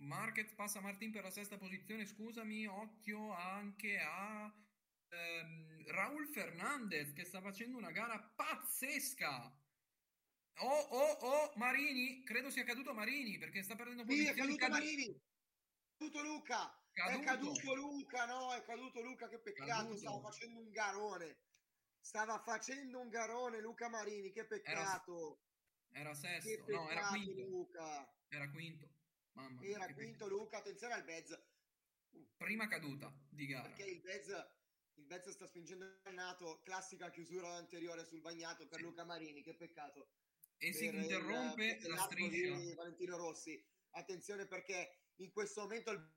Marquez 0.00 0.52
passa 0.54 0.80
Martin 0.80 1.10
per 1.10 1.22
la 1.22 1.30
sesta 1.30 1.56
posizione, 1.56 2.06
scusami, 2.06 2.66
occhio 2.66 3.32
anche 3.32 3.98
a 3.98 4.52
ehm, 5.08 5.86
Raul 5.86 6.26
Fernandez 6.28 7.12
che 7.12 7.24
sta 7.24 7.40
facendo 7.40 7.76
una 7.76 7.90
gara 7.90 8.18
pazzesca. 8.18 9.59
Oh, 10.58 10.78
oh, 10.90 11.12
oh, 11.20 11.52
Marini, 11.56 12.22
credo 12.22 12.50
sia 12.50 12.64
caduto 12.64 12.92
Marini 12.92 13.38
perché 13.38 13.62
sta 13.62 13.76
perdendo 13.76 14.04
Sì, 14.04 14.26
è 14.26 14.34
caduto 14.34 14.56
cadu- 14.56 14.74
Marini. 14.78 15.06
È 15.14 15.96
caduto 15.96 16.22
Luca. 16.22 16.74
È 16.92 16.98
Caduto. 17.00 17.24
caduto 17.24 17.74
Luca, 17.74 18.26
no, 18.26 18.52
è 18.52 18.62
caduto 18.62 19.00
Luca, 19.00 19.28
che 19.28 19.38
peccato, 19.38 19.68
Caduto. 19.70 19.96
stava 19.96 20.20
facendo 20.20 20.60
un 20.60 20.70
garone. 20.70 21.38
Stava 22.00 22.38
facendo 22.42 22.98
un 23.00 23.08
garone 23.08 23.60
Luca 23.60 23.88
Marini, 23.88 24.32
che 24.32 24.44
peccato. 24.46 25.44
Era 25.92 26.10
Che 26.10 26.16
sesto, 26.16 26.64
peccato 26.64 26.82
no, 26.84 26.90
era 26.90 27.06
quinto. 27.08 27.42
Luca. 27.46 28.14
Era 28.28 28.50
quinto. 28.50 28.94
Mamma 29.32 29.60
mia, 29.60 29.76
Era 29.76 29.84
quinto 29.94 30.24
peccato. 30.24 30.28
Luca, 30.28 30.56
attenzione 30.58 30.94
al 30.94 31.04
Bez, 31.04 31.42
Prima 32.36 32.66
caduta 32.66 33.14
di 33.30 33.46
gara. 33.46 33.68
perché 33.68 33.84
il 33.84 34.00
Bez, 34.00 34.26
il 34.94 35.04
Bez 35.06 35.28
sta 35.30 35.46
spingendo 35.46 35.84
il 35.84 36.00
dannato, 36.02 36.60
classica 36.64 37.08
chiusura 37.10 37.54
anteriore 37.54 38.04
sul 38.04 38.20
bagnato 38.20 38.66
per 38.66 38.78
Sì. 38.78 38.84
Luca 38.84 39.04
Marini, 39.04 39.42
che 39.42 39.54
peccato. 39.54 40.10
E 40.62 40.72
si 40.74 40.84
il- 40.84 40.94
interrompe 40.94 41.76
per 41.76 41.90
la 41.90 42.02
striscia. 42.02 42.54
di 42.56 42.74
Valentino 42.74 43.16
Rossi. 43.16 43.64
Attenzione 43.92 44.46
perché 44.46 45.04
in 45.16 45.32
questo 45.32 45.62
momento 45.62 45.90
il 45.90 46.12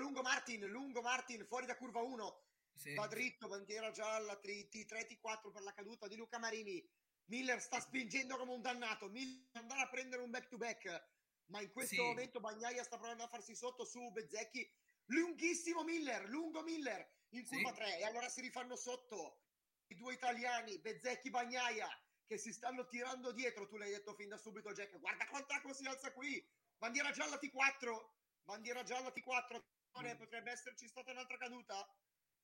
lungo 0.00 0.22
Martin, 0.22 0.64
lungo 0.66 1.02
Martin 1.02 1.44
fuori 1.46 1.66
da 1.66 1.76
curva 1.76 2.00
1, 2.00 2.46
Sì. 2.72 2.94
va 2.94 3.06
dritto, 3.06 3.46
bandiera 3.46 3.90
gialla, 3.90 4.38
T3, 4.40 5.06
T4 5.06 5.50
per 5.52 5.62
la 5.62 5.72
caduta 5.74 6.08
di 6.08 6.16
Luca 6.16 6.38
Marini. 6.38 6.82
Miller 7.26 7.60
sta 7.60 7.78
spingendo 7.78 8.38
come 8.38 8.52
un 8.52 8.62
dannato. 8.62 9.08
Miller 9.10 9.48
andare 9.52 9.82
a 9.82 9.88
prendere 9.88 10.22
un 10.22 10.30
back 10.30 10.48
to 10.48 10.56
back, 10.56 11.08
ma 11.46 11.60
in 11.60 11.70
questo 11.70 11.94
Sì. 11.96 12.00
momento 12.00 12.40
Bagnaia 12.40 12.82
sta 12.84 12.96
provando 12.96 13.24
a 13.24 13.28
farsi 13.28 13.54
sotto 13.54 13.84
su 13.84 14.10
Bezzecchi. 14.10 14.66
Lunghissimo 15.10 15.84
Miller, 15.84 16.26
lungo 16.28 16.62
Miller 16.62 17.06
in 17.30 17.44
Sì. 17.44 17.54
curva 17.56 17.72
3 17.72 17.98
e 17.98 18.04
allora 18.04 18.28
si 18.30 18.40
rifanno 18.40 18.76
sotto 18.76 19.42
i 19.88 19.94
due 19.94 20.14
italiani, 20.14 20.78
Bezzecchi 20.78 21.28
Bagnaia, 21.30 21.88
che 22.28 22.36
si 22.38 22.52
stanno 22.52 22.86
tirando 22.86 23.32
dietro. 23.32 23.66
Tu 23.66 23.76
l'hai 23.78 23.90
detto 23.90 24.14
fin 24.14 24.28
da 24.28 24.36
subito, 24.36 24.70
Jack. 24.72 24.98
Guarda 25.00 25.26
quanto 25.26 25.54
acqua 25.54 25.72
si 25.72 25.86
alza 25.86 26.12
qui. 26.12 26.46
Bandiera 26.76 27.10
gialla 27.10 27.36
T4, 27.36 28.10
bandiera 28.44 28.82
gialla 28.84 29.08
T4. 29.08 29.64
Mm. 29.98 30.16
Potrebbe 30.18 30.50
esserci 30.52 30.86
stata 30.86 31.10
un'altra 31.10 31.38
caduta. 31.38 31.76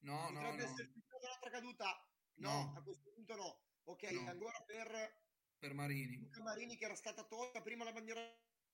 No, 0.01 0.31
no, 0.31 0.41
Potrebbe 0.41 0.65
no. 0.65 0.73
esserci 0.73 1.01
stata 1.07 1.27
un'altra 1.27 1.51
caduta. 1.51 2.09
No, 2.37 2.51
No. 2.51 2.75
a 2.77 2.83
questo 2.83 3.13
punto 3.13 3.37
no. 3.37 3.63
Ok, 3.85 4.03
No. 4.11 4.29
ancora 4.29 4.61
per 4.65 5.23
Per 5.59 5.73
Marini. 5.75 6.17
Luca 6.19 6.43
Marini 6.43 6.77
che 6.77 6.85
era 6.87 6.97
stata 6.97 7.23
tolta 7.25 7.61
prima 7.63 7.85
la 7.85 7.93
bandiera 7.93 8.21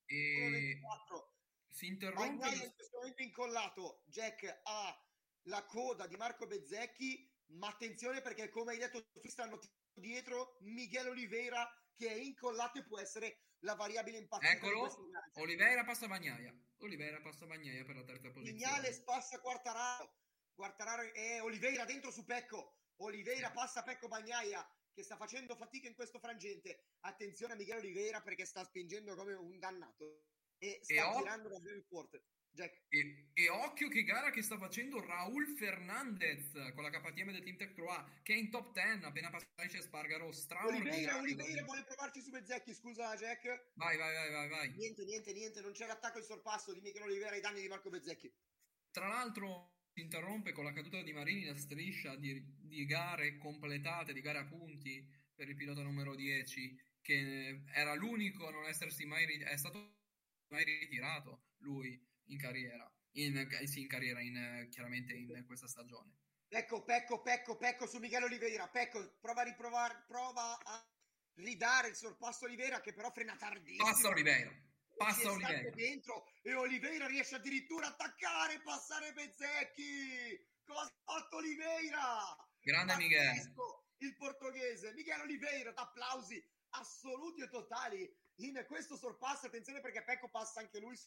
E 0.05 0.49
24. 0.49 1.35
si 1.67 1.85
interrompe 1.87 2.35
Bagnaia 2.37 2.57
lo- 2.57 2.63
in 2.65 2.73
questo 2.73 2.97
momento 2.97 3.21
incollato. 3.21 4.03
Jack 4.07 4.61
ha 4.63 5.05
la 5.43 5.65
coda 5.65 6.07
di 6.07 6.15
Marco 6.15 6.47
Bezzecchi, 6.47 7.29
ma 7.51 7.67
attenzione 7.67 8.21
perché 8.21 8.49
come 8.49 8.71
hai 8.71 8.77
detto 8.79 9.09
tu 9.11 9.27
stanno 9.29 9.59
dietro 9.93 10.57
Miguel 10.61 11.07
Oliveira 11.07 11.67
che 11.95 12.07
è 12.09 12.13
incollato 12.15 12.79
e 12.79 12.83
può 12.85 12.99
essere 12.99 13.45
la 13.59 13.75
variabile 13.75 14.17
questo 14.17 14.47
Eccolo. 14.47 14.89
Oliveira 15.33 15.83
passa 15.83 16.07
Bagnaia. 16.07 16.53
Oliveira 16.77 17.21
passa 17.21 17.45
Bagnaia 17.45 17.85
per 17.85 17.95
la 17.95 18.03
terza 18.03 18.31
posizione. 18.31 18.51
Vignales 18.51 19.01
passa 19.01 19.39
Quartararo. 19.39 20.15
Quartararo 20.53 21.13
e 21.13 21.39
Oliveira 21.41 21.85
dentro 21.85 22.11
su 22.11 22.25
Pecco. 22.25 22.77
Oliveira 22.97 23.51
passa 23.51 23.83
Pecco 23.83 24.07
Bagnaia 24.07 24.67
che 24.93 25.03
sta 25.03 25.15
facendo 25.15 25.55
fatica 25.55 25.87
in 25.87 25.93
questo 25.95 26.19
frangente. 26.19 26.95
Attenzione 27.01 27.53
a 27.53 27.55
Miguel 27.55 27.77
Oliveira 27.77 28.21
perché 28.21 28.45
sta 28.45 28.63
spingendo 28.63 29.15
come 29.15 29.33
un 29.33 29.57
dannato 29.59 30.25
e 30.57 30.79
sta 30.81 30.93
E 30.93 31.01
ho- 31.01 31.17
tirando 31.19 31.49
davvero 31.49 31.81
forte. 31.87 32.23
Jack. 32.49 32.83
E, 32.89 33.29
e 33.43 33.49
occhio 33.49 33.87
che 33.89 34.03
gara 34.03 34.29
che 34.29 34.41
sta 34.41 34.57
facendo 34.57 35.03
Raul 35.03 35.47
Fernandez 35.47 36.51
con 36.73 36.83
la 36.83 36.89
KTM 36.89 37.31
del 37.31 37.43
Team 37.43 37.57
Tech 37.57 37.73
3 37.73 37.85
che 38.23 38.33
è 38.33 38.37
in 38.37 38.49
top 38.49 38.73
10 38.73 39.05
appena 39.05 39.29
passato 39.29 39.81
Spargaro 39.81 40.31
Oliveira. 40.65 41.17
Oliveira 41.17 41.63
vuole 41.63 41.83
provarci 41.83 42.21
su 42.21 42.29
Bezzecchi, 42.29 42.73
scusa 42.73 43.15
Jack. 43.15 43.71
Vai, 43.73 43.97
vai, 43.97 44.13
vai, 44.13 44.31
vai, 44.31 44.49
vai. 44.49 44.71
Niente, 44.71 45.03
niente, 45.05 45.33
niente, 45.33 45.61
non 45.61 45.71
c'è 45.71 45.85
l'attacco 45.87 46.17
e 46.17 46.19
il 46.19 46.25
sorpasso 46.25 46.73
di 46.73 46.81
Miguel 46.81 47.03
Oliveira 47.03 47.35
ai 47.35 47.41
danni 47.41 47.61
di 47.61 47.67
Marco 47.67 47.89
Bezzecchi. 47.89 48.31
Tra 48.91 49.07
l'altro 49.07 49.79
si 49.93 50.01
interrompe 50.01 50.51
con 50.51 50.63
la 50.63 50.73
caduta 50.73 51.01
di 51.01 51.13
Marini 51.13 51.45
la 51.45 51.55
striscia 51.55 52.15
di, 52.15 52.43
di 52.59 52.85
gare 52.85 53.37
completate, 53.37 54.13
di 54.13 54.21
gare 54.21 54.39
a 54.39 54.45
punti 54.45 55.05
per 55.33 55.49
il 55.49 55.55
pilota 55.55 55.81
numero 55.81 56.15
10 56.15 56.89
che 57.01 57.63
era 57.73 57.95
l'unico 57.95 58.47
a 58.47 58.51
non 58.51 58.65
essersi 58.65 59.05
mai 59.05 59.25
è 59.25 59.57
stato 59.57 59.97
mai 60.49 60.63
ritirato 60.63 61.45
lui 61.59 61.99
in 62.25 62.37
carriera, 62.37 62.89
in, 63.13 63.37
eh, 63.37 63.67
sì, 63.67 63.81
in 63.81 63.87
carriera, 63.87 64.21
in, 64.21 64.35
eh, 64.35 64.67
chiaramente 64.69 65.13
in 65.13 65.43
questa 65.45 65.67
stagione. 65.67 66.13
Pecco, 66.47 66.83
Pecco, 66.83 67.21
Pecco, 67.21 67.55
Pecco 67.55 67.87
su 67.87 67.97
Miguel 67.97 68.23
Oliveira. 68.23 68.67
Pecco, 68.67 69.17
prova 69.21 69.41
a 69.41 69.45
riprovare, 69.45 70.03
prova 70.05 70.59
a 70.61 70.85
ridare 71.35 71.89
il 71.89 71.95
sorpasso 71.95 72.43
a 72.43 72.47
Oliveira 72.47 72.81
che 72.81 72.93
però 72.93 73.09
frena 73.11 73.35
tardissimo. 73.37 73.85
Passa 73.85 74.09
Oliveira, 74.09 74.51
passa 74.97 75.31
Oliveira. 75.31 75.69
dentro 75.71 76.25
e 76.41 76.53
Oliveira 76.53 77.07
riesce 77.07 77.35
addirittura 77.35 77.87
a 77.87 77.89
attaccare 77.91 78.55
e 78.55 78.61
passare 78.61 79.13
Bezzecchi. 79.13 80.49
Cosa 80.65 80.81
ha 80.81 81.13
fatto 81.13 81.37
Oliveira? 81.37 82.35
Grande 82.59 82.95
Miguel. 82.97 83.53
Il 83.97 84.15
portoghese, 84.15 84.93
Miguel 84.93 85.21
Oliveira, 85.21 85.73
applausi 85.73 86.43
assoluti 86.71 87.41
e 87.41 87.49
totali 87.49 88.13
in 88.39 88.63
questo 88.67 88.97
sorpasso. 88.97 89.45
Attenzione 89.45 89.79
perché 89.79 90.03
Pecco 90.03 90.29
passa 90.29 90.59
anche 90.59 90.79
lui. 90.79 90.97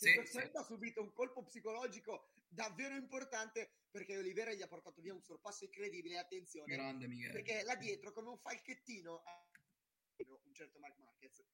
Sì, 0.00 0.38
ha 0.54 0.62
subito 0.62 1.02
un 1.02 1.12
colpo 1.12 1.42
psicologico 1.42 2.30
davvero 2.48 2.94
importante 2.94 3.70
perché 3.90 4.16
Oliveira 4.16 4.52
gli 4.54 4.62
ha 4.62 4.66
portato 4.66 5.02
via 5.02 5.12
un 5.12 5.22
sorpasso 5.22 5.64
incredibile. 5.64 6.16
Attenzione, 6.18 6.74
Grande 6.74 7.06
Miguel. 7.06 7.32
perché 7.32 7.62
là 7.64 7.74
dietro, 7.76 8.10
come 8.12 8.30
un 8.30 8.38
falchettino, 8.38 9.22
ha 9.22 9.46
un 10.16 10.54
certo 10.54 10.78
Mark 10.78 10.96
Marquez. 10.98 11.44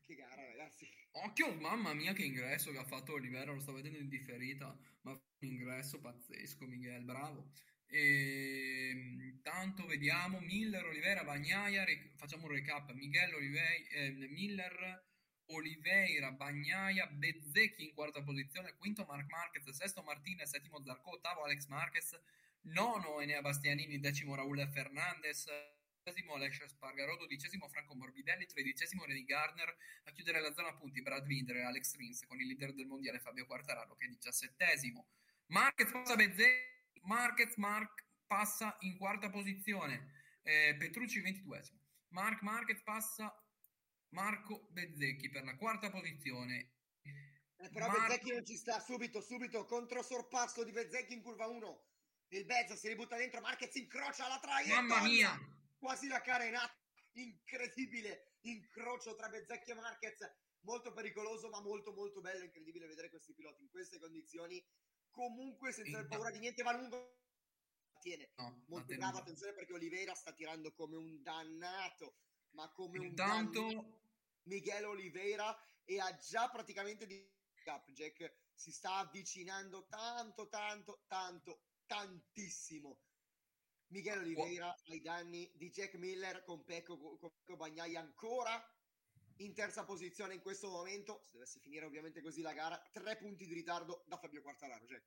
Che 0.00 0.14
gara, 0.16 0.44
ragazzi. 0.44 0.88
Occhio, 1.12 1.54
mamma 1.54 1.94
mia, 1.94 2.12
che 2.12 2.24
ingresso 2.24 2.72
che 2.72 2.78
ha 2.78 2.84
fatto 2.84 3.12
Oliveira, 3.12 3.52
lo 3.52 3.60
sto 3.60 3.72
vedendo 3.72 3.98
in 3.98 4.08
differita, 4.08 4.76
ma 5.02 5.12
un 5.12 5.20
ingresso 5.38 6.00
pazzesco, 6.00 6.66
Miguel, 6.66 7.04
bravo. 7.04 7.52
E 7.86 9.38
tanto 9.42 9.86
vediamo 9.86 10.40
Miller, 10.40 10.84
Oliveira, 10.86 11.22
Bagnaia, 11.22 11.84
re- 11.84 12.14
facciamo 12.16 12.46
un 12.46 12.52
recap, 12.52 12.90
Miguel, 12.92 13.34
Olivei- 13.34 13.86
eh, 13.90 14.10
Miller, 14.28 15.10
Oliveira, 15.46 16.32
Bagnaia, 16.32 17.06
Bezzecchi 17.06 17.84
in 17.84 17.94
quarta 17.94 18.22
posizione, 18.22 18.74
quinto 18.76 19.04
Mark 19.04 19.28
Marquez, 19.28 19.68
sesto 19.70 20.02
Martinez, 20.02 20.48
settimo 20.48 20.82
Zarco, 20.82 21.10
ottavo 21.10 21.44
Alex 21.44 21.66
Marquez, 21.66 22.18
nono 22.62 23.20
Enea 23.20 23.40
Bastianini, 23.40 23.98
decimo 23.98 24.34
Raul 24.34 24.68
Fernandez, 24.72 25.46
dodicesimo 26.02 26.34
Alessio 26.34 26.66
Spargaro, 26.68 27.16
dodicesimo 27.16 27.68
Franco 27.68 27.94
Morbidelli, 27.94 28.46
tredicesimo 28.46 29.04
René 29.04 29.22
Gardner, 29.22 29.76
a 30.04 30.10
chiudere 30.10 30.40
la 30.40 30.52
zona 30.52 30.74
punti 30.74 31.00
Brad 31.00 31.24
Binder 31.24 31.56
e 31.56 31.62
Alex 31.62 31.96
Rins 31.96 32.26
con 32.26 32.40
il 32.40 32.46
leader 32.46 32.72
del 32.72 32.86
mondiale 32.86 33.20
Fabio 33.20 33.46
Quartararo 33.46 33.94
che 33.94 34.06
è 34.06 34.08
diciassettesimo. 34.08 35.06
Marquez 35.46 35.90
passa 35.90 36.16
Bezzecchi, 36.16 37.00
Marquez 37.02 37.56
Mark 37.56 38.04
passa 38.26 38.76
in 38.80 38.96
quarta 38.96 39.30
posizione, 39.30 40.38
eh, 40.42 40.74
Petrucci 40.78 41.20
ventiduesimo. 41.20 41.78
Mark 42.08 42.42
Marquez 42.42 42.82
passa 42.82 43.32
Marco 44.12 44.66
Bezzecchi 44.70 45.28
per 45.30 45.44
la 45.44 45.56
quarta 45.56 45.90
posizione. 45.90 46.72
Eh, 47.56 47.68
però 47.70 47.86
Marco- 47.88 48.02
Bezzecchi 48.06 48.32
non 48.32 48.44
ci 48.44 48.56
sta 48.56 48.78
subito, 48.80 49.20
subito, 49.20 49.64
contro 49.64 50.02
sorpasso 50.02 50.64
di 50.64 50.72
Bezzecchi 50.72 51.14
in 51.14 51.22
curva 51.22 51.46
1. 51.46 51.86
Il 52.28 52.44
Bezza 52.44 52.76
si 52.76 52.88
ributta 52.88 53.16
dentro, 53.16 53.40
Marquez 53.40 53.74
incrocia 53.74 54.26
la 54.28 54.38
traiettoria. 54.38 54.80
Mamma 54.82 55.02
mia! 55.06 55.38
Quasi 55.78 56.08
la 56.08 56.20
carenata. 56.20 56.74
Incredibile 57.14 58.36
incrocio 58.42 59.14
tra 59.14 59.28
Bezzecchi 59.28 59.70
e 59.70 59.74
Marquez. 59.74 60.16
Molto 60.60 60.92
pericoloso, 60.92 61.48
ma 61.48 61.60
molto 61.60 61.92
molto 61.92 62.20
bello. 62.20 62.44
Incredibile 62.44 62.86
vedere 62.86 63.10
questi 63.10 63.34
piloti 63.34 63.62
in 63.62 63.68
queste 63.70 63.98
condizioni. 63.98 64.64
Comunque 65.10 65.72
senza 65.72 65.98
aver 65.98 66.08
paura 66.08 66.30
di 66.30 66.38
niente, 66.38 66.62
va 66.62 66.72
lungo. 66.76 67.18
Tiene. 68.00 68.32
No, 68.36 68.64
Molto 68.68 68.86
tenuto. 68.86 69.16
attenzione 69.18 69.52
perché 69.54 69.72
Oliveira 69.74 70.14
sta 70.14 70.32
tirando 70.32 70.72
come 70.72 70.96
un 70.96 71.22
dannato. 71.22 72.16
Ma 72.54 72.70
come 72.72 72.98
un 72.98 73.04
Intanto- 73.06 73.60
dannato. 73.60 74.00
Miguel 74.44 74.84
Oliveira 74.84 75.56
e 75.84 75.98
ha 75.98 76.14
già 76.16 76.48
praticamente 76.48 77.06
di 77.06 77.30
Jack 77.92 78.34
si 78.54 78.72
sta 78.72 78.96
avvicinando 78.96 79.86
tanto 79.88 80.48
tanto 80.48 81.04
tanto 81.06 81.62
tantissimo. 81.86 82.98
Miguel 83.88 84.18
Oliveira 84.18 84.74
ai 84.86 85.00
danni 85.00 85.50
di 85.54 85.70
Jack 85.70 85.94
Miller 85.94 86.42
con 86.44 86.64
Pecco, 86.64 86.98
con 86.98 87.18
Pecco 87.18 87.56
Bagnai 87.56 87.94
ancora 87.96 88.60
in 89.36 89.52
terza 89.54 89.84
posizione 89.84 90.34
in 90.34 90.40
questo 90.40 90.70
momento. 90.70 91.22
Se 91.24 91.32
dovesse 91.32 91.60
finire 91.60 91.84
ovviamente 91.84 92.22
così 92.22 92.40
la 92.40 92.52
gara 92.52 92.80
tre 92.92 93.16
punti 93.16 93.46
di 93.46 93.54
ritardo 93.54 94.04
da 94.06 94.16
Fabio 94.16 94.42
Quartararo 94.42 94.86
Jack. 94.86 95.04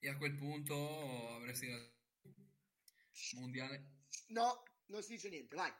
E 0.00 0.08
a 0.08 0.16
quel 0.16 0.36
punto 0.36 1.34
avresti 1.34 1.66
mondiale. 3.32 4.04
no 4.28 4.62
non 4.86 5.02
si 5.02 5.12
dice 5.12 5.28
niente 5.28 5.56
vai 5.56 5.72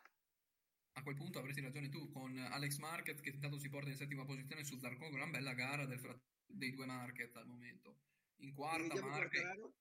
A 0.98 1.02
quel 1.02 1.14
punto 1.14 1.38
avresti 1.38 1.60
ragione 1.60 1.88
tu 1.88 2.10
con 2.10 2.36
Alex 2.36 2.78
Marquez 2.78 3.20
che 3.20 3.30
intanto 3.30 3.56
si 3.56 3.68
porta 3.68 3.88
in 3.88 3.96
settima 3.96 4.24
posizione 4.24 4.64
su 4.64 4.76
Zarco, 4.78 5.08
gran 5.10 5.30
bella 5.30 5.54
gara 5.54 5.86
frat- 5.96 6.20
dei 6.44 6.72
due 6.72 6.86
Marquez 6.86 7.36
al 7.36 7.46
momento. 7.46 8.00
In 8.40 8.52
quarta. 8.52 9.00
Quartararo, 9.00 9.74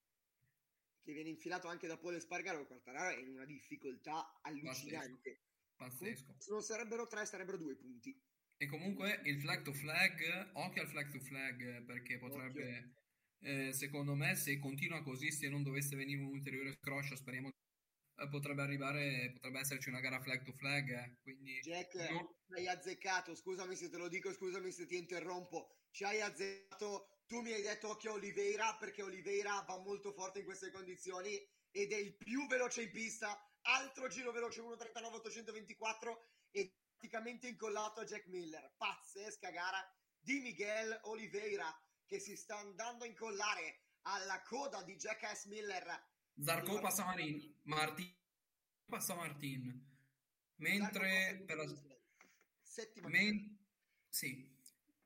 che 1.01 1.13
viene 1.13 1.29
infilato 1.29 1.67
anche 1.67 1.87
da 1.87 1.97
Pole 1.97 2.19
Spargaro 2.19 2.67
Quartararo 2.67 3.17
è 3.17 3.21
in 3.21 3.29
una 3.29 3.45
difficoltà 3.45 4.39
allucinante 4.41 5.41
Pazzesco. 5.75 6.35
Se 6.37 6.51
non 6.51 6.61
sarebbero 6.61 7.07
tre, 7.07 7.25
sarebbero 7.25 7.57
due 7.57 7.75
punti. 7.75 8.15
E 8.57 8.67
comunque 8.67 9.21
il 9.25 9.39
flag 9.39 9.63
to 9.63 9.73
flag, 9.73 10.51
occhio 10.53 10.81
al 10.83 10.87
flag 10.87 11.09
to 11.11 11.19
flag 11.19 11.83
perché 11.83 12.19
potrebbe, 12.19 12.93
eh, 13.39 13.73
secondo 13.73 14.13
me, 14.13 14.35
se 14.35 14.59
continua 14.59 15.01
così, 15.01 15.31
se 15.31 15.49
non 15.49 15.63
dovesse 15.63 15.95
venire 15.95 16.21
un 16.21 16.27
ulteriore 16.27 16.73
scroscio, 16.73 17.15
speriamo, 17.15 17.49
eh, 17.49 17.53
potrebbe 18.29 18.61
arrivare, 18.63 19.31
potrebbe 19.33 19.59
esserci 19.59 19.89
una 19.89 19.99
gara 19.99 20.19
flag 20.19 20.43
to 20.43 20.53
flag. 20.53 20.89
eh, 20.89 21.17
quindi 21.21 21.59
Jack, 21.59 21.93
no- 22.09 22.35
hai 22.55 22.67
azzeccato. 22.67 23.35
Scusami 23.35 23.75
se 23.75 23.89
te 23.89 23.97
lo 23.97 24.07
dico, 24.07 24.33
scusami 24.33 24.71
se 24.71 24.85
ti 24.85 24.97
interrompo. 24.97 25.69
Ci 25.91 26.03
hai 26.03 26.21
azzeccato. 26.21 27.21
Tu 27.27 27.41
mi 27.41 27.51
hai 27.51 27.61
detto 27.61 27.89
occhio 27.89 28.13
Oliveira 28.13 28.75
perché 28.77 29.01
Oliveira 29.01 29.61
va 29.67 29.77
molto 29.79 30.13
forte 30.13 30.39
in 30.39 30.45
queste 30.45 30.71
condizioni 30.71 31.35
ed 31.71 31.91
è 31.91 31.97
il 31.97 32.15
più 32.15 32.47
veloce 32.47 32.83
in 32.83 32.91
pista. 32.91 33.37
Altro 33.63 34.07
giro 34.07 34.31
veloce 34.31 34.61
1.39.824 34.61 36.17
e 36.51 36.73
praticamente 36.97 37.47
incollato 37.47 37.99
a 37.99 38.05
Jack 38.05 38.27
Miller. 38.27 38.73
Pazzesca 38.77 39.49
gara 39.51 39.85
di 40.19 40.39
Miguel 40.39 40.97
Oliveira 41.03 41.69
che 42.05 42.19
si 42.19 42.35
sta 42.37 42.57
andando 42.57 43.03
a 43.03 43.07
incollare 43.07 43.81
alla 44.03 44.41
coda 44.43 44.81
di 44.83 44.95
Jack 44.95 45.35
S. 45.35 45.45
Miller. 45.45 45.85
Zarco 46.39 46.79
passa 46.79 47.05
Marin, 47.05 47.59
Martin. 47.63 48.13
Passa 48.85 49.15
Martin, 49.15 49.85
mentre 50.57 51.43
per 51.45 51.57
la, 51.57 51.65
Settima 52.61 53.09
men- 53.09 53.57
sì, 54.07 54.49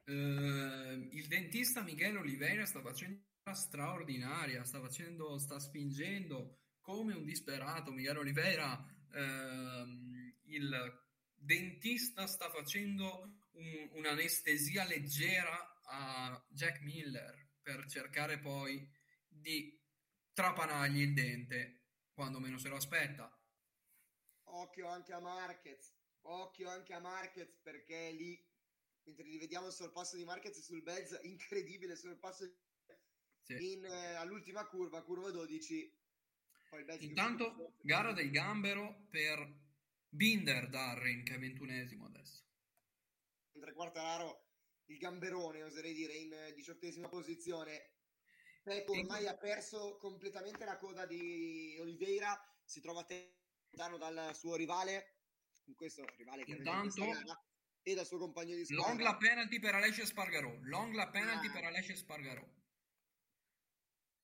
eh, 0.06 1.08
il 1.12 1.28
dentista 1.28 1.82
Miguel 1.82 2.18
Oliveira 2.18 2.66
sta 2.66 2.82
facendo 2.82 3.24
una 3.44 3.56
straordinaria, 3.56 4.64
sta 4.64 4.80
facendo, 4.80 5.38
sta 5.40 5.60
spingendo 5.60 6.60
come 6.80 7.16
un 7.16 7.24
disperato. 7.24 7.92
Miguel 7.92 8.18
Oliveira, 8.18 8.86
ehm, 9.14 10.36
il 10.44 11.02
dentista 11.34 12.28
sta 12.28 12.50
facendo 12.52 13.48
un- 13.54 13.90
un'anestesia 13.94 14.86
leggera 14.86 15.82
a 15.86 16.46
Jack 16.50 16.82
Miller 16.82 17.50
per 17.62 17.86
cercare 17.88 18.38
poi 18.40 18.88
di 19.28 19.81
trapanargli 20.42 21.02
il 21.02 21.14
dente 21.14 21.82
quando 22.14 22.40
meno 22.40 22.58
se 22.58 22.68
lo 22.68 22.76
aspetta. 22.78 23.32
Occhio 24.46 24.88
anche 24.88 25.14
a 25.14 25.20
Marquez, 25.20 25.94
occhio 26.22 26.68
anche 26.70 26.94
a 26.94 27.00
Marquez 27.00 27.60
perché 27.62 28.12
lì, 28.12 28.44
mentre 29.04 29.24
rivediamo 29.24 29.68
il 29.68 29.74
sorpasso 29.74 30.16
di 30.16 30.24
Marquez 30.26 30.60
sul 30.60 30.82
Bez, 30.82 31.20
incredibile 31.24 31.96
sorpasso 31.96 32.46
Sì. 33.44 33.74
in, 33.74 33.86
eh, 33.86 34.16
all'ultima 34.16 34.66
curva, 34.68 35.04
curva 35.04 35.30
12. 35.32 36.00
Poi 36.70 36.80
il 36.80 36.86
Bez 36.86 36.98
che 37.00 37.06
Intanto, 37.06 37.74
gara 37.82 38.12
del 38.14 38.32
gambero 38.32 39.06
per 39.10 39.60
Binder 40.10 40.70
Darrin, 40.70 41.24
che 41.24 41.36
è 41.36 41.40
ventunesimo 41.40 42.06
adesso. 42.06 42.44
mentre 43.54 43.74
Quartararo, 43.74 44.48
il 44.86 44.98
gamberone, 44.98 45.64
oserei 45.64 45.94
dire, 45.94 46.14
in 46.14 46.52
diciottesima 46.56 47.08
posizione. 47.08 47.91
Pecco 48.64 48.92
ormai 48.92 49.28
ha 49.28 49.36
perso 49.36 49.98
completamente 49.98 50.66
la 50.66 50.78
coda 50.78 51.06
di 51.06 51.76
Oliveira, 51.80 52.40
si 52.64 52.80
trova 52.80 53.06
lontano 53.10 53.98
dal 53.98 54.36
suo 54.36 54.56
rivale, 54.56 55.16
questo 55.76 56.06
rivale 56.18 56.44
che 56.44 56.52
Intanto- 56.52 57.06
e 57.84 57.96
dal 57.96 58.06
suo 58.06 58.20
compagno 58.20 58.56
di 58.56 58.64
squadra. 58.66 58.88
Long 58.90 59.00
la 59.02 59.18
penalty 59.18 59.60
per 59.60 59.74
Alessio 59.74 60.06
Spargarò. 60.06 60.54
Long 60.62 60.94
la 60.94 61.10
penalty 61.10 61.48
Ah. 61.48 61.52
per 61.52 61.64
Alessio 61.64 61.96
Spargarò. 61.96 62.46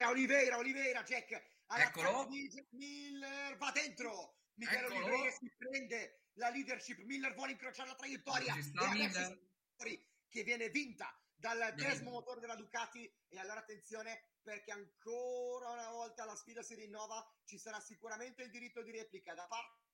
Oliveira, 0.05 0.57
Oliveira, 0.59 1.01
Jack, 1.01 1.31
all'attacco 1.68 1.99
Eccolo. 2.01 2.27
Miller, 2.72 3.57
va 3.57 3.72
dentro, 3.72 4.41
Michele 4.53 4.85
Eccolo. 4.85 5.05
Oliveira 5.05 5.31
si 5.31 5.51
prende 5.57 6.26
la 6.34 6.49
leadership, 6.49 6.99
Miller 6.99 7.34
vuole 7.34 7.53
incrociare 7.53 7.89
la 7.89 7.95
traiettoria, 7.95 8.53
che 10.30 10.43
viene 10.43 10.69
vinta 10.69 11.19
dal 11.38 11.73
decimo 11.76 12.11
motore 12.11 12.39
della 12.39 12.55
Ducati, 12.55 13.09
e 13.30 13.39
allora 13.39 13.59
attenzione, 13.59 14.31
perché 14.41 14.72
ancora 14.72 15.69
una 15.72 15.89
volta 15.89 16.26
la 16.26 16.35
sfida 16.35 16.64
si 16.64 16.76
rinnova, 16.76 17.26
ci 17.45 17.57
sarà 17.57 17.80
sicuramente 17.80 18.43
il 18.43 18.49
diritto 18.49 18.81
di 18.81 18.91
replica 18.91 19.34
da 19.34 19.47
parte 19.47 19.85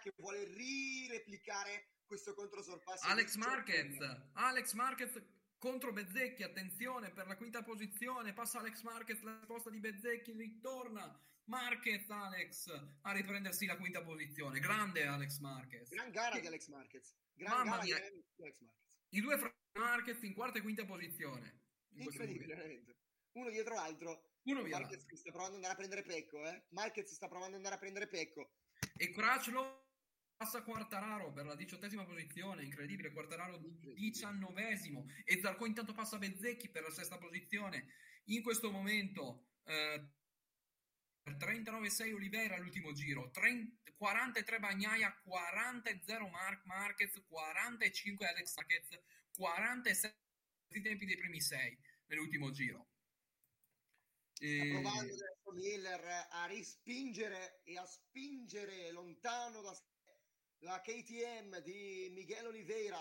che 0.00 0.12
vuole 0.16 0.44
rireplicare 0.44 2.00
questo 2.04 2.34
controsorpasso. 2.34 3.06
Alex 3.06 3.36
Marquez, 3.36 3.96
Alex 4.32 4.72
Marquez 4.72 5.22
contro 5.58 5.92
Bezzecchi, 5.92 6.42
attenzione 6.42 7.10
per 7.10 7.26
la 7.26 7.36
quinta 7.36 7.62
posizione, 7.62 8.32
passa 8.32 8.58
Alex 8.58 8.82
Marquez, 8.82 9.22
la 9.22 9.36
risposta 9.38 9.70
di 9.70 9.78
Bezzecchi 9.78 10.32
ritorna. 10.32 11.18
Marquez, 11.44 12.10
Alex, 12.10 12.68
a 13.02 13.12
riprendersi 13.12 13.66
la 13.66 13.76
quinta 13.76 14.02
posizione. 14.02 14.58
Grande 14.58 15.06
Alex 15.06 15.38
Marquez. 15.38 15.88
Gran 15.90 16.10
gara 16.10 16.38
di 16.40 16.46
Alex 16.46 16.66
Marquez. 16.68 17.14
Gran 17.34 17.58
Mamma 17.58 17.70
gara 17.70 17.82
mia. 17.84 17.96
di 17.96 18.42
Alex 18.42 18.60
Marquez. 18.60 18.85
I 19.16 19.20
due 19.20 19.38
fra 19.38 19.50
Marquez 19.78 20.22
in 20.24 20.34
quarta 20.34 20.58
e 20.58 20.60
quinta 20.60 20.84
posizione. 20.84 21.62
in 21.94 22.02
Incredibile, 22.02 22.54
veramente. 22.54 22.98
Uno 23.32 23.48
dietro 23.48 23.74
l'altro. 23.74 24.32
Uno 24.42 24.62
via 24.62 24.78
Marquez 24.78 24.98
l'altro. 25.00 25.16
sta 25.16 25.30
provando 25.30 25.56
ad 25.56 25.64
andare 25.64 25.72
a 25.72 25.76
prendere 25.76 26.02
Pecco, 26.02 26.46
eh. 26.46 26.66
Marquez 26.70 27.10
sta 27.10 27.26
provando 27.26 27.56
ad 27.56 27.64
andare 27.64 27.76
a 27.76 27.78
prendere 27.78 28.08
Pecco. 28.08 28.50
E 28.94 29.12
Crutchlow 29.12 29.84
passa 30.36 30.62
Quartararo 30.62 31.32
per 31.32 31.46
la 31.46 31.54
diciottesima 31.54 32.04
posizione, 32.04 32.62
incredibile, 32.62 33.10
Quartararo 33.10 33.58
diciannovesimo 33.94 35.06
e 35.24 35.40
Zarco 35.40 35.64
intanto 35.64 35.94
passa 35.94 36.18
Bezzecchi 36.18 36.68
per 36.68 36.82
la 36.82 36.90
sesta 36.90 37.16
posizione. 37.16 37.86
In 38.26 38.42
questo 38.42 38.70
momento 38.70 39.46
eh, 39.64 40.10
39,6 41.36 42.12
Oliveira 42.14 42.54
all'ultimo 42.56 42.92
giro, 42.92 43.30
30 43.30 43.84
43 43.96 44.58
Bagnaia, 44.58 45.22
40,0 45.24 46.28
Mark 46.30 46.64
Marquez, 46.66 47.22
45 47.26 48.26
Alex 48.26 48.54
Marquez, 48.56 48.88
46 49.34 50.14
i 50.74 50.80
tempi 50.82 51.06
dei 51.06 51.16
primi 51.16 51.40
6 51.40 51.78
nell'ultimo 52.08 52.50
giro. 52.50 52.90
E- 54.38 54.68
provando 54.70 55.00
adesso 55.00 55.24
Miller 55.54 56.26
a 56.30 56.44
rispingere 56.44 57.62
e 57.64 57.78
a 57.78 57.86
spingere 57.86 58.90
lontano 58.90 59.62
da 59.62 59.74
la 60.60 60.80
KTM 60.82 61.60
di 61.62 62.08
Miguel 62.12 62.46
Oliveira. 62.46 62.98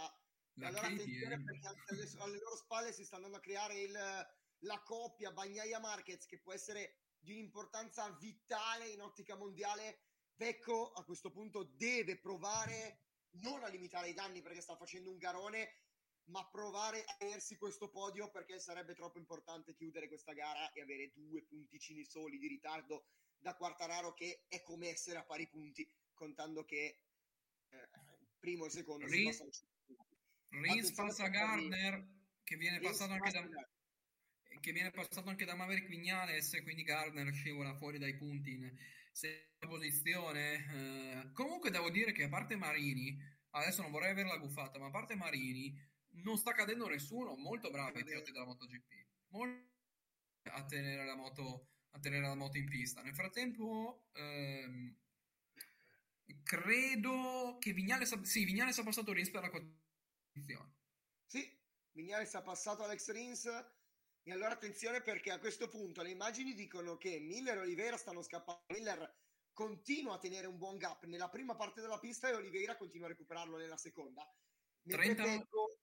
La 0.57 0.67
allora 0.67 0.87
attenzione 0.87 1.35
KTM. 1.35 1.43
perché 1.45 1.67
anche 1.67 1.83
alle, 1.93 2.11
alle 2.19 2.39
loro 2.39 2.55
spalle 2.55 2.93
si 2.93 3.03
sta 3.03 3.17
andando 3.17 3.35
a 3.37 3.41
creare 3.41 3.79
il- 3.81 4.27
la 4.59 4.81
coppia 4.83 5.31
Bagnaia 5.33 5.79
Marquez 5.79 6.25
che 6.25 6.39
può 6.39 6.53
essere 6.53 7.04
di 7.25 7.33
un'importanza 7.33 8.09
vitale 8.11 8.87
in 8.87 9.01
ottica 9.01 9.35
mondiale. 9.35 10.03
Pecco 10.35 10.91
a 10.91 11.03
questo 11.03 11.31
punto 11.31 11.63
deve 11.63 12.17
provare 12.19 13.01
non 13.41 13.63
a 13.63 13.67
limitare 13.67 14.09
i 14.09 14.13
danni 14.13 14.41
perché 14.41 14.61
sta 14.61 14.77
facendo 14.77 15.09
un 15.09 15.17
garone, 15.17 15.81
ma 16.25 16.47
provare 16.47 17.03
a 17.03 17.15
tenersi 17.17 17.57
questo 17.57 17.89
podio 17.89 18.29
perché 18.29 18.59
sarebbe 18.59 18.93
troppo 18.93 19.17
importante 19.17 19.73
chiudere 19.73 20.07
questa 20.07 20.33
gara 20.33 20.71
e 20.71 20.81
avere 20.81 21.11
due 21.13 21.43
punticini 21.43 22.03
soli 22.05 22.37
di 22.37 22.47
ritardo 22.47 23.07
da 23.37 23.55
Quartararo 23.55 24.13
che 24.13 24.45
è 24.47 24.61
come 24.63 24.89
essere 24.89 25.19
a 25.19 25.23
pari 25.23 25.47
punti 25.47 25.87
contando 26.13 26.63
che 26.65 27.01
eh, 27.69 27.89
primo 28.39 28.65
e 28.65 28.69
secondo 28.69 29.07
si 29.07 29.17
Ri- 29.17 29.25
passano 29.25 29.51
Rins 30.49 30.91
passa 30.93 31.27
Gardner 31.27 32.07
che 32.43 32.55
viene 32.55 32.79
Rins 32.79 32.97
passato 32.97 33.13
anche 33.13 33.31
da 33.31 33.67
che 34.59 34.71
viene 34.71 34.91
passato 34.91 35.29
anche 35.29 35.45
da 35.45 35.55
Maverick 35.55 35.87
Vignales 35.87 36.59
quindi 36.63 36.83
Gardner 36.83 37.33
scivola 37.33 37.75
fuori 37.75 37.97
dai 37.97 38.15
punti 38.15 38.53
in 38.53 38.71
seconda 39.11 39.67
posizione. 39.67 40.53
Eh, 40.71 41.31
comunque 41.33 41.69
devo 41.69 41.89
dire 41.89 42.11
che 42.11 42.23
a 42.23 42.29
parte 42.29 42.55
Marini 42.55 43.17
adesso 43.51 43.81
non 43.81 43.91
vorrei 43.91 44.11
averla 44.11 44.37
guffata 44.37 44.79
ma 44.79 44.87
a 44.87 44.91
parte 44.91 45.15
Marini 45.15 45.73
non 46.23 46.37
sta 46.37 46.53
cadendo 46.53 46.87
nessuno 46.87 47.35
molto 47.35 47.69
bravi 47.69 47.99
i 47.99 48.03
piloti 48.03 48.31
della 48.31 48.45
MotoGP. 48.45 49.07
Molto 49.29 49.73
a 50.51 50.63
tenere 50.65 51.05
la 51.05 51.15
moto 51.15 51.69
a 51.91 51.99
tenere 51.99 52.23
la 52.23 52.35
moto 52.35 52.57
in 52.57 52.67
pista. 52.67 53.01
Nel 53.01 53.15
frattempo 53.15 54.07
ehm, 54.13 54.95
credo 56.43 57.57
che 57.59 57.73
Vignales 57.73 58.19
sì, 58.21 58.43
Vignales 58.43 58.77
ha 58.77 58.83
passato 58.83 59.13
Rins 59.13 59.29
per 59.29 59.41
la 59.41 59.49
posizione 59.49 60.75
Sì, 61.25 61.57
Vignales 61.91 62.33
ha 62.35 62.41
passato 62.41 62.83
Alex 62.83 63.11
Rins 63.11 63.47
e 64.27 64.31
allora 64.31 64.53
attenzione 64.53 65.01
perché 65.01 65.31
a 65.31 65.39
questo 65.39 65.67
punto 65.67 66.01
le 66.01 66.09
immagini 66.09 66.55
dicono 66.55 66.97
che 66.97 67.19
Miller 67.19 67.57
e 67.57 67.61
Oliveira 67.61 67.95
stanno 67.95 68.23
scappando. 68.23 68.63
Miller 68.69 69.15
continua 69.53 70.15
a 70.15 70.17
tenere 70.17 70.47
un 70.47 70.57
buon 70.57 70.77
gap 70.77 71.05
nella 71.05 71.29
prima 71.29 71.55
parte 71.55 71.79
della 71.79 71.99
pista 71.99 72.27
e 72.27 72.33
Oliveira 72.33 72.75
continua 72.75 73.05
a 73.05 73.09
recuperarlo 73.11 73.55
nella 73.55 73.77
seconda. 73.77 74.27
Mentre 74.83 75.13
30 75.13 75.23
Pecco 75.23 75.77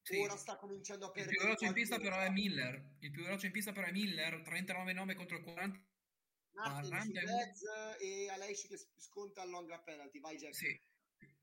Sì. 0.00 0.16
ora 0.18 0.36
sta 0.36 0.56
cominciando 0.56 1.06
a 1.06 1.08
Il 1.08 1.12
perdere 1.14 1.36
più 1.36 1.44
veloce 1.44 1.66
in 1.66 1.72
pista 1.72 1.98
però 1.98 2.18
è. 2.20 2.30
Miller. 2.30 2.96
Il 3.00 3.10
più 3.10 3.22
veloce 3.24 3.46
in 3.46 3.52
pista 3.52 3.72
però 3.72 3.86
è 3.88 3.92
Miller, 3.92 4.42
39,9 4.42 5.14
contro 5.14 5.36
il 5.36 5.42
40. 5.42 5.86
Martin 6.52 6.82
su 6.84 6.88
41. 6.88 7.36
Dez 7.36 7.62
e 8.00 8.28
Aleix 8.30 8.66
che 8.68 8.78
sconta 8.96 9.42
il 9.42 9.50
long 9.50 9.82
penalty. 9.82 10.20
Vai 10.20 10.36
Jack. 10.36 10.54
Sì, 10.54 10.80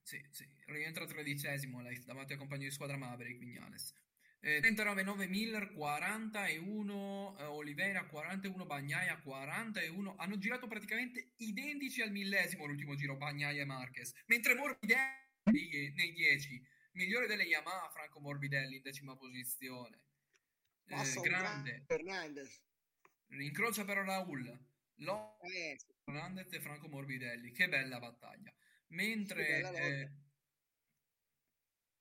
sì, 0.02 0.26
sì. 0.32 0.50
Rientra 0.68 1.06
tredicesimo 1.06 1.82
lei 1.82 2.02
davanti 2.04 2.34
al 2.34 2.40
compagno 2.40 2.64
di 2.64 2.72
squadra 2.72 2.98
Maverick 2.98 3.40
Vignales. 3.40 3.94
Eh, 4.46 4.60
39,9 4.62 5.28
Miller, 5.28 5.74
41 5.74 7.36
eh, 7.40 7.44
Oliveira, 7.46 8.06
41 8.06 8.66
Bagnaia, 8.68 9.18
41. 9.18 10.16
Hanno 10.18 10.38
girato 10.38 10.68
praticamente 10.68 11.32
identici 11.38 12.04
al 12.04 12.12
millesimo 12.12 12.68
l'ultimo 12.68 12.94
giro 12.94 13.16
Bagnaia 13.16 13.64
e 13.64 13.66
Marquez. 13.66 14.14
Mentre 14.28 14.54
Morbidelli 14.54 15.94
nei 15.96 16.14
10, 16.14 16.64
migliore 16.92 17.26
delle 17.26 17.46
Yamaha, 17.46 17.90
Franco 17.90 18.20
Morbidelli 18.20 18.76
in 18.76 18.82
decima 18.84 19.16
posizione. 19.16 20.02
Eh, 20.90 21.22
grande. 21.22 21.84
Fernandez. 21.88 22.62
Incrocia 23.30 23.84
però 23.84 24.04
Raul, 24.04 24.60
Lo 25.00 25.40
Eh. 25.42 25.76
Fernandez 26.04 26.54
e 26.54 26.62
Franco 26.62 26.88
Morbidelli. 26.88 27.52
Che 27.52 27.68
bella 27.68 27.98
battaglia. 27.98 28.54
Mentre 28.90 30.25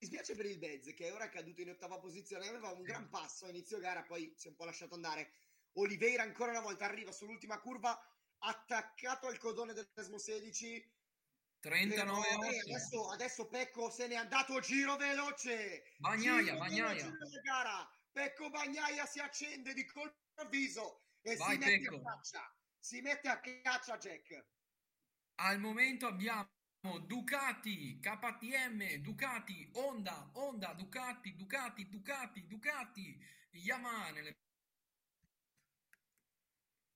Che 0.09 0.16
bella 0.16 0.24
lotta. 0.24 0.32
eh, 0.32 0.32
Mi 0.32 0.32
spiace 0.32 0.35
per 0.35 0.47
il 0.47 0.59
Bez 0.59 0.94
che 0.94 1.10
ora 1.10 1.24
è 1.24 1.28
caduto 1.31 1.60
in 1.60 1.70
ottava 1.70 1.98
posizione, 1.98 2.48
aveva 2.48 2.70
un 2.70 2.82
gran 2.82 3.09
passo 3.09 3.47
a 3.47 3.51
inizio 3.51 3.78
gara, 3.78 4.02
poi 4.02 4.32
si 4.36 4.47
è 4.47 4.51
un 4.51 4.56
po' 4.56 4.64
lasciato 4.64 4.94
andare. 4.94 5.32
Oliveira 5.74 6.22
ancora 6.22 6.51
una 6.51 6.60
volta 6.60 6.85
arriva 6.85 7.12
sull'ultima 7.12 7.59
curva, 7.60 7.98
attaccato 8.39 9.26
al 9.26 9.39
codone 9.39 9.72
del 9.72 9.89
Desmo 9.93 10.18
16. 10.18 10.93
39 11.60 12.26
Però, 12.28 12.43
eh, 12.43 12.59
8. 12.59 12.60
adesso, 12.68 13.10
adesso 13.10 13.47
Pecco 13.48 13.90
se 13.90 14.06
n'è 14.06 14.14
andato 14.16 14.60
giro 14.60 14.97
veloce. 14.97 15.94
Bagnaia, 15.97 16.43
Giro 16.43 16.59
Bagnaia. 16.59 17.10
veloce. 17.10 18.02
Pecco 18.12 18.51
Bagnaia 18.51 19.06
si 19.06 19.18
accende 19.18 19.72
di 19.74 19.85
colpo 19.86 20.14
improvviso 20.28 21.06
e 21.22 21.36
Vai, 21.36 21.52
si 21.52 21.59
mette 21.59 21.78
Pecco. 21.89 21.97
a 21.97 22.02
caccia. 22.14 22.56
Si 22.78 23.01
mette 23.01 23.28
a 23.28 23.40
caccia 23.40 23.97
Jack. 23.97 24.47
Al 25.36 25.59
momento 25.59 26.06
abbiamo 26.06 26.48
Ducati, 26.85 27.98
KTM, 27.98 28.97
Ducati, 28.97 29.69
Honda, 29.73 30.31
Honda, 30.35 30.74
Ducati, 30.74 31.35
Ducati, 31.35 31.89
Ducati, 31.89 32.47
Ducati, 32.47 33.19
Yamaha 33.52 34.11
nelle... 34.11 34.36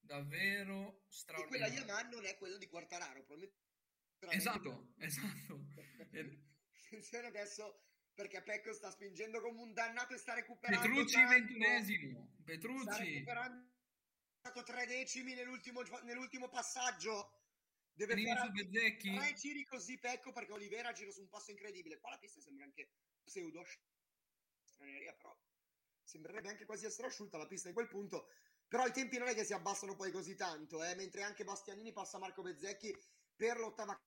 Davvero 0.01 0.75
E 0.75 0.85
quella 0.85 1.07
straordinario. 1.09 1.79
Yamaha 1.81 2.03
non 2.09 2.25
è 2.27 2.37
quella 2.37 2.59
di 2.59 2.67
Quartararo, 2.67 3.25
probabilmente. 3.25 3.67
Esatto, 4.31 4.93
esatto. 4.99 5.65
Attenzione 6.85 7.27
adesso 7.29 7.85
perché 8.13 8.43
Pecco 8.43 8.73
sta 8.73 8.91
spingendo 8.91 9.41
come 9.41 9.61
un 9.61 9.73
dannato 9.73 10.15
e 10.15 10.19
sta 10.19 10.35
recuperando 10.35 10.87
Petrucci 10.87 11.25
ventunesimo. 11.25 12.29
sta 12.33 12.43
Petrucci. 12.45 13.13
recuperando 13.15 13.67
tre 14.65 14.87
decimi 14.87 15.35
nell'ultimo, 15.35 15.83
nell'ultimo 16.03 16.49
passaggio 16.49 17.38
deve 17.99 18.15
fare 18.23 18.53
tre 18.69 19.33
giri 19.35 19.65
così 19.65 19.99
Pecco 19.99 20.31
perché 20.31 20.53
Olivera 20.53 20.93
gira 20.93 21.11
su 21.11 21.21
un 21.21 21.29
passo 21.29 21.51
incredibile. 21.51 21.99
Qua 21.99 22.11
la 22.11 22.19
pista 22.19 22.41
sembra 22.41 22.65
anche 22.65 22.93
pseudo 23.25 23.65
straneria 24.63 25.13
però 25.15 25.37
sembrerebbe 26.05 26.49
anche 26.49 26.65
quasi 26.65 26.87
essere 26.87 27.09
asciutta 27.09 27.37
la 27.37 27.47
pista 27.47 27.69
in 27.69 27.75
quel 27.75 27.89
punto. 27.89 28.29
Però 28.69 28.87
i 28.87 28.93
tempi 28.93 29.19
non 29.19 29.29
è 29.29 29.35
che 29.35 29.45
si 29.45 29.53
abbassano 29.53 29.97
poi 29.97 30.13
così 30.13 30.37
tanto 30.37 30.85
eh, 30.85 30.95
mentre 30.95 31.23
anche 31.23 31.43
Bastianini 31.43 31.93
passa 31.93 32.19
Marco 32.19 32.43
Bezzecchi 32.43 32.97
per 33.35 33.59
l'ottava 33.59 33.99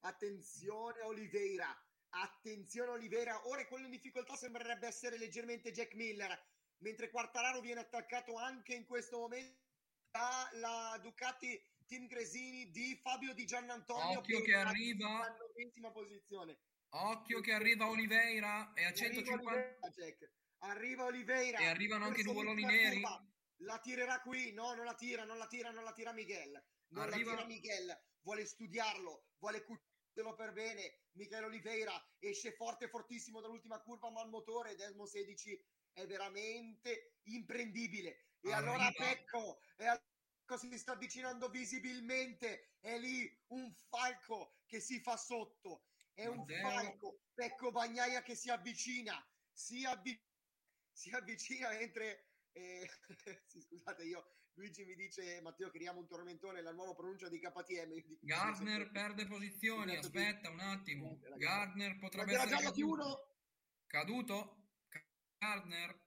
attenzione 0.00 1.00
Oliveira. 1.02 1.66
Attenzione 2.10 2.90
Oliveira. 2.90 3.48
Ora 3.48 3.66
quello 3.66 3.86
in 3.86 3.90
difficoltà 3.90 4.36
sembrerebbe 4.36 4.86
essere 4.86 5.16
leggermente 5.16 5.72
Jack 5.72 5.94
Miller. 5.94 6.38
Mentre 6.78 7.10
Quartararo 7.10 7.60
viene 7.60 7.80
attaccato 7.80 8.36
anche 8.36 8.74
in 8.74 8.84
questo 8.84 9.18
momento 9.18 9.62
dalla 10.10 10.98
Ducati 11.00 11.60
Team 11.94 12.08
Gresini 12.08 12.70
di 12.72 12.98
Fabio 13.00 13.32
Di 13.34 13.44
Giannantonio 13.44 14.18
Occhio 14.18 14.42
che 14.42 14.54
arriva. 14.56 15.32
posizione. 15.92 16.58
Occhio 16.88 17.40
che 17.40 17.52
arriva 17.52 17.88
Oliveira 17.88 18.72
è 18.72 18.82
a 18.82 18.88
Arriva 18.88 18.94
150 18.96 19.78
Oliveira, 19.80 20.30
arriva 20.58 21.04
Oliveira. 21.04 21.58
E 21.58 21.66
arrivano 21.66 22.06
anche 22.06 22.22
i 22.22 22.24
nuvoloni 22.24 22.64
neri. 22.64 23.00
la 23.58 23.78
tirerà 23.78 24.20
qui? 24.22 24.52
No 24.52 24.74
non 24.74 24.84
la 24.84 24.94
tira 24.94 25.24
non 25.24 25.38
la 25.38 25.46
tira 25.46 25.70
non 25.70 25.84
la 25.84 25.92
tira 25.92 26.12
Miguel. 26.12 26.64
Non 26.88 27.04
Arriva- 27.04 27.30
la 27.30 27.36
tira 27.36 27.46
Miguel. 27.46 28.02
Vuole 28.22 28.44
studiarlo 28.44 29.26
vuole 29.38 29.62
cucirlo 29.62 30.34
per 30.34 30.52
bene. 30.52 31.02
Michele 31.12 31.46
Oliveira 31.46 31.94
esce 32.18 32.54
forte 32.54 32.88
fortissimo 32.88 33.40
dall'ultima 33.40 33.80
curva 33.82 34.10
ma 34.10 34.22
il 34.22 34.30
motore. 34.30 34.74
Desmo 34.74 35.06
16 35.06 35.64
è 35.92 36.06
veramente 36.06 37.18
imprendibile. 37.28 38.30
E 38.40 38.52
allora 38.52 38.86
Arriva. 38.86 39.04
Pecco 39.04 39.60
e 39.76 39.86
Pecco 40.46 40.58
si 40.58 40.78
sta 40.78 40.92
avvicinando 40.92 41.48
visibilmente 41.48 42.74
è 42.80 42.98
lì 42.98 43.34
un 43.48 43.74
falco 43.88 44.58
che 44.66 44.78
si 44.78 45.00
fa 45.00 45.16
sotto, 45.16 45.86
è 46.12 46.26
un 46.26 46.36
Matteo. 46.36 46.60
falco, 46.60 47.20
Pecco 47.32 47.70
Bagnaia 47.70 48.22
che 48.22 48.34
si 48.34 48.50
avvicina, 48.50 49.26
si, 49.50 49.86
avvi- 49.86 50.22
si 50.92 51.08
avvicina 51.10 51.70
mentre... 51.70 52.28
eh, 52.52 52.86
sì, 53.46 53.62
scusate, 53.62 54.04
io 54.04 54.36
Luigi 54.52 54.84
mi 54.84 54.94
dice 54.94 55.40
Matteo 55.40 55.70
creiamo 55.70 56.00
un 56.00 56.06
tormentone 56.06 56.60
la 56.60 56.72
nuova 56.72 56.92
pronuncia 56.94 57.30
di 57.30 57.38
KTM. 57.38 58.18
Gardner 58.20 58.84
sì, 58.84 58.92
perde 58.92 59.26
posizioni, 59.26 59.96
aspetta 59.96 60.50
un 60.50 60.60
attimo. 60.60 61.18
Gardner 61.38 61.96
potrebbe 61.96 62.34
essere 62.34 62.62
caduto. 62.62 62.86
uno, 62.86 63.36
Caduto? 63.86 64.68
Gardner? 65.38 66.02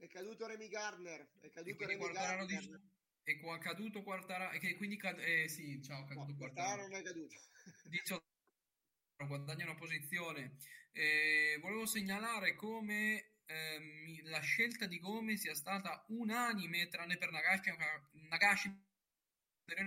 è 0.00 0.08
caduto 0.08 0.46
Remy 0.46 0.68
Gardner, 0.68 1.30
è 1.40 1.50
caduto 1.50 1.86
Remy 1.86 2.10
Gardner. 2.12 2.46
dice... 2.46 2.89
E 3.24 3.38
qua 3.38 3.58
caduto 3.58 4.02
Quartararo... 4.02 4.58
Che 4.58 4.76
quindi... 4.76 4.96
cad- 4.96 5.20
Eh 5.20 5.48
sì, 5.48 5.80
ciao, 5.82 6.00
No, 6.00 6.06
caduto 6.06 6.34
Quartararo 6.36 6.86
Quartararo. 6.86 6.88
non 6.88 6.98
è 6.98 7.02
caduto. 7.02 7.36
18 7.88 8.24
guadagna 9.26 9.64
una 9.64 9.74
posizione. 9.74 10.56
Eh, 10.92 11.58
volevo 11.60 11.86
segnalare 11.86 12.54
come 12.54 13.34
ehm, 13.46 14.28
la 14.28 14.40
scelta 14.40 14.86
di 14.86 14.98
Gome 14.98 15.36
sia 15.36 15.54
stata 15.54 16.04
unanime, 16.08 16.88
tranne 16.88 17.16
per 17.18 17.30
Nagashi, 17.30 17.70
Nagashi 18.28 18.88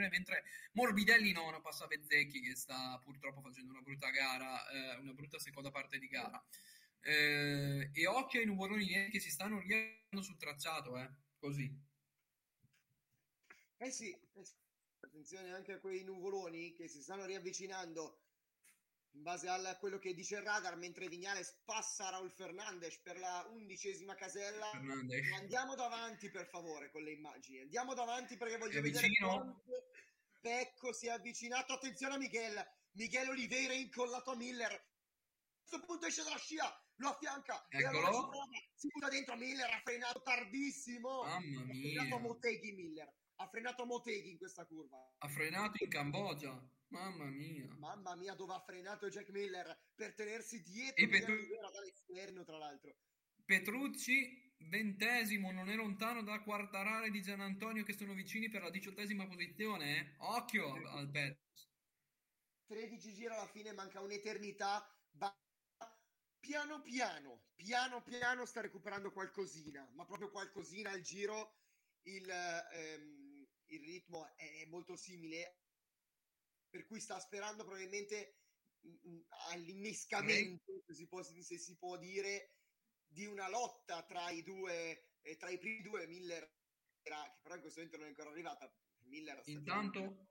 mentre 0.09 0.43
Morbidelli 0.73 1.33
nono 1.33 1.59
passa 1.61 1.87
Bezzecchi 1.87 2.39
che 2.41 2.55
sta 2.55 2.97
purtroppo 3.03 3.41
facendo 3.41 3.71
una 3.71 3.81
brutta 3.81 4.09
gara, 4.11 4.67
eh, 4.69 4.95
una 4.97 5.13
brutta 5.13 5.39
seconda 5.39 5.71
parte 5.71 5.99
di 5.99 6.07
gara. 6.07 6.41
Eh, 7.01 7.89
e 7.91 8.07
occhio 8.07 8.39
ai 8.39 8.45
nuvoloni 8.45 8.85
neri 8.89 9.11
che 9.11 9.19
si 9.19 9.29
stanno 9.29 9.59
riavviando 9.59 10.21
sul 10.21 10.37
tracciato, 10.37 10.97
eh, 10.97 11.09
così. 11.37 11.69
Eh 13.83 13.91
sì, 13.91 14.09
eh 14.11 14.45
sì. 14.45 14.53
attenzione 15.01 15.51
anche 15.53 15.73
a 15.73 15.79
quei 15.79 16.03
nuvoloni 16.03 16.71
che 16.71 16.87
si 16.87 17.01
stanno 17.01 17.25
riavvicinando 17.25 18.19
in 19.15 19.21
base 19.21 19.47
a 19.47 19.77
quello 19.77 19.99
che 19.99 20.13
dice 20.13 20.37
il 20.37 20.41
radar, 20.41 20.75
mentre 20.77 21.07
Vignales 21.07 21.61
passa 21.65 22.09
Raul 22.09 22.31
Fernandes 22.31 22.97
per 22.99 23.19
la 23.19 23.45
undicesima 23.51 24.15
casella. 24.15 24.69
Fernandes. 24.71 25.31
Andiamo 25.33 25.75
davanti 25.75 26.29
per 26.29 26.47
favore 26.47 26.89
con 26.91 27.03
le 27.03 27.11
immagini, 27.11 27.59
andiamo 27.59 27.93
davanti 27.93 28.37
perché 28.37 28.57
voglio 28.57 28.79
È 28.79 28.81
vedere 28.81 29.09
quanto 29.19 29.61
Pecco 30.39 30.93
si 30.93 31.07
è 31.07 31.11
avvicinato. 31.11 31.73
Attenzione 31.73 32.15
a 32.15 32.17
Miguel, 32.17 32.65
Miguel 32.93 33.29
Oliveira 33.29 33.73
incollato 33.73 34.31
a 34.31 34.35
Miller. 34.35 34.71
A 34.71 34.81
questo 35.59 35.85
punto 35.85 36.05
esce 36.05 36.23
dalla 36.23 36.37
scia, 36.37 36.85
lo 36.95 37.09
affianca 37.09 37.67
e 37.67 37.85
allora 37.85 38.07
Eccolo. 38.07 38.43
si, 38.49 38.69
si 38.75 38.87
butta 38.93 39.09
dentro 39.09 39.35
Miller, 39.35 39.69
ha 39.69 39.81
frenato 39.83 40.21
tardissimo. 40.21 41.23
Mamma 41.23 41.61
Ha 41.61 41.65
frenato 41.65 42.07
mia. 42.07 42.19
Motegi 42.19 42.71
Miller, 42.71 43.13
ha 43.43 43.47
frenato 43.47 43.83
a 43.83 43.85
Motegi 43.85 44.31
in 44.31 44.37
questa 44.37 44.65
curva. 44.65 45.15
Ha 45.17 45.27
frenato 45.27 45.83
in 45.83 45.89
Cambogia. 45.89 46.69
Mamma 46.87 47.25
mia. 47.25 47.67
Mamma 47.77 48.15
mia, 48.15 48.33
dove 48.35 48.53
ha 48.53 48.59
frenato 48.59 49.09
Jack 49.09 49.29
Miller 49.29 49.77
per 49.95 50.13
tenersi 50.13 50.61
dietro 50.61 51.03
E 51.03 51.07
Petru- 51.07 51.35
dall'esterno, 51.71 52.43
tra 52.43 52.57
l'altro. 52.57 52.95
Petrucci, 53.45 54.55
ventesimo, 54.69 55.51
non 55.51 55.69
è 55.69 55.75
lontano 55.75 56.23
da 56.23 56.39
Quartarare 56.41 57.09
di 57.09 57.21
Gian 57.21 57.41
Antonio 57.41 57.83
che 57.83 57.93
sono 57.93 58.13
vicini 58.13 58.47
per 58.49 58.61
la 58.61 58.69
diciottesima 58.69 59.27
posizione. 59.27 59.97
eh. 59.97 60.15
Occhio 60.19 60.73
al 60.89 61.09
pet. 61.09 61.39
13 62.67 63.13
giri 63.13 63.33
alla 63.33 63.47
fine, 63.47 63.73
manca 63.73 63.99
un'eternità. 63.99 64.87
Va 65.11 65.35
piano 66.39 66.81
piano, 66.81 67.45
piano 67.55 68.01
piano 68.01 68.45
sta 68.45 68.61
recuperando 68.61 69.11
qualcosina, 69.11 69.89
ma 69.93 70.05
proprio 70.05 70.29
qualcosina 70.29 70.91
al 70.91 71.01
giro. 71.01 71.57
Il, 72.05 72.29
ehm, 72.29 73.22
il 73.75 73.83
ritmo 73.83 74.35
è, 74.35 74.65
molto 74.65 74.95
simile, 74.95 75.59
per 76.69 76.85
cui 76.85 76.99
sta 76.99 77.19
sperando 77.19 77.63
probabilmente 77.63 78.39
mm, 78.87 78.95
mm, 79.07 79.19
all'innescamento, 79.49 80.81
se 80.85 80.93
si, 80.93 81.07
può, 81.07 81.21
se 81.23 81.57
si 81.57 81.77
può 81.77 81.97
dire, 81.97 82.55
di 83.07 83.25
una 83.25 83.47
lotta 83.49 84.03
tra 84.03 84.29
i 84.29 84.41
due, 84.43 85.11
eh, 85.21 85.35
tra 85.37 85.49
i 85.49 85.57
primi 85.57 85.81
due. 85.81 86.07
Miller, 86.07 86.51
era- 87.01 87.23
che 87.23 87.39
però 87.41 87.55
in 87.55 87.61
questo 87.61 87.79
momento 87.79 87.97
non 87.97 88.07
è 88.07 88.09
ancora 88.09 88.29
arrivata. 88.31 88.73
Miller 89.05 89.41
Intanto- 89.45 90.27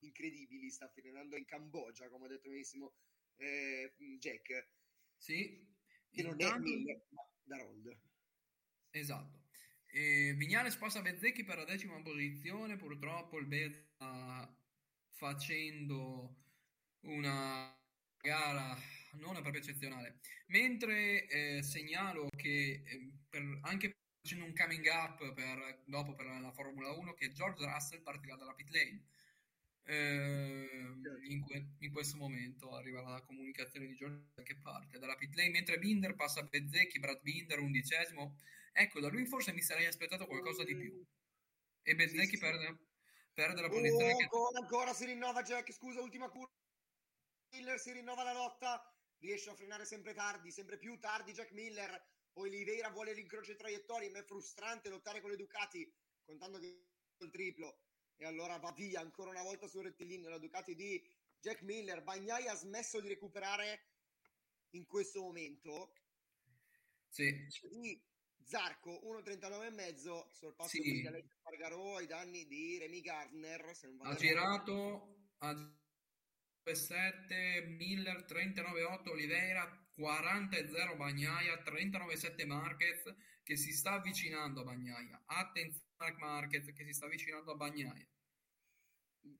incredibili, 0.00 0.70
sta 0.70 0.88
frenando 0.88 1.36
in 1.36 1.44
Cambogia, 1.44 2.08
come 2.08 2.26
ha 2.26 2.28
detto 2.28 2.48
benissimo 2.48 2.94
eh, 3.36 3.94
Jack, 4.18 4.70
Sì. 5.16 5.66
che 6.10 6.22
non 6.22 6.40
è 6.40 6.44
Intanto- 6.44 6.68
Miller, 6.68 7.06
ma 7.10 7.22
Darold. 7.42 8.00
Esatto. 8.90 9.47
E 9.90 10.34
Vignales 10.36 10.76
passa 10.76 11.00
Bezzecchi 11.00 11.44
per 11.44 11.56
la 11.56 11.64
decima 11.64 12.00
posizione. 12.00 12.76
Purtroppo 12.76 13.38
il 13.38 13.46
Bez 13.46 13.80
sta 13.94 14.54
facendo 15.10 16.36
una 17.00 17.74
gara 18.20 18.76
non 19.12 19.32
proprio 19.34 19.62
eccezionale. 19.62 20.20
Mentre 20.46 21.26
eh, 21.26 21.62
segnalo 21.62 22.28
che 22.36 22.82
eh, 22.84 23.10
per- 23.28 23.58
anche 23.62 23.96
facendo 24.20 24.44
un 24.44 24.54
coming 24.54 24.86
up 24.86 25.32
per, 25.32 25.82
dopo 25.84 26.14
per 26.14 26.26
la 26.26 26.52
Formula 26.52 26.90
1 26.92 27.14
che 27.14 27.32
George 27.32 27.64
Russell 27.64 28.02
partirà 28.02 28.36
dalla 28.36 28.54
pit 28.54 28.68
lane. 28.70 29.04
Eh, 29.84 30.68
in, 31.28 31.40
que- 31.40 31.66
in 31.78 31.90
questo 31.92 32.18
momento 32.18 32.76
arriva 32.76 33.00
la 33.00 33.22
comunicazione 33.22 33.86
di 33.86 33.94
George 33.94 34.42
che 34.42 34.56
parte 34.56 34.98
dalla 34.98 35.16
pit 35.16 35.34
lane 35.34 35.48
mentre 35.48 35.78
Binder 35.78 36.14
passa 36.14 36.40
a 36.40 36.42
Bezzecchi, 36.42 36.98
Brad 36.98 37.22
Binder 37.22 37.58
undicesimo 37.58 38.36
ecco 38.72 39.00
da 39.00 39.08
lui 39.08 39.26
forse 39.26 39.52
mi 39.52 39.62
sarei 39.62 39.86
aspettato 39.86 40.26
qualcosa 40.26 40.64
di 40.64 40.76
più 40.76 41.06
e 41.82 41.94
Bezzecchi 41.94 42.36
perde, 42.36 42.78
perde 43.32 43.62
la 43.62 43.68
posizione 43.68 44.12
Oh, 44.12 44.16
che 44.16 44.22
ancora, 44.24 44.58
ancora 44.58 44.92
si 44.92 45.06
rinnova 45.06 45.42
Jack, 45.42 45.72
scusa, 45.72 46.02
ultima 46.02 46.28
curva. 46.28 46.52
Miller 47.54 47.78
si 47.80 47.92
rinnova 47.92 48.22
la 48.24 48.34
lotta, 48.34 48.94
riesce 49.20 49.48
a 49.48 49.54
frenare 49.54 49.86
sempre 49.86 50.12
tardi, 50.12 50.50
sempre 50.50 50.76
più 50.76 50.98
tardi 50.98 51.32
Jack 51.32 51.52
Miller. 51.52 52.16
Oliveira 52.34 52.90
vuole 52.90 53.14
l'incrocio 53.14 53.52
di 53.52 53.56
traiettorie, 53.56 54.10
ma 54.10 54.18
è 54.18 54.22
frustrante 54.22 54.90
lottare 54.90 55.22
con 55.22 55.30
le 55.30 55.36
Ducati, 55.36 55.90
contando 56.24 56.58
che 56.58 56.84
il 57.16 57.30
triplo. 57.30 57.80
E 58.16 58.26
allora 58.26 58.58
va 58.58 58.72
via 58.72 59.00
ancora 59.00 59.30
una 59.30 59.42
volta 59.42 59.66
sul 59.66 59.84
rettilineo 59.84 60.28
la 60.28 60.38
Ducati 60.38 60.74
di 60.74 61.02
Jack 61.40 61.62
Miller. 61.62 62.02
Bagnai 62.02 62.48
ha 62.48 62.54
smesso 62.54 63.00
di 63.00 63.08
recuperare 63.08 63.92
in 64.72 64.84
questo 64.84 65.22
momento. 65.22 65.94
sì, 67.08 67.46
Di 67.62 68.07
Zarco 68.48 68.98
1.39 69.04 69.66
e 69.66 69.70
mezzo, 69.70 70.28
sorpasso 70.32 70.70
Sì. 70.70 70.80
quindi 70.80 71.06
Alex 71.06 71.26
Spargarò 71.36 71.96
ai 71.96 72.06
danni 72.06 72.46
di 72.46 72.78
Remy 72.78 73.00
Gardner. 73.02 73.76
Se 73.76 73.88
non 73.88 74.06
ha 74.06 74.14
girato 74.14 75.26
a 75.40 75.54
7 76.64 77.66
Miller 77.66 78.24
39,8 78.24 79.10
Oliveira 79.10 79.86
40,0 79.94 80.96
Bagnaia 80.96 81.62
39,7 81.62 82.46
Marquez 82.46 83.14
che 83.42 83.56
si 83.56 83.72
sta 83.72 83.92
avvicinando 83.92 84.60
a 84.60 84.64
Bagnaia 84.64 85.22
attenzione 85.26 86.16
Marquez 86.18 86.72
che 86.72 86.84
si 86.84 86.92
sta 86.92 87.06
avvicinando 87.06 87.52
a 87.52 87.54
Bagnaia 87.54 88.06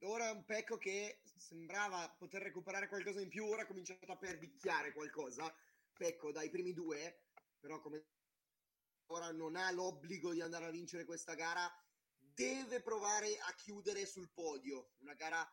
Ora 0.01 0.29
è 0.29 0.33
un 0.33 0.45
pecco 0.45 0.77
che 0.77 1.21
sembrava 1.37 2.15
poter 2.19 2.43
recuperare 2.43 2.89
qualcosa 2.89 3.21
in 3.21 3.29
più, 3.29 3.47
ora 3.47 3.63
ha 3.63 3.67
cominciato 3.67 4.11
a 4.13 4.17
perdicchiare 4.17 4.93
qualcosa. 4.93 5.55
Pecco 5.95 6.31
dai 6.31 6.51
primi 6.51 6.73
due, 6.75 7.25
però 7.59 7.81
come 7.81 8.05
ora 9.09 9.31
non 9.33 9.57
ha 9.57 9.71
l'obbligo 9.71 10.33
di 10.33 10.41
andare 10.41 10.67
a 10.67 10.71
vincere 10.71 11.05
questa 11.05 11.35
gara, 11.35 11.71
deve 12.35 12.81
provare 12.81 13.39
a 13.39 13.55
chiudere 13.55 14.07
sul 14.07 14.31
podio, 14.33 14.93
una 14.99 15.15
gara 15.15 15.47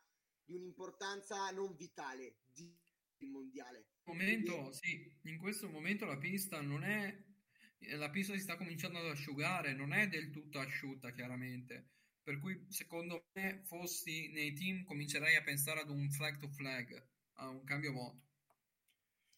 di 0.44 0.54
un'importanza 0.54 1.50
non 1.50 1.74
vitale, 1.74 2.36
di 2.52 2.74
mondiale. 3.30 3.86
momento, 4.04 4.72
sì, 4.72 5.18
in 5.22 5.38
questo 5.38 5.68
momento 5.68 6.04
la 6.04 6.18
pista 6.18 6.60
non 6.60 6.84
è 6.84 7.24
la 7.94 8.10
pista 8.10 8.32
si 8.32 8.40
sta 8.40 8.56
cominciando 8.56 8.98
ad 8.98 9.06
asciugare, 9.06 9.74
non 9.74 9.92
è 9.92 10.08
del 10.08 10.30
tutto 10.30 10.58
asciutta 10.58 11.12
chiaramente. 11.12 11.90
Per 12.22 12.38
cui 12.40 12.66
secondo 12.68 13.28
me 13.34 13.62
fossi 13.64 14.30
nei 14.32 14.52
team 14.54 14.82
comincerei 14.84 15.36
a 15.36 15.42
pensare 15.42 15.80
ad 15.80 15.90
un 15.90 16.10
flag 16.10 16.38
to 16.38 16.48
flag, 16.48 17.06
a 17.34 17.48
un 17.48 17.62
cambio 17.64 17.92
moto. 17.92 18.25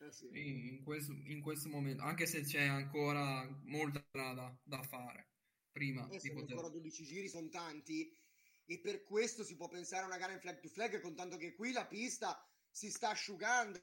Eh 0.00 0.12
sì. 0.12 0.28
in 0.32 0.84
questo, 0.84 1.12
in 1.12 1.40
questo 1.40 1.68
momento, 1.68 2.02
anche 2.04 2.26
se 2.26 2.42
c'è 2.42 2.62
ancora 2.62 3.44
molta 3.64 4.00
strada 4.08 4.56
da 4.62 4.82
fare 4.82 5.30
prima 5.72 6.08
Eh, 6.08 6.18
di 6.18 6.30
poter... 6.30 6.50
ancora 6.50 6.68
12 6.68 7.04
giri, 7.04 7.28
sono 7.28 7.48
tanti, 7.48 8.16
e 8.64 8.78
per 8.78 9.02
questo 9.02 9.42
si 9.42 9.56
può 9.56 9.66
pensare 9.66 10.04
a 10.04 10.06
una 10.06 10.18
gara 10.18 10.32
in 10.32 10.40
flag 10.40 10.60
to 10.60 10.68
flag, 10.68 11.00
contando 11.00 11.36
che 11.36 11.54
qui 11.54 11.72
la 11.72 11.86
pista 11.86 12.40
si 12.70 12.90
sta 12.90 13.10
asciugando 13.10 13.80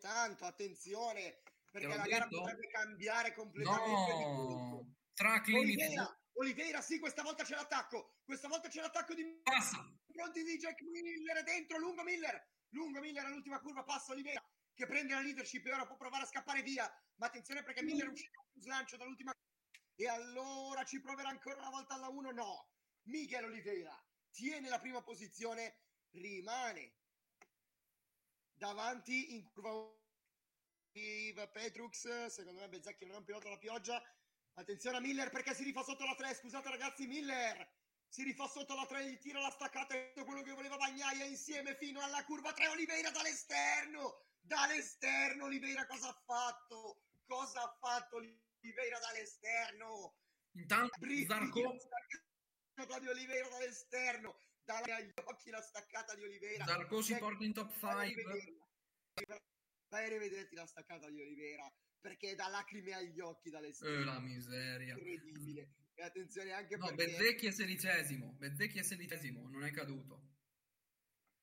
tanto, 0.00 0.46
attenzione, 0.46 1.42
perché 1.70 1.86
la 1.86 2.06
gara 2.06 2.24
detto? 2.24 2.40
potrebbe 2.40 2.66
cambiare 2.68 3.32
completamente. 3.32 4.12
No, 4.12 4.94
track 5.14 5.46
limit 5.46 5.78
Oliveira, 5.78 6.20
Oliveira, 6.32 6.80
sì, 6.80 6.98
questa 6.98 7.22
volta 7.22 7.44
c'è 7.44 7.54
l'attacco, 7.54 8.16
questa 8.24 8.48
volta 8.48 8.68
c'è 8.68 8.80
l'attacco 8.80 9.14
di 9.14 9.24
passa. 9.42 9.96
pronti 10.06 10.42
di 10.42 10.56
Jack 10.56 10.80
Miller 10.82 11.44
dentro, 11.44 11.78
lungo 11.78 12.02
Miller, 12.02 12.48
lungo 12.70 12.98
Miller 13.00 13.26
all'ultima 13.26 13.60
curva, 13.60 13.84
passa 13.84 14.12
Oliveira 14.12 14.42
che 14.74 14.86
prende 14.86 15.14
la 15.14 15.20
leadership 15.20 15.66
e 15.66 15.72
ora 15.72 15.86
può 15.86 15.96
provare 15.96 16.24
a 16.24 16.26
scappare 16.26 16.62
via, 16.62 16.90
ma 17.16 17.26
attenzione 17.26 17.62
perché 17.62 17.82
Miller 17.82 18.06
è 18.06 18.10
uscito 18.10 18.44
sul 18.52 18.62
slancio 18.62 18.96
dall'ultima 18.96 19.32
e 19.94 20.08
allora 20.08 20.84
ci 20.84 21.00
proverà 21.00 21.28
ancora 21.28 21.58
una 21.58 21.70
volta 21.70 21.94
alla 21.94 22.08
1, 22.08 22.30
no, 22.30 22.70
Miguel 23.02 23.44
Oliveira 23.44 24.02
tiene 24.30 24.68
la 24.68 24.78
prima 24.78 25.02
posizione 25.02 25.80
rimane 26.12 26.94
davanti 28.54 29.34
in 29.34 29.44
curva 29.50 29.98
Petrux, 31.52 32.26
secondo 32.26 32.60
me 32.60 32.68
Bezzacchi 32.68 33.04
non 33.04 33.14
è 33.14 33.18
un 33.18 33.24
pilota 33.24 33.46
alla 33.46 33.58
pioggia. 33.58 34.02
Attenzione 34.54 34.96
a 34.96 35.00
Miller 35.00 35.30
perché 35.30 35.54
si 35.54 35.62
rifà 35.62 35.82
sotto 35.82 36.04
la 36.04 36.14
3, 36.14 36.34
scusate 36.34 36.68
ragazzi, 36.68 37.06
Miller 37.06 37.78
si 38.08 38.24
rifà 38.24 38.48
sotto 38.48 38.74
la 38.74 38.84
3, 38.84 39.08
gli 39.08 39.18
tira 39.18 39.40
la 39.40 39.50
staccata, 39.50 39.94
è 39.94 40.12
quello 40.24 40.42
che 40.42 40.52
voleva 40.52 40.76
Bagnaia 40.76 41.24
insieme 41.24 41.76
fino 41.76 42.00
alla 42.00 42.24
curva 42.24 42.52
3, 42.52 42.68
Oliveira 42.68 43.10
dall'esterno, 43.10 44.26
dall'esterno 44.40 45.44
Oliveira 45.44 45.86
cosa 45.86 46.08
ha 46.08 46.22
fatto? 46.24 47.04
Cosa 47.26 47.62
ha 47.62 47.76
fatto 47.80 48.16
Oliveira 48.16 48.98
dall'esterno? 48.98 50.16
Intanto 50.52 50.98
Zarco 51.26 52.98
di 52.98 53.08
Oliveira 53.08 53.48
dall'esterno, 53.48 54.36
dagli 54.64 55.12
occhi 55.24 55.50
la 55.50 55.60
staccata 55.60 56.14
di 56.14 56.22
Oliveira. 56.22 56.64
Zarco 56.64 57.02
si 57.02 57.16
porta 57.16 57.44
in 57.44 57.52
top 57.52 57.72
5. 57.72 58.56
Vai 59.88 60.04
a 60.04 60.08
rivederti 60.08 60.54
la 60.54 60.66
staccata 60.66 61.10
di 61.10 61.20
Oliveira 61.20 61.70
perché 62.00 62.34
da 62.34 62.48
lacrime 62.48 62.94
agli 62.94 63.20
occhi 63.20 63.50
dall'esterno. 63.50 64.00
Eh, 64.00 64.04
la 64.04 64.20
miseria. 64.20 64.94
Incredibile. 64.94 65.74
E 65.94 66.02
attenzione 66.02 66.52
anche 66.52 66.76
no, 66.76 66.86
perché... 66.86 67.04
Bezzecchi 67.04 67.46
è 67.46 67.50
sedicesimo. 67.50 68.32
Bezzecchi 68.38 68.78
è 68.78 68.82
sedicesimo, 68.82 69.48
non 69.48 69.64
è 69.64 69.70
caduto. 69.70 70.29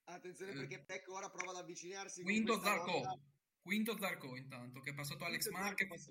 Attenzione 0.10 0.52
eh. 0.52 0.56
perché 0.56 0.80
Pecco 0.80 1.16
ora 1.16 1.30
prova 1.30 1.52
ad 1.52 1.58
avvicinarsi. 1.58 2.24
Quinto 2.24 2.60
Zarco. 2.62 2.92
Volta. 2.92 3.20
Quinto 3.62 3.98
Zarco 3.98 4.36
intanto, 4.36 4.80
che 4.80 4.92
è 4.92 4.94
passato 4.94 5.26
Alex 5.26 5.50
Marquez. 5.50 6.08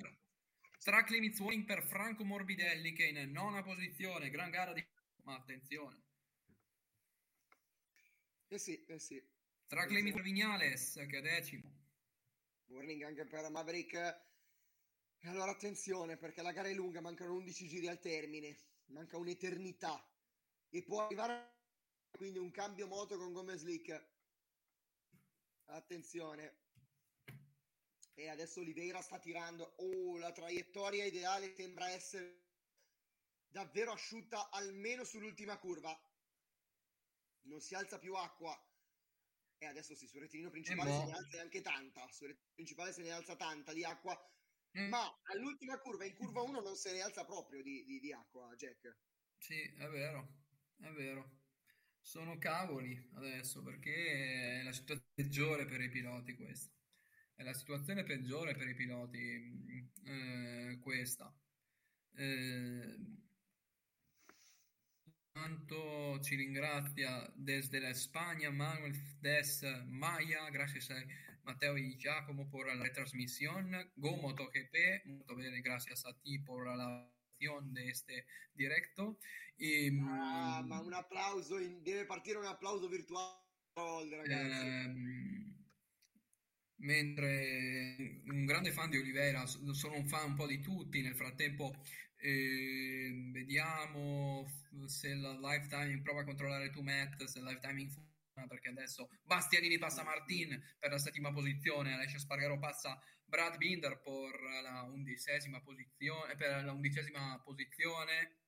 Track 0.78 1.10
limits 1.10 1.40
warning 1.40 1.64
per 1.64 1.82
Franco 1.82 2.23
Morbidelli 2.24 2.93
che 2.93 3.06
in 3.06 3.31
nona 3.31 3.62
posizione. 3.62 4.28
Gran 4.28 4.51
gara 4.51 4.73
di... 4.73 4.86
Ma 5.23 5.35
attenzione. 5.36 6.02
Eh 8.48 8.59
sì, 8.59 8.85
eh 8.85 8.98
sì. 8.98 9.20
Track 9.66 9.90
limit 9.90 10.12
per 10.12 10.23
Vignales 10.23 10.94
che 11.09 11.18
è 11.18 11.23
decimo. 11.23 11.73
Warning 12.66 13.02
anche 13.02 13.24
per 13.24 13.48
Maverick. 13.48 13.94
E 13.94 15.28
allora 15.28 15.52
attenzione 15.52 16.18
perché 16.18 16.43
la 16.43 16.52
gara 16.52 16.68
è 16.68 16.74
lunga, 16.74 17.01
mancano 17.01 17.35
11 17.35 17.66
giri 17.66 17.89
al 17.89 17.98
termine, 17.98 18.56
manca 18.86 19.16
un'eternità 19.16 20.06
e 20.68 20.82
può 20.82 21.02
arrivare 21.02 21.56
quindi 22.11 22.39
un 22.39 22.51
cambio 22.51 22.87
moto 22.87 23.16
con 23.16 23.33
gomme 23.33 23.57
slick. 23.57 24.15
Attenzione. 25.66 26.65
E 28.15 28.28
adesso 28.28 28.61
Oliveira 28.61 29.03
sta 29.03 29.19
tirando. 29.19 29.74
Oh, 29.78 30.16
la 30.16 30.33
traiettoria 30.33 31.05
ideale 31.05 31.53
sembra 31.55 31.91
essere 31.91 32.45
davvero 33.49 33.93
asciutta 33.93 34.51
almeno 34.51 35.05
sull'ultima 35.05 35.59
curva. 35.59 35.95
Non 37.43 37.61
si 37.61 37.74
alza 37.74 37.99
più 37.99 38.15
acqua. 38.15 38.59
E 39.59 39.66
adesso 39.66 39.95
sì, 39.95 40.07
sul 40.07 40.20
rettilineo 40.20 40.51
principale 40.51 40.91
se 40.91 41.05
ne 41.05 41.12
alza 41.12 41.41
anche 41.41 41.61
tanta. 41.61 42.11
Sul 42.11 42.28
rettilineo 42.28 42.55
principale 42.55 42.93
se 42.93 43.03
ne 43.03 43.11
alza 43.11 43.37
tanta 43.37 43.73
di 43.73 43.85
acqua. 43.85 44.19
Mm. 44.78 44.89
Ma 44.89 45.20
all'ultima 45.24 45.78
curva, 45.78 46.05
in 46.05 46.15
curva 46.15 46.43
1, 46.43 46.61
non 46.61 46.77
se 46.77 46.93
ne 46.93 47.01
alza 47.01 47.24
proprio 47.24 47.62
di, 47.62 47.85
di, 47.85 47.99
di 47.99 48.12
acqua, 48.12 48.55
Jack. 48.57 48.97
Sì, 49.39 49.61
è 49.62 49.89
vero, 49.89 50.28
è 50.81 50.91
vero. 50.91 51.45
Sono 52.07 52.39
cavoli 52.39 52.97
adesso 53.15 53.65
perché 53.65 54.61
è 54.61 54.62
la 54.62 54.73
situazione 54.73 55.11
peggiore 55.12 55.66
per 55.66 55.81
i 55.81 55.89
piloti 55.89 56.37
questa. 56.37 56.73
È 57.35 57.43
la 57.43 57.53
situazione 57.53 58.05
peggiore 58.05 58.55
per 58.55 58.69
i 58.69 58.77
piloti 58.77 59.91
eh, 60.05 60.78
questa. 60.81 61.37
Eh, 62.15 62.97
tanto 65.33 66.20
ci 66.20 66.37
ringrazia 66.37 67.28
desde 67.35 67.81
la 67.81 67.89
España 67.89 68.53
Manuel 68.53 68.95
Des 69.19 69.62
Maya, 69.87 70.49
gracias 70.51 70.89
a 70.91 71.05
Mateo 71.43 71.77
y 71.77 71.97
Giacomo 71.97 72.49
por 72.49 72.69
la 72.69 72.81
retransmisión, 72.81 73.91
Go 73.97 74.16
MotoGP, 74.16 75.07
molto 75.07 75.35
bene, 75.35 75.61
gracias 75.61 76.07
a 76.07 76.15
ti 76.15 76.39
por 76.39 76.69
la 76.69 77.15
de 77.38 77.88
este 77.88 78.26
directo. 78.52 79.18
E, 79.56 79.88
ah, 80.02 80.62
ma 80.62 80.80
un 80.80 80.92
applauso, 80.92 81.58
in, 81.58 81.82
deve 81.82 82.06
partire 82.06 82.38
un 82.38 82.46
applauso 82.46 82.88
virtuale, 82.88 84.16
ragazzi. 84.16 84.66
Ehm, 84.66 85.64
mentre 86.78 88.22
un 88.26 88.44
grande 88.44 88.72
fan 88.72 88.90
di 88.90 88.98
Oliveira, 88.98 89.46
sono 89.46 89.96
un 89.96 90.06
fan 90.06 90.30
un 90.30 90.34
po' 90.34 90.46
di 90.46 90.60
tutti, 90.60 91.00
nel 91.00 91.16
frattempo 91.16 91.74
eh, 92.16 93.30
vediamo 93.32 94.46
se 94.86 95.14
la 95.14 95.32
lifetime 95.38 96.00
prova 96.02 96.20
a 96.20 96.24
controllare 96.24 96.70
tu 96.70 96.82
Matt, 96.82 97.24
se 97.24 97.40
la 97.40 97.50
lifetime 97.50 97.90
perché 98.46 98.68
adesso 98.68 99.08
Bastianini 99.22 99.78
passa 99.78 100.04
Martin 100.04 100.62
per 100.78 100.90
la 100.90 100.98
settima 100.98 101.32
posizione, 101.32 101.94
Alessio 101.94 102.18
Spargaro 102.18 102.58
passa 102.58 103.00
Brad 103.27 103.57
Binder 103.57 104.01
per 104.01 104.40
la 104.62 104.82
undicesima 104.82 105.61
posizione, 105.61 106.36
per 106.36 106.65
la 106.65 106.73
undicesima 106.73 107.40
posizione. 107.44 108.39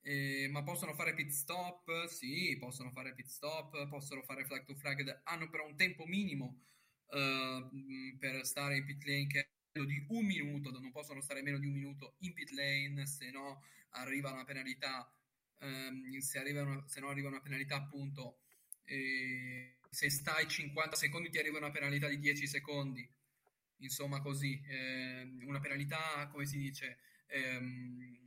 Eh, 0.00 0.46
ma 0.48 0.62
possono 0.62 0.94
fare 0.94 1.14
pit 1.14 1.30
stop? 1.30 2.06
Sì, 2.06 2.56
possono 2.58 2.92
fare 2.92 3.12
pit 3.14 3.26
stop, 3.26 3.88
possono 3.88 4.22
fare 4.22 4.44
flag 4.44 4.64
to 4.64 4.74
flag, 4.76 5.22
hanno 5.24 5.50
però 5.50 5.66
un 5.66 5.76
tempo 5.76 6.06
minimo 6.06 6.62
uh, 7.06 8.16
per 8.18 8.46
stare 8.46 8.76
in 8.76 8.84
pit 8.84 9.04
lane 9.04 9.26
che 9.26 9.40
è 9.72 9.84
di 9.84 10.06
un 10.08 10.24
minuto, 10.24 10.70
non 10.70 10.92
possono 10.92 11.20
stare 11.20 11.42
meno 11.42 11.58
di 11.58 11.66
un 11.66 11.74
minuto 11.74 12.14
in 12.20 12.32
pit 12.32 12.50
lane, 12.50 13.04
se 13.06 13.30
no 13.30 13.62
arriva 13.90 14.30
una 14.30 14.44
penalità, 14.44 15.12
um, 15.60 16.18
se, 16.18 16.38
arriva 16.38 16.62
una, 16.62 16.86
se 16.86 17.00
no 17.00 17.08
arriva 17.08 17.28
una 17.28 17.40
penalità 17.40 17.76
appunto, 17.76 18.42
eh, 18.84 19.78
se 19.90 20.08
stai 20.10 20.46
50 20.48 20.96
secondi 20.96 21.30
ti 21.30 21.38
arriva 21.38 21.58
una 21.58 21.70
penalità 21.70 22.08
di 22.08 22.18
10 22.18 22.46
secondi, 22.46 23.08
insomma 23.78 24.20
così, 24.20 24.60
eh, 24.66 25.22
una 25.42 25.60
penalità, 25.60 26.28
come 26.28 26.46
si 26.46 26.58
dice... 26.58 26.98
Ehm, 27.28 28.24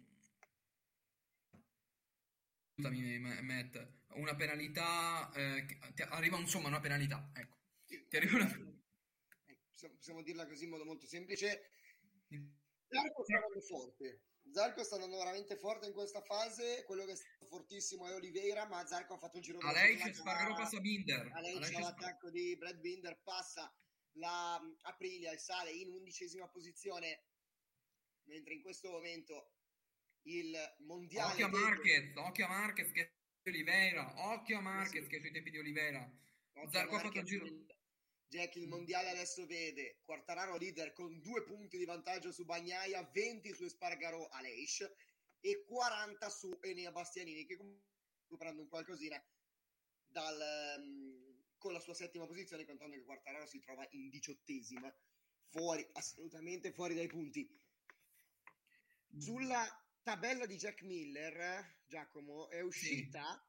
scusami 2.73 3.19
Matt, 3.19 3.77
una 4.13 4.35
penalità, 4.35 5.31
eh, 5.33 5.65
arriva 6.09 6.37
insomma 6.37 6.67
una 6.67 6.79
penalità, 6.79 7.29
ecco. 7.33 7.57
Ti 7.85 8.15
arriva 8.15 8.37
una... 8.37 8.77
Ecco, 9.45 9.95
possiamo 9.95 10.21
dirla 10.21 10.45
così 10.47 10.63
in 10.65 10.69
modo 10.69 10.85
molto 10.85 11.07
semplice. 11.07 11.71
Zarco 12.87 13.23
sta 13.23 13.35
andando 13.35 13.61
forte. 13.61 14.21
Zarco 14.51 14.83
sta 14.83 14.95
andando 14.95 15.17
veramente 15.17 15.55
forte 15.57 15.87
in 15.87 15.93
questa 15.93 16.21
fase. 16.21 16.83
Quello 16.85 17.05
che 17.05 17.11
è 17.11 17.15
stato 17.15 17.45
fortissimo 17.47 18.07
è 18.07 18.13
Oliveira, 18.13 18.67
ma 18.67 18.85
Zarco 18.85 19.13
ha 19.13 19.17
fatto 19.17 19.37
il 19.37 19.43
giro 19.43 19.59
a 19.59 19.71
lei 19.71 19.95
c'è 19.95 20.13
Spargaro 20.13 20.55
passa 20.55 20.79
Binder. 20.79 21.31
A 21.33 21.39
lei 21.41 21.59
c'è 21.59 21.79
l'attacco 21.79 22.29
di 22.29 22.55
Brad 22.57 22.79
Binder, 22.79 23.19
passa 23.23 23.71
la 24.13 24.59
Aprilia 24.83 25.31
e 25.31 25.37
sale 25.37 25.71
in 25.71 25.89
undicesima 25.89 26.47
posizione, 26.47 27.25
mentre 28.23 28.53
in 28.53 28.61
questo 28.61 28.89
momento 28.89 29.53
il 30.23 30.55
mondiale... 30.79 31.31
Occhio 31.31 31.45
a 31.45 31.49
Marquez, 31.49 32.15
occhio 32.15 32.45
a 32.45 32.49
Marquez 32.49 32.91
che 32.91 33.01
è 33.01 33.49
Oliveira, 33.49 34.31
occhio 34.33 34.57
a 34.57 34.61
Marquez 34.61 35.03
sì. 35.03 35.09
che 35.09 35.17
è 35.17 35.19
sui 35.19 35.31
tempi 35.31 35.51
di 35.51 35.57
Oliveira. 35.57 36.11
Zarco 36.69 36.95
ha 36.95 36.99
fatto 36.99 37.19
il 37.19 37.23
giro 37.23 37.47
Jack 38.29 38.57
il 38.57 38.67
mondiale 38.67 39.09
adesso 39.09 39.45
vede 39.47 40.01
Quartararo 40.03 40.57
leader 40.57 40.93
con 40.93 41.19
due 41.19 41.43
punti 41.43 41.77
di 41.77 41.85
vantaggio 41.85 42.31
su 42.31 42.45
Bagnaia, 42.45 43.09
20 43.11 43.53
su 43.53 43.63
Espargaro 43.63 44.27
Aleix 44.27 44.87
e 45.39 45.63
40 45.65 46.29
su 46.29 46.55
Enea 46.61 46.91
Bastianini 46.91 47.45
che 47.45 47.57
comunque 47.57 48.37
prende 48.37 48.61
un 48.61 48.67
qualcosina 48.67 49.19
dal, 50.05 50.37
con 51.59 51.73
la 51.73 51.79
sua 51.79 51.93
settima 51.93 52.25
posizione 52.25 52.65
contando 52.65 52.95
che 52.95 53.03
Quartararo 53.03 53.45
si 53.45 53.59
trova 53.59 53.87
in 53.91 54.09
diciottesima 54.09 54.91
fuori, 55.49 55.87
assolutamente 55.93 56.71
fuori 56.71 56.95
dai 56.95 57.07
punti 57.07 57.47
sulla 59.17 59.67
tabella 60.01 60.45
di 60.45 60.55
Jack 60.55 60.81
Miller 60.83 61.81
Giacomo 61.85 62.49
è 62.49 62.61
uscita 62.61 63.45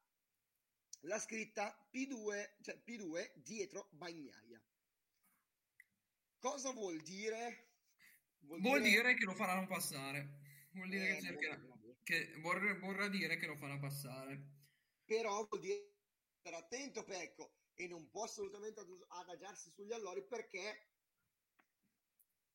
sì. 0.89 1.07
la 1.07 1.19
scritta 1.19 1.89
P2 1.93 2.57
cioè 2.61 2.83
P2 2.85 3.33
dietro 3.37 3.89
Bagnaia 3.93 4.61
Cosa 6.41 6.73
vuol 6.73 6.99
dire? 7.03 7.69
Vuol, 8.41 8.61
vuol 8.61 8.81
dire... 8.81 9.03
dire... 9.03 9.15
che 9.15 9.27
lo 9.27 9.35
faranno 9.35 9.67
passare. 9.67 10.39
Vuol 10.73 10.89
dire 10.89 11.11
eh, 11.11 11.15
che, 11.17 11.21
cercherà... 11.21 11.61
che 12.03 12.35
vorrà, 12.41 12.75
vorrà 12.79 13.09
dire 13.09 13.37
che 13.37 13.47
lo 13.47 13.57
farà 13.57 13.79
passare. 13.79 14.41
Però 15.05 15.47
vuol 15.47 15.61
dire 15.61 15.93
stare 16.39 16.57
attento 16.57 17.05
Pecco 17.05 17.57
e 17.81 17.89
non 17.89 18.11
può 18.11 18.25
assolutamente 18.25 18.85
adagiarsi 19.09 19.71
sugli 19.71 19.93
allori 19.93 20.23
perché 20.23 20.89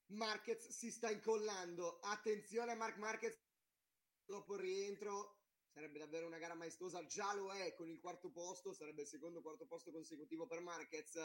Marquez 0.09 0.69
si 0.69 0.91
sta 0.91 1.09
incollando. 1.09 1.99
Attenzione 2.01 2.73
a 2.73 2.75
Mark 2.75 2.97
Marquez 2.97 3.35
dopo 4.23 4.53
il 4.53 4.61
rientro. 4.61 5.39
Sarebbe 5.73 5.97
davvero 5.97 6.27
una 6.27 6.37
gara 6.37 6.53
maestosa, 6.53 7.05
già 7.05 7.33
lo 7.33 7.51
è 7.51 7.73
con 7.73 7.89
il 7.89 7.99
quarto 7.99 8.29
posto, 8.29 8.71
sarebbe 8.71 9.01
il 9.01 9.07
secondo 9.07 9.41
quarto 9.41 9.65
posto 9.65 9.91
consecutivo 9.91 10.45
per 10.45 10.61
Marquez, 10.61 11.17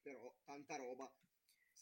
però 0.00 0.34
tanta 0.44 0.76
roba. 0.76 1.12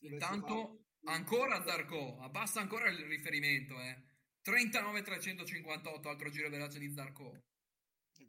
Intanto 0.00 0.86
ancora 1.04 1.62
Zarco, 1.62 2.18
abbassa 2.20 2.60
ancora 2.60 2.88
il 2.88 3.04
riferimento, 3.04 3.78
eh. 3.80 4.10
39-358, 4.44 6.08
altro 6.08 6.30
giro 6.30 6.48
veloce 6.48 6.80
di 6.80 6.90
Zarco. 6.90 7.51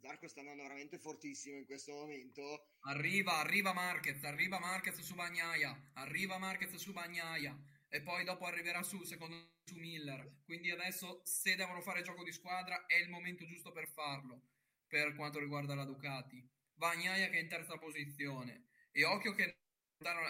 Zarco 0.04 0.28
sta 0.28 0.40
andando 0.40 0.64
veramente 0.64 0.98
fortissimo 0.98 1.56
in 1.56 1.64
questo 1.64 1.92
momento. 1.92 2.74
Arriva, 2.80 3.38
arriva 3.38 3.72
Marquez, 3.72 4.22
arriva 4.24 4.58
Marquez 4.58 5.00
su 5.00 5.14
Bagnaia, 5.14 5.92
arriva 5.94 6.36
Marquez 6.36 6.74
su 6.74 6.92
Bagnaia 6.92 7.58
e 7.88 8.02
poi 8.02 8.22
dopo 8.22 8.44
arriverà 8.44 8.82
su, 8.82 9.02
secondo 9.04 9.54
su 9.64 9.76
Miller. 9.76 10.42
Quindi 10.44 10.70
adesso 10.70 11.22
se 11.24 11.56
devono 11.56 11.80
fare 11.80 12.02
gioco 12.02 12.22
di 12.22 12.32
squadra 12.32 12.84
è 12.84 12.96
il 12.96 13.08
momento 13.08 13.46
giusto 13.46 13.72
per 13.72 13.88
farlo 13.88 14.42
per 14.86 15.14
quanto 15.14 15.38
riguarda 15.38 15.74
la 15.74 15.86
Ducati. 15.86 16.46
Bagnaia 16.74 17.30
che 17.30 17.38
è 17.38 17.40
in 17.40 17.48
terza 17.48 17.78
posizione 17.78 18.66
e 18.92 19.06
occhio 19.06 19.32
che, 19.32 19.56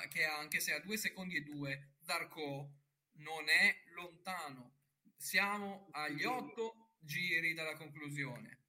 che 0.09 0.25
anche 0.25 0.61
se 0.61 0.73
a 0.73 0.79
due 0.79 0.97
secondi 0.97 1.35
e 1.35 1.43
due 1.43 1.97
Zarco 2.01 2.77
non 3.15 3.49
è 3.49 3.75
lontano. 3.93 4.77
Siamo 5.17 5.89
agli 5.91 6.23
otto 6.23 6.93
giri 7.01 7.55
dalla 7.55 7.75
conclusione. 7.75 8.64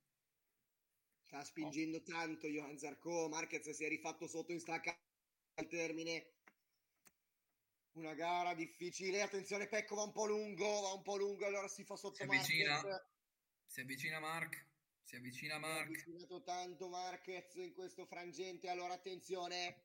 Sta 1.35 1.43
spingendo 1.43 2.01
tanto 2.01 2.47
Johan 2.47 2.77
Zarco. 2.77 3.27
Marquez 3.27 3.69
si 3.69 3.83
è 3.83 3.89
rifatto 3.89 4.25
sotto 4.25 4.53
in 4.53 4.59
stacca 4.61 4.97
al 5.55 5.67
termine. 5.67 6.35
Una 7.93 8.13
gara 8.13 8.53
difficile. 8.53 9.21
Attenzione, 9.21 9.67
Pecco 9.67 9.95
va 9.95 10.03
un 10.03 10.13
po' 10.13 10.27
lungo. 10.27 10.79
Va 10.79 10.93
un 10.93 11.01
po' 11.01 11.17
lungo. 11.17 11.45
Allora 11.45 11.67
si 11.67 11.83
fa 11.83 11.97
sotto 11.97 12.15
si 12.15 12.23
avvicina, 12.23 12.81
Si 13.65 13.81
avvicina 13.81 14.19
Mark. 14.19 14.65
Si 15.03 15.17
avvicina 15.17 15.57
Mark. 15.57 15.87
Si 15.87 15.91
è 15.91 16.09
avvicinato 16.13 16.41
tanto 16.41 16.87
Marquez 16.87 17.53
in 17.55 17.73
questo 17.73 18.05
frangente. 18.05 18.69
Allora 18.69 18.93
attenzione. 18.93 19.83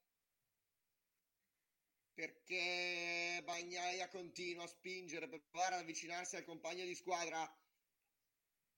Perché 2.14 3.42
Bagnaia 3.42 4.08
continua 4.08 4.62
a 4.64 4.68
spingere 4.68 5.26
per 5.26 5.42
provare 5.50 5.74
ad 5.74 5.80
avvicinarsi 5.80 6.36
al 6.36 6.44
compagno 6.44 6.84
di 6.84 6.94
squadra 6.94 7.52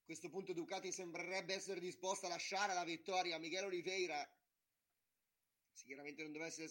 a 0.03 0.05
questo 0.05 0.29
punto 0.31 0.53
Ducati 0.53 0.91
sembrerebbe 0.91 1.55
essere 1.55 1.79
disposta 1.79 2.27
a 2.27 2.31
lasciare 2.31 2.75
la 2.75 2.85
vittoria 2.85 3.37
a 3.37 3.39
Miguel 3.39 3.67
Oliveira. 3.67 4.29
Sicuramente 5.73 6.23
non 6.23 6.33
deve 6.33 6.47
essere 6.47 6.69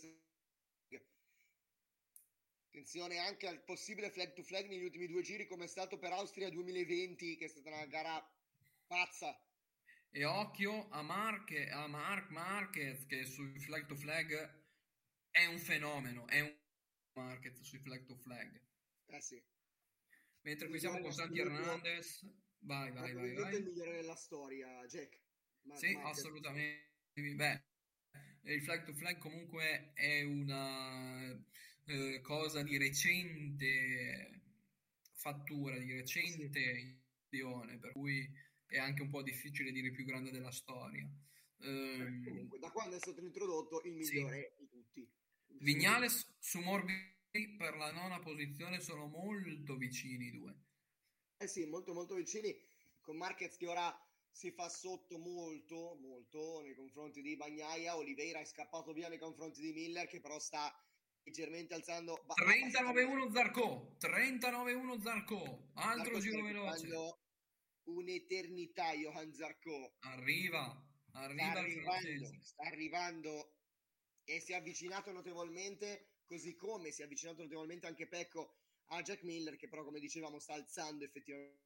Attenzione 2.74 3.18
anche 3.18 3.48
al 3.48 3.62
possibile 3.64 4.10
flag 4.10 4.32
to 4.32 4.44
flag 4.44 4.66
negli 4.68 4.84
ultimi 4.84 5.06
due 5.08 5.22
giri, 5.22 5.46
come 5.46 5.66
è 5.66 5.68
stato 5.68 5.98
per 5.98 6.14
Austria 6.14 6.50
2020, 6.50 7.36
che 7.36 7.46
è 7.46 7.50
stata 7.50 7.68
una 7.68 7.86
gara 7.86 8.26
pazza. 8.88 9.38
E 10.10 10.24
occhio 10.24 10.88
a, 10.90 11.02
Marque, 11.02 11.70
a 11.70 11.88
Mark 11.88 12.30
Marquez, 12.30 13.06
che 13.08 13.26
sui 13.26 13.60
flag 13.60 13.86
to 13.88 13.96
flag 13.96 14.64
è 15.30 15.46
un 15.48 15.60
fenomeno, 15.60 16.26
è 16.28 16.40
un 16.40 16.58
Marquez 17.14 17.60
sui 17.60 17.80
flag 17.80 18.06
to 18.06 18.16
flag. 18.16 18.62
Eh 19.08 19.22
sì. 19.22 19.44
Mentre 20.44 20.70
qui 20.70 20.80
siamo 20.80 21.00
con 21.00 21.12
Santi 21.12 21.40
Hernandez 21.40 22.26
Vai, 22.64 22.92
vai, 22.92 23.14
vai, 23.14 23.34
vai. 23.36 23.56
il 23.56 23.64
migliore 23.64 23.92
della 23.94 24.16
storia, 24.16 24.86
Jack. 24.86 25.20
Ma, 25.64 25.76
sì, 25.76 25.94
Marquez. 25.94 26.18
assolutamente. 26.18 26.90
Beh, 27.14 27.64
il 28.44 28.62
flag 28.62 28.84
to 28.84 28.94
flag 28.94 29.18
comunque 29.18 29.92
è 29.94 30.22
una 30.22 31.32
eh, 31.86 32.22
cosa 32.22 32.64
di 32.64 32.78
recente 32.78 34.42
fattura, 35.14 35.78
di 35.78 35.92
recente 35.94 36.50
sì. 37.30 37.80
per 37.80 37.92
cui 37.92 38.30
è 38.66 38.78
anche 38.78 39.02
un 39.02 39.10
po' 39.10 39.22
difficile 39.22 39.72
dire 39.72 39.92
più 39.92 40.06
grande 40.06 40.32
della 40.32 40.52
storia. 40.52 41.08
Um, 41.58 42.24
comunque, 42.24 42.60
da 42.60 42.72
quando 42.72 42.96
è 42.96 43.00
stato 43.00 43.22
introdotto 43.22 43.84
il 43.84 43.94
migliore 43.94 44.56
sì. 44.58 44.64
di 44.64 44.70
tutti. 44.70 45.10
Vignales 45.60 46.36
su 46.40 46.60
Morbi 46.60 46.94
per 47.58 47.76
la 47.76 47.92
nona 47.92 48.20
posizione 48.20 48.80
sono 48.80 49.08
molto 49.08 49.78
vicini 49.78 50.28
i 50.28 50.32
due. 50.32 50.56
Eh 51.42 51.48
sì, 51.48 51.66
molto 51.66 51.92
molto 51.96 52.14
vicini, 52.14 52.56
con 53.02 53.18
Marquez 53.18 53.58
che 53.58 53.66
ora 53.66 53.92
si 54.30 54.52
fa 54.52 54.70
sotto 54.70 55.18
molto, 55.18 55.98
molto 56.00 56.62
nei 56.62 56.76
confronti 56.76 57.24
di 57.24 57.36
Bagnaia, 57.36 57.98
Oliveira 57.98 58.40
è 58.40 58.46
scappato 58.46 58.94
via 58.94 59.10
nei 59.10 59.18
confronti 59.18 59.60
di 59.60 59.74
Miller 59.74 60.06
che 60.06 60.20
però 60.20 60.38
sta 60.38 60.72
leggermente 61.24 61.74
alzando... 61.74 62.24
39-1 62.28 63.32
Zarco, 63.32 63.96
39-1 64.00 65.02
Zarco, 65.02 65.72
altro 65.74 66.04
Zarco 66.04 66.20
giro 66.20 66.44
veloce. 66.44 66.88
Un'eternità 67.86 68.92
Johan 68.94 69.34
Zarco. 69.34 69.96
Arriva, 70.02 70.80
arriva 71.14 71.50
sta 71.50 71.60
arrivando, 71.60 72.44
sta 72.44 72.64
arrivando 72.66 73.56
e 74.26 74.40
si 74.40 74.52
è 74.52 74.58
avvicinato 74.58 75.12
notevolmente, 75.12 76.18
così 76.24 76.56
come 76.56 76.92
si 76.92 77.02
è 77.02 77.06
avvicinato 77.06 77.42
notevolmente 77.42 77.88
anche 77.88 78.08
Pecco 78.08 78.61
a 78.94 79.02
Jack 79.02 79.24
Miller 79.24 79.56
che 79.56 79.68
però 79.68 79.84
come 79.84 80.00
dicevamo 80.00 80.40
sta 80.40 80.54
alzando 80.54 81.04
effettivamente 81.04 81.60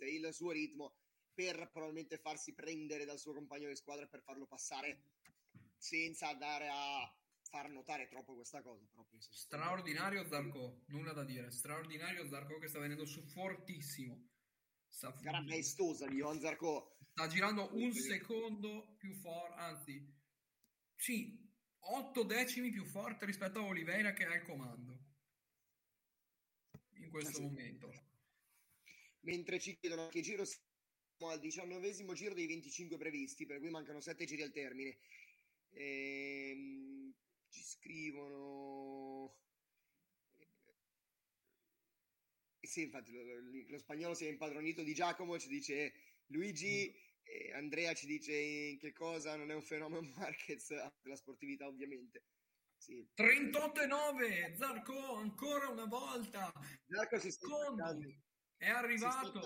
il 0.00 0.28
suo 0.32 0.50
ritmo 0.50 0.96
per 1.32 1.70
probabilmente 1.72 2.18
farsi 2.18 2.52
prendere 2.54 3.04
dal 3.04 3.18
suo 3.18 3.32
compagno 3.32 3.68
di 3.68 3.76
squadra 3.76 4.06
per 4.06 4.22
farlo 4.22 4.46
passare 4.46 5.02
senza 5.76 6.28
andare 6.28 6.68
a 6.70 7.16
far 7.48 7.70
notare 7.70 8.08
troppo 8.08 8.34
questa 8.34 8.60
cosa. 8.60 8.84
Proprio 8.92 9.20
straordinario 9.20 10.26
Zarco, 10.26 10.82
nulla 10.88 11.12
da 11.12 11.24
dire. 11.24 11.50
Straordinario 11.50 12.28
Zarco 12.28 12.58
che 12.58 12.68
sta 12.68 12.80
venendo 12.80 13.06
su 13.06 13.22
fortissimo. 13.22 14.28
Sta 14.88 15.16
Gara 15.20 15.40
maestosa 15.42 16.06
di 16.06 16.16
Johan 16.16 16.40
Zarco. 16.40 16.98
Sta 17.12 17.28
girando 17.28 17.72
un 17.72 17.92
secondo 17.92 18.96
più 18.98 19.14
forte, 19.14 19.60
anzi, 19.60 20.14
sì, 20.96 21.48
otto 21.78 22.24
decimi 22.24 22.70
più 22.70 22.84
forte 22.84 23.24
rispetto 23.26 23.60
a 23.60 23.64
Oliveira 23.64 24.12
che 24.12 24.24
ha 24.24 24.34
il 24.34 24.42
comando 24.42 24.97
in 27.08 27.10
questo 27.10 27.40
momento. 27.40 27.90
Mentre 29.20 29.58
ci 29.58 29.76
chiedono 29.76 30.08
che 30.08 30.20
giro 30.20 30.44
siamo 30.44 31.32
al 31.32 31.40
diciannovesimo 31.40 32.12
giro 32.12 32.34
dei 32.34 32.46
25 32.46 32.96
previsti, 32.96 33.46
per 33.46 33.58
cui 33.58 33.70
mancano 33.70 34.00
7 34.00 34.24
giri 34.24 34.42
al 34.42 34.52
termine. 34.52 34.98
Ehm, 35.70 37.12
ci 37.48 37.62
scrivono... 37.62 39.36
Eh, 42.60 42.66
sì, 42.66 42.82
infatti 42.82 43.12
lo, 43.12 43.22
lo, 43.68 43.78
spagnolo 43.78 44.14
si 44.14 44.26
è 44.26 44.28
impadronito 44.28 44.82
di 44.82 44.94
Giacomo, 44.94 45.38
ci 45.38 45.48
dice 45.48 45.92
Luigi, 46.26 46.94
mm. 46.94 47.54
Andrea 47.54 47.94
ci 47.94 48.06
dice 48.06 48.34
in 48.34 48.78
che 48.78 48.92
cosa 48.92 49.36
non 49.36 49.50
è 49.50 49.54
un 49.54 49.62
fenomeno 49.62 50.02
Marquez, 50.16 50.70
la 50.70 51.16
sportività 51.16 51.66
ovviamente. 51.66 52.22
Sì. 52.78 53.06
38 53.14 53.80
e 53.82 53.86
9, 53.86 54.54
Zarco 54.56 55.14
ancora 55.16 55.68
una 55.68 55.84
volta. 55.84 56.50
Zarco 56.86 57.18
si 57.18 57.30
sta 57.30 57.46
è 58.58 58.68
arrivato. 58.68 59.40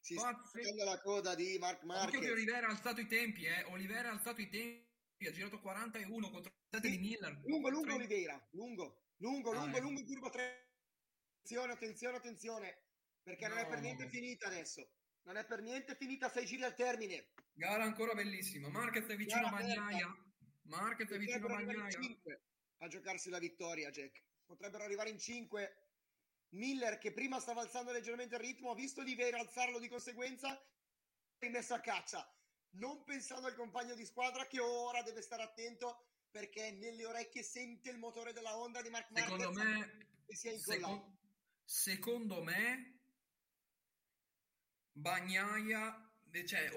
Si 0.00 0.14
sta 0.14 0.42
staccando 0.44 0.84
la 0.84 1.00
coda 1.00 1.34
di 1.34 1.56
Mark 1.58 1.82
Marquez. 1.82 2.08
Occhio 2.08 2.20
che 2.20 2.30
Olivera 2.30 2.66
ha 2.66 2.70
alzato 2.70 3.00
i 3.00 3.06
tempi, 3.06 3.44
eh. 3.44 3.64
Olivera 3.64 4.08
ha 4.08 4.12
alzato 4.12 4.40
i 4.40 4.48
tempi, 4.48 5.26
ha 5.26 5.32
girato 5.32 5.60
41 5.60 6.30
contro 6.30 6.52
7 6.70 6.88
sì. 6.88 6.98
di 6.98 7.08
Miller. 7.08 7.40
Lungo, 7.44 7.68
lungo 7.68 7.86
30. 7.86 7.94
Oliveira, 7.94 8.48
lungo, 8.52 9.04
lungo, 9.16 9.52
lungo, 9.52 9.76
ah, 9.76 9.80
lungo, 9.80 10.04
curva 10.04 10.30
3. 10.30 10.68
Attenzione, 11.42 11.72
attenzione, 11.72 12.16
attenzione, 12.16 12.82
perché 13.22 13.48
no. 13.48 13.54
non 13.54 13.64
è 13.64 13.68
per 13.68 13.80
niente 13.80 14.08
finita 14.08 14.46
adesso. 14.46 14.92
Non 15.22 15.36
è 15.36 15.44
per 15.44 15.60
niente 15.60 15.94
finita, 15.96 16.30
6 16.30 16.46
giri 16.46 16.62
al 16.62 16.74
termine. 16.74 17.32
Gara 17.52 17.82
ancora 17.82 18.14
bellissima. 18.14 18.68
Marquez 18.68 19.06
è 19.06 19.16
vicino 19.16 19.46
a 19.46 19.50
Magnaia. 19.50 20.29
Marquez 20.70 21.10
è 21.10 21.18
vicino 21.18 21.46
a 21.46 21.62
Magnaia. 21.62 21.98
A 22.78 22.88
giocarsi 22.88 23.28
la 23.28 23.38
vittoria, 23.38 23.90
Jack. 23.90 24.22
Potrebbero 24.46 24.84
arrivare 24.84 25.10
in 25.10 25.18
5. 25.18 25.84
Miller, 26.50 26.98
che 26.98 27.12
prima 27.12 27.38
stava 27.38 27.60
alzando 27.60 27.92
leggermente 27.92 28.36
il 28.36 28.40
ritmo, 28.40 28.70
ha 28.70 28.74
visto 28.74 29.00
Oliveira 29.00 29.38
alzarlo 29.38 29.78
di 29.78 29.88
conseguenza 29.88 30.60
e 31.38 31.48
messo 31.48 31.74
a 31.74 31.80
caccia. 31.80 32.34
Non 32.70 33.04
pensando 33.04 33.46
al 33.46 33.54
compagno 33.54 33.94
di 33.94 34.04
squadra 34.04 34.46
che 34.46 34.60
ora 34.60 35.02
deve 35.02 35.22
stare 35.22 35.42
attento 35.42 36.06
perché 36.30 36.70
nelle 36.70 37.04
orecchie 37.04 37.42
sente 37.42 37.90
il 37.90 37.98
motore 37.98 38.32
della 38.32 38.56
Honda 38.56 38.80
di 38.80 38.88
Mark 38.88 39.10
Marquez 39.10 39.38
secondo 39.38 39.60
me, 39.60 40.06
e 40.26 40.36
si 40.36 40.48
è 40.48 40.52
incollato. 40.52 41.18
Secondo 41.64 42.42
me 42.42 43.00
Bagnaia, 44.92 46.12
cioè 46.46 46.72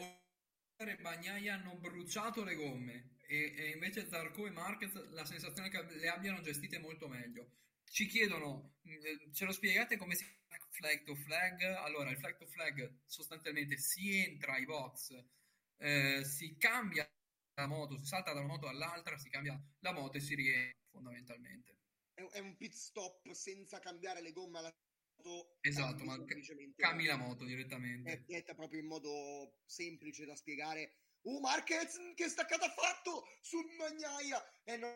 Bagnaia 0.99 1.53
hanno 1.53 1.75
bruciato 1.75 2.43
le 2.43 2.55
gomme 2.55 3.12
e, 3.25 3.53
e, 3.55 3.69
invece 3.71 4.07
Zarco 4.07 4.45
e 4.45 4.51
Marquez 4.51 5.09
la 5.09 5.25
sensazione 5.25 5.69
che 5.69 5.81
le 5.81 6.07
abbiano 6.07 6.41
gestite 6.41 6.79
molto 6.79 7.07
meglio. 7.07 7.51
Ci 7.83 8.07
chiedono, 8.07 8.75
mm, 8.87 9.31
ce 9.31 9.45
lo 9.45 9.51
spiegate 9.51 9.97
come 9.97 10.15
si 10.15 10.23
fa 10.23 10.43
flag 10.73 11.03
to 11.03 11.15
flag? 11.15 11.61
Allora, 11.61 12.09
il 12.09 12.17
flag 12.17 12.37
to 12.37 12.45
flag 12.47 12.99
sostanzialmente 13.05 13.77
si 13.77 14.17
entra 14.17 14.53
ai 14.53 14.65
box, 14.65 15.23
eh, 15.77 16.23
si 16.25 16.57
cambia 16.57 17.09
la 17.55 17.67
moto, 17.67 17.97
si 17.97 18.05
salta 18.05 18.33
da 18.33 18.39
una 18.39 18.49
moto 18.49 18.67
all'altra, 18.67 19.17
si 19.17 19.29
cambia 19.29 19.59
la 19.79 19.93
moto 19.93 20.17
e 20.17 20.21
si 20.21 20.35
rientra 20.35 20.77
fondamentalmente. 20.91 21.77
È, 22.13 22.39
un 22.39 22.55
pit 22.57 22.73
stop 22.73 23.31
senza 23.31 23.79
cambiare 23.79 24.21
le 24.21 24.31
gomme 24.31 24.59
alla 24.59 24.75
moto. 25.17 25.57
Esatto, 25.61 26.03
ma 26.03 26.23
cambi 26.75 27.05
la 27.05 27.17
moto 27.17 27.43
direttamente. 27.43 28.11
È 28.11 28.19
detta 28.19 28.53
proprio 28.53 28.79
in 28.79 28.87
modo 28.87 29.61
semplice 29.65 30.25
da 30.25 30.35
spiegare. 30.35 31.02
Uh, 31.23 31.39
Marquez, 31.39 31.97
che 32.15 32.27
staccata 32.27 32.65
ha 32.65 32.69
fatto 32.69 33.25
su 33.41 33.57
Magnaia! 33.77 34.43
E 34.63 34.77
non 34.77 34.95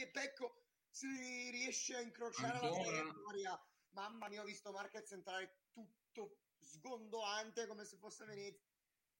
e 0.00 0.08
Pecco 0.08 0.62
si 0.88 1.50
riesce 1.50 1.96
a 1.96 2.00
incrociare 2.00 2.58
Ancora? 2.58 2.70
la 2.70 2.84
traiettoria. 2.84 3.66
Mamma 3.90 4.28
mia, 4.28 4.42
ho 4.42 4.44
visto 4.44 4.70
Marquez 4.70 5.10
entrare 5.12 5.62
tutto 5.72 6.38
sgondolante 6.60 7.66
come 7.66 7.84
se 7.84 7.96
fosse 7.96 8.24
Venezia. 8.24 8.60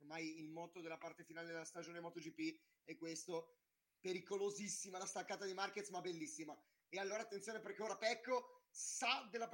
ormai 0.01 0.39
il 0.39 0.49
motto 0.49 0.81
della 0.81 0.99
parte 0.99 1.25
finale 1.25 1.49
della 1.49 1.65
stagione 1.65 2.01
MotoGP 2.01 2.61
è 2.85 2.97
questo, 2.97 3.57
pericolosissima 4.01 4.99
la 4.99 5.07
staccata 5.07 5.45
di 5.45 5.55
Marquez, 5.55 5.89
ma 5.91 6.01
bellissima. 6.01 6.57
E 6.89 6.99
allora 6.99 7.23
attenzione 7.23 7.61
perché 7.61 7.83
ora 7.83 7.97
Pecco 7.97 8.67
sa 8.71 9.27
della 9.31 9.49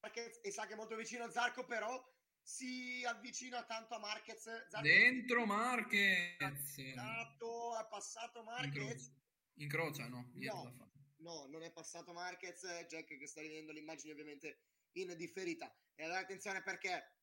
Marquez 0.00 0.40
e 0.42 0.50
sa 0.50 0.66
che 0.66 0.72
è 0.72 0.76
molto 0.76 0.96
vicino 0.96 1.24
a 1.24 1.30
Zarco, 1.30 1.64
però 1.64 2.02
si 2.42 3.04
avvicina 3.06 3.64
tanto 3.64 3.94
a 3.94 3.98
Marquez. 3.98 4.42
Zarco 4.68 4.80
Dentro 4.82 5.46
Marquez. 5.46 6.36
Passato, 6.38 7.72
ha 7.74 7.86
passato 7.86 8.42
Marquez. 8.42 9.12
Incrocia, 9.54 10.08
no? 10.08 10.30
No. 10.34 10.90
No, 11.18 11.46
non 11.46 11.62
è 11.62 11.70
passato 11.70 12.12
Marquez, 12.12 12.64
è 12.64 12.84
Jack 12.86 13.16
che 13.16 13.26
sta 13.28 13.40
rivedendo 13.40 13.70
l'immagine 13.70 14.12
ovviamente 14.12 14.62
in 14.92 15.14
differita. 15.16 15.72
E 15.94 16.04
allora 16.04 16.18
attenzione 16.18 16.62
perché 16.62 17.18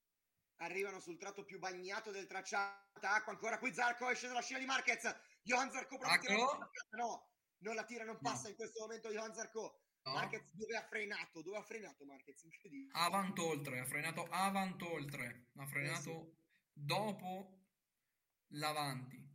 arrivano 0.57 0.99
sul 0.99 1.17
tratto 1.17 1.43
più 1.43 1.59
bagnato 1.59 2.11
del 2.11 2.25
tracciato. 2.25 2.87
Acqua 3.01 3.33
ancora 3.33 3.59
qui 3.59 3.73
Zarco 3.73 4.07
è 4.07 4.15
sceso 4.15 4.33
la 4.33 4.41
scia 4.41 4.57
di 4.57 4.65
Marquez. 4.65 5.03
Johan 5.41 5.71
Zarco 5.71 5.97
prova 5.97 6.13
a 6.13 6.17
tirare 6.17 6.39
Eccolo. 6.39 6.59
la 6.59 6.65
staccata. 6.65 6.97
No, 6.97 7.29
non 7.57 7.75
la 7.75 7.83
tira, 7.83 8.03
non 8.05 8.19
passa 8.21 8.47
in 8.49 8.55
questo 8.55 8.79
momento 8.79 9.09
Johan 9.11 9.33
Zarco. 9.33 9.81
No. 10.03 10.13
Marquez 10.13 10.51
dove 10.53 10.75
ha 10.75 10.83
frenato? 10.87 11.41
Dove 11.41 11.57
ha 11.57 11.63
frenato 11.63 12.05
Marquez? 12.05 12.41
Incredibile. 12.43 12.91
Avantoltre, 12.93 13.79
ha 13.79 13.85
frenato 13.85 14.25
avantoltre. 14.29 15.49
Ha 15.55 15.67
frenato 15.67 16.37
dopo 16.73 17.59
l'avanti. 18.49 19.27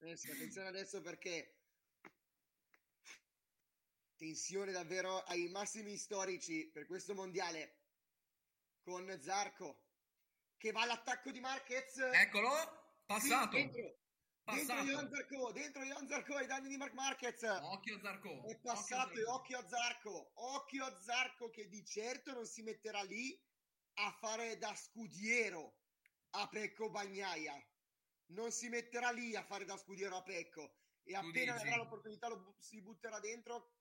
Eh 0.00 0.16
sì, 0.16 0.30
attenzione 0.30 0.68
adesso 0.68 1.00
perché 1.00 1.56
tensione 4.16 4.72
davvero 4.72 5.22
ai 5.24 5.48
massimi 5.48 5.96
storici 5.96 6.70
per 6.72 6.86
questo 6.86 7.14
mondiale 7.14 7.78
con 8.82 9.18
Zarco 9.20 9.88
che 10.56 10.72
va 10.72 10.82
all'attacco 10.82 11.30
di 11.30 11.40
Marquez. 11.40 11.96
Eccolo, 11.96 12.50
passato. 13.06 13.56
Sì, 13.56 13.62
dentro, 13.62 13.99
Passato. 14.50 14.84
dentro 14.84 14.92
Johan 14.92 15.10
Zarco, 15.10 15.52
dentro 15.52 15.84
Johan 15.84 16.08
Zarco 16.08 16.34
ai 16.34 16.46
danni 16.46 16.68
di 16.68 16.76
Marc 16.76 16.92
Marquez. 16.94 17.42
Occhio 17.42 17.98
Zarco. 18.00 18.44
È 18.44 18.58
passato 18.58 19.12
e 19.12 19.16
Zarco. 19.16 19.32
occhio 19.32 19.58
a 19.58 19.68
Zarco, 19.68 20.30
occhio 20.34 20.84
a 20.84 21.00
Zarco 21.00 21.50
che 21.50 21.68
di 21.68 21.84
certo 21.84 22.32
non 22.32 22.46
si 22.46 22.62
metterà 22.62 23.02
lì 23.02 23.38
a 23.94 24.10
fare 24.12 24.58
da 24.58 24.74
scudiero 24.74 25.76
a 26.30 26.48
Pecco 26.48 26.90
Bagnaia. 26.90 27.54
Non 28.26 28.50
si 28.52 28.68
metterà 28.68 29.10
lì 29.10 29.34
a 29.34 29.42
fare 29.42 29.64
da 29.64 29.76
scudiero 29.76 30.16
a 30.16 30.22
Pecco 30.22 30.76
e 31.02 31.14
appena 31.14 31.54
avrà 31.54 31.76
l'opportunità 31.76 32.28
lo 32.28 32.54
si 32.58 32.80
butterà 32.80 33.18
dentro. 33.20 33.74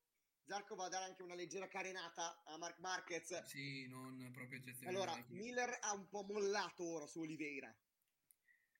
Zarco 0.46 0.74
va 0.76 0.86
a 0.86 0.90
dare 0.90 1.06
anche 1.06 1.22
una 1.22 1.36
leggera 1.36 1.68
carenata 1.68 2.42
a 2.44 2.58
Marc 2.58 2.80
Marquez. 2.80 3.44
Sì, 3.44 3.88
non 3.88 4.30
proprio 4.34 4.58
eccezionale. 4.58 4.98
Allora, 4.98 5.26
Miller 5.28 5.78
ha 5.82 5.94
un 5.94 6.08
po' 6.10 6.24
mollato 6.24 6.84
ora 6.84 7.06
su 7.06 7.20
Oliveira. 7.20 7.72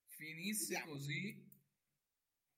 finisse 0.08 0.74
Vediamo. 0.74 0.92
così 0.92 1.49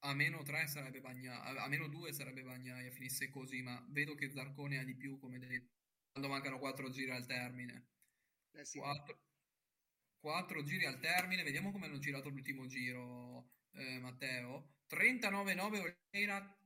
a 0.03 0.13
meno 0.13 0.41
3 0.43 0.67
sarebbe 0.67 1.01
Bagnaia, 1.01 1.43
a 1.43 1.67
meno 1.67 1.87
2 1.87 2.13
sarebbe 2.13 2.43
Bagnaia, 2.43 2.89
finisse 2.91 3.29
così, 3.29 3.61
ma 3.61 3.83
vedo 3.89 4.15
che 4.15 4.29
Zarcone 4.29 4.79
ha 4.79 4.83
di 4.83 4.95
più, 4.95 5.19
come 5.19 5.37
detto, 5.37 5.73
quando 6.11 6.29
mancano 6.29 6.57
4 6.57 6.89
giri 6.89 7.11
al 7.11 7.25
termine. 7.25 7.89
Eh 8.53 8.65
sì. 8.65 8.79
4, 8.79 10.63
giri 10.63 10.85
al 10.85 10.99
termine, 10.99 11.43
vediamo 11.43 11.71
come 11.71 11.85
hanno 11.85 11.99
girato 11.99 12.29
l'ultimo 12.29 12.65
giro, 12.67 13.51
eh, 13.73 13.99
Matteo. 13.99 14.75
39-9 14.87 15.79
Oliveira, 15.79 16.57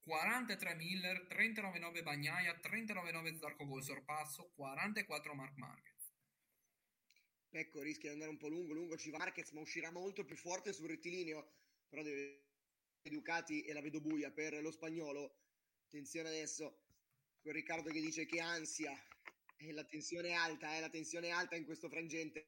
43 0.00 0.74
Miller, 0.74 1.26
39-9 1.26 2.02
Bagnaia, 2.02 2.54
39-9 2.54 3.36
Zarco 3.36 3.66
col 3.66 3.82
sorpasso, 3.82 4.50
44 4.54 5.34
Marc 5.34 5.56
Marquez. 5.56 6.12
Pecco 7.50 7.80
rischia 7.80 8.08
di 8.10 8.14
andare 8.14 8.30
un 8.30 8.36
po' 8.36 8.48
lungo, 8.48 8.74
lungo 8.74 8.96
ci 8.96 9.10
va 9.10 9.18
Marquez, 9.18 9.50
ma 9.52 9.60
uscirà 9.60 9.90
molto 9.90 10.24
più 10.24 10.36
forte 10.36 10.72
sul 10.72 10.88
rettilineo. 10.88 11.52
Però 11.88 12.02
deve 12.02 12.47
Ducati 13.08 13.62
e 13.62 13.72
la 13.72 13.80
vedo 13.80 14.00
buia 14.00 14.30
per 14.30 14.60
lo 14.62 14.70
spagnolo. 14.70 15.36
Attenzione 15.86 16.28
adesso 16.28 16.82
con 17.42 17.52
Riccardo 17.52 17.90
che 17.90 18.00
dice 18.00 18.26
che 18.26 18.40
ansia. 18.40 18.92
E 19.56 19.72
la 19.72 19.84
tensione 19.84 20.28
è 20.28 20.32
alta, 20.32 20.76
eh, 20.76 20.80
la 20.80 20.88
tensione 20.88 21.28
è 21.28 21.30
alta 21.30 21.56
in 21.56 21.64
questo 21.64 21.88
frangente. 21.88 22.46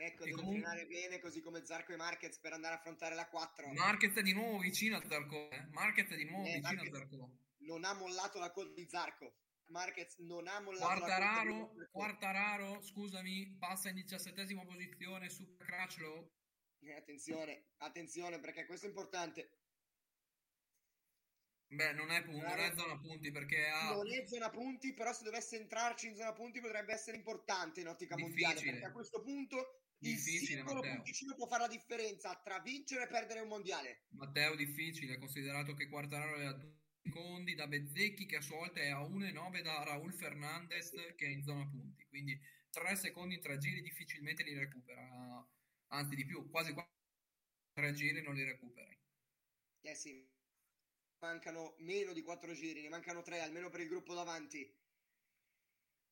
Ecco, 0.00 0.22
E 0.22 0.26
deve 0.26 0.36
comunque- 0.36 0.60
frenare 0.60 0.86
bene, 0.86 1.18
così 1.20 1.40
come 1.40 1.64
Zarco 1.66 1.92
e 1.92 1.96
Marquez 1.96 2.38
per 2.38 2.52
andare 2.52 2.74
a 2.74 2.78
affrontare 2.78 3.14
la 3.16 3.26
4. 3.28 3.66
Marquez 3.72 4.14
è 4.14 4.22
di 4.22 4.32
nuovo 4.32 4.58
vicino 4.58 4.96
a 4.96 5.02
Zarco, 5.06 5.50
eh? 5.50 5.66
Marquez 5.72 6.08
è 6.08 6.16
di 6.16 6.24
nuovo 6.24 6.44
Eh, 6.46 6.60
vicino 6.60 6.68
Marquez- 6.68 6.94
a 6.94 6.98
Zarco. 6.98 7.30
Non 7.58 7.84
ha 7.84 7.92
mollato 7.94 8.38
la 8.38 8.50
coda 8.52 8.72
di 8.72 8.86
Zarco. 8.88 9.34
Marquez 9.70 10.16
non 10.18 10.46
ha 10.46 10.60
mollato 10.60 10.86
la 10.86 10.94
coda 10.94 11.06
Quartararo, 11.06 11.52
di 11.52 11.58
Zarco. 11.78 11.90
Quartararo, 11.90 12.80
scusami, 12.82 13.56
passa 13.58 13.88
in 13.88 13.96
diciassettesima 13.96 14.64
posizione, 14.64 15.28
super 15.28 15.66
Crutchlow. 15.66 16.30
Eh, 16.80 16.92
attenzione, 16.94 17.64
attenzione 17.78 18.38
perché 18.38 18.64
questo 18.66 18.86
è 18.86 18.88
importante. 18.88 19.52
Beh, 21.70 21.92
non 21.92 22.10
è, 22.10 22.24
non 22.24 22.44
è 22.44 22.72
zona 22.74 22.98
punti 22.98 23.30
perché 23.30 23.66
ha... 23.68 23.92
Non 23.94 24.10
è 24.10 24.26
zona 24.26 24.48
punti, 24.48 24.94
però 24.94 25.12
se 25.12 25.22
dovesse 25.22 25.56
entrarci 25.56 26.06
in 26.06 26.16
zona 26.16 26.32
punti 26.32 26.60
potrebbe 26.60 26.94
essere 26.94 27.16
importante 27.16 27.80
in 27.80 27.88
ottica 27.88 28.16
mondiale, 28.16 28.54
Difficile. 28.54 28.72
perché 28.72 28.86
a 28.86 28.92
questo 28.92 29.20
punto 29.20 29.82
il 29.98 30.14
Difficile, 30.14 30.56
singolo 30.56 30.80
Matteo. 30.80 30.94
punticino 30.94 31.34
può 31.34 31.46
fare 31.46 31.62
la 31.62 31.68
differenza 31.68 32.40
tra 32.42 32.60
vincere 32.60 33.04
e 33.04 33.08
perdere 33.08 33.40
un 33.40 33.48
mondiale. 33.48 34.04
Matteo 34.10 34.54
difficile, 34.54 35.18
considerato 35.18 35.74
che 35.74 35.88
Quartararo 35.88 36.36
è 36.36 36.44
a 36.44 36.52
due 36.52 36.76
secondi 37.02 37.54
da 37.54 37.66
Bezzecchi 37.66 38.26
che 38.26 38.36
a 38.36 38.40
sua 38.40 38.56
volta 38.56 38.80
è 38.80 38.88
a 38.88 39.00
1,9 39.00 39.62
da 39.62 39.82
Raul 39.82 40.12
Fernandez 40.12 40.90
che 41.16 41.26
è 41.26 41.28
in 41.28 41.42
zona 41.42 41.66
punti, 41.66 42.06
quindi 42.06 42.38
3 42.70 42.96
secondi 42.96 43.34
in 43.34 43.40
3 43.40 43.58
giri 43.58 43.82
difficilmente 43.82 44.42
li 44.42 44.54
recupera, 44.54 45.46
anzi 45.88 46.14
di 46.16 46.24
più, 46.24 46.48
quasi 46.50 46.74
3 47.72 47.92
giri 47.92 48.22
non 48.22 48.34
li 48.34 48.44
recupera. 48.44 48.96
Eh 49.82 49.94
sì, 49.94 50.24
mancano 51.20 51.74
meno 51.78 52.12
di 52.12 52.22
quattro 52.22 52.52
giri, 52.52 52.82
ne 52.82 52.88
mancano 52.88 53.22
tre, 53.22 53.40
almeno 53.40 53.70
per 53.70 53.80
il 53.80 53.88
gruppo 53.88 54.14
davanti. 54.14 54.72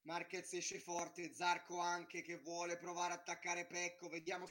Marquez 0.02 0.54
esce 0.54 0.78
forte, 0.80 1.34
Zarco 1.34 1.78
anche 1.78 2.22
che 2.22 2.38
vuole 2.38 2.78
provare 2.78 3.12
a 3.12 3.16
attaccare 3.16 3.66
Pecco, 3.66 4.08
vediamo 4.08 4.46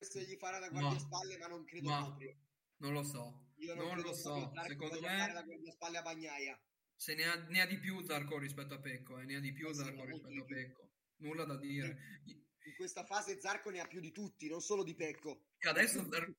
se 0.00 0.24
gli 0.24 0.36
farà 0.36 0.58
da 0.58 0.68
guardiaspalle, 0.68 1.36
ma 1.38 1.46
non 1.46 1.64
credo 1.64 1.88
Ma 1.88 1.96
proprio. 1.96 2.36
non 2.78 2.92
lo 2.92 3.02
so, 3.02 3.52
Io 3.56 3.74
non, 3.74 3.86
non 3.88 4.00
lo 4.00 4.12
so, 4.12 4.52
secondo 4.66 5.00
me 5.00 5.42
guardiaspalle 5.44 5.98
a 5.98 6.02
Bagnaia. 6.02 6.60
se 6.96 7.14
ne 7.14 7.24
ha, 7.24 7.34
ne 7.48 7.60
ha 7.60 7.66
di 7.66 7.78
più 7.78 8.02
Zarco 8.02 8.38
rispetto 8.38 8.74
a 8.74 8.80
Pecco, 8.80 9.18
eh, 9.18 9.24
ne 9.24 9.36
ha 9.36 9.40
di 9.40 9.52
più 9.52 9.68
Eh 9.68 9.74
Zarco 9.74 10.04
rispetto 10.04 10.42
a. 10.42 10.44
Pecco, 10.44 10.90
nulla 11.16 11.44
da 11.44 11.56
dire. 11.56 11.96
In 12.66 12.74
questa 12.74 13.04
fase 13.04 13.40
Zarco 13.40 13.70
ne 13.70 13.80
ha 13.80 13.86
più 13.86 14.00
di 14.00 14.10
tutti, 14.10 14.48
non 14.48 14.60
solo 14.60 14.82
di 14.82 14.94
Pecco. 14.94 15.46
E 15.58 15.68
adesso 15.68 16.04
Zarco 16.10 16.34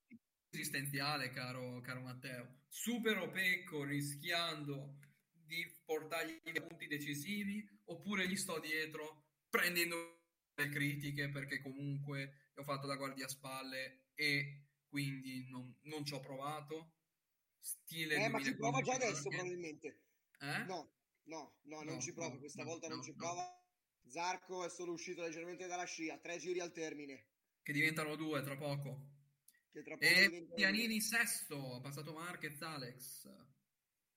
esistenziale, 0.50 1.30
caro, 1.30 1.80
caro 1.82 2.02
Matteo. 2.02 2.64
Supero 2.68 3.30
Pecco 3.30 3.84
rischiando 3.84 5.00
di 5.32 5.66
portargli 5.86 6.42
i 6.44 6.52
punti 6.52 6.88
decisivi 6.88 7.66
oppure 7.86 8.28
gli 8.28 8.36
sto 8.36 8.60
dietro 8.60 9.28
prendendo 9.50 9.96
le 10.56 10.70
critiche 10.70 11.30
perché 11.30 11.62
comunque 11.62 12.52
ho 12.56 12.64
fatto 12.64 12.88
da 12.88 12.96
guardiaspalle 12.96 14.08
e 14.14 14.64
quindi 14.90 15.48
non, 15.50 15.74
non 15.84 16.06
ci 16.06 16.14
ho 16.14 16.20
provato. 16.20 16.96
Stile 17.60 18.16
Eh, 18.16 18.28
ma 18.28 18.44
ci 18.44 18.56
prova 18.56 18.82
già 18.82 18.98
2015 18.98 19.06
adesso 19.06 19.30
probabilmente. 19.30 20.02
Eh? 20.40 20.58
No, 20.66 20.92
no, 21.24 21.60
no, 21.64 21.84
non 21.84 21.96
No, 21.96 22.02
ci 22.02 22.14
prova, 22.14 22.38
questa 22.38 22.64
no, 22.64 22.70
volta 22.70 22.88
non 22.90 22.98
no, 22.98 23.04
ci 23.04 23.14
prova. 23.14 23.67
Zarco 24.10 24.64
è 24.66 24.70
solo 24.70 24.92
uscito 24.94 25.22
leggermente 25.22 25.68
dalla 25.68 25.86
scia, 25.86 26.18
tre 26.18 26.38
giri 26.38 26.60
al 26.60 26.72
termine. 26.72 27.26
Che 27.62 27.74
diventano 27.74 28.16
due 28.16 28.42
tra 28.42 28.56
poco. 28.56 29.16
Che 29.72 29.82
tra 29.84 29.96
poco 29.98 30.06
E 30.10 30.48
Pianini 30.56 31.02
sesto, 31.02 31.76
ha 31.76 31.82
passato 31.82 32.14
Marquez, 32.14 32.62
Alex. 32.62 33.30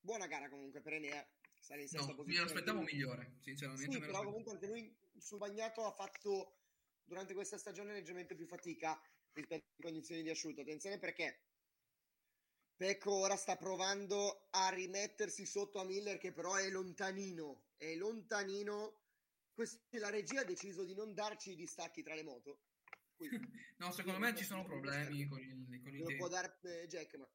Buona 0.00 0.26
gara 0.26 0.48
comunque 0.48 0.80
per 0.80 0.94
Enea, 0.94 1.26
sale 1.58 1.82
in 1.82 1.88
sesta 1.88 2.06
No, 2.06 2.12
mi 2.12 2.16
posizione. 2.16 2.46
aspettavo 2.48 2.78
Quindi- 2.78 2.94
migliore, 2.96 3.36
sinceramente. 3.40 3.84
Sì, 3.84 3.98
me 3.98 4.06
però 4.06 4.18
aspettavo. 4.20 4.30
comunque 4.30 4.52
anche 4.52 4.66
lui 4.66 4.96
sul 5.18 5.38
bagnato 5.38 5.84
ha 5.84 5.92
fatto 5.92 6.60
durante 7.04 7.34
questa 7.34 7.58
stagione 7.58 7.92
leggermente 7.92 8.34
più 8.34 8.46
fatica 8.46 8.98
rispetto 9.32 9.64
alle 9.76 9.82
condizioni 9.90 10.22
di 10.22 10.30
asciutto. 10.30 10.60
Attenzione 10.62 10.98
perché 10.98 11.42
Pecco 12.80 13.12
ora 13.12 13.36
sta 13.36 13.56
provando 13.56 14.46
a 14.52 14.70
rimettersi 14.70 15.44
sotto 15.44 15.80
a 15.80 15.84
Miller 15.84 16.16
che 16.16 16.32
però 16.32 16.54
è 16.54 16.70
lontanino, 16.70 17.64
è 17.76 17.94
lontanino. 17.94 18.99
Questo, 19.60 19.78
la 19.98 20.08
regia 20.08 20.40
ha 20.40 20.44
deciso 20.44 20.84
di 20.84 20.94
non 20.94 21.12
darci 21.12 21.50
i 21.52 21.54
distacchi 21.54 22.02
tra 22.02 22.14
le 22.14 22.22
moto. 22.22 22.60
Quindi, 23.14 23.38
No, 23.76 23.90
secondo 23.90 24.18
me 24.18 24.34
ci 24.34 24.44
sono 24.44 24.64
problemi 24.64 25.26
con 25.26 25.38
il, 25.38 25.80
con 25.82 25.94
i 25.94 25.98
lo 25.98 26.06
tempi. 26.06 26.16
può 26.16 26.28
dare 26.28 26.58
eh, 26.62 26.86
Jack, 26.86 27.16
ma 27.18 27.28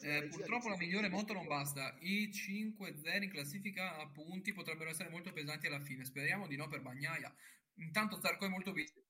Eh, 0.00 0.26
purtroppo 0.28 0.68
la 0.68 0.76
migliore 0.76 1.08
moto 1.08 1.32
non 1.32 1.46
basta. 1.46 1.96
I 2.00 2.30
5-0 2.30 3.22
in 3.22 3.30
classifica 3.30 3.96
a 3.96 4.08
punti 4.10 4.52
potrebbero 4.52 4.90
essere 4.90 5.08
molto 5.08 5.32
pesanti 5.32 5.68
alla 5.68 5.78
fine. 5.78 6.04
Speriamo 6.04 6.48
di 6.48 6.56
no 6.56 6.66
per 6.66 6.82
Bagnaia. 6.82 7.32
Intanto 7.74 8.20
Zarco 8.20 8.44
è 8.44 8.48
molto 8.48 8.72
vicino. 8.72 9.04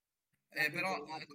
Eh, 0.49 0.69
però 0.69 1.03
al, 1.05 1.25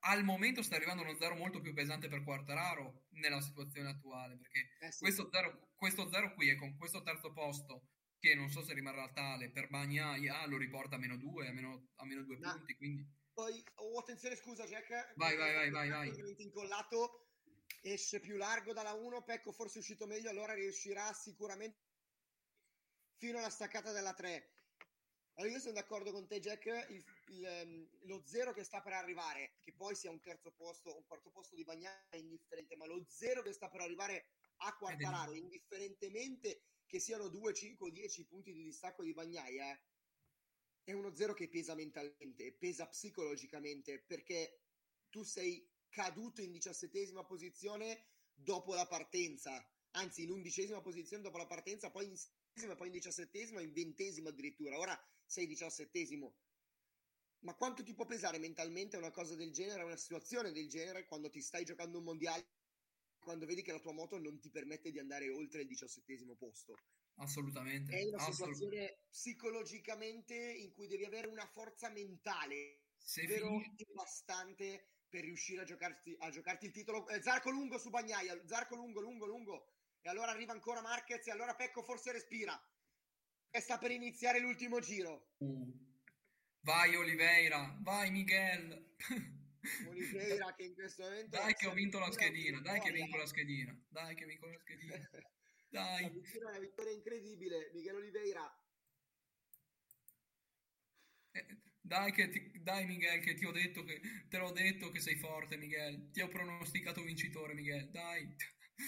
al 0.00 0.24
momento 0.24 0.62
sta 0.62 0.74
arrivando 0.74 1.02
uno 1.02 1.14
0 1.16 1.36
molto 1.36 1.60
più 1.60 1.72
pesante 1.72 2.08
per 2.08 2.24
Quartararo 2.24 3.04
nella 3.10 3.40
situazione 3.40 3.90
attuale. 3.90 4.36
Perché 4.36 4.70
Eh 4.80 4.90
sì. 4.90 4.98
questo 4.98 5.28
0 5.30 5.68
questo 5.76 6.10
zero 6.10 6.34
qui 6.34 6.48
e 6.50 6.56
con 6.56 6.76
questo 6.76 7.02
terzo 7.02 7.32
posto, 7.32 7.86
che 8.18 8.34
non 8.34 8.50
so 8.50 8.62
se 8.62 8.74
rimarrà 8.74 9.08
tale, 9.12 9.50
per 9.50 9.68
Bagnaia 9.68 10.46
lo 10.46 10.56
riporta 10.56 10.96
a 10.96 10.98
meno 10.98 11.16
2, 11.16 11.48
a 11.48 11.52
meno, 11.52 11.90
a 11.96 12.04
meno 12.04 12.22
2 12.22 12.38
Ma- 12.38 12.52
punti. 12.52 12.76
Quindi 12.76 13.16
poi, 13.38 13.62
oh, 13.76 13.98
attenzione, 14.00 14.34
scusa, 14.34 14.64
Jack. 14.66 15.12
Vai, 15.14 15.36
vai, 15.36 15.54
vai, 15.54 15.70
vai, 15.70 15.88
vai. 15.88 16.34
Incollato, 16.38 17.28
esce 17.82 18.18
più 18.18 18.36
largo 18.36 18.72
dalla 18.72 18.94
1, 18.94 19.22
Pecco 19.22 19.52
forse 19.52 19.76
è 19.76 19.78
uscito 19.78 20.06
meglio, 20.06 20.28
allora 20.28 20.54
riuscirà 20.54 21.12
sicuramente 21.12 21.78
fino 23.16 23.38
alla 23.38 23.48
staccata 23.48 23.92
della 23.92 24.12
3. 24.12 24.50
Allora 25.34 25.52
io 25.52 25.60
sono 25.60 25.74
d'accordo 25.74 26.10
con 26.10 26.26
te 26.26 26.40
Jack, 26.40 26.66
il, 26.90 27.04
il, 27.28 27.46
ehm, 27.46 27.88
lo 28.06 28.24
zero 28.26 28.52
che 28.52 28.64
sta 28.64 28.80
per 28.80 28.94
arrivare, 28.94 29.58
che 29.62 29.72
poi 29.72 29.94
sia 29.94 30.10
un 30.10 30.20
terzo 30.20 30.50
posto 30.50 30.90
o 30.90 30.96
un 30.96 31.06
quarto 31.06 31.30
posto 31.30 31.54
di 31.54 31.62
Bagnaia 31.62 32.08
è 32.08 32.16
indifferente, 32.16 32.74
ma 32.74 32.86
lo 32.86 33.04
zero 33.06 33.42
che 33.42 33.52
sta 33.52 33.68
per 33.68 33.82
arrivare 33.82 34.30
a 34.62 34.76
Quartararo, 34.76 35.34
indifferentemente 35.34 36.64
che 36.88 36.98
siano 36.98 37.28
2, 37.28 37.52
5 37.52 37.86
o 37.86 37.90
10 37.90 38.24
punti 38.24 38.52
di 38.52 38.62
distacco 38.62 39.02
di 39.02 39.12
Bagnaia, 39.12 39.78
è 40.82 40.92
uno 40.92 41.14
zero 41.14 41.34
che 41.34 41.48
pesa 41.48 41.74
mentalmente, 41.74 42.54
pesa 42.54 42.88
psicologicamente, 42.88 44.00
perché 44.00 44.62
tu 45.10 45.22
sei 45.22 45.70
caduto 45.90 46.40
in 46.40 46.50
diciassettesima 46.50 47.24
posizione 47.24 48.06
dopo 48.32 48.74
la 48.74 48.86
partenza, 48.86 49.52
anzi 49.92 50.22
in 50.22 50.30
undicesima 50.30 50.80
posizione 50.80 51.22
dopo 51.22 51.36
la 51.36 51.46
partenza, 51.46 51.90
poi 51.90 52.06
in 52.06 52.16
sedicesima, 52.16 52.74
poi 52.74 52.86
in 52.86 52.92
diciassettesima, 52.94 53.60
in 53.60 53.72
ventesima 53.72 54.30
addirittura. 54.30 54.78
Ora 54.78 54.98
sei 55.26 55.46
diciassettesimo. 55.46 56.34
Ma 57.40 57.54
quanto 57.54 57.82
ti 57.84 57.92
può 57.92 58.06
pesare 58.06 58.38
mentalmente 58.38 58.96
una 58.96 59.10
cosa 59.10 59.34
del 59.34 59.52
genere, 59.52 59.84
una 59.84 59.96
situazione 59.96 60.52
del 60.52 60.68
genere, 60.68 61.04
quando 61.04 61.28
ti 61.28 61.42
stai 61.42 61.64
giocando 61.64 61.98
un 61.98 62.04
mondiale, 62.04 62.48
quando 63.28 63.44
vedi 63.44 63.60
che 63.60 63.72
la 63.72 63.78
tua 63.78 63.92
moto 63.92 64.18
non 64.18 64.40
ti 64.40 64.48
permette 64.48 64.90
di 64.90 64.98
andare 64.98 65.28
oltre 65.28 65.60
il 65.60 65.66
diciassettesimo 65.66 66.34
posto? 66.34 66.78
Assolutamente. 67.16 67.94
È 67.94 68.04
una 68.04 68.20
situazione 68.20 69.00
psicologicamente 69.10 70.34
in 70.34 70.72
cui 70.72 70.86
devi 70.86 71.04
avere 71.04 71.26
una 71.26 71.44
forza 71.44 71.90
mentale 71.90 72.84
Se 72.96 73.26
vero 73.26 73.48
fini- 73.48 73.86
bastante 73.92 75.02
per 75.10 75.24
riuscire 75.24 75.60
a 75.60 75.64
giocarti, 75.64 76.16
a 76.20 76.30
giocarti 76.30 76.64
il 76.64 76.72
titolo. 76.72 77.06
Eh, 77.08 77.20
Zarco 77.20 77.50
lungo 77.50 77.76
su 77.76 77.90
Bagnaia, 77.90 78.40
Zarco 78.46 78.76
lungo, 78.76 79.02
lungo, 79.02 79.26
lungo. 79.26 79.72
E 80.00 80.08
allora 80.08 80.30
arriva 80.30 80.54
ancora 80.54 80.80
Marquez 80.80 81.26
e 81.26 81.30
allora 81.30 81.54
Pecco 81.54 81.82
forse 81.82 82.12
respira. 82.12 82.58
E 83.50 83.60
sta 83.60 83.76
per 83.76 83.90
iniziare 83.90 84.40
l'ultimo 84.40 84.80
giro. 84.80 85.32
Uh. 85.38 85.70
Vai 86.60 86.96
Oliveira, 86.96 87.76
vai 87.82 88.10
Miguel. 88.10 88.94
Oliveira 89.86 90.54
che 90.54 90.64
in 90.64 90.74
questo 90.74 91.02
momento... 91.02 91.36
Dai 91.36 91.54
che 91.54 91.66
ho 91.66 91.72
vinto 91.72 91.98
la 91.98 92.10
schedina, 92.10 92.60
dai 92.60 92.80
che 92.80 92.90
vittoria. 92.90 93.04
vinco 93.04 93.16
la 93.18 93.26
schedina, 93.26 93.84
dai 93.88 94.14
che 94.14 94.24
vinco 94.26 94.46
la 94.46 94.58
schedina. 94.58 94.94
Dai. 95.70 96.04
avvicina 96.04 96.46
a 96.46 96.50
una 96.50 96.58
vittoria 96.60 96.92
incredibile. 96.92 97.70
Miguel 97.74 97.96
Oliveira 97.96 98.56
Eh, 101.32 101.46
Dai, 101.80 102.12
che 102.12 102.28
ti- 102.30 102.50
dai 102.62 102.84
Miguel, 102.86 103.20
che 103.20 103.34
ti 103.34 103.44
ho 103.46 103.50
detto 103.50 103.82
che 103.84 104.00
te 104.28 104.38
l'ho 104.38 104.50
detto 104.52 104.90
che 104.90 105.00
sei 105.00 105.16
forte, 105.16 105.56
Miguel. 105.56 106.10
Ti 106.10 106.20
ho 106.22 106.28
pronosticato 106.28 107.02
vincitore, 107.02 107.54
Miguel. 107.54 107.90
Dai. 107.90 108.34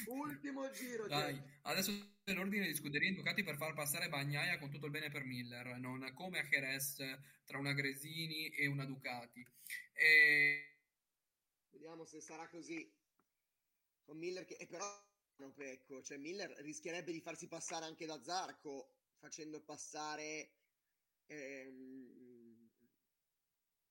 Ultimo 0.07 0.71
giro, 0.71 1.09
Dai, 1.09 1.41
adesso 1.63 1.91
è 2.23 2.33
l'ordine 2.33 2.67
di 2.67 2.75
scuderie 2.75 3.09
indicati 3.09 3.43
per 3.43 3.57
far 3.57 3.75
passare 3.75 4.09
Bagnaia 4.09 4.59
con 4.59 4.71
tutto 4.71 4.87
il 4.87 4.93
bene 4.93 5.11
per 5.11 5.25
Miller, 5.25 5.79
non 5.79 6.09
come 6.15 6.39
a 6.39 6.45
Jerez 6.45 6.97
tra 7.45 7.59
una 7.59 7.73
Gresini 7.73 8.51
e 8.51 8.67
una 8.69 8.85
Ducati. 8.85 9.45
E... 9.93 10.79
Vediamo 11.71 12.05
se 12.05 12.21
sarà 12.21 12.49
così. 12.49 12.89
Con 14.05 14.17
Miller 14.17 14.45
che... 14.45 14.55
E 14.55 14.67
però... 14.67 15.09
No, 15.37 15.53
Pecco, 15.53 16.03
cioè 16.03 16.19
Miller 16.19 16.51
rischierebbe 16.59 17.13
di 17.13 17.21
farsi 17.21 17.49
passare 17.49 17.87
anche 17.87 18.07
da 18.07 18.23
Zarco, 18.23 18.95
facendo 19.19 19.61
passare... 19.61 20.53
Ehm... 21.27 22.21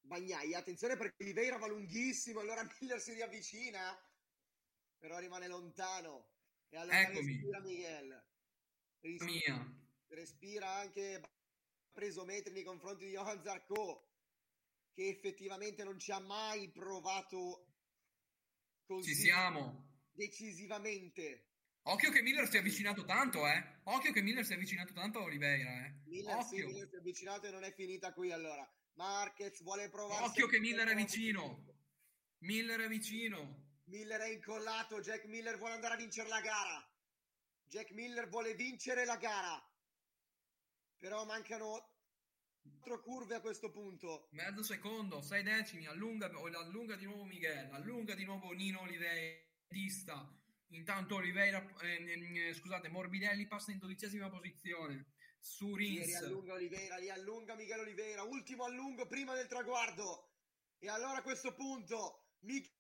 Bagnaia. 0.02 0.58
Attenzione 0.58 0.98
perché 0.98 1.24
Oliveira 1.24 1.58
va 1.58 1.68
lunghissimo, 1.68 2.40
allora 2.40 2.66
Miller 2.80 3.00
si 3.00 3.14
riavvicina, 3.14 3.98
però 5.00 5.18
rimane 5.18 5.48
lontano. 5.48 6.28
E 6.70 6.78
allora 6.78 7.00
Eccomi. 7.02 7.34
respira 7.34 7.60
Miguel. 7.62 8.24
Mia. 9.02 9.76
respira 10.08 10.70
anche 10.72 11.22
preso 11.92 12.26
metri 12.26 12.52
nei 12.54 12.64
confronti 12.64 13.06
di 13.06 13.12
Johan 13.12 13.42
Zarco 13.42 14.08
che 14.94 15.08
effettivamente 15.08 15.84
non 15.86 15.98
ci 15.98 16.12
ha 16.12 16.20
mai 16.20 16.70
provato 16.70 17.66
così 18.86 19.14
Ci 19.14 19.22
siamo. 19.22 19.88
decisivamente 20.12 21.46
Occhio 21.84 22.12
che 22.12 22.22
Miller 22.22 22.48
si 22.48 22.58
è 22.58 22.60
avvicinato 22.60 23.06
tanto, 23.06 23.48
eh. 23.48 23.80
Occhio 23.84 24.12
che 24.12 24.22
Miller 24.22 24.46
si 24.46 24.52
è 24.52 24.56
avvicinato 24.56 24.92
tanto 24.94 25.20
a 25.20 25.24
Oliveira, 25.24 25.86
eh. 25.86 25.94
Miller, 26.06 26.44
sì. 26.44 26.58
Miller 26.58 26.88
si 26.90 26.96
è 26.96 26.98
avvicinato 26.98 27.48
e 27.48 27.52
non 27.52 27.64
è 27.64 27.74
finita 27.74 28.14
qui 28.14 28.32
allora 28.32 28.70
Marquez 28.96 29.62
vuole 29.64 29.90
provare 29.90 30.26
Occhio 30.26 30.48
che 30.48 30.60
Miller 30.60 30.90
è 30.90 30.96
vicino. 30.96 31.66
Miller 32.40 32.82
è 32.82 32.88
vicino. 32.90 33.69
Miller 33.90 34.22
è 34.22 34.30
incollato 34.30 35.02
Jack 35.02 35.26
Miller 35.26 35.58
vuole 35.58 35.74
andare 35.74 35.96
a 35.96 35.98
vincere 35.98 36.30
la 36.30 36.42
gara 36.42 36.90
Jack 37.66 37.92
Miller 37.92 38.30
vuole 38.30 38.56
vincere 38.56 39.06
la 39.06 39.18
gara 39.18 39.62
però 40.98 41.26
mancano 41.26 41.98
quattro 42.62 43.02
curve 43.02 43.36
a 43.36 43.42
questo 43.42 43.72
punto 43.72 44.28
Mezzo 44.32 44.64
secondo, 44.64 45.22
sei 45.22 45.44
decimi, 45.44 45.86
allunga, 45.86 46.28
allunga 46.28 46.96
di 46.96 47.06
nuovo 47.06 47.26
Miguel, 47.26 47.70
allunga 47.72 48.16
di 48.16 48.26
nuovo 48.26 48.52
Nino 48.52 48.82
Oliveira. 48.82 50.38
Intanto 50.72 51.16
Oliveira, 51.16 51.66
ehm, 51.82 52.08
eh, 52.08 52.54
scusate, 52.54 52.90
Morbidelli 52.90 53.48
passa 53.48 53.72
in 53.72 53.80
dodicesima 53.80 54.30
posizione 54.30 55.14
su 55.40 55.76
Rins. 55.76 56.06
riallunga 56.06 56.54
Oliveira, 56.54 56.98
li 56.98 57.10
allunga 57.10 57.56
Miguel 57.56 57.80
Oliveira, 57.80 58.24
ultimo 58.24 58.66
allungo 58.66 59.08
prima 59.08 59.34
del 59.34 59.48
traguardo. 59.48 60.32
E 60.78 60.90
allora 60.90 61.18
a 61.18 61.22
questo 61.22 61.54
punto 61.54 62.34
Miguel 62.42 62.78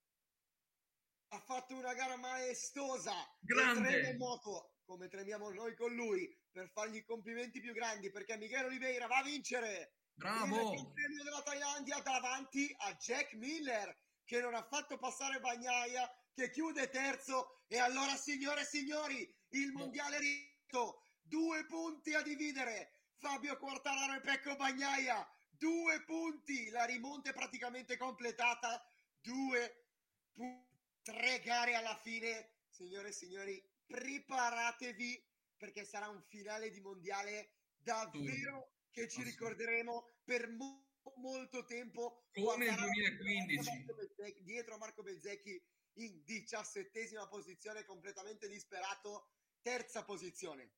ha 1.29 1.39
fatto 1.39 1.75
una 1.75 1.93
gara 1.93 2.15
maestosa. 2.17 3.13
Grande. 3.39 4.15
Moto, 4.17 4.73
come 4.85 5.07
tremiamo 5.07 5.49
noi 5.51 5.75
con 5.75 5.93
lui, 5.93 6.27
per 6.51 6.69
fargli 6.71 6.97
i 6.97 7.03
complimenti 7.03 7.59
più 7.59 7.73
grandi, 7.73 8.09
perché 8.11 8.37
Miguel 8.37 8.65
Oliveira 8.65 9.07
va 9.07 9.17
a 9.17 9.23
vincere. 9.23 9.93
Bravo. 10.13 10.73
Il 10.73 10.91
premio 10.91 11.23
della 11.23 11.41
Thailandia 11.41 11.99
davanti 11.99 12.73
a 12.79 12.93
Jack 12.93 13.33
Miller, 13.33 13.95
che 14.25 14.41
non 14.41 14.53
ha 14.53 14.63
fatto 14.63 14.97
passare 14.97 15.39
Bagnaia, 15.39 16.11
che 16.33 16.49
chiude 16.49 16.89
terzo. 16.89 17.63
E 17.67 17.77
allora, 17.77 18.15
signore 18.15 18.61
e 18.61 18.65
signori, 18.65 19.35
il 19.49 19.71
mondiale 19.71 20.17
è 20.17 20.19
rito. 20.19 21.05
Due 21.21 21.65
punti 21.67 22.13
a 22.15 22.21
dividere. 22.21 23.03
Fabio 23.17 23.57
Quartararo 23.57 24.15
e 24.15 24.21
Pecco 24.21 24.55
Bagnaia. 24.55 25.27
Due 25.51 26.03
punti. 26.03 26.69
La 26.69 26.85
rimonta 26.85 27.29
è 27.29 27.33
praticamente 27.33 27.97
completata. 27.97 28.83
Due 29.21 29.85
punti. 30.33 30.68
Tre 31.11 31.39
gare 31.41 31.73
alla 31.73 31.95
fine. 31.95 32.51
Signore 32.69 33.09
e 33.09 33.11
signori, 33.11 33.61
preparatevi 33.87 35.27
perché 35.57 35.83
sarà 35.83 36.07
un 36.07 36.21
finale 36.21 36.69
di 36.69 36.79
mondiale 36.79 37.55
davvero 37.77 38.75
che 38.91 39.09
ci 39.09 39.23
ricorderemo 39.23 40.07
per 40.23 40.47
mo- 40.49 40.87
molto 41.15 41.65
tempo. 41.65 42.27
Come 42.33 42.65
il 42.65 42.75
Quartararo 42.75 42.91
2015. 42.91 43.57
dietro 43.57 43.65
a 43.65 43.87
Marco 43.87 43.93
Bezzecchi- 43.95 44.43
Dietro 44.43 44.73
a 44.75 44.77
Marco 44.77 45.01
Bezzecchi 45.03 45.63
in 45.93 46.23
diciassettesima 46.23 47.27
posizione, 47.27 47.83
completamente 47.85 48.47
disperato, 48.47 49.31
terza 49.61 50.03
posizione, 50.05 50.71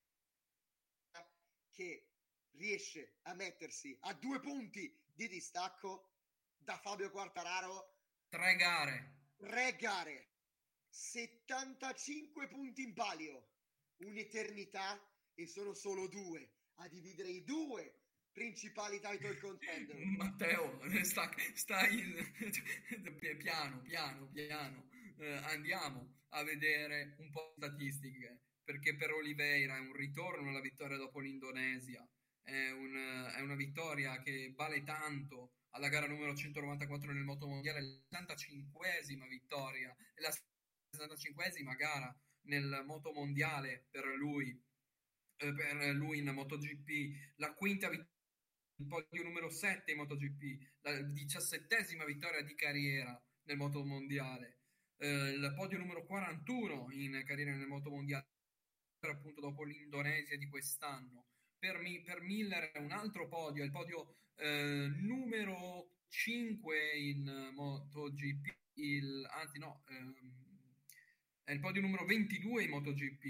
che 1.71 2.09
riesce 2.51 3.17
a 3.23 3.33
mettersi 3.33 3.95
a 4.01 4.13
due 4.13 4.39
punti 4.39 4.97
di 5.13 5.27
distacco 5.27 6.13
da 6.55 6.77
Fabio 6.77 7.11
Quartararo, 7.11 7.97
Tre 8.29 8.55
gare. 8.55 9.19
Tre 9.41 9.75
gare, 9.75 10.29
75 10.87 12.47
punti 12.47 12.83
in 12.83 12.93
palio, 12.93 13.47
un'eternità 13.97 15.01
e 15.33 15.47
sono 15.47 15.73
solo 15.73 16.07
due 16.07 16.57
a 16.75 16.87
dividere 16.87 17.29
i 17.29 17.43
due 17.43 18.01
principali 18.31 18.99
title 18.99 19.39
contender. 19.39 19.97
Matteo, 20.15 20.79
sta, 21.01 21.27
stai 21.55 22.03
piano, 23.39 23.81
piano, 23.81 24.29
piano. 24.31 24.89
Eh, 25.17 25.33
andiamo 25.43 26.19
a 26.29 26.43
vedere 26.43 27.15
un 27.17 27.31
po' 27.31 27.53
di 27.55 27.65
statistiche, 27.65 28.41
perché 28.63 28.95
per 28.95 29.11
Oliveira 29.11 29.75
è 29.75 29.79
un 29.79 29.93
ritorno 29.93 30.49
alla 30.49 30.61
vittoria 30.61 30.97
dopo 30.97 31.19
l'Indonesia, 31.19 32.07
è, 32.43 32.69
un- 32.71 33.31
è 33.35 33.41
una 33.41 33.55
vittoria 33.55 34.21
che 34.21 34.53
vale 34.55 34.83
tanto 34.83 35.55
alla 35.71 35.89
gara 35.89 36.07
numero 36.07 36.35
194 36.35 37.11
nel 37.11 37.23
motomondiale, 37.23 37.81
la 37.81 38.19
65esima 38.19 39.27
vittoria, 39.27 39.95
la 40.15 40.29
65esima 40.95 41.75
gara 41.75 42.15
nel 42.47 42.83
motomondiale 42.85 43.87
per 43.89 44.05
lui, 44.05 44.49
eh, 45.37 45.53
per 45.53 45.75
lui 45.95 46.19
in 46.19 46.29
MotoGP, 46.29 47.35
la 47.37 47.53
quinta 47.53 47.89
vittoria 47.89 48.09
il 48.81 48.87
podio 48.87 49.23
numero 49.23 49.49
7 49.49 49.91
in 49.91 49.97
MotoGP, 49.97 50.71
la 50.81 51.01
diciassettesima 51.03 52.03
vittoria 52.03 52.41
di 52.41 52.55
carriera 52.55 53.15
nel 53.43 53.57
motomondiale, 53.57 54.61
eh, 54.97 55.29
il 55.29 55.53
podio 55.55 55.77
numero 55.77 56.03
41 56.03 56.87
in 56.91 57.21
carriera 57.23 57.55
nel 57.55 57.67
motomondiale, 57.67 58.25
appunto 59.07 59.39
dopo 59.39 59.63
l'Indonesia 59.63 60.35
di 60.35 60.47
quest'anno. 60.47 61.27
Per, 61.59 61.77
Mi- 61.79 62.01
per 62.01 62.21
Miller 62.21 62.71
è 62.71 62.79
un 62.79 62.91
altro 62.91 63.27
podio, 63.27 63.61
è 63.61 63.65
il 63.65 63.71
podio 63.71 64.15
eh, 64.41 64.91
numero 64.97 65.99
5 66.09 66.97
in 66.97 67.51
MotoGP, 67.53 68.57
il, 68.73 69.27
anzi 69.31 69.59
no, 69.59 69.83
ehm, 69.87 70.15
è 71.43 71.51
il 71.51 71.59
podio 71.59 71.81
numero 71.81 72.05
22 72.05 72.63
in 72.63 72.69
MotoGP, 72.71 73.23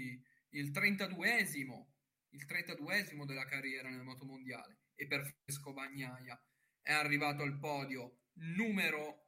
il 0.50 0.70
32esimo, 0.70 1.86
il 2.30 2.46
32esimo 2.46 3.26
della 3.26 3.44
carriera 3.44 3.90
nel 3.90 4.02
motomondiale 4.02 4.78
e 4.94 5.06
per 5.06 5.20
Francesco 5.20 5.72
Bagnaia 5.74 6.42
è 6.80 6.92
arrivato 6.92 7.42
al 7.42 7.58
podio 7.58 8.22
numero 8.56 9.26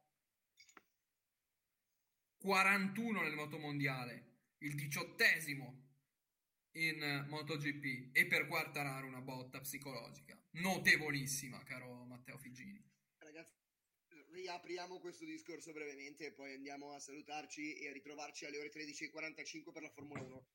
41 2.37 3.21
nel 3.21 3.35
motomondiale, 3.35 4.37
il 4.59 4.73
diciottesimo 4.73 5.84
in 6.75 7.25
MotoGP 7.29 8.15
e 8.15 8.25
per 8.27 8.47
Quartararo 8.47 9.07
una 9.07 9.21
botta 9.21 9.59
psicologica 9.59 10.37
notevolissima, 10.51 11.63
caro 11.63 12.03
Matteo 12.05 12.37
Figini. 12.37 12.83
Ragazzi, 13.17 13.55
riapriamo 14.31 14.99
questo 14.99 15.25
discorso 15.25 15.71
brevemente 15.71 16.27
e 16.27 16.31
poi 16.31 16.53
andiamo 16.53 16.93
a 16.93 16.99
salutarci 16.99 17.75
e 17.75 17.89
a 17.89 17.93
ritrovarci 17.93 18.45
alle 18.45 18.59
ore 18.59 18.71
13.45 18.71 19.71
per 19.71 19.81
la 19.81 19.89
Formula 19.89 20.21
1. 20.21 20.47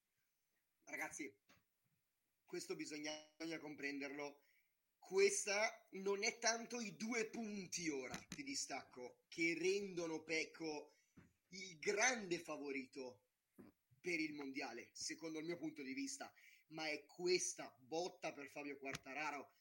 Ragazzi, 0.84 1.32
questo 2.44 2.74
bisogna, 2.74 3.12
bisogna 3.36 3.59
comprenderlo. 3.59 4.44
Questa 4.98 5.88
non 5.92 6.22
è 6.22 6.38
tanto 6.38 6.80
i 6.80 6.97
due 6.97 7.26
punti 7.26 7.88
ora 7.88 8.18
di 8.28 8.42
distacco 8.42 9.22
che 9.28 9.56
rendono 9.59 10.22
Pecco 10.22 10.94
il 11.48 11.78
grande 11.78 12.38
favorito 12.38 13.30
per 14.01 14.18
il 14.18 14.35
mondiale, 14.35 14.89
secondo 14.93 15.39
il 15.39 15.44
mio 15.44 15.56
punto 15.56 15.82
di 15.82 15.93
vista, 15.93 16.32
ma 16.68 16.89
è 16.89 17.05
questa 17.06 17.74
botta 17.78 18.32
per 18.32 18.48
Fabio 18.48 18.78
Quartararo 18.78 19.59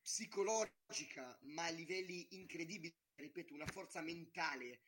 psicologica, 0.00 1.38
ma 1.42 1.64
a 1.64 1.70
livelli 1.70 2.28
incredibili, 2.36 2.94
ripeto, 3.16 3.54
una 3.54 3.66
forza 3.66 4.00
mentale 4.00 4.82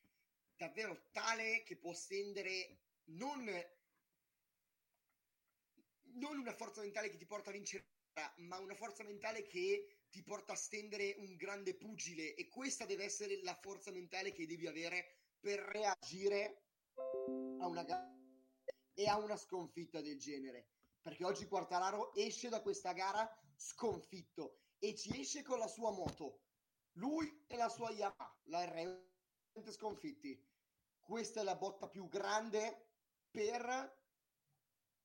davvero 0.56 1.08
tale 1.12 1.62
che 1.64 1.76
può 1.76 1.92
stendere 1.92 2.80
non, 3.10 3.44
non 6.14 6.38
una 6.38 6.52
forza 6.52 6.80
mentale 6.80 7.10
che 7.10 7.16
ti 7.16 7.26
porta 7.26 7.50
a 7.50 7.52
vincere, 7.52 7.86
ma 8.36 8.58
una 8.58 8.74
forza 8.74 9.04
mentale 9.04 9.46
che 9.46 10.04
ti 10.10 10.22
porta 10.22 10.52
a 10.52 10.56
stendere 10.56 11.14
un 11.18 11.36
grande 11.36 11.74
pugile. 11.74 12.34
E 12.34 12.48
questa 12.48 12.86
deve 12.86 13.04
essere 13.04 13.40
la 13.42 13.54
forza 13.54 13.90
mentale 13.90 14.32
che 14.32 14.46
devi 14.46 14.66
avere 14.66 15.18
per 15.40 15.60
reagire 15.60 16.64
a 17.60 17.66
una 17.66 17.82
gara 17.82 18.16
e 18.94 19.06
a 19.06 19.18
una 19.18 19.36
sconfitta 19.36 20.00
del 20.00 20.18
genere. 20.18 20.68
Perché 21.00 21.24
oggi 21.24 21.46
Quartararo 21.46 22.12
esce 22.14 22.48
da 22.48 22.60
questa 22.60 22.92
gara 22.92 23.28
sconfitto 23.56 24.60
e 24.78 24.94
ci 24.94 25.20
esce 25.20 25.42
con 25.42 25.58
la 25.58 25.68
sua 25.68 25.90
moto. 25.90 26.42
Lui 26.92 27.44
e 27.46 27.56
la 27.56 27.68
sua 27.68 27.90
Yamaha, 27.90 28.40
la 28.44 28.64
R 28.64 29.06
sconfitti. 29.70 30.44
Questa 31.00 31.40
è 31.40 31.44
la 31.44 31.56
botta 31.56 31.88
più 31.88 32.08
grande 32.08 32.90
per 33.30 33.96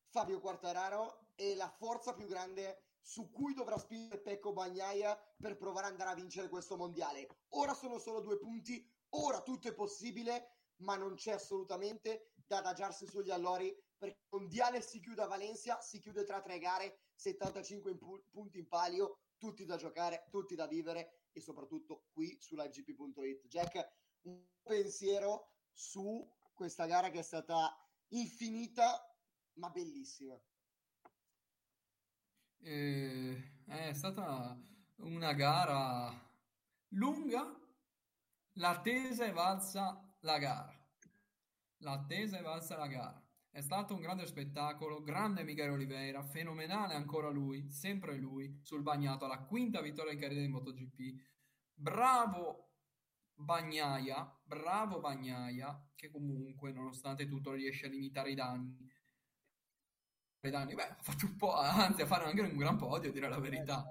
Fabio 0.10 0.40
Quartararo 0.40 1.32
e 1.36 1.56
la 1.56 1.70
forza 1.70 2.14
più 2.14 2.28
grande 2.28 2.98
su 3.00 3.32
cui 3.32 3.54
dovrà 3.54 3.78
spingere 3.78 4.22
Pecco 4.22 4.54
Bagnaia 4.54 5.16
per 5.38 5.58
provare 5.58 5.88
ad 5.88 5.92
andare 5.94 6.12
a 6.12 6.16
vincere 6.16 6.50
questo 6.50 6.78
mondiale. 6.78 7.28
Ora 7.50 7.74
sono 7.74 8.00
solo 8.00 8.22
due 8.22 8.38
punti, 8.38 8.88
ora 9.10 9.42
tutto 9.42 9.68
è 9.68 9.74
possibile, 9.74 10.58
ma 10.78 10.96
non 10.96 11.16
c'è 11.16 11.32
assolutamente 11.32 12.33
da 12.54 12.60
adagiarsi 12.60 13.08
sugli 13.08 13.32
allori 13.32 13.76
perché 13.98 14.20
il 14.20 14.40
mondiale 14.40 14.82
si 14.82 15.00
chiude 15.00 15.24
a 15.24 15.28
Valencia, 15.28 15.82
si 15.82 16.00
chiude 16.00 16.24
tra 16.24 16.42
tre 16.42 16.60
gare, 16.60 17.00
75 17.16 17.92
in 17.92 17.98
pu- 17.98 18.24
punti 18.30 18.60
in 18.60 18.68
palio, 18.68 19.22
tutti 19.38 19.66
da 19.66 19.76
giocare, 19.76 20.28
tutti 20.30 20.56
da 20.56 20.68
vivere 20.68 21.24
e 21.32 21.42
soprattutto 21.42 22.06
qui 22.12 22.38
su 22.40 22.56
livegp.it. 22.56 23.48
Jack, 23.48 23.94
un 24.24 24.46
pensiero 24.62 25.54
su 25.72 26.30
questa 26.54 26.86
gara 26.86 27.10
che 27.10 27.20
è 27.20 27.24
stata 27.24 27.76
infinita 28.10 29.04
ma 29.54 29.70
bellissima. 29.70 30.40
Eh, 32.60 33.64
è 33.66 33.94
stata 33.94 34.58
una 34.98 35.34
gara 35.34 36.32
lunga, 36.90 37.60
l'attesa 38.54 39.26
è 39.26 39.32
valsa 39.32 40.18
la 40.22 40.38
gara. 40.38 40.73
L'attesa 41.84 42.40
è 42.40 42.42
valsa 42.42 42.78
la 42.78 42.88
gara. 42.88 43.22
È 43.50 43.62
stato 43.62 43.94
un 43.94 44.00
grande 44.00 44.26
spettacolo, 44.26 45.04
grande 45.04 45.44
Miguel 45.44 45.72
Oliveira, 45.72 46.24
fenomenale 46.24 46.96
ancora 46.96 47.30
lui, 47.30 47.70
sempre 47.70 48.18
lui, 48.18 48.60
sul 48.64 48.82
bagnato, 48.82 49.26
alla 49.26 49.44
quinta 49.44 49.82
vittoria 49.82 50.14
in 50.14 50.20
carriera 50.20 50.42
di 50.42 50.50
MotoGP. 50.50 51.22
Bravo 51.74 52.72
Bagnaia, 53.36 54.40
bravo 54.44 55.00
Bagnaia, 55.00 55.90
che 55.94 56.10
comunque 56.10 56.72
nonostante 56.72 57.28
tutto 57.28 57.52
riesce 57.52 57.86
a 57.88 57.90
limitare 57.90 58.32
i 58.32 58.36
danni. 58.36 58.92
I 60.42 60.50
danni, 60.50 60.74
beh, 60.74 60.88
ha 60.88 60.98
fatto 61.02 61.26
un 61.26 61.36
po', 61.36 61.54
anzi 61.54 62.02
a 62.02 62.06
fare 62.06 62.26
anche 62.26 62.42
un 62.42 62.58
gran 62.58 62.78
podio, 62.78 63.10
a 63.10 63.14
dire 63.14 63.30
la 63.30 63.40
verità. 63.40 63.86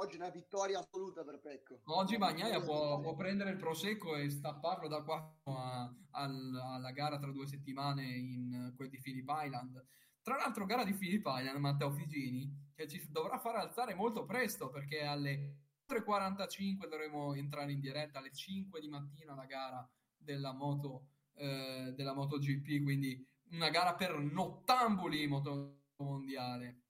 Oggi 0.00 0.14
una 0.14 0.30
vittoria 0.30 0.78
assoluta 0.78 1.24
per 1.24 1.40
Pecco. 1.40 1.80
Oggi 1.86 2.18
Bagnaia 2.18 2.60
può, 2.60 3.00
può, 3.00 3.16
prendere 3.16 3.50
il 3.50 3.56
prosecco 3.56 4.14
e 4.14 4.30
stapparlo 4.30 4.86
da 4.86 5.02
qua 5.02 5.36
a, 5.42 5.92
a, 6.10 6.22
alla 6.22 6.92
gara 6.92 7.18
tra 7.18 7.32
due 7.32 7.48
settimane 7.48 8.04
in 8.04 8.72
quel 8.76 8.90
di 8.90 9.00
Phillip 9.00 9.28
Island. 9.28 9.84
Tra 10.22 10.36
l'altro, 10.36 10.66
gara 10.66 10.84
di 10.84 10.94
Phillip 10.94 11.24
Island, 11.26 11.58
Matteo 11.58 11.90
Figini, 11.90 12.70
che 12.76 12.86
ci 12.86 13.10
dovrà 13.10 13.38
far 13.38 13.56
alzare 13.56 13.94
molto 13.94 14.24
presto 14.24 14.70
perché 14.70 15.02
alle 15.02 15.56
3.45 15.88 16.88
dovremo 16.88 17.34
entrare 17.34 17.72
in 17.72 17.80
diretta, 17.80 18.20
alle 18.20 18.32
5 18.32 18.78
di 18.78 18.88
mattina 18.88 19.34
la 19.34 19.46
gara 19.46 19.90
della 20.16 20.52
moto 20.52 21.08
eh, 21.34 21.92
della 21.96 22.14
MotoGP, 22.14 22.84
quindi 22.84 23.26
una 23.50 23.70
gara 23.70 23.96
per 23.96 24.16
nottambuli 24.16 25.26
moto 25.26 25.86
mondiale 25.96 26.82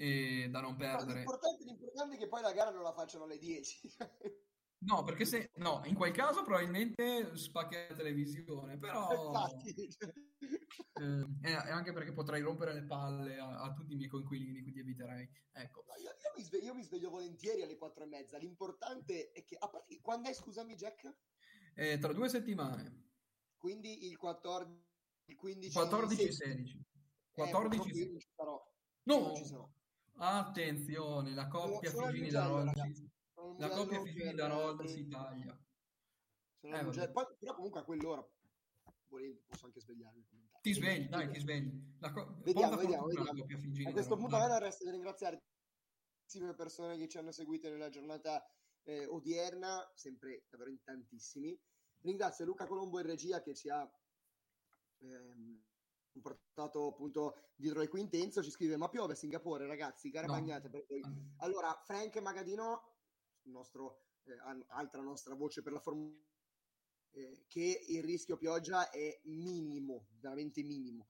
e 0.00 0.48
da 0.48 0.62
non 0.62 0.76
perdere. 0.76 1.18
L'importante, 1.18 1.62
l'importante, 1.64 2.16
è 2.16 2.18
che 2.18 2.28
poi 2.28 2.40
la 2.40 2.52
gara 2.52 2.70
non 2.70 2.82
la 2.82 2.94
facciano 2.94 3.24
alle 3.24 3.36
10. 3.36 3.96
no, 4.88 5.04
perché 5.04 5.26
se 5.26 5.50
no, 5.56 5.82
in 5.84 5.94
quel 5.94 6.12
caso 6.12 6.42
probabilmente 6.42 7.36
spacchi 7.36 7.74
la 7.74 7.94
televisione, 7.94 8.78
però 8.78 9.34
eh, 10.94 11.26
e 11.42 11.52
anche 11.52 11.92
perché 11.92 12.12
potrei 12.14 12.40
rompere 12.40 12.72
le 12.72 12.84
palle 12.84 13.38
a, 13.38 13.60
a, 13.60 13.74
tutti 13.74 13.92
i 13.92 13.96
miei 13.96 14.08
coinquilini, 14.08 14.62
quindi 14.62 14.80
eviterei. 14.80 15.28
Ecco. 15.52 15.84
No, 15.86 15.94
io, 15.96 16.08
io, 16.08 16.32
mi 16.34 16.42
sveglio, 16.44 16.64
io, 16.64 16.74
mi 16.74 16.82
sveglio, 16.82 17.10
volentieri 17.10 17.60
alle 17.62 17.76
4 17.76 18.04
e 18.04 18.06
mezza. 18.06 18.38
L'importante 18.38 19.32
è 19.32 19.44
che 19.44 19.56
a 19.58 19.68
parte, 19.68 20.00
quando 20.00 20.30
è, 20.30 20.32
scusami, 20.32 20.76
Jack? 20.76 21.14
Eh, 21.74 21.98
tra 21.98 22.14
due 22.14 22.30
settimane. 22.30 23.08
Quindi 23.58 24.06
il 24.06 24.16
14 24.16 24.88
il 25.26 25.36
15 25.36 25.74
14 25.74 26.22
e 26.22 26.32
16. 26.32 26.84
14 27.32 27.88
eh, 27.90 27.92
16. 27.92 28.28
No, 29.02 29.18
non 29.20 29.36
ci 29.36 29.44
sarò. 29.44 29.70
Attenzione, 30.22 31.32
la 31.32 31.48
coppia 31.48 31.90
Figini 31.90 32.28
da 32.28 32.46
Rhodes, 32.46 33.06
la 33.56 33.68
coppia 33.70 34.02
Figini 34.02 34.34
da 34.34 34.48
Rhodes 34.48 34.94
Italia. 34.96 35.58
Eh, 36.60 37.10
poi, 37.10 37.24
però 37.38 37.54
comunque 37.54 37.80
a 37.80 37.84
quell'ora 37.84 38.26
volendo 39.08 39.42
posso 39.46 39.64
anche 39.64 39.80
svegliarmi 39.80 40.26
ti 40.60 40.72
svegli 40.74 41.08
dai 41.08 41.30
ti 41.30 41.40
svegli. 41.40 41.96
La 42.00 42.12
co- 42.12 42.36
vediamo, 42.42 42.76
vediamo, 42.76 43.06
vediamo. 43.06 43.88
a 43.88 43.92
questo 43.92 44.16
punto 44.16 44.36
a 44.36 44.40
me 44.40 44.48
non 44.48 44.58
resta 44.58 44.84
di 44.84 44.90
ringraziare 44.90 45.42
tantissime 46.20 46.54
persone 46.54 46.98
che 46.98 47.08
ci 47.08 47.16
hanno 47.16 47.32
seguito 47.32 47.70
nella 47.70 47.88
giornata 47.88 48.44
eh, 48.82 49.06
odierna 49.06 49.90
sempre 49.94 50.44
davvero 50.50 50.70
in 50.70 50.82
tantissimi. 50.82 51.58
Ringrazio 52.02 52.44
Luca 52.44 52.66
Colombo 52.66 53.00
in 53.00 53.06
regia 53.06 53.40
che 53.40 53.54
ci 53.54 53.68
ha 53.70 53.90
ehm, 54.98 55.62
portato 56.18 56.88
appunto 56.88 57.36
dietro 57.54 57.80
le 57.80 57.88
quintenze, 57.88 58.42
ci 58.42 58.50
scrive 58.50 58.76
ma 58.76 58.88
piove 58.88 59.12
a 59.12 59.16
Singapore 59.16 59.66
ragazzi, 59.66 60.10
gare 60.10 60.26
no. 60.26 60.32
bagnate 60.32 60.68
per 60.68 60.84
voi. 60.88 61.02
Allora, 61.38 61.80
Frank 61.84 62.16
Magadino, 62.16 62.96
nostro, 63.42 64.06
eh, 64.24 64.36
altra 64.68 65.02
nostra 65.02 65.34
voce 65.34 65.62
per 65.62 65.72
la 65.72 65.80
Formula 65.80 66.18
eh, 67.12 67.44
che 67.48 67.84
il 67.88 68.02
rischio 68.02 68.36
pioggia 68.36 68.90
è 68.90 69.20
minimo, 69.24 70.06
veramente 70.20 70.62
minimo. 70.62 71.06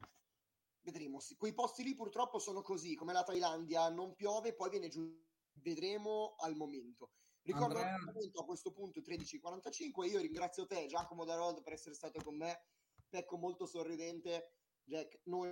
Vedremo, 0.83 1.19
quei 1.37 1.53
posti 1.53 1.83
lì 1.83 1.95
purtroppo 1.95 2.39
sono 2.39 2.63
così, 2.63 2.95
come 2.95 3.13
la 3.13 3.23
Thailandia, 3.23 3.89
non 3.91 4.15
piove, 4.15 4.55
poi 4.55 4.71
viene 4.71 4.89
giù, 4.89 5.07
vedremo 5.55 6.37
al 6.39 6.57
momento. 6.57 7.13
Ricordo 7.43 7.79
Andrea... 7.79 8.41
a 8.41 8.45
questo 8.45 8.73
punto 8.73 9.01
13.45, 9.01 10.09
io 10.09 10.21
ringrazio 10.21 10.67
te 10.67 10.87
Giacomo 10.87 11.25
Darold 11.25 11.63
per 11.63 11.75
essere 11.75 11.95
stato 11.95 12.23
con 12.23 12.37
me, 12.37 12.65
Pecco 13.11 13.37
molto 13.37 13.67
sorridente, 13.67 14.60
Jack, 14.91 15.21
noi 15.27 15.49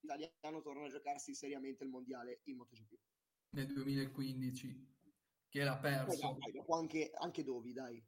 italiano 0.00 0.60
torna 0.62 0.86
a 0.86 0.88
giocarsi 0.88 1.34
seriamente 1.34 1.82
il 1.82 1.90
mondiale 1.90 2.42
in 2.44 2.56
MotoGP. 2.56 2.98
Nel 3.50 3.66
2015, 3.66 4.94
che 5.48 5.64
l'ha 5.64 5.76
perso. 5.76 6.36
Dai, 6.38 6.52
dopo 6.52 6.76
anche, 6.76 7.10
anche 7.18 7.42
Dovi, 7.42 7.72
dai. 7.72 8.00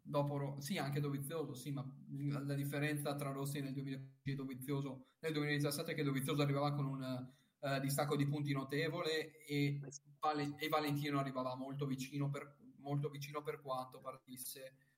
Dopo, 0.00 0.60
sì, 0.60 0.78
anche 0.78 1.00
Dovizioso, 1.00 1.54
sì, 1.54 1.72
ma 1.72 1.84
la 2.44 2.54
differenza 2.54 3.16
tra 3.16 3.32
Rossi 3.32 3.60
nel 3.60 3.72
2015 3.72 4.30
e 4.30 4.34
Dovizioso 4.34 5.06
nel 5.18 5.32
2017 5.32 5.90
è 5.90 5.94
che 5.96 6.02
Dovizioso 6.04 6.42
arrivava 6.42 6.72
con 6.74 6.86
un 6.86 7.32
uh, 7.58 7.80
distacco 7.80 8.14
di 8.14 8.26
punti 8.26 8.52
notevole 8.52 9.44
e, 9.44 9.80
Vale, 10.20 10.54
e, 10.58 10.68
Valentino 10.68 11.18
arrivava 11.18 11.56
molto 11.56 11.86
vicino 11.86 12.30
per 12.30 12.56
molto 12.78 13.08
vicino 13.08 13.42
per 13.42 13.60
quanto 13.60 14.00
partisse, 14.00 14.91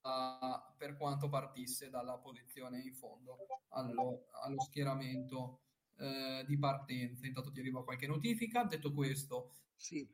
per 0.00 0.96
quanto 0.96 1.28
partisse 1.28 1.90
dalla 1.90 2.16
posizione 2.18 2.80
in 2.80 2.94
fondo 2.94 3.36
allo, 3.68 4.26
allo 4.42 4.60
schieramento 4.62 5.60
uh, 5.96 6.44
di 6.46 6.58
partenza. 6.58 7.26
Intanto 7.26 7.50
ti 7.50 7.60
arriva 7.60 7.84
qualche 7.84 8.06
notifica. 8.06 8.64
Detto 8.64 8.92
questo, 8.92 9.52
sì. 9.76 10.08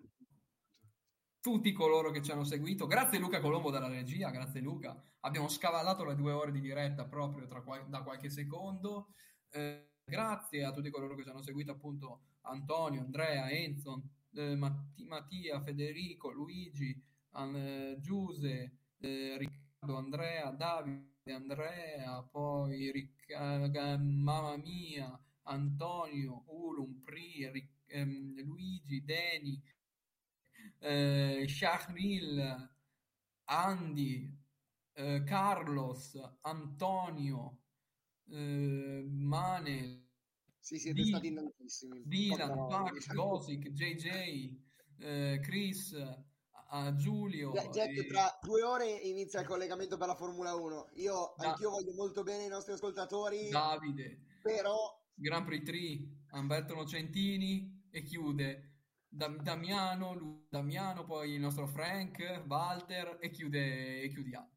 tutti 1.41 1.73
coloro 1.73 2.11
che 2.11 2.23
ci 2.23 2.33
hanno 2.33 2.45
seguito, 2.45 2.87
grazie 2.87 3.19
Luca 3.19 3.41
Colombo 3.41 3.71
dalla 3.71 3.89
regia, 3.89 4.31
grazie 4.31 4.61
Luca. 4.61 5.01
Abbiamo 5.21 5.49
scavallato 5.49 6.05
le 6.05 6.15
due 6.15 6.33
ore 6.33 6.53
di 6.53 6.61
diretta 6.61 7.07
proprio 7.07 7.47
qual- 7.63 7.89
da 7.89 8.03
qualche 8.03 8.31
secondo. 8.31 9.15
Eh, 9.51 9.91
grazie 10.05 10.65
a 10.65 10.73
tutti 10.73 10.91
coloro 10.91 11.15
che 11.15 11.23
ci 11.23 11.29
hanno 11.29 11.43
seguito, 11.43 11.73
appunto 11.73 12.23
Antonio, 12.43 13.01
Andrea, 13.01 13.49
Enzo, 13.51 14.03
eh, 14.35 14.57
Matt- 14.57 15.01
Mattia, 15.03 15.61
Federico, 15.63 16.31
Luigi, 16.31 17.01
eh, 17.33 17.97
Giuse, 18.01 18.79
eh, 18.99 19.37
Riccardo, 19.39 19.66
Andrea, 19.81 20.51
Davide, 20.53 21.33
Andrea, 21.33 22.23
poi 22.31 22.91
Ric- 22.91 23.35
mamma 23.99 24.57
mia, 24.57 25.19
Antonio, 25.45 26.45
Ulum, 26.49 27.01
Pri, 27.05 27.49
Ric- 27.51 27.83
ehm, 27.87 28.35
Luigi, 28.45 29.05
Deni, 29.05 29.63
eh, 30.81 31.45
Shahril, 31.49 32.71
Andy, 33.45 34.33
eh, 34.95 35.23
Carlos, 35.25 36.19
Antonio, 36.43 37.59
eh, 38.31 39.05
Mane, 39.09 40.05
sì, 40.59 40.79
siete 40.79 41.03
D- 41.03 41.09
stati 41.09 41.33
tantissimi. 41.33 42.03
Dylan, 42.03 42.67
Pax, 42.67 43.13
Gosic, 43.13 43.71
JJ, 43.71 44.59
eh, 44.99 45.41
Chris, 45.43 45.95
a 46.69 46.95
Giulio. 46.95 47.53
Jack, 47.53 47.97
e... 47.97 48.07
tra 48.07 48.39
due 48.43 48.63
ore 48.63 48.91
inizia 48.91 49.41
il 49.41 49.47
collegamento 49.47 49.97
per 49.97 50.09
la 50.09 50.15
Formula 50.15 50.55
1. 50.55 50.91
Io 50.95 51.35
da... 51.37 51.51
anch'io 51.51 51.71
voglio 51.71 51.93
molto 51.95 52.23
bene 52.23 52.45
i 52.45 52.49
nostri 52.49 52.73
ascoltatori. 52.73 53.49
Davide. 53.49 54.21
Però 54.43 55.05
Grand 55.15 55.45
Prix 55.45 55.65
3, 55.65 56.39
Umberto 56.39 56.75
Nocentini 56.75 57.89
e 57.91 58.03
chiude 58.03 58.77
Damiano, 59.09 60.47
Damiano, 60.51 61.05
poi 61.05 61.33
il 61.33 61.41
nostro 61.41 61.67
Frank, 61.67 62.45
Walter 62.47 63.17
e 63.21 63.31
chiude 63.31 64.03
e 64.03 64.09
chiudiamo. 64.09 64.51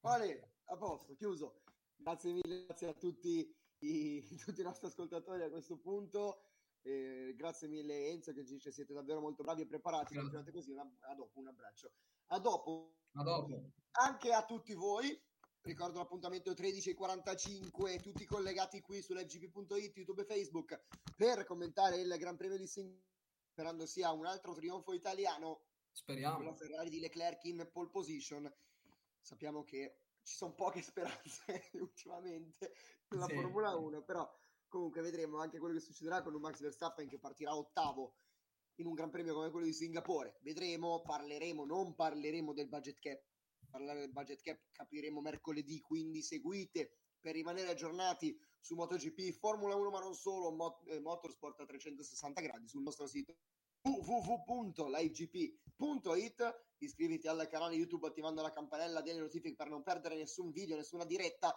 Vale, 0.00 0.56
a 0.66 0.76
posto, 0.76 1.14
chiuso. 1.14 1.62
Grazie 1.96 2.32
mille, 2.32 2.66
grazie 2.66 2.88
a 2.88 2.94
tutti 2.94 3.54
i, 3.78 4.36
tutti 4.44 4.60
i 4.60 4.64
nostri 4.64 4.88
ascoltatori 4.88 5.42
a 5.42 5.50
questo 5.50 5.78
punto. 5.78 6.42
Eh, 6.84 7.34
grazie 7.36 7.68
mille 7.68 8.08
Enzo 8.08 8.32
che 8.32 8.42
dice 8.42 8.72
siete 8.72 8.92
davvero 8.92 9.20
molto 9.20 9.42
bravi 9.42 9.62
e 9.62 9.66
preparati. 9.66 10.14
Continuate 10.14 10.50
così, 10.50 10.72
una, 10.72 10.82
a 10.82 11.14
dopo, 11.14 11.38
un 11.38 11.48
abbraccio. 11.48 11.92
A 12.26 12.38
dopo. 12.38 12.96
A 13.12 13.22
dopo. 13.22 13.70
Anche 13.92 14.32
a 14.32 14.44
tutti 14.44 14.74
voi. 14.74 15.20
Ricordo 15.64 15.98
l'appuntamento 15.98 16.50
13.45, 16.50 18.00
tutti 18.00 18.24
collegati 18.24 18.80
qui 18.80 19.00
sull'fgp.it, 19.00 19.96
YouTube 19.96 20.22
e 20.22 20.24
Facebook 20.24 20.82
per 21.16 21.44
commentare 21.44 22.00
il 22.00 22.12
Gran 22.18 22.36
Premio 22.36 22.56
di 22.56 22.66
Singapore, 22.66 23.06
sperando 23.46 23.86
sia 23.86 24.10
un 24.10 24.26
altro 24.26 24.54
trionfo 24.54 24.92
italiano. 24.92 25.66
Speriamo. 25.92 26.42
La 26.42 26.54
Ferrari 26.54 26.90
di 26.90 26.98
Leclerc 26.98 27.44
in 27.44 27.68
pole 27.70 27.90
position. 27.90 28.52
Sappiamo 29.20 29.62
che 29.62 30.00
ci 30.24 30.34
sono 30.34 30.52
poche 30.54 30.82
speranze 30.82 31.70
ultimamente 31.78 32.74
nella 33.10 33.26
sì. 33.26 33.34
Formula 33.34 33.76
1, 33.76 34.02
però 34.02 34.28
comunque 34.72 35.02
vedremo 35.02 35.38
anche 35.38 35.58
quello 35.58 35.74
che 35.74 35.80
succederà 35.80 36.22
con 36.22 36.34
un 36.34 36.40
Max 36.40 36.58
Verstappen 36.60 37.06
che 37.06 37.18
partirà 37.18 37.54
ottavo 37.54 38.14
in 38.76 38.86
un 38.86 38.94
Gran 38.94 39.10
Premio 39.10 39.34
come 39.34 39.50
quello 39.50 39.66
di 39.66 39.74
Singapore. 39.74 40.38
Vedremo, 40.40 41.02
parleremo, 41.02 41.66
non 41.66 41.94
parleremo 41.94 42.54
del 42.54 42.68
budget 42.68 42.98
cap. 42.98 43.22
Parlare 43.70 44.00
del 44.00 44.10
budget 44.10 44.40
cap 44.40 44.58
capiremo 44.72 45.20
mercoledì, 45.20 45.78
quindi 45.80 46.22
seguite 46.22 46.96
per 47.20 47.34
rimanere 47.34 47.70
aggiornati 47.70 48.34
su 48.58 48.74
MotoGP, 48.74 49.32
Formula 49.32 49.74
1, 49.76 49.90
ma 49.90 50.00
non 50.00 50.14
solo, 50.14 50.50
Mot- 50.50 50.88
eh, 50.88 51.00
Motorsport 51.00 51.60
a 51.60 51.66
360 51.66 52.40
gradi 52.40 52.66
sul 52.66 52.82
nostro 52.82 53.06
sito 53.06 53.36
www.livegp.it 53.82 55.10
iscriviti 56.78 57.28
al 57.28 57.46
canale 57.48 57.74
YouTube 57.74 58.06
attivando 58.06 58.40
la 58.40 58.52
campanella 58.52 59.02
delle 59.02 59.20
notifiche 59.20 59.54
per 59.54 59.68
non 59.68 59.82
perdere 59.82 60.16
nessun 60.16 60.50
video, 60.50 60.76
nessuna 60.76 61.04
diretta 61.04 61.54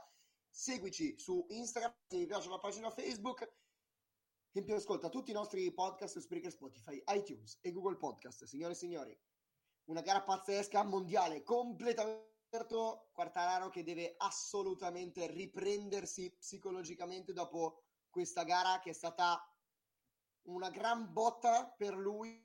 seguici 0.56 1.20
su 1.20 1.46
Instagram 1.50 1.94
se 2.08 2.18
mi 2.18 2.26
piace 2.26 2.48
la 2.48 2.60
pagina 2.60 2.90
Facebook. 2.90 3.52
In 4.54 4.64
più 4.64 4.74
ascolta 4.74 5.10
tutti 5.10 5.32
i 5.32 5.34
nostri 5.34 5.70
podcast 5.74 6.14
su 6.14 6.22
Spreaker, 6.22 6.50
Spotify, 6.50 7.04
iTunes 7.08 7.60
e 7.62 7.74
Google 7.74 7.98
Podcast. 7.98 8.46
Signore 8.46 8.72
e 8.72 8.76
signori 8.76 9.20
una 9.86 10.02
gara 10.02 10.24
pazzesca 10.24 10.84
mondiale 10.84 11.44
completamente 11.44 12.34
Quartararo 13.12 13.70
che 13.70 13.84
deve 13.84 14.16
assolutamente 14.18 15.28
riprendersi 15.28 16.34
psicologicamente 16.40 17.34
dopo 17.34 17.84
questa 18.10 18.44
gara 18.44 18.80
che 18.80 18.92
è 18.92 18.94
stata 18.94 19.46
una 20.44 20.70
gran 20.70 21.12
botta 21.12 21.68
per 21.68 21.96
lui 21.96 22.42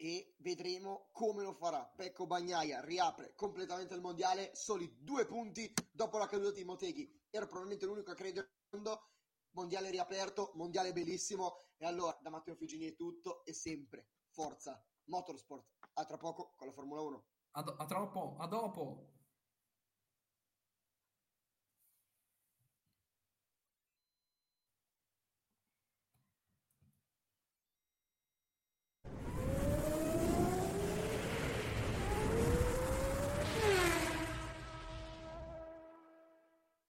e 0.00 0.34
vedremo 0.38 1.10
come 1.12 1.42
lo 1.42 1.52
farà. 1.52 1.84
Pecco 1.84 2.26
Bagnaia 2.26 2.80
riapre 2.80 3.34
completamente 3.34 3.92
il 3.92 4.00
mondiale, 4.00 4.50
soli 4.54 4.96
due 4.98 5.26
punti 5.26 5.70
dopo 5.92 6.16
la 6.16 6.26
caduta 6.26 6.52
di 6.52 6.64
Moteghi. 6.64 7.26
Era 7.28 7.44
probabilmente 7.44 7.84
l'unico 7.84 8.10
a 8.10 8.14
credere 8.14 8.46
al 8.46 8.80
mondo. 8.80 9.08
Mondiale 9.52 9.90
riaperto, 9.90 10.52
mondiale 10.54 10.94
bellissimo. 10.94 11.58
E 11.76 11.84
allora, 11.84 12.18
da 12.22 12.30
Matteo 12.30 12.54
Figini 12.54 12.86
è 12.86 12.94
tutto 12.94 13.44
e 13.44 13.52
sempre 13.52 14.08
forza 14.30 14.82
Motorsport. 15.04 15.66
A 15.94 16.04
tra 16.06 16.16
poco 16.16 16.54
con 16.56 16.68
la 16.68 16.72
Formula 16.72 17.02
1. 17.02 17.24
A, 17.52 17.62
do- 17.62 17.76
a 17.76 17.84
troppo, 17.84 18.36
a 18.38 18.46
dopo. 18.46 19.19